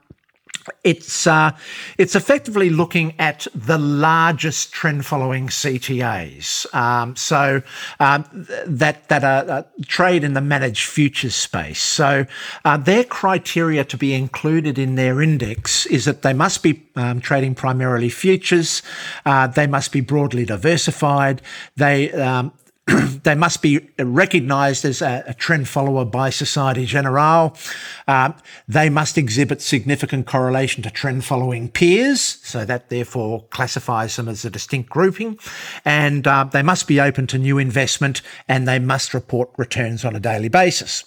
it's 0.83 1.27
uh, 1.27 1.51
it's 1.97 2.15
effectively 2.15 2.69
looking 2.69 3.13
at 3.19 3.47
the 3.53 3.77
largest 3.77 4.71
trend 4.71 5.05
following 5.05 5.47
CTAs. 5.47 6.73
Um, 6.73 7.15
so 7.15 7.61
um, 7.99 8.25
that 8.65 9.07
that 9.09 9.23
uh, 9.23 9.63
trade 9.87 10.23
in 10.23 10.33
the 10.33 10.41
managed 10.41 10.85
futures 10.85 11.35
space. 11.35 11.81
So 11.81 12.25
uh, 12.65 12.77
their 12.77 13.03
criteria 13.03 13.83
to 13.85 13.97
be 13.97 14.13
included 14.13 14.77
in 14.77 14.95
their 14.95 15.21
index 15.21 15.85
is 15.87 16.05
that 16.05 16.21
they 16.21 16.33
must 16.33 16.63
be 16.63 16.83
um, 16.95 17.19
trading 17.19 17.55
primarily 17.55 18.09
futures. 18.09 18.81
Uh, 19.25 19.47
they 19.47 19.67
must 19.67 19.91
be 19.91 20.01
broadly 20.01 20.45
diversified. 20.45 21.41
They 21.75 22.11
um, 22.13 22.53
they 23.23 23.35
must 23.35 23.61
be 23.61 23.89
recognised 23.97 24.85
as 24.85 25.01
a, 25.01 25.23
a, 25.27 25.33
trend 25.33 25.67
follower 25.67 26.05
by 26.05 26.29
Societe 26.29 26.85
Generale. 26.85 27.55
Um, 28.07 28.35
they 28.67 28.89
must 28.89 29.17
exhibit 29.17 29.61
significant 29.61 30.25
correlation 30.25 30.83
to 30.83 30.89
trend 30.89 31.25
following 31.25 31.69
peers, 31.69 32.21
so 32.21 32.65
that 32.65 32.89
therefore 32.89 33.43
classifies 33.49 34.15
them 34.15 34.27
as 34.27 34.45
a 34.45 34.49
distinct 34.49 34.89
grouping. 34.89 35.37
And 35.85 36.27
uh, 36.27 36.45
they 36.45 36.63
must 36.63 36.87
be 36.87 36.99
open 36.99 37.27
to 37.27 37.37
new 37.37 37.57
investment 37.57 38.21
and 38.47 38.67
they 38.67 38.79
must 38.79 39.13
report 39.13 39.49
returns 39.57 40.03
on 40.05 40.15
a 40.15 40.19
daily 40.19 40.49
basis. 40.49 41.03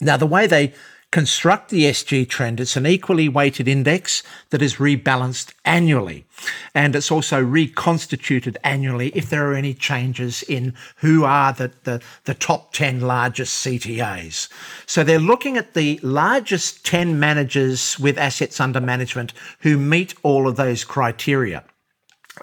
Now, 0.00 0.16
the 0.16 0.26
way 0.26 0.46
they 0.46 0.72
construct 1.10 1.70
the 1.70 1.84
SG 1.84 2.28
trend, 2.28 2.60
it's 2.60 2.76
an 2.76 2.86
equally 2.86 3.28
weighted 3.28 3.66
index 3.66 4.22
that 4.50 4.60
is 4.60 4.76
rebalanced 4.76 5.52
annually. 5.64 6.26
And 6.74 6.94
it's 6.94 7.10
also 7.10 7.42
reconstituted 7.42 8.58
annually 8.62 9.08
if 9.14 9.30
there 9.30 9.50
are 9.50 9.54
any 9.54 9.72
changes 9.72 10.42
in 10.42 10.74
who 10.96 11.24
are 11.24 11.52
the, 11.52 11.72
the, 11.84 12.02
the 12.24 12.34
top 12.34 12.72
10 12.72 13.00
largest 13.00 13.64
CTAs. 13.64 14.48
So 14.86 15.02
they're 15.02 15.18
looking 15.18 15.56
at 15.56 15.74
the 15.74 15.98
largest 16.02 16.84
10 16.84 17.18
managers 17.18 17.98
with 17.98 18.18
assets 18.18 18.60
under 18.60 18.80
management 18.80 19.32
who 19.60 19.78
meet 19.78 20.14
all 20.22 20.46
of 20.46 20.56
those 20.56 20.84
criteria. 20.84 21.64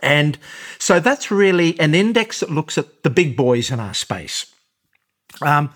And 0.01 0.37
so 0.79 0.99
that's 0.99 1.31
really 1.31 1.79
an 1.79 1.93
index 1.95 2.39
that 2.39 2.49
looks 2.49 2.77
at 2.77 3.03
the 3.03 3.09
big 3.09 3.37
boys 3.37 3.71
in 3.71 3.79
our 3.79 3.93
space. 3.93 4.53
Um, 5.41 5.71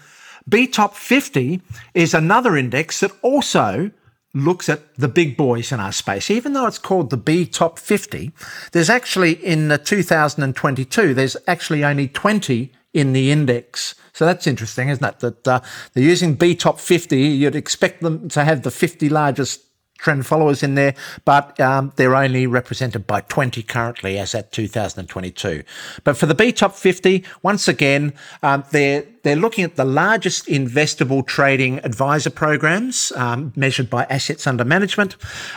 B 0.49 0.67
Top 0.67 0.95
50 0.95 1.61
is 1.93 2.13
another 2.13 2.57
index 2.57 2.99
that 3.01 3.11
also 3.21 3.91
looks 4.33 4.69
at 4.69 4.95
the 4.95 5.07
big 5.07 5.35
boys 5.35 5.71
in 5.71 5.79
our 5.79 5.91
space. 5.91 6.29
Even 6.29 6.53
though 6.53 6.67
it's 6.67 6.77
called 6.77 7.09
the 7.09 7.17
B 7.17 7.45
Top 7.45 7.79
50, 7.79 8.31
there's 8.71 8.89
actually 8.89 9.33
in 9.33 9.67
the 9.67 9.77
2022, 9.77 11.13
there's 11.13 11.37
actually 11.47 11.83
only 11.83 12.07
20 12.07 12.71
in 12.93 13.13
the 13.13 13.31
index. 13.31 13.95
So 14.13 14.25
that's 14.25 14.47
interesting, 14.47 14.89
isn't 14.89 15.05
it? 15.05 15.19
That 15.19 15.47
uh, 15.47 15.61
they're 15.93 16.03
using 16.03 16.35
B 16.35 16.55
Top 16.55 16.79
50. 16.79 17.19
You'd 17.19 17.55
expect 17.55 18.01
them 18.01 18.29
to 18.29 18.43
have 18.43 18.63
the 18.63 18.71
50 18.71 19.09
largest 19.09 19.61
trend 19.99 20.25
followers 20.25 20.63
in 20.63 20.75
there, 20.75 20.95
but 21.25 21.59
um, 21.59 21.91
they're 21.97 22.15
only 22.15 22.47
represented 22.47 23.05
by 23.05 23.21
20 23.21 23.61
currently 23.63 24.17
as 24.17 24.33
at 24.33 24.51
2022. 24.51 25.63
But 26.03 26.17
for 26.17 26.25
the 26.25 26.33
B 26.33 26.51
Top 26.51 26.73
50, 26.73 27.23
once 27.43 27.67
again, 27.67 28.13
um, 28.41 28.63
they're 28.71 29.05
they're 29.23 29.35
looking 29.35 29.63
at 29.63 29.75
the 29.75 29.85
largest 29.85 30.47
investable 30.47 31.25
trading 31.25 31.79
advisor 31.79 32.29
programs 32.29 33.11
um, 33.15 33.53
measured 33.55 33.89
by 33.89 34.05
assets 34.05 34.47
under 34.47 34.63
management. 34.63 35.15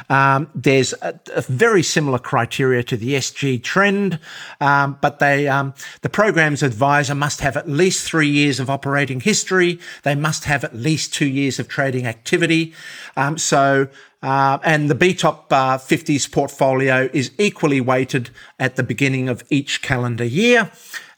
Um, 0.09 0.51
there's 0.55 0.93
a, 1.03 1.19
a, 1.35 1.43
very 1.43 1.83
similar 1.83 2.19
criteria 2.19 2.83
to 2.85 2.97
the 2.97 3.15
SG 3.15 3.63
trend, 3.63 4.19
um, 4.61 4.99
but 5.01 5.19
they 5.19 5.49
um, 5.49 5.75
the 6.03 6.09
program's 6.09 6.63
advisor 6.63 7.15
must 7.15 7.41
have 7.41 7.57
at 7.57 7.69
least 7.69 8.07
three 8.07 8.29
years 8.29 8.61
of 8.61 8.69
operating 8.71 9.21
history. 9.21 9.79
They 10.03 10.15
must 10.15 10.45
have 10.45 10.65
at 10.65 10.75
least 10.75 11.15
two 11.15 11.27
years 11.27 11.59
of 11.59 11.69
trading 11.69 12.07
activity. 12.07 12.75
Um, 13.17 13.39
so 13.39 13.89
uh, 14.23 14.59
and 14.63 14.89
the 14.89 14.95
BTOP 14.95 15.51
uh, 15.51 15.79
50s 15.79 16.31
portfolio 16.31 17.09
is 17.13 17.33
equally 17.39 17.81
weighted 17.81 18.31
at 18.59 18.77
the 18.77 18.83
beginning 18.83 19.29
of 19.29 19.43
each 19.51 19.83
calendar 19.83 20.25
year. 20.25 20.71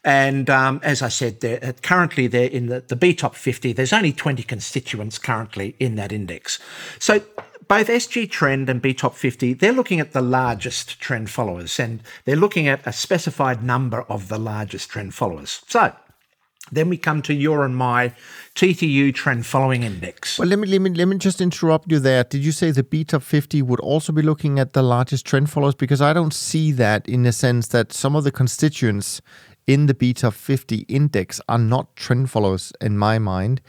And 0.05 0.51
um, 0.51 0.79
as 0.83 1.01
I 1.01 1.09
said, 1.09 1.41
they're, 1.41 1.59
uh, 1.61 1.73
currently 1.81 2.27
they're 2.27 2.47
in 2.47 2.67
the, 2.67 2.81
the 2.81 2.95
BTOP 2.95 3.33
50. 3.33 3.73
There's 3.73 3.91
only 3.91 4.13
20 4.13 4.43
constituents 4.43 5.17
currently 5.17 5.75
in 5.79 5.95
that 5.95 6.11
index. 6.11 6.59
So 6.99 7.23
both 7.67 7.87
SG 7.87 8.29
Trend 8.29 8.69
and 8.69 8.81
B 8.81 8.93
Top 8.93 9.15
50, 9.15 9.53
they're 9.53 9.73
looking 9.73 9.99
at 9.99 10.11
the 10.11 10.21
largest 10.21 10.99
trend 10.99 11.31
followers 11.31 11.79
and 11.79 12.03
they're 12.25 12.35
looking 12.35 12.67
at 12.67 12.85
a 12.85 12.93
specified 12.93 13.63
number 13.63 14.03
of 14.03 14.27
the 14.27 14.37
largest 14.37 14.89
trend 14.89 15.15
followers. 15.15 15.63
So 15.67 15.91
then 16.71 16.89
we 16.89 16.97
come 16.97 17.23
to 17.23 17.33
your 17.33 17.65
and 17.65 17.75
my 17.75 18.13
TTU 18.53 19.13
trend 19.13 19.47
following 19.47 19.81
index. 19.81 20.37
Well, 20.37 20.47
let 20.47 20.59
me, 20.59 20.67
let 20.67 20.81
me 20.81 20.91
let 20.91 21.07
me 21.07 21.17
just 21.17 21.41
interrupt 21.41 21.91
you 21.91 21.99
there. 21.99 22.23
Did 22.23 22.43
you 22.45 22.51
say 22.51 22.69
the 22.69 22.83
B 22.83 23.03
Top 23.03 23.23
50 23.23 23.61
would 23.63 23.79
also 23.79 24.13
be 24.13 24.21
looking 24.21 24.59
at 24.59 24.73
the 24.73 24.83
largest 24.83 25.25
trend 25.25 25.49
followers? 25.49 25.75
Because 25.75 26.01
I 26.01 26.13
don't 26.13 26.33
see 26.33 26.71
that 26.73 27.07
in 27.09 27.23
the 27.23 27.31
sense 27.31 27.67
that 27.69 27.91
some 27.91 28.15
of 28.15 28.23
the 28.23 28.31
constituents 28.31 29.21
in 29.67 29.87
the 29.87 29.93
BTOP 29.93 30.33
50 30.33 30.85
index 30.87 31.41
are 31.49 31.57
not 31.57 31.95
trend 31.95 32.29
followers 32.29 32.71
in 32.81 32.97
my 32.97 33.19
mind. 33.19 33.61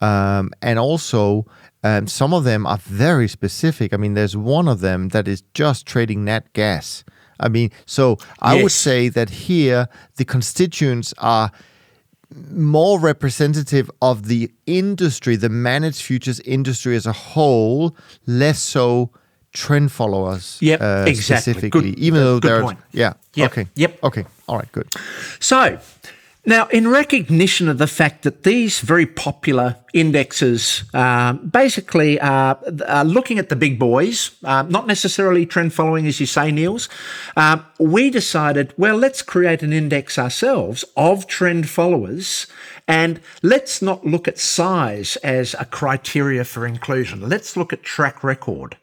Um, 0.00 0.50
and 0.62 0.78
also, 0.78 1.46
um, 1.82 2.06
some 2.06 2.32
of 2.32 2.44
them 2.44 2.66
are 2.66 2.78
very 2.78 3.28
specific. 3.28 3.92
I 3.92 3.96
mean, 3.96 4.14
there's 4.14 4.36
one 4.36 4.68
of 4.68 4.80
them 4.80 5.08
that 5.08 5.26
is 5.26 5.42
just 5.54 5.86
trading 5.86 6.24
nat 6.24 6.52
gas. 6.52 7.04
I 7.40 7.48
mean, 7.48 7.70
so 7.86 8.18
I 8.40 8.54
yes. 8.54 8.62
would 8.62 8.72
say 8.72 9.08
that 9.08 9.30
here 9.30 9.88
the 10.16 10.24
constituents 10.24 11.14
are 11.18 11.50
more 12.50 12.98
representative 12.98 13.90
of 14.02 14.26
the 14.26 14.50
industry, 14.66 15.36
the 15.36 15.48
managed 15.48 16.02
futures 16.02 16.40
industry 16.40 16.94
as 16.96 17.06
a 17.06 17.12
whole, 17.12 17.96
less 18.26 18.60
so 18.60 19.10
trend 19.58 19.90
followers. 19.90 20.58
Yep, 20.60 20.80
uh, 20.80 21.04
exactly. 21.06 21.52
Specifically, 21.52 21.90
good, 21.90 21.98
even 21.98 22.20
though 22.20 22.38
they're 22.38 22.62
point. 22.62 22.78
yeah. 22.92 23.14
Yep. 23.34 23.50
Okay. 23.52 23.66
Yep. 23.74 24.04
Okay. 24.04 24.24
All 24.48 24.56
right. 24.56 24.70
Good. 24.72 24.88
So 25.40 25.78
now, 26.48 26.66
in 26.68 26.88
recognition 26.88 27.68
of 27.68 27.76
the 27.76 27.86
fact 27.86 28.22
that 28.22 28.42
these 28.42 28.80
very 28.80 29.04
popular 29.04 29.76
indexes 29.92 30.82
uh, 30.94 31.34
basically 31.34 32.18
are, 32.20 32.58
are, 32.86 33.04
looking 33.04 33.38
at 33.38 33.50
the 33.50 33.54
big 33.54 33.78
boys, 33.78 34.30
uh, 34.44 34.62
not 34.62 34.86
necessarily 34.86 35.44
trend 35.44 35.74
following, 35.74 36.06
as 36.06 36.20
you 36.20 36.24
say, 36.26 36.50
Niels, 36.50 36.88
uh, 37.36 37.58
we 37.78 38.08
decided, 38.08 38.72
well, 38.78 38.96
let's 38.96 39.20
create 39.20 39.62
an 39.62 39.74
index 39.74 40.18
ourselves 40.18 40.86
of 40.96 41.26
trend 41.26 41.68
followers 41.68 42.46
and 42.88 43.20
let's 43.42 43.82
not 43.82 44.06
look 44.06 44.26
at 44.26 44.38
size 44.38 45.16
as 45.16 45.54
a 45.60 45.66
criteria 45.66 46.44
for 46.44 46.66
inclusion. 46.66 47.28
Let's 47.28 47.58
look 47.58 47.74
at 47.74 47.82
track 47.82 48.24
record. 48.24 48.78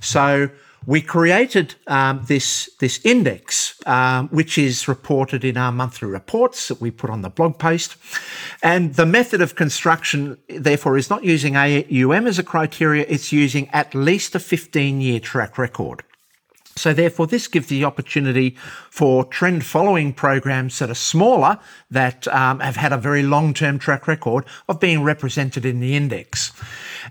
So, 0.00 0.48
we 0.86 1.00
created 1.02 1.74
um, 1.86 2.22
this, 2.26 2.70
this 2.78 3.00
index, 3.04 3.74
um, 3.86 4.28
which 4.28 4.56
is 4.56 4.88
reported 4.88 5.44
in 5.44 5.56
our 5.56 5.72
monthly 5.72 6.08
reports 6.08 6.68
that 6.68 6.80
we 6.80 6.90
put 6.90 7.10
on 7.10 7.22
the 7.22 7.28
blog 7.28 7.58
post. 7.58 7.96
And 8.62 8.94
the 8.94 9.06
method 9.06 9.40
of 9.40 9.54
construction, 9.54 10.38
therefore, 10.48 10.96
is 10.96 11.10
not 11.10 11.22
using 11.22 11.56
AUM 11.56 12.26
as 12.26 12.38
a 12.38 12.42
criteria, 12.42 13.04
it's 13.08 13.32
using 13.32 13.68
at 13.70 13.94
least 13.94 14.34
a 14.34 14.40
15 14.40 15.00
year 15.00 15.20
track 15.20 15.58
record. 15.58 16.02
So, 16.80 16.94
therefore, 16.94 17.26
this 17.26 17.46
gives 17.46 17.66
the 17.66 17.84
opportunity 17.84 18.56
for 18.88 19.26
trend 19.26 19.66
following 19.66 20.14
programs 20.14 20.78
that 20.78 20.88
are 20.88 20.94
smaller, 20.94 21.58
that 21.90 22.26
um, 22.28 22.60
have 22.60 22.76
had 22.76 22.90
a 22.90 22.96
very 22.96 23.22
long 23.22 23.52
term 23.52 23.78
track 23.78 24.08
record 24.08 24.46
of 24.66 24.80
being 24.80 25.02
represented 25.02 25.66
in 25.66 25.80
the 25.80 25.94
index. 25.94 26.52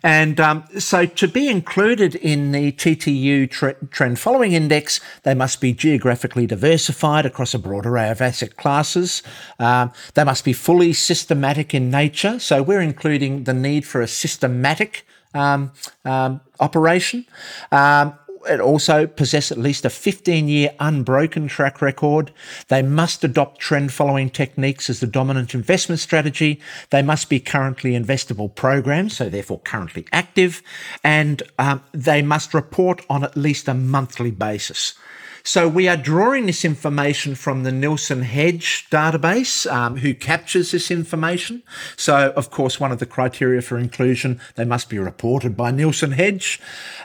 And 0.02 0.40
um, 0.40 0.64
so, 0.80 1.06
to 1.06 1.28
be 1.28 1.50
included 1.50 2.16
in 2.16 2.52
the 2.52 2.72
TTU 2.72 3.48
tre- 3.48 3.76
trend 3.92 4.18
following 4.18 4.54
index, 4.54 5.02
they 5.22 5.36
must 5.36 5.62
be 5.62 5.72
geographically 5.72 6.48
diversified 6.48 7.28
across 7.28 7.54
a 7.54 7.60
broad 7.60 7.86
array 7.86 8.10
of 8.10 8.22
asset 8.22 8.58
classes. 8.58 9.22
Um, 9.60 9.92
they 10.16 10.24
must 10.24 10.44
be 10.44 10.54
fully 10.54 10.94
systematic 10.94 11.76
in 11.76 11.92
nature. 11.92 12.40
So, 12.40 12.64
we're 12.64 12.82
including 12.82 13.44
the 13.44 13.54
need 13.54 13.86
for 13.86 14.02
a 14.02 14.08
systematic 14.08 15.06
um, 15.36 15.72
um, 16.06 16.42
operation. 16.60 17.28
Um, 17.72 18.16
it 18.50 18.60
also 18.60 19.08
possess 19.08 19.52
at 19.52 19.58
least 19.58 19.86
a 19.86 19.90
15 19.90 20.48
year 20.48 20.72
unbroken 20.80 21.48
track 21.48 21.82
record. 21.82 22.32
They 22.68 22.82
must 22.82 23.24
adopt 23.24 23.60
trend 23.60 23.94
following 23.94 24.30
techniques 24.30 24.90
as 24.90 25.00
the 25.00 25.08
dominant 25.08 25.54
investment 25.54 26.00
strategy. 26.00 26.60
They 26.90 27.02
must 27.02 27.30
be 27.30 27.40
currently 27.40 27.92
investable 27.92 28.54
programs, 28.54 29.18
so 29.18 29.30
therefore 29.30 29.60
currently 29.60 30.06
active, 30.12 30.62
and 31.04 31.44
um, 31.58 31.84
they 31.94 32.22
must 32.22 32.54
report 32.54 33.06
on 33.10 33.24
at 33.24 33.38
least 33.38 33.68
a 33.68 33.74
monthly 33.74 34.32
basis. 34.32 34.96
So 35.44 35.68
we 35.68 35.88
are 35.88 35.98
drawing 35.98 36.46
this 36.46 36.66
information 36.66 37.36
from 37.36 37.64
the 37.64 37.72
NilssonHedge 37.72 38.90
database, 38.90 39.72
um, 39.72 39.98
who 39.98 40.14
captures 40.14 40.72
this 40.72 40.92
information. 40.92 41.64
So, 41.96 42.34
of 42.36 42.52
course, 42.52 42.80
one 42.80 42.92
of 42.92 43.00
the 43.00 43.06
criteria 43.06 43.62
for 43.62 43.78
inclusion, 43.78 44.40
they 44.56 44.66
must 44.66 44.90
be 44.90 45.00
reported 45.00 45.56
by 45.56 45.72
NilssonHedge. 45.72 46.60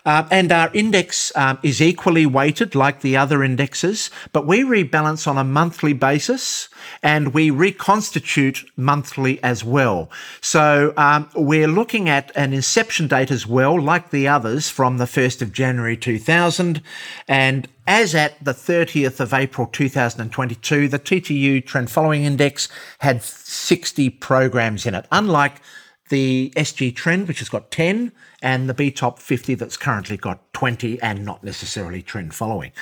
Uh, 0.05 0.27
and 0.31 0.53
our 0.53 0.71
index 0.75 1.35
um, 1.37 1.59
is 1.63 1.81
equally 1.81 2.27
weighted 2.27 2.75
like 2.75 3.01
the 3.01 3.17
other 3.17 3.43
indexes, 3.43 4.11
but 4.33 4.47
we 4.47 4.63
rebalance 4.63 5.27
on 5.27 5.39
a 5.39 5.45
monthly 5.45 5.93
basis 5.93 6.69
and 7.03 7.33
we 7.33 7.51
reconstitute 7.51 8.65
monthly 8.77 9.43
as 9.43 9.65
well. 9.65 10.11
So 10.41 10.93
um, 10.97 11.31
we're 11.35 11.69
looking 11.69 12.09
at 12.09 12.31
an 12.35 12.53
inception 12.53 13.09
date 13.09 13.31
as 13.31 13.47
well, 13.47 13.81
like 13.81 14.11
the 14.11 14.29
others, 14.29 14.69
from 14.69 14.99
the 14.99 15.05
1st 15.05 15.43
of 15.43 15.53
January 15.53 15.97
2000. 15.97 16.83
And 17.29 17.69
as 17.87 18.15
at 18.15 18.43
the 18.43 18.53
30th 18.53 19.21
of 19.21 19.35
April 19.35 19.67
2022, 19.67 20.89
the 20.89 20.99
TTU 20.99 21.65
Trend 21.65 21.91
Following 21.91 22.25
Index 22.25 22.69
had 23.01 23.23
60 23.23 24.11
programs 24.11 24.87
in 24.87 24.95
it, 24.95 25.07
unlike 25.13 25.61
the 26.09 26.53
SG 26.57 26.95
Trend, 26.95 27.29
which 27.29 27.39
has 27.39 27.49
got 27.49 27.71
10, 27.71 28.13
and 28.43 28.69
the 28.69 28.75
BTOP 28.75 29.19
50 29.19 29.55
that's 29.55 29.77
currently 29.77 30.17
got 30.17 30.53
20 30.53 31.01
and 31.03 31.25
not 31.25 31.43
necessarily 31.43 32.03
trend 32.03 32.35
following. 32.35 32.73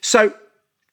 So 0.00 0.34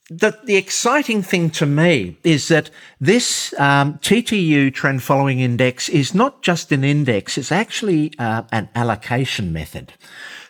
the, 0.10 0.38
the 0.44 0.56
exciting 0.56 1.22
thing 1.22 1.52
to 1.52 1.66
me 1.66 2.18
is 2.24 2.48
that 2.48 2.72
this 3.00 3.54
um, 3.60 4.00
TTU 4.00 4.74
trend 4.74 5.04
following 5.04 5.40
index 5.40 5.88
is 5.90 6.16
not 6.16 6.42
just 6.42 6.72
an 6.72 6.84
index, 6.84 7.38
it's 7.38 7.52
actually 7.52 8.14
uh, 8.18 8.44
an 8.52 8.70
allocation 8.74 9.54
method. 9.54 9.94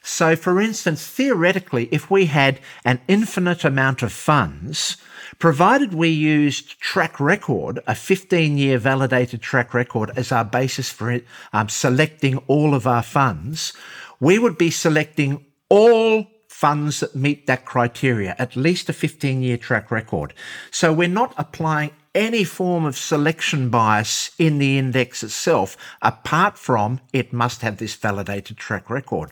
So, 0.09 0.35
for 0.35 0.59
instance, 0.59 1.07
theoretically, 1.07 1.87
if 1.91 2.09
we 2.09 2.25
had 2.25 2.59
an 2.83 2.99
infinite 3.07 3.63
amount 3.63 4.01
of 4.01 4.11
funds, 4.11 4.97
provided 5.37 5.93
we 5.93 6.09
used 6.09 6.79
track 6.81 7.19
record, 7.19 7.79
a 7.85 7.93
15 7.93 8.57
year 8.57 8.79
validated 8.79 9.41
track 9.41 9.73
record, 9.73 10.11
as 10.17 10.31
our 10.31 10.43
basis 10.43 10.89
for 10.89 11.21
um, 11.53 11.69
selecting 11.69 12.37
all 12.47 12.73
of 12.73 12.87
our 12.87 13.03
funds, 13.03 13.71
we 14.19 14.39
would 14.39 14.57
be 14.57 14.71
selecting 14.71 15.45
all 15.69 16.25
funds 16.47 17.01
that 17.01 17.15
meet 17.15 17.45
that 17.45 17.63
criteria, 17.65 18.35
at 18.39 18.55
least 18.55 18.89
a 18.89 18.93
15 18.93 19.43
year 19.43 19.57
track 19.57 19.91
record. 19.91 20.33
So 20.71 20.91
we're 20.91 21.07
not 21.07 21.35
applying 21.37 21.91
any 22.15 22.43
form 22.43 22.83
of 22.83 22.97
selection 22.97 23.69
bias 23.69 24.31
in 24.39 24.57
the 24.57 24.77
index 24.77 25.23
itself, 25.23 25.77
apart 26.01 26.57
from 26.57 26.99
it 27.13 27.31
must 27.31 27.61
have 27.61 27.77
this 27.77 27.93
validated 27.95 28.57
track 28.57 28.89
record. 28.89 29.31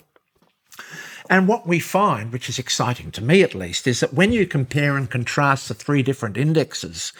And 1.30 1.48
what 1.48 1.68
we 1.68 1.80
find, 1.80 2.32
which 2.32 2.48
is 2.48 2.58
exciting 2.58 3.12
to 3.12 3.24
me 3.24 3.44
at 3.44 3.56
least, 3.56 3.86
is 3.86 3.99
that 3.99 4.14
when 4.14 4.32
you 4.32 4.45
compare 4.45 4.95
and 4.95 5.10
contrast 5.10 5.68
the 5.68 5.74
three 5.74 6.02
different 6.02 6.38
indexes, 6.38 7.12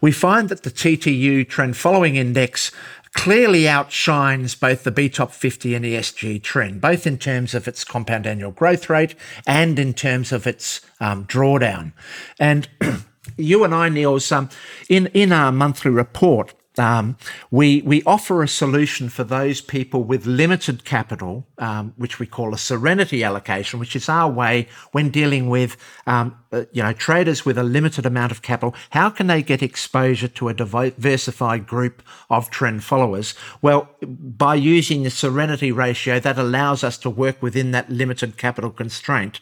we 0.00 0.12
find 0.12 0.48
that 0.50 0.62
the 0.62 0.70
TTU 0.70 1.48
trend 1.48 1.76
following 1.76 2.16
index 2.16 2.70
clearly 3.14 3.68
outshines 3.68 4.54
both 4.54 4.82
the 4.82 4.92
BTOP 4.92 5.30
50 5.30 5.74
and 5.74 5.84
ESG 5.84 6.42
trend, 6.42 6.80
both 6.80 7.06
in 7.06 7.16
terms 7.16 7.54
of 7.54 7.66
its 7.66 7.84
compound 7.84 8.26
annual 8.26 8.50
growth 8.50 8.90
rate 8.90 9.14
and 9.46 9.78
in 9.78 9.94
terms 9.94 10.32
of 10.32 10.46
its 10.46 10.80
um, 11.00 11.24
drawdown. 11.24 11.92
And 12.38 12.68
you 13.38 13.64
and 13.64 13.74
I, 13.74 13.88
Niels, 13.88 14.30
um, 14.30 14.50
in, 14.88 15.06
in 15.14 15.32
our 15.32 15.52
monthly 15.52 15.90
report, 15.90 16.54
um, 16.78 17.16
we 17.50 17.82
we 17.82 18.02
offer 18.04 18.42
a 18.42 18.48
solution 18.48 19.08
for 19.08 19.24
those 19.24 19.60
people 19.60 20.02
with 20.02 20.26
limited 20.26 20.84
capital, 20.84 21.46
um, 21.58 21.94
which 21.96 22.18
we 22.18 22.26
call 22.26 22.52
a 22.52 22.58
serenity 22.58 23.22
allocation, 23.22 23.78
which 23.78 23.94
is 23.94 24.08
our 24.08 24.30
way 24.30 24.68
when 24.92 25.10
dealing 25.10 25.48
with 25.48 25.76
um, 26.06 26.36
uh, 26.52 26.64
you 26.72 26.82
know 26.82 26.92
traders 26.92 27.44
with 27.44 27.58
a 27.58 27.62
limited 27.62 28.04
amount 28.04 28.32
of 28.32 28.42
capital. 28.42 28.74
How 28.90 29.08
can 29.08 29.28
they 29.28 29.42
get 29.42 29.62
exposure 29.62 30.28
to 30.28 30.48
a 30.48 30.54
diversified 30.54 31.66
group 31.66 32.02
of 32.28 32.50
trend 32.50 32.82
followers? 32.82 33.34
Well, 33.62 33.88
by 34.02 34.56
using 34.56 35.04
the 35.04 35.10
serenity 35.10 35.70
ratio, 35.70 36.18
that 36.20 36.38
allows 36.38 36.82
us 36.82 36.98
to 36.98 37.10
work 37.10 37.40
within 37.40 37.70
that 37.70 37.90
limited 37.90 38.36
capital 38.36 38.70
constraint. 38.70 39.40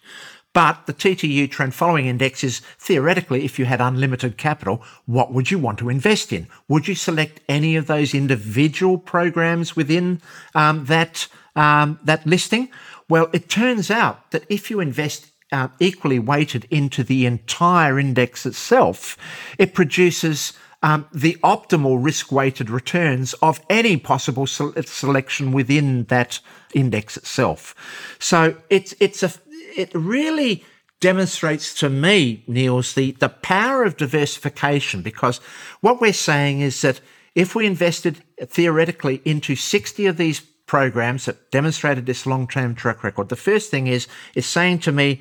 But 0.54 0.84
the 0.86 0.92
TTU 0.92 1.50
trend 1.50 1.74
following 1.74 2.06
index 2.06 2.44
is 2.44 2.60
theoretically, 2.78 3.44
if 3.44 3.58
you 3.58 3.64
had 3.64 3.80
unlimited 3.80 4.36
capital, 4.36 4.82
what 5.06 5.32
would 5.32 5.50
you 5.50 5.58
want 5.58 5.78
to 5.78 5.88
invest 5.88 6.32
in? 6.32 6.46
Would 6.68 6.88
you 6.88 6.94
select 6.94 7.40
any 7.48 7.76
of 7.76 7.86
those 7.86 8.14
individual 8.14 8.98
programs 8.98 9.74
within 9.74 10.20
um, 10.54 10.84
that 10.86 11.26
um, 11.56 11.98
that 12.04 12.26
listing? 12.26 12.68
Well, 13.08 13.28
it 13.32 13.48
turns 13.48 13.90
out 13.90 14.30
that 14.30 14.44
if 14.48 14.70
you 14.70 14.80
invest 14.80 15.30
uh, 15.52 15.68
equally 15.80 16.18
weighted 16.18 16.66
into 16.70 17.02
the 17.02 17.26
entire 17.26 17.98
index 17.98 18.46
itself, 18.46 19.16
it 19.58 19.74
produces 19.74 20.54
um, 20.82 21.06
the 21.12 21.34
optimal 21.44 22.02
risk 22.02 22.32
weighted 22.32 22.68
returns 22.68 23.34
of 23.34 23.60
any 23.70 23.96
possible 23.96 24.46
selection 24.46 25.52
within 25.52 26.04
that 26.04 26.40
index 26.74 27.16
itself. 27.16 27.74
So 28.18 28.56
it's 28.68 28.94
it's 28.98 29.22
a 29.22 29.30
it 29.76 29.90
really 29.94 30.64
demonstrates 31.00 31.74
to 31.74 31.90
me, 31.90 32.44
Niels, 32.46 32.94
the, 32.94 33.10
the 33.12 33.28
power 33.28 33.84
of 33.84 33.96
diversification 33.96 35.02
because 35.02 35.38
what 35.80 36.00
we're 36.00 36.12
saying 36.12 36.60
is 36.60 36.80
that 36.82 37.00
if 37.34 37.54
we 37.54 37.66
invested 37.66 38.22
theoretically 38.40 39.20
into 39.24 39.56
60 39.56 40.06
of 40.06 40.16
these 40.16 40.40
programs 40.40 41.24
that 41.24 41.50
demonstrated 41.50 42.06
this 42.06 42.24
long-term 42.24 42.74
track 42.74 43.02
record, 43.02 43.28
the 43.28 43.36
first 43.36 43.70
thing 43.70 43.88
is 43.88 44.06
is 44.34 44.46
saying 44.46 44.78
to 44.78 44.92
me, 44.92 45.20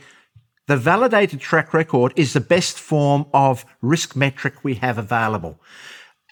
the 0.67 0.77
validated 0.77 1.39
track 1.39 1.73
record 1.73 2.13
is 2.15 2.33
the 2.33 2.39
best 2.39 2.77
form 2.77 3.25
of 3.33 3.65
risk 3.81 4.15
metric 4.15 4.63
we 4.63 4.75
have 4.75 4.97
available. 4.97 5.59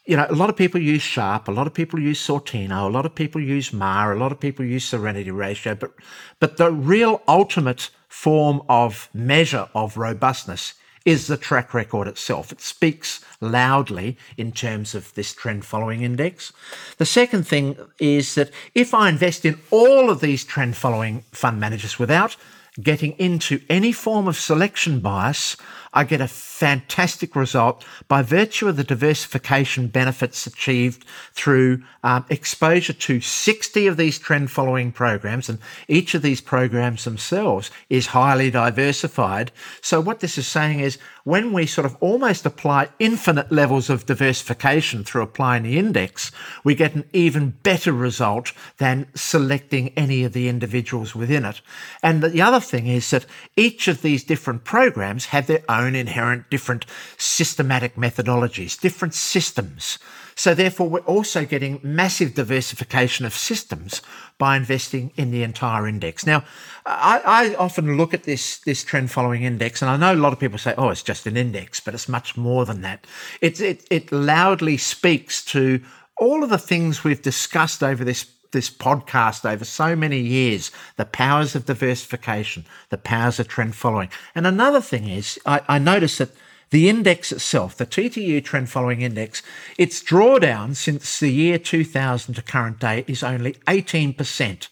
You 0.05 0.15
know, 0.15 0.27
a 0.29 0.35
lot 0.35 0.49
of 0.49 0.55
people 0.55 0.79
use 0.79 1.01
Sharpe, 1.01 1.47
a 1.47 1.51
lot 1.51 1.67
of 1.67 1.73
people 1.73 1.99
use 1.99 2.25
Sortino, 2.25 2.85
a 2.85 2.91
lot 2.91 3.05
of 3.05 3.15
people 3.15 3.41
use 3.41 3.73
MAR, 3.73 4.13
a 4.13 4.19
lot 4.19 4.31
of 4.31 4.39
people 4.39 4.65
use 4.65 4.85
Serenity 4.85 5.31
Ratio, 5.31 5.75
but 5.75 5.91
but 6.39 6.57
the 6.57 6.71
real 6.71 7.21
ultimate 7.27 7.89
form 8.09 8.61
of 8.67 9.07
measure 9.13 9.69
of 9.73 9.95
robustness 9.95 10.73
is 11.05 11.27
the 11.27 11.37
track 11.37 11.73
record 11.73 12.07
itself. 12.07 12.51
It 12.51 12.59
speaks 12.59 13.23
loudly 13.39 14.17
in 14.37 14.51
terms 14.51 14.93
of 14.93 15.13
this 15.13 15.33
trend 15.33 15.63
following 15.63 16.01
index. 16.01 16.51
The 16.97 17.05
second 17.05 17.47
thing 17.47 17.77
is 17.99 18.35
that 18.35 18.51
if 18.75 18.93
I 18.93 19.09
invest 19.09 19.45
in 19.45 19.59
all 19.71 20.09
of 20.09 20.19
these 20.19 20.43
trend 20.43 20.75
following 20.75 21.23
fund 21.31 21.59
managers 21.59 21.97
without 21.97 22.35
getting 22.81 23.13
into 23.13 23.61
any 23.69 23.91
form 23.91 24.27
of 24.27 24.37
selection 24.37 24.99
bias, 24.99 25.55
I 25.93 26.03
get 26.03 26.21
a 26.21 26.27
fantastic 26.27 27.35
result 27.35 27.83
by 28.07 28.21
virtue 28.21 28.67
of 28.67 28.77
the 28.77 28.83
diversification 28.83 29.87
benefits 29.87 30.45
achieved 30.45 31.05
through 31.33 31.83
um, 32.03 32.25
exposure 32.29 32.93
to 32.93 33.21
60 33.21 33.87
of 33.87 33.97
these 33.97 34.19
trend 34.19 34.51
following 34.51 34.91
programs. 34.91 35.49
And 35.49 35.59
each 35.87 36.13
of 36.13 36.21
these 36.21 36.41
programs 36.41 37.03
themselves 37.03 37.71
is 37.89 38.07
highly 38.07 38.51
diversified. 38.51 39.51
So, 39.81 39.99
what 39.99 40.19
this 40.19 40.37
is 40.37 40.47
saying 40.47 40.79
is 40.79 40.97
when 41.23 41.53
we 41.53 41.65
sort 41.65 41.85
of 41.85 41.97
almost 41.99 42.45
apply 42.45 42.89
infinite 42.99 43.51
levels 43.51 43.89
of 43.89 44.05
diversification 44.05 45.03
through 45.03 45.23
applying 45.23 45.63
the 45.63 45.77
index, 45.77 46.31
we 46.63 46.75
get 46.75 46.95
an 46.95 47.05
even 47.13 47.51
better 47.63 47.91
result 47.91 48.53
than 48.77 49.07
selecting 49.15 49.89
any 49.89 50.23
of 50.23 50.33
the 50.33 50.47
individuals 50.47 51.15
within 51.15 51.45
it. 51.45 51.61
And 52.01 52.23
the 52.23 52.41
other 52.41 52.59
thing 52.59 52.87
is 52.87 53.09
that 53.11 53.25
each 53.55 53.87
of 53.87 54.01
these 54.01 54.23
different 54.23 54.63
programs 54.63 55.27
have 55.27 55.47
their 55.47 55.63
own 55.69 55.78
inherent 55.87 56.49
different 56.49 56.85
systematic 57.17 57.95
methodologies, 57.95 58.79
different 58.79 59.13
systems. 59.13 59.99
So 60.35 60.53
therefore, 60.53 60.87
we're 60.87 60.99
also 60.99 61.43
getting 61.43 61.79
massive 61.83 62.33
diversification 62.33 63.25
of 63.25 63.33
systems 63.33 64.01
by 64.37 64.55
investing 64.55 65.11
in 65.17 65.31
the 65.31 65.43
entire 65.43 65.87
index. 65.87 66.25
Now, 66.25 66.45
I, 66.85 67.21
I, 67.25 67.55
often 67.55 67.97
look 67.97 68.13
at 68.13 68.23
this 68.23 68.59
this 68.59 68.83
trend 68.83 69.11
following 69.11 69.43
index, 69.43 69.81
and 69.81 69.91
I 69.91 69.97
know 69.97 70.13
a 70.13 70.23
lot 70.23 70.31
of 70.31 70.39
people 70.39 70.57
say, 70.57 70.73
"Oh, 70.77 70.89
it's 70.89 71.03
just 71.03 71.27
an 71.27 71.35
index," 71.35 71.81
but 71.81 71.93
it's 71.93 72.07
much 72.07 72.37
more 72.37 72.65
than 72.65 72.81
that. 72.81 73.05
It 73.41 73.59
it, 73.59 73.85
it 73.91 74.11
loudly 74.11 74.77
speaks 74.77 75.43
to 75.45 75.81
all 76.17 76.43
of 76.43 76.49
the 76.49 76.57
things 76.57 77.03
we've 77.03 77.21
discussed 77.21 77.83
over 77.83 78.03
this 78.03 78.25
this 78.51 78.69
podcast 78.69 79.49
over 79.49 79.65
so 79.65 79.95
many 79.95 80.19
years 80.19 80.71
the 80.97 81.05
powers 81.05 81.55
of 81.55 81.65
diversification, 81.65 82.65
the 82.89 82.97
powers 82.97 83.39
of 83.39 83.47
trend 83.47 83.75
following. 83.75 84.09
And 84.35 84.45
another 84.47 84.81
thing 84.81 85.07
is, 85.07 85.39
I, 85.45 85.61
I 85.67 85.79
noticed 85.79 86.17
that 86.19 86.31
the 86.71 86.87
index 86.87 87.31
itself, 87.31 87.75
the 87.75 87.85
TTU 87.85 88.43
trend 88.43 88.69
following 88.69 89.01
index, 89.01 89.41
its 89.77 90.03
drawdown 90.03 90.75
since 90.75 91.19
the 91.19 91.31
year 91.31 91.57
2000 91.57 92.35
to 92.35 92.41
current 92.41 92.79
day 92.79 93.03
is 93.07 93.23
only 93.23 93.53
18%, 93.67 94.67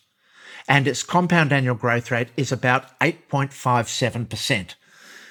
and 0.67 0.87
its 0.87 1.01
compound 1.01 1.51
annual 1.51 1.75
growth 1.75 2.11
rate 2.11 2.29
is 2.37 2.51
about 2.51 2.97
8.57%. 2.99 4.75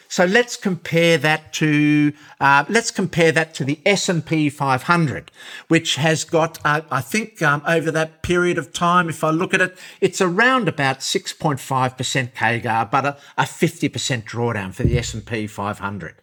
So 0.09 0.25
let's 0.25 0.57
compare 0.57 1.19
that 1.19 1.53
to 1.55 2.13
uh, 2.41 2.65
let's 2.69 2.91
compare 2.91 3.33
that 3.33 3.55
to 3.55 3.65
the 3.65 3.81
S 3.85 4.09
and 4.09 4.25
P 4.25 4.49
500, 4.49 5.31
which 5.69 5.97
has 5.97 6.25
got 6.25 6.59
uh, 6.65 6.83
I 6.91 7.01
think 7.01 7.43
um, 7.43 7.63
over 7.67 7.91
that 7.91 8.23
period 8.23 8.59
of 8.59 8.73
time, 8.73 9.09
if 9.09 9.25
I 9.25 9.31
look 9.31 9.55
at 9.55 9.61
it, 9.61 9.79
it's 10.01 10.21
around 10.21 10.69
about 10.69 11.01
6.5 11.01 11.97
percent 11.97 12.35
CAGR, 12.35 12.91
but 12.91 13.05
a, 13.05 13.17
a 13.37 13.47
50 13.47 13.89
percent 13.89 14.27
drawdown 14.27 14.73
for 14.73 14.83
the 14.83 14.99
S 14.99 15.15
and 15.15 15.25
P 15.25 15.47
500. 15.47 16.15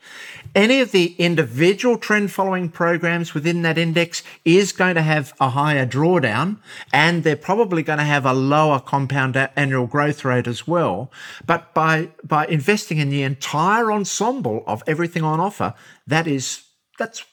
Any 0.56 0.82
of 0.82 0.92
the 0.92 1.16
individual 1.18 1.98
trend 1.98 2.32
following 2.32 2.70
programs 2.70 3.34
within 3.34 3.64
that 3.64 3.78
index 3.78 4.22
is 4.46 4.72
going 4.72 4.94
to 4.96 5.02
have 5.02 5.34
a 5.40 5.50
higher 5.50 5.86
drawdown, 5.86 6.60
and 6.92 7.24
they're 7.24 7.36
probably 7.36 7.82
going 7.82 7.98
to 7.98 8.06
have 8.06 8.26
a 8.26 8.34
lower 8.34 8.80
compound 8.80 9.36
annual 9.56 9.88
growth 9.88 10.24
rate 10.24 10.48
as 10.48 10.68
well. 10.68 11.12
But 11.46 11.74
by 11.74 12.10
by 12.24 12.46
investing 12.46 13.00
in 13.00 13.10
the 13.10 13.24
entire 13.24 13.92
ensemble 13.92 14.64
of 14.68 14.84
everything 14.86 15.24
on 15.24 15.40
offer, 15.40 15.74
that 16.06 16.28
is 16.28 16.64
that's 17.00 17.26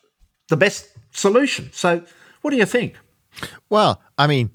the 0.48 0.56
best 0.56 0.88
solution. 1.10 1.70
So, 1.72 2.02
what 2.40 2.52
do 2.52 2.56
you 2.56 2.66
think? 2.66 2.96
Well, 3.68 4.00
I 4.16 4.26
mean, 4.26 4.50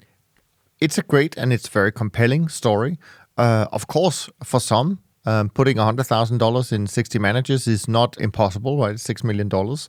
it's 0.80 0.98
a 0.98 1.02
great 1.02 1.36
and 1.36 1.52
it's 1.52 1.68
very 1.68 1.92
compelling 1.92 2.48
story. 2.48 2.98
Uh, 3.36 3.66
of 3.70 3.86
course, 3.86 4.28
for 4.42 4.60
some, 4.60 4.98
um, 5.26 5.50
putting 5.50 5.76
hundred 5.76 6.04
thousand 6.04 6.38
dollars 6.38 6.72
in 6.72 6.86
sixty 6.86 7.18
managers 7.18 7.66
is 7.66 7.88
not 7.88 8.18
impossible, 8.20 8.78
right? 8.78 8.98
Six 8.98 9.22
million 9.22 9.48
dollars, 9.48 9.88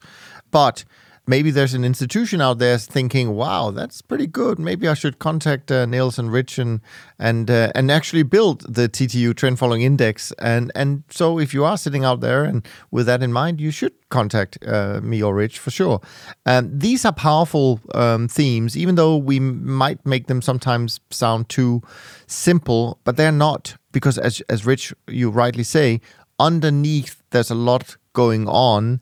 but 0.52 0.84
maybe 1.28 1.52
there's 1.52 1.74
an 1.74 1.84
institution 1.84 2.42
out 2.42 2.58
there 2.58 2.78
thinking, 2.78 3.36
"Wow, 3.36 3.72
that's 3.72 4.02
pretty 4.02 4.28
good. 4.28 4.58
Maybe 4.58 4.88
I 4.88 4.94
should 4.94 5.20
contact 5.20 5.72
uh, 5.72 5.86
Niels 5.86 6.18
and 6.18 6.32
Rich 6.32 6.58
and 6.58 6.82
and 7.20 7.52
uh, 7.52 7.72
and 7.76 7.92
actually 7.92 8.24
build 8.24 8.62
the 8.74 8.90
TTU 8.90 9.36
trend 9.36 9.60
following 9.60 9.82
index." 9.82 10.32
And 10.40 10.72
and 10.74 11.04
so, 11.10 11.38
if 11.38 11.54
you 11.54 11.66
are 11.66 11.78
sitting 11.78 12.04
out 12.04 12.22
there 12.22 12.44
and 12.44 12.66
with 12.90 13.06
that 13.06 13.22
in 13.22 13.32
mind, 13.34 13.62
you 13.62 13.72
should 13.72 13.94
contact 14.10 14.58
uh, 14.66 15.02
me 15.04 15.22
or 15.22 15.36
Rich 15.36 15.60
for 15.60 15.70
sure. 15.70 16.02
Um, 16.46 16.80
these 16.80 17.06
are 17.06 17.14
powerful 17.14 17.82
um, 17.94 18.28
themes, 18.28 18.78
even 18.78 18.96
though 18.96 19.18
we 19.18 19.40
might 19.40 20.04
make 20.06 20.28
them 20.28 20.42
sometimes 20.42 21.00
sound 21.12 21.50
too 21.50 21.82
simple, 22.26 23.00
but 23.04 23.18
they're 23.18 23.32
not 23.32 23.76
because, 23.98 24.18
as 24.18 24.42
as 24.50 24.66
Rich 24.66 24.94
you 25.08 25.30
rightly 25.30 25.64
say, 25.64 26.02
underneath 26.40 27.24
there's 27.32 27.52
a 27.52 27.56
lot 27.56 27.98
going 28.14 28.48
on 28.48 29.02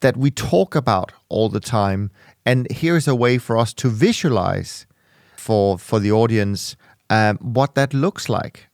that 0.00 0.16
we 0.16 0.30
talk 0.30 0.74
about 0.74 1.12
all 1.28 1.48
the 1.48 1.60
time. 1.60 2.10
And 2.46 2.66
here's 2.70 3.08
a 3.08 3.14
way 3.14 3.38
for 3.38 3.58
us 3.58 3.74
to 3.74 3.88
visualize 3.88 4.86
for 5.36 5.78
for 5.78 5.98
the 6.00 6.12
audience 6.12 6.76
um, 7.10 7.38
what 7.38 7.74
that 7.74 7.92
looks 7.92 8.28
like. 8.28 8.68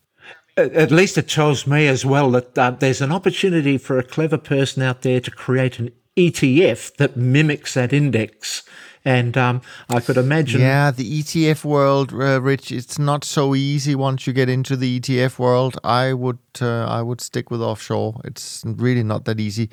At 0.57 0.93
least 0.93 1.19
it 1.19 1.29
tells 1.29 1.67
me 1.67 1.89
as 1.89 2.05
well 2.05 2.31
that 2.31 2.57
uh, 2.57 2.71
there's 2.71 3.01
an 3.01 3.11
opportunity 3.11 3.79
for 3.79 3.99
a 3.99 4.05
clever 4.05 4.39
person 4.39 4.83
out 4.83 5.03
there 5.03 5.21
to 5.21 5.31
create 5.31 5.81
an 5.81 5.91
ETF 6.17 6.97
that 6.97 7.17
mimics 7.17 7.75
that 7.75 7.93
index. 7.93 8.63
And 9.05 9.37
um, 9.37 9.61
I 9.91 10.01
could 10.01 10.17
imagine. 10.17 10.61
Yeah, 10.61 10.91
the 10.91 11.23
ETF 11.23 11.65
world, 11.65 12.13
uh, 12.13 12.41
Rich, 12.41 12.73
it's 12.73 12.99
not 12.99 13.23
so 13.23 13.55
easy 13.55 13.95
once 13.95 14.27
you 14.27 14.33
get 14.33 14.49
into 14.49 14.77
the 14.77 14.99
ETF 14.99 15.39
world. 15.39 15.79
I 15.85 16.15
would, 16.15 16.39
uh, 16.61 16.87
I 16.87 17.03
would 17.03 17.21
stick 17.21 17.51
with 17.51 17.61
offshore. 17.61 18.21
It's 18.25 18.63
really 18.65 19.03
not 19.03 19.27
that 19.27 19.41
easy. 19.41 19.69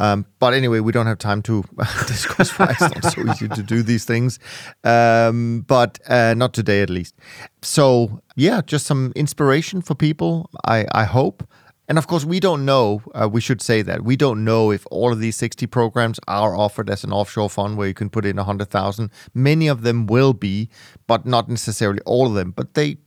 Um, 0.00 0.26
but 0.38 0.54
anyway, 0.54 0.80
we 0.80 0.92
don't 0.92 1.06
have 1.06 1.18
time 1.18 1.42
to 1.42 1.64
discuss 2.06 2.56
why 2.58 2.76
it's 2.78 2.80
not 2.80 3.12
so 3.12 3.22
easy 3.32 3.48
to 3.48 3.62
do 3.62 3.82
these 3.82 4.04
things. 4.04 4.38
Um, 4.84 5.64
but 5.66 5.98
uh, 6.08 6.34
not 6.34 6.52
today, 6.52 6.82
at 6.82 6.90
least. 6.90 7.16
So, 7.62 8.22
yeah, 8.36 8.60
just 8.64 8.86
some 8.86 9.12
inspiration 9.16 9.82
for 9.82 9.94
people, 9.94 10.50
I, 10.64 10.86
I 10.92 11.04
hope. 11.04 11.42
And 11.88 11.96
of 11.96 12.06
course, 12.06 12.24
we 12.24 12.38
don't 12.38 12.66
know, 12.66 13.00
uh, 13.14 13.28
we 13.32 13.40
should 13.40 13.62
say 13.62 13.80
that, 13.80 14.04
we 14.04 14.14
don't 14.14 14.44
know 14.44 14.70
if 14.70 14.86
all 14.90 15.10
of 15.10 15.20
these 15.20 15.36
60 15.36 15.66
programs 15.68 16.20
are 16.28 16.54
offered 16.54 16.90
as 16.90 17.02
an 17.02 17.12
offshore 17.12 17.48
fund 17.48 17.78
where 17.78 17.88
you 17.88 17.94
can 17.94 18.10
put 18.10 18.26
in 18.26 18.36
100,000. 18.36 19.10
Many 19.32 19.68
of 19.68 19.80
them 19.82 20.06
will 20.06 20.34
be, 20.34 20.68
but 21.06 21.24
not 21.24 21.48
necessarily 21.48 22.00
all 22.04 22.26
of 22.26 22.34
them. 22.34 22.50
But 22.50 22.74
they, 22.74 22.98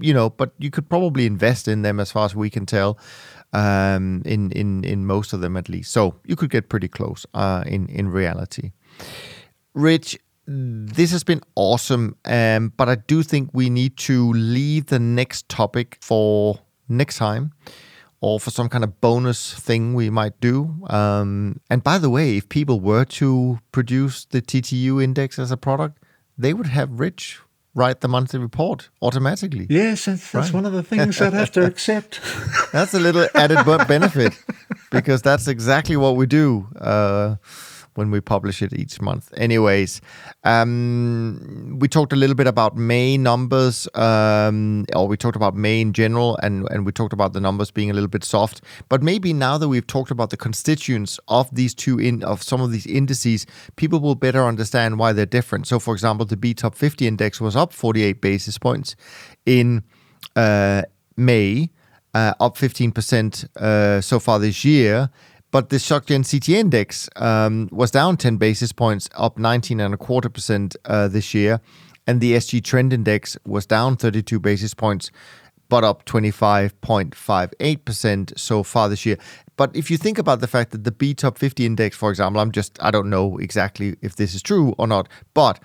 you 0.00 0.14
know, 0.14 0.30
but 0.30 0.54
you 0.58 0.70
could 0.70 0.88
probably 0.88 1.26
invest 1.26 1.68
in 1.68 1.82
them 1.82 2.00
as 2.00 2.10
far 2.10 2.24
as 2.24 2.34
we 2.34 2.48
can 2.48 2.64
tell. 2.64 2.98
Um, 3.54 4.22
in 4.24 4.50
in 4.52 4.82
in 4.82 5.04
most 5.04 5.34
of 5.34 5.42
them 5.42 5.58
at 5.58 5.68
least, 5.68 5.92
so 5.92 6.14
you 6.24 6.36
could 6.36 6.48
get 6.48 6.70
pretty 6.70 6.88
close. 6.88 7.26
Uh, 7.34 7.62
in 7.66 7.86
in 7.88 8.08
reality, 8.08 8.72
Rich, 9.74 10.18
this 10.46 11.10
has 11.10 11.22
been 11.22 11.42
awesome, 11.54 12.16
um, 12.24 12.72
but 12.78 12.88
I 12.88 12.94
do 12.94 13.22
think 13.22 13.50
we 13.52 13.68
need 13.68 13.98
to 14.08 14.32
leave 14.32 14.86
the 14.86 14.98
next 14.98 15.50
topic 15.50 15.98
for 16.00 16.60
next 16.88 17.18
time 17.18 17.52
or 18.22 18.38
for 18.38 18.50
some 18.50 18.68
kind 18.68 18.84
of 18.84 19.00
bonus 19.00 19.52
thing 19.52 19.94
we 19.94 20.08
might 20.08 20.40
do. 20.40 20.76
Um, 20.86 21.60
and 21.68 21.82
by 21.82 21.98
the 21.98 22.08
way, 22.08 22.36
if 22.36 22.48
people 22.48 22.78
were 22.80 23.04
to 23.04 23.58
produce 23.72 24.24
the 24.24 24.40
TTU 24.40 25.02
index 25.02 25.38
as 25.40 25.50
a 25.50 25.56
product, 25.56 25.98
they 26.38 26.54
would 26.54 26.68
have 26.68 27.00
Rich 27.00 27.40
write 27.74 28.00
the 28.00 28.08
monthly 28.08 28.38
report 28.38 28.90
automatically. 29.00 29.66
Yes, 29.68 30.04
that's, 30.04 30.30
that's 30.30 30.48
right. 30.48 30.54
one 30.54 30.66
of 30.66 30.72
the 30.72 30.82
things 30.84 31.20
I'd 31.20 31.32
have 31.32 31.50
to 31.52 31.64
accept. 31.72 32.20
that's 32.72 32.94
a 32.94 33.00
little 33.00 33.26
added 33.34 33.64
benefit 33.88 34.32
because 34.90 35.20
that's 35.22 35.48
exactly 35.48 35.96
what 35.96 36.14
we 36.14 36.26
do. 36.26 36.68
Uh, 36.78 37.36
when 37.94 38.10
we 38.10 38.20
publish 38.20 38.62
it 38.62 38.72
each 38.72 39.00
month. 39.00 39.32
Anyways, 39.36 40.00
um, 40.44 41.76
we 41.78 41.88
talked 41.88 42.12
a 42.12 42.16
little 42.16 42.36
bit 42.36 42.46
about 42.46 42.76
May 42.76 43.18
numbers, 43.18 43.88
um, 43.94 44.86
or 44.94 45.06
we 45.06 45.16
talked 45.16 45.36
about 45.36 45.54
May 45.54 45.80
in 45.80 45.92
general, 45.92 46.38
and, 46.42 46.66
and 46.70 46.86
we 46.86 46.92
talked 46.92 47.12
about 47.12 47.32
the 47.32 47.40
numbers 47.40 47.70
being 47.70 47.90
a 47.90 47.94
little 47.94 48.08
bit 48.08 48.24
soft. 48.24 48.62
But 48.88 49.02
maybe 49.02 49.32
now 49.32 49.58
that 49.58 49.68
we've 49.68 49.86
talked 49.86 50.10
about 50.10 50.30
the 50.30 50.36
constituents 50.36 51.20
of 51.28 51.54
these 51.54 51.74
two 51.74 51.98
in 51.98 52.22
of 52.24 52.42
some 52.42 52.60
of 52.60 52.72
these 52.72 52.86
indices, 52.86 53.46
people 53.76 54.00
will 54.00 54.14
better 54.14 54.44
understand 54.44 54.98
why 54.98 55.12
they're 55.12 55.26
different. 55.26 55.66
So, 55.66 55.78
for 55.78 55.92
example, 55.92 56.24
the 56.26 56.36
B 56.36 56.54
Top 56.54 56.74
50 56.74 57.06
index 57.06 57.40
was 57.40 57.56
up 57.56 57.72
48 57.72 58.20
basis 58.20 58.58
points 58.58 58.96
in 59.44 59.82
uh, 60.36 60.82
May. 61.16 61.70
Uh, 62.14 62.34
up 62.40 62.58
15% 62.58 63.56
uh, 63.56 63.98
so 64.02 64.20
far 64.20 64.38
this 64.38 64.66
year. 64.66 65.08
But 65.52 65.68
the 65.68 65.76
SocGen 65.76 66.24
CTA 66.24 66.54
index 66.54 67.08
um, 67.16 67.68
was 67.70 67.90
down 67.90 68.16
10 68.16 68.38
basis 68.38 68.72
points, 68.72 69.10
up 69.14 69.36
19 69.38 69.80
and 69.80 69.92
a 69.92 69.98
quarter 69.98 70.30
percent 70.30 70.74
uh, 70.86 71.08
this 71.08 71.34
year. 71.34 71.60
And 72.06 72.22
the 72.22 72.32
SG 72.32 72.64
Trend 72.64 72.92
Index 72.92 73.36
was 73.46 73.64
down 73.66 73.96
32 73.96 74.40
basis 74.40 74.74
points, 74.74 75.12
but 75.68 75.84
up 75.84 76.04
25.58% 76.06 78.38
so 78.38 78.62
far 78.62 78.88
this 78.88 79.04
year. 79.06 79.18
But 79.56 79.76
if 79.76 79.90
you 79.90 79.98
think 79.98 80.16
about 80.18 80.40
the 80.40 80.48
fact 80.48 80.70
that 80.72 80.84
the 80.84 80.90
B 80.90 81.12
Top 81.12 81.36
50 81.36 81.66
Index, 81.66 81.94
for 81.96 82.08
example, 82.10 82.40
I'm 82.40 82.50
just, 82.50 82.82
I 82.82 82.90
don't 82.90 83.10
know 83.10 83.36
exactly 83.36 83.96
if 84.00 84.16
this 84.16 84.34
is 84.34 84.40
true 84.42 84.74
or 84.78 84.86
not, 84.86 85.06
but 85.34 85.62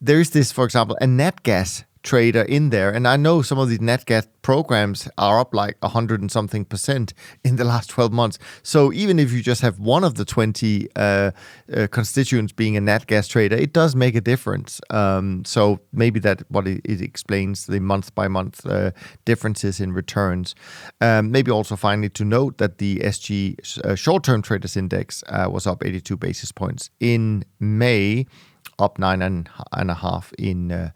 there 0.00 0.18
is 0.20 0.30
this, 0.30 0.50
for 0.50 0.64
example, 0.64 0.98
a 1.00 1.06
nat 1.06 1.44
gas 1.44 1.84
trader 2.02 2.42
in 2.42 2.70
there. 2.70 2.90
And 2.90 3.06
I 3.06 3.16
know 3.16 3.42
some 3.42 3.58
of 3.58 3.68
these 3.68 3.78
NatGas 3.78 4.26
programs 4.42 5.08
are 5.18 5.38
up 5.38 5.54
like 5.54 5.76
100 5.80 6.20
and 6.20 6.30
something 6.30 6.64
percent 6.64 7.12
in 7.44 7.56
the 7.56 7.64
last 7.64 7.90
12 7.90 8.12
months. 8.12 8.38
So 8.62 8.92
even 8.92 9.18
if 9.18 9.32
you 9.32 9.42
just 9.42 9.60
have 9.60 9.78
one 9.78 10.02
of 10.02 10.14
the 10.14 10.24
20 10.24 10.88
uh, 10.96 11.30
uh, 11.74 11.86
constituents 11.90 12.52
being 12.52 12.76
a 12.76 12.80
NatGas 12.80 13.28
trader, 13.28 13.56
it 13.56 13.72
does 13.72 13.94
make 13.94 14.14
a 14.14 14.20
difference. 14.20 14.80
Um, 14.90 15.44
so 15.44 15.80
maybe 15.92 16.20
that 16.20 16.42
what 16.48 16.66
it, 16.66 16.80
it, 16.84 17.00
explains 17.02 17.66
the 17.66 17.80
month 17.80 18.14
by 18.14 18.28
month 18.28 18.64
uh, 18.66 18.92
differences 19.24 19.80
in 19.80 19.92
returns. 19.92 20.54
Um, 21.00 21.30
maybe 21.30 21.50
also 21.50 21.76
finally 21.76 22.08
to 22.10 22.24
note 22.24 22.58
that 22.58 22.78
the 22.78 22.96
SG 22.96 23.84
uh, 23.84 23.94
short 23.94 24.24
term 24.24 24.42
traders 24.42 24.76
index 24.76 25.22
uh, 25.28 25.48
was 25.50 25.66
up 25.66 25.84
82 25.84 26.16
basis 26.16 26.52
points 26.52 26.90
in 26.98 27.44
May, 27.58 28.26
up 28.78 28.98
nine 28.98 29.22
and, 29.22 29.48
and 29.72 29.90
a 29.90 29.94
half 29.94 30.32
in 30.38 30.72
uh, 30.72 30.90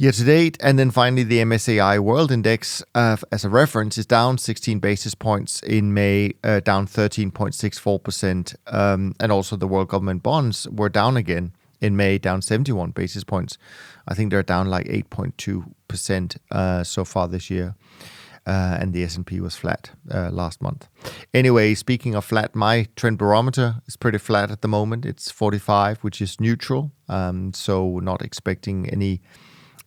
Year 0.00 0.12
to 0.12 0.24
date, 0.24 0.56
and 0.60 0.78
then 0.78 0.90
finally 0.90 1.24
the 1.24 1.40
MSCI 1.40 1.98
World 1.98 2.32
Index, 2.32 2.82
uh, 2.94 3.18
as 3.30 3.44
a 3.44 3.50
reference, 3.50 3.98
is 3.98 4.06
down 4.06 4.38
16 4.38 4.78
basis 4.78 5.14
points 5.14 5.62
in 5.62 5.92
May, 5.92 6.32
uh, 6.42 6.60
down 6.60 6.86
13.64%. 6.86 8.54
Um, 8.68 9.14
and 9.20 9.30
also 9.30 9.56
the 9.56 9.68
World 9.68 9.88
Government 9.88 10.22
Bonds 10.22 10.66
were 10.70 10.88
down 10.88 11.18
again 11.18 11.52
in 11.82 11.96
May, 11.96 12.16
down 12.16 12.40
71 12.40 12.92
basis 12.92 13.24
points. 13.24 13.58
I 14.08 14.14
think 14.14 14.30
they're 14.30 14.42
down 14.42 14.70
like 14.70 14.86
8.2% 14.86 16.38
uh, 16.50 16.82
so 16.82 17.04
far 17.04 17.28
this 17.28 17.50
year. 17.50 17.74
Uh, 18.46 18.78
and 18.80 18.94
the 18.94 19.04
S&P 19.04 19.38
was 19.38 19.54
flat 19.54 19.90
uh, 20.10 20.30
last 20.30 20.62
month. 20.62 20.88
Anyway, 21.34 21.74
speaking 21.74 22.14
of 22.14 22.24
flat, 22.24 22.54
my 22.54 22.86
trend 22.96 23.18
barometer 23.18 23.82
is 23.86 23.96
pretty 23.96 24.16
flat 24.16 24.50
at 24.50 24.62
the 24.62 24.68
moment. 24.68 25.04
It's 25.04 25.30
45, 25.30 25.98
which 25.98 26.22
is 26.22 26.40
neutral. 26.40 26.90
Um, 27.06 27.52
so 27.52 27.98
not 27.98 28.22
expecting 28.22 28.88
any 28.88 29.20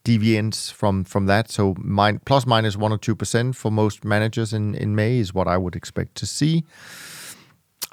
deviance 0.03 0.71
from 0.71 1.03
from 1.03 1.25
that. 1.27 1.51
So 1.51 1.75
plus 2.25 2.45
minus 2.45 2.77
one 2.77 2.91
or 2.91 2.97
two 2.97 3.15
percent 3.15 3.55
for 3.55 3.71
most 3.71 4.03
managers 4.03 4.53
in 4.53 4.75
in 4.75 4.95
May 4.95 5.19
is 5.19 5.33
what 5.33 5.47
I 5.47 5.57
would 5.57 5.75
expect 5.75 6.15
to 6.15 6.25
see. 6.25 6.63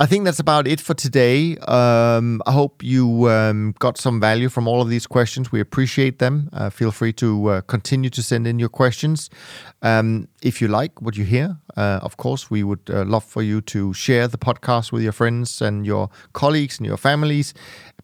I 0.03 0.07
think 0.07 0.25
that's 0.25 0.41
about 0.41 0.67
it 0.67 0.81
for 0.81 0.95
today. 0.95 1.59
Um, 1.59 2.41
I 2.47 2.53
hope 2.53 2.83
you 2.83 3.29
um, 3.29 3.75
got 3.81 3.99
some 3.99 4.19
value 4.19 4.49
from 4.49 4.67
all 4.67 4.81
of 4.81 4.89
these 4.89 5.07
questions. 5.07 5.53
We 5.53 5.61
appreciate 5.61 6.19
them. 6.19 6.49
Uh, 6.55 6.71
feel 6.71 6.91
free 6.91 7.13
to 7.15 7.49
uh, 7.49 7.61
continue 7.61 8.09
to 8.09 8.23
send 8.23 8.47
in 8.47 8.59
your 8.59 8.71
questions. 8.71 9.29
Um, 9.83 10.29
if 10.41 10.63
you 10.63 10.69
like 10.69 11.03
what 11.03 11.19
you 11.19 11.25
hear, 11.25 11.59
uh, 11.77 12.01
of 12.01 12.17
course, 12.17 12.51
we 12.51 12.63
would 12.63 12.89
uh, 12.89 13.05
love 13.05 13.25
for 13.25 13.43
you 13.43 13.61
to 13.61 13.93
share 13.93 14.27
the 14.27 14.39
podcast 14.39 14.91
with 14.91 15.03
your 15.03 15.13
friends 15.13 15.61
and 15.61 15.85
your 15.85 16.09
colleagues 16.33 16.79
and 16.79 16.87
your 16.87 16.97
families 16.97 17.53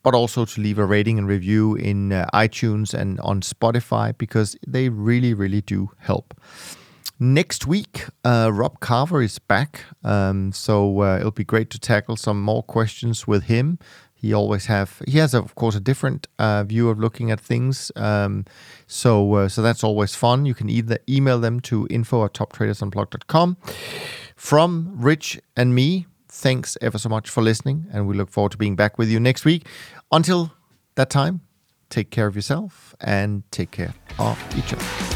but 0.06 0.14
also 0.14 0.44
to 0.44 0.60
leave 0.60 0.78
a 0.78 0.84
rating 0.84 1.18
and 1.18 1.26
review 1.26 1.74
in 1.74 2.12
uh, 2.12 2.28
iTunes 2.32 2.94
and 2.94 3.18
on 3.22 3.40
Spotify 3.40 4.16
because 4.16 4.56
they 4.64 4.88
really, 4.88 5.34
really 5.34 5.60
do 5.60 5.90
help. 5.98 6.32
Next 7.18 7.66
week, 7.66 8.04
uh, 8.24 8.50
Rob 8.52 8.78
Carver 8.78 9.20
is 9.20 9.40
back, 9.40 9.82
um, 10.04 10.52
so 10.52 11.02
uh, 11.02 11.16
it'll 11.18 11.32
be 11.32 11.42
great 11.42 11.70
to 11.70 11.80
tackle 11.80 12.14
some 12.14 12.40
more 12.40 12.62
questions 12.62 13.26
with 13.26 13.44
him. 13.44 13.80
He 14.14 14.32
always 14.32 14.66
have 14.66 15.02
he 15.08 15.18
has 15.18 15.34
of 15.34 15.56
course 15.56 15.74
a 15.74 15.80
different 15.80 16.28
uh, 16.38 16.62
view 16.62 16.88
of 16.88 17.00
looking 17.00 17.32
at 17.32 17.40
things, 17.40 17.90
um, 17.96 18.44
so 18.86 19.34
uh, 19.34 19.48
so 19.48 19.60
that's 19.60 19.82
always 19.82 20.14
fun. 20.14 20.46
You 20.46 20.54
can 20.54 20.70
either 20.70 20.98
email 21.08 21.40
them 21.40 21.58
to 21.62 21.88
info 21.90 22.24
at 22.24 22.32
toptradersunplugged.com. 22.32 23.56
From 24.36 24.92
Rich 24.94 25.40
and 25.56 25.74
me, 25.74 26.06
thanks 26.36 26.76
ever 26.80 26.98
so 26.98 27.08
much 27.08 27.30
for 27.30 27.42
listening, 27.42 27.86
and 27.92 28.06
we 28.06 28.14
look 28.14 28.30
forward 28.30 28.52
to 28.52 28.58
being 28.58 28.76
back 28.76 28.98
with 28.98 29.08
you 29.08 29.18
next 29.18 29.44
week. 29.44 29.66
Until 30.12 30.52
that 30.94 31.10
time, 31.10 31.40
take 31.90 32.10
care 32.10 32.26
of 32.26 32.36
yourself 32.36 32.94
and 33.00 33.42
take 33.50 33.70
care 33.72 33.94
of 34.18 34.38
each 34.56 34.72
other. 34.72 35.15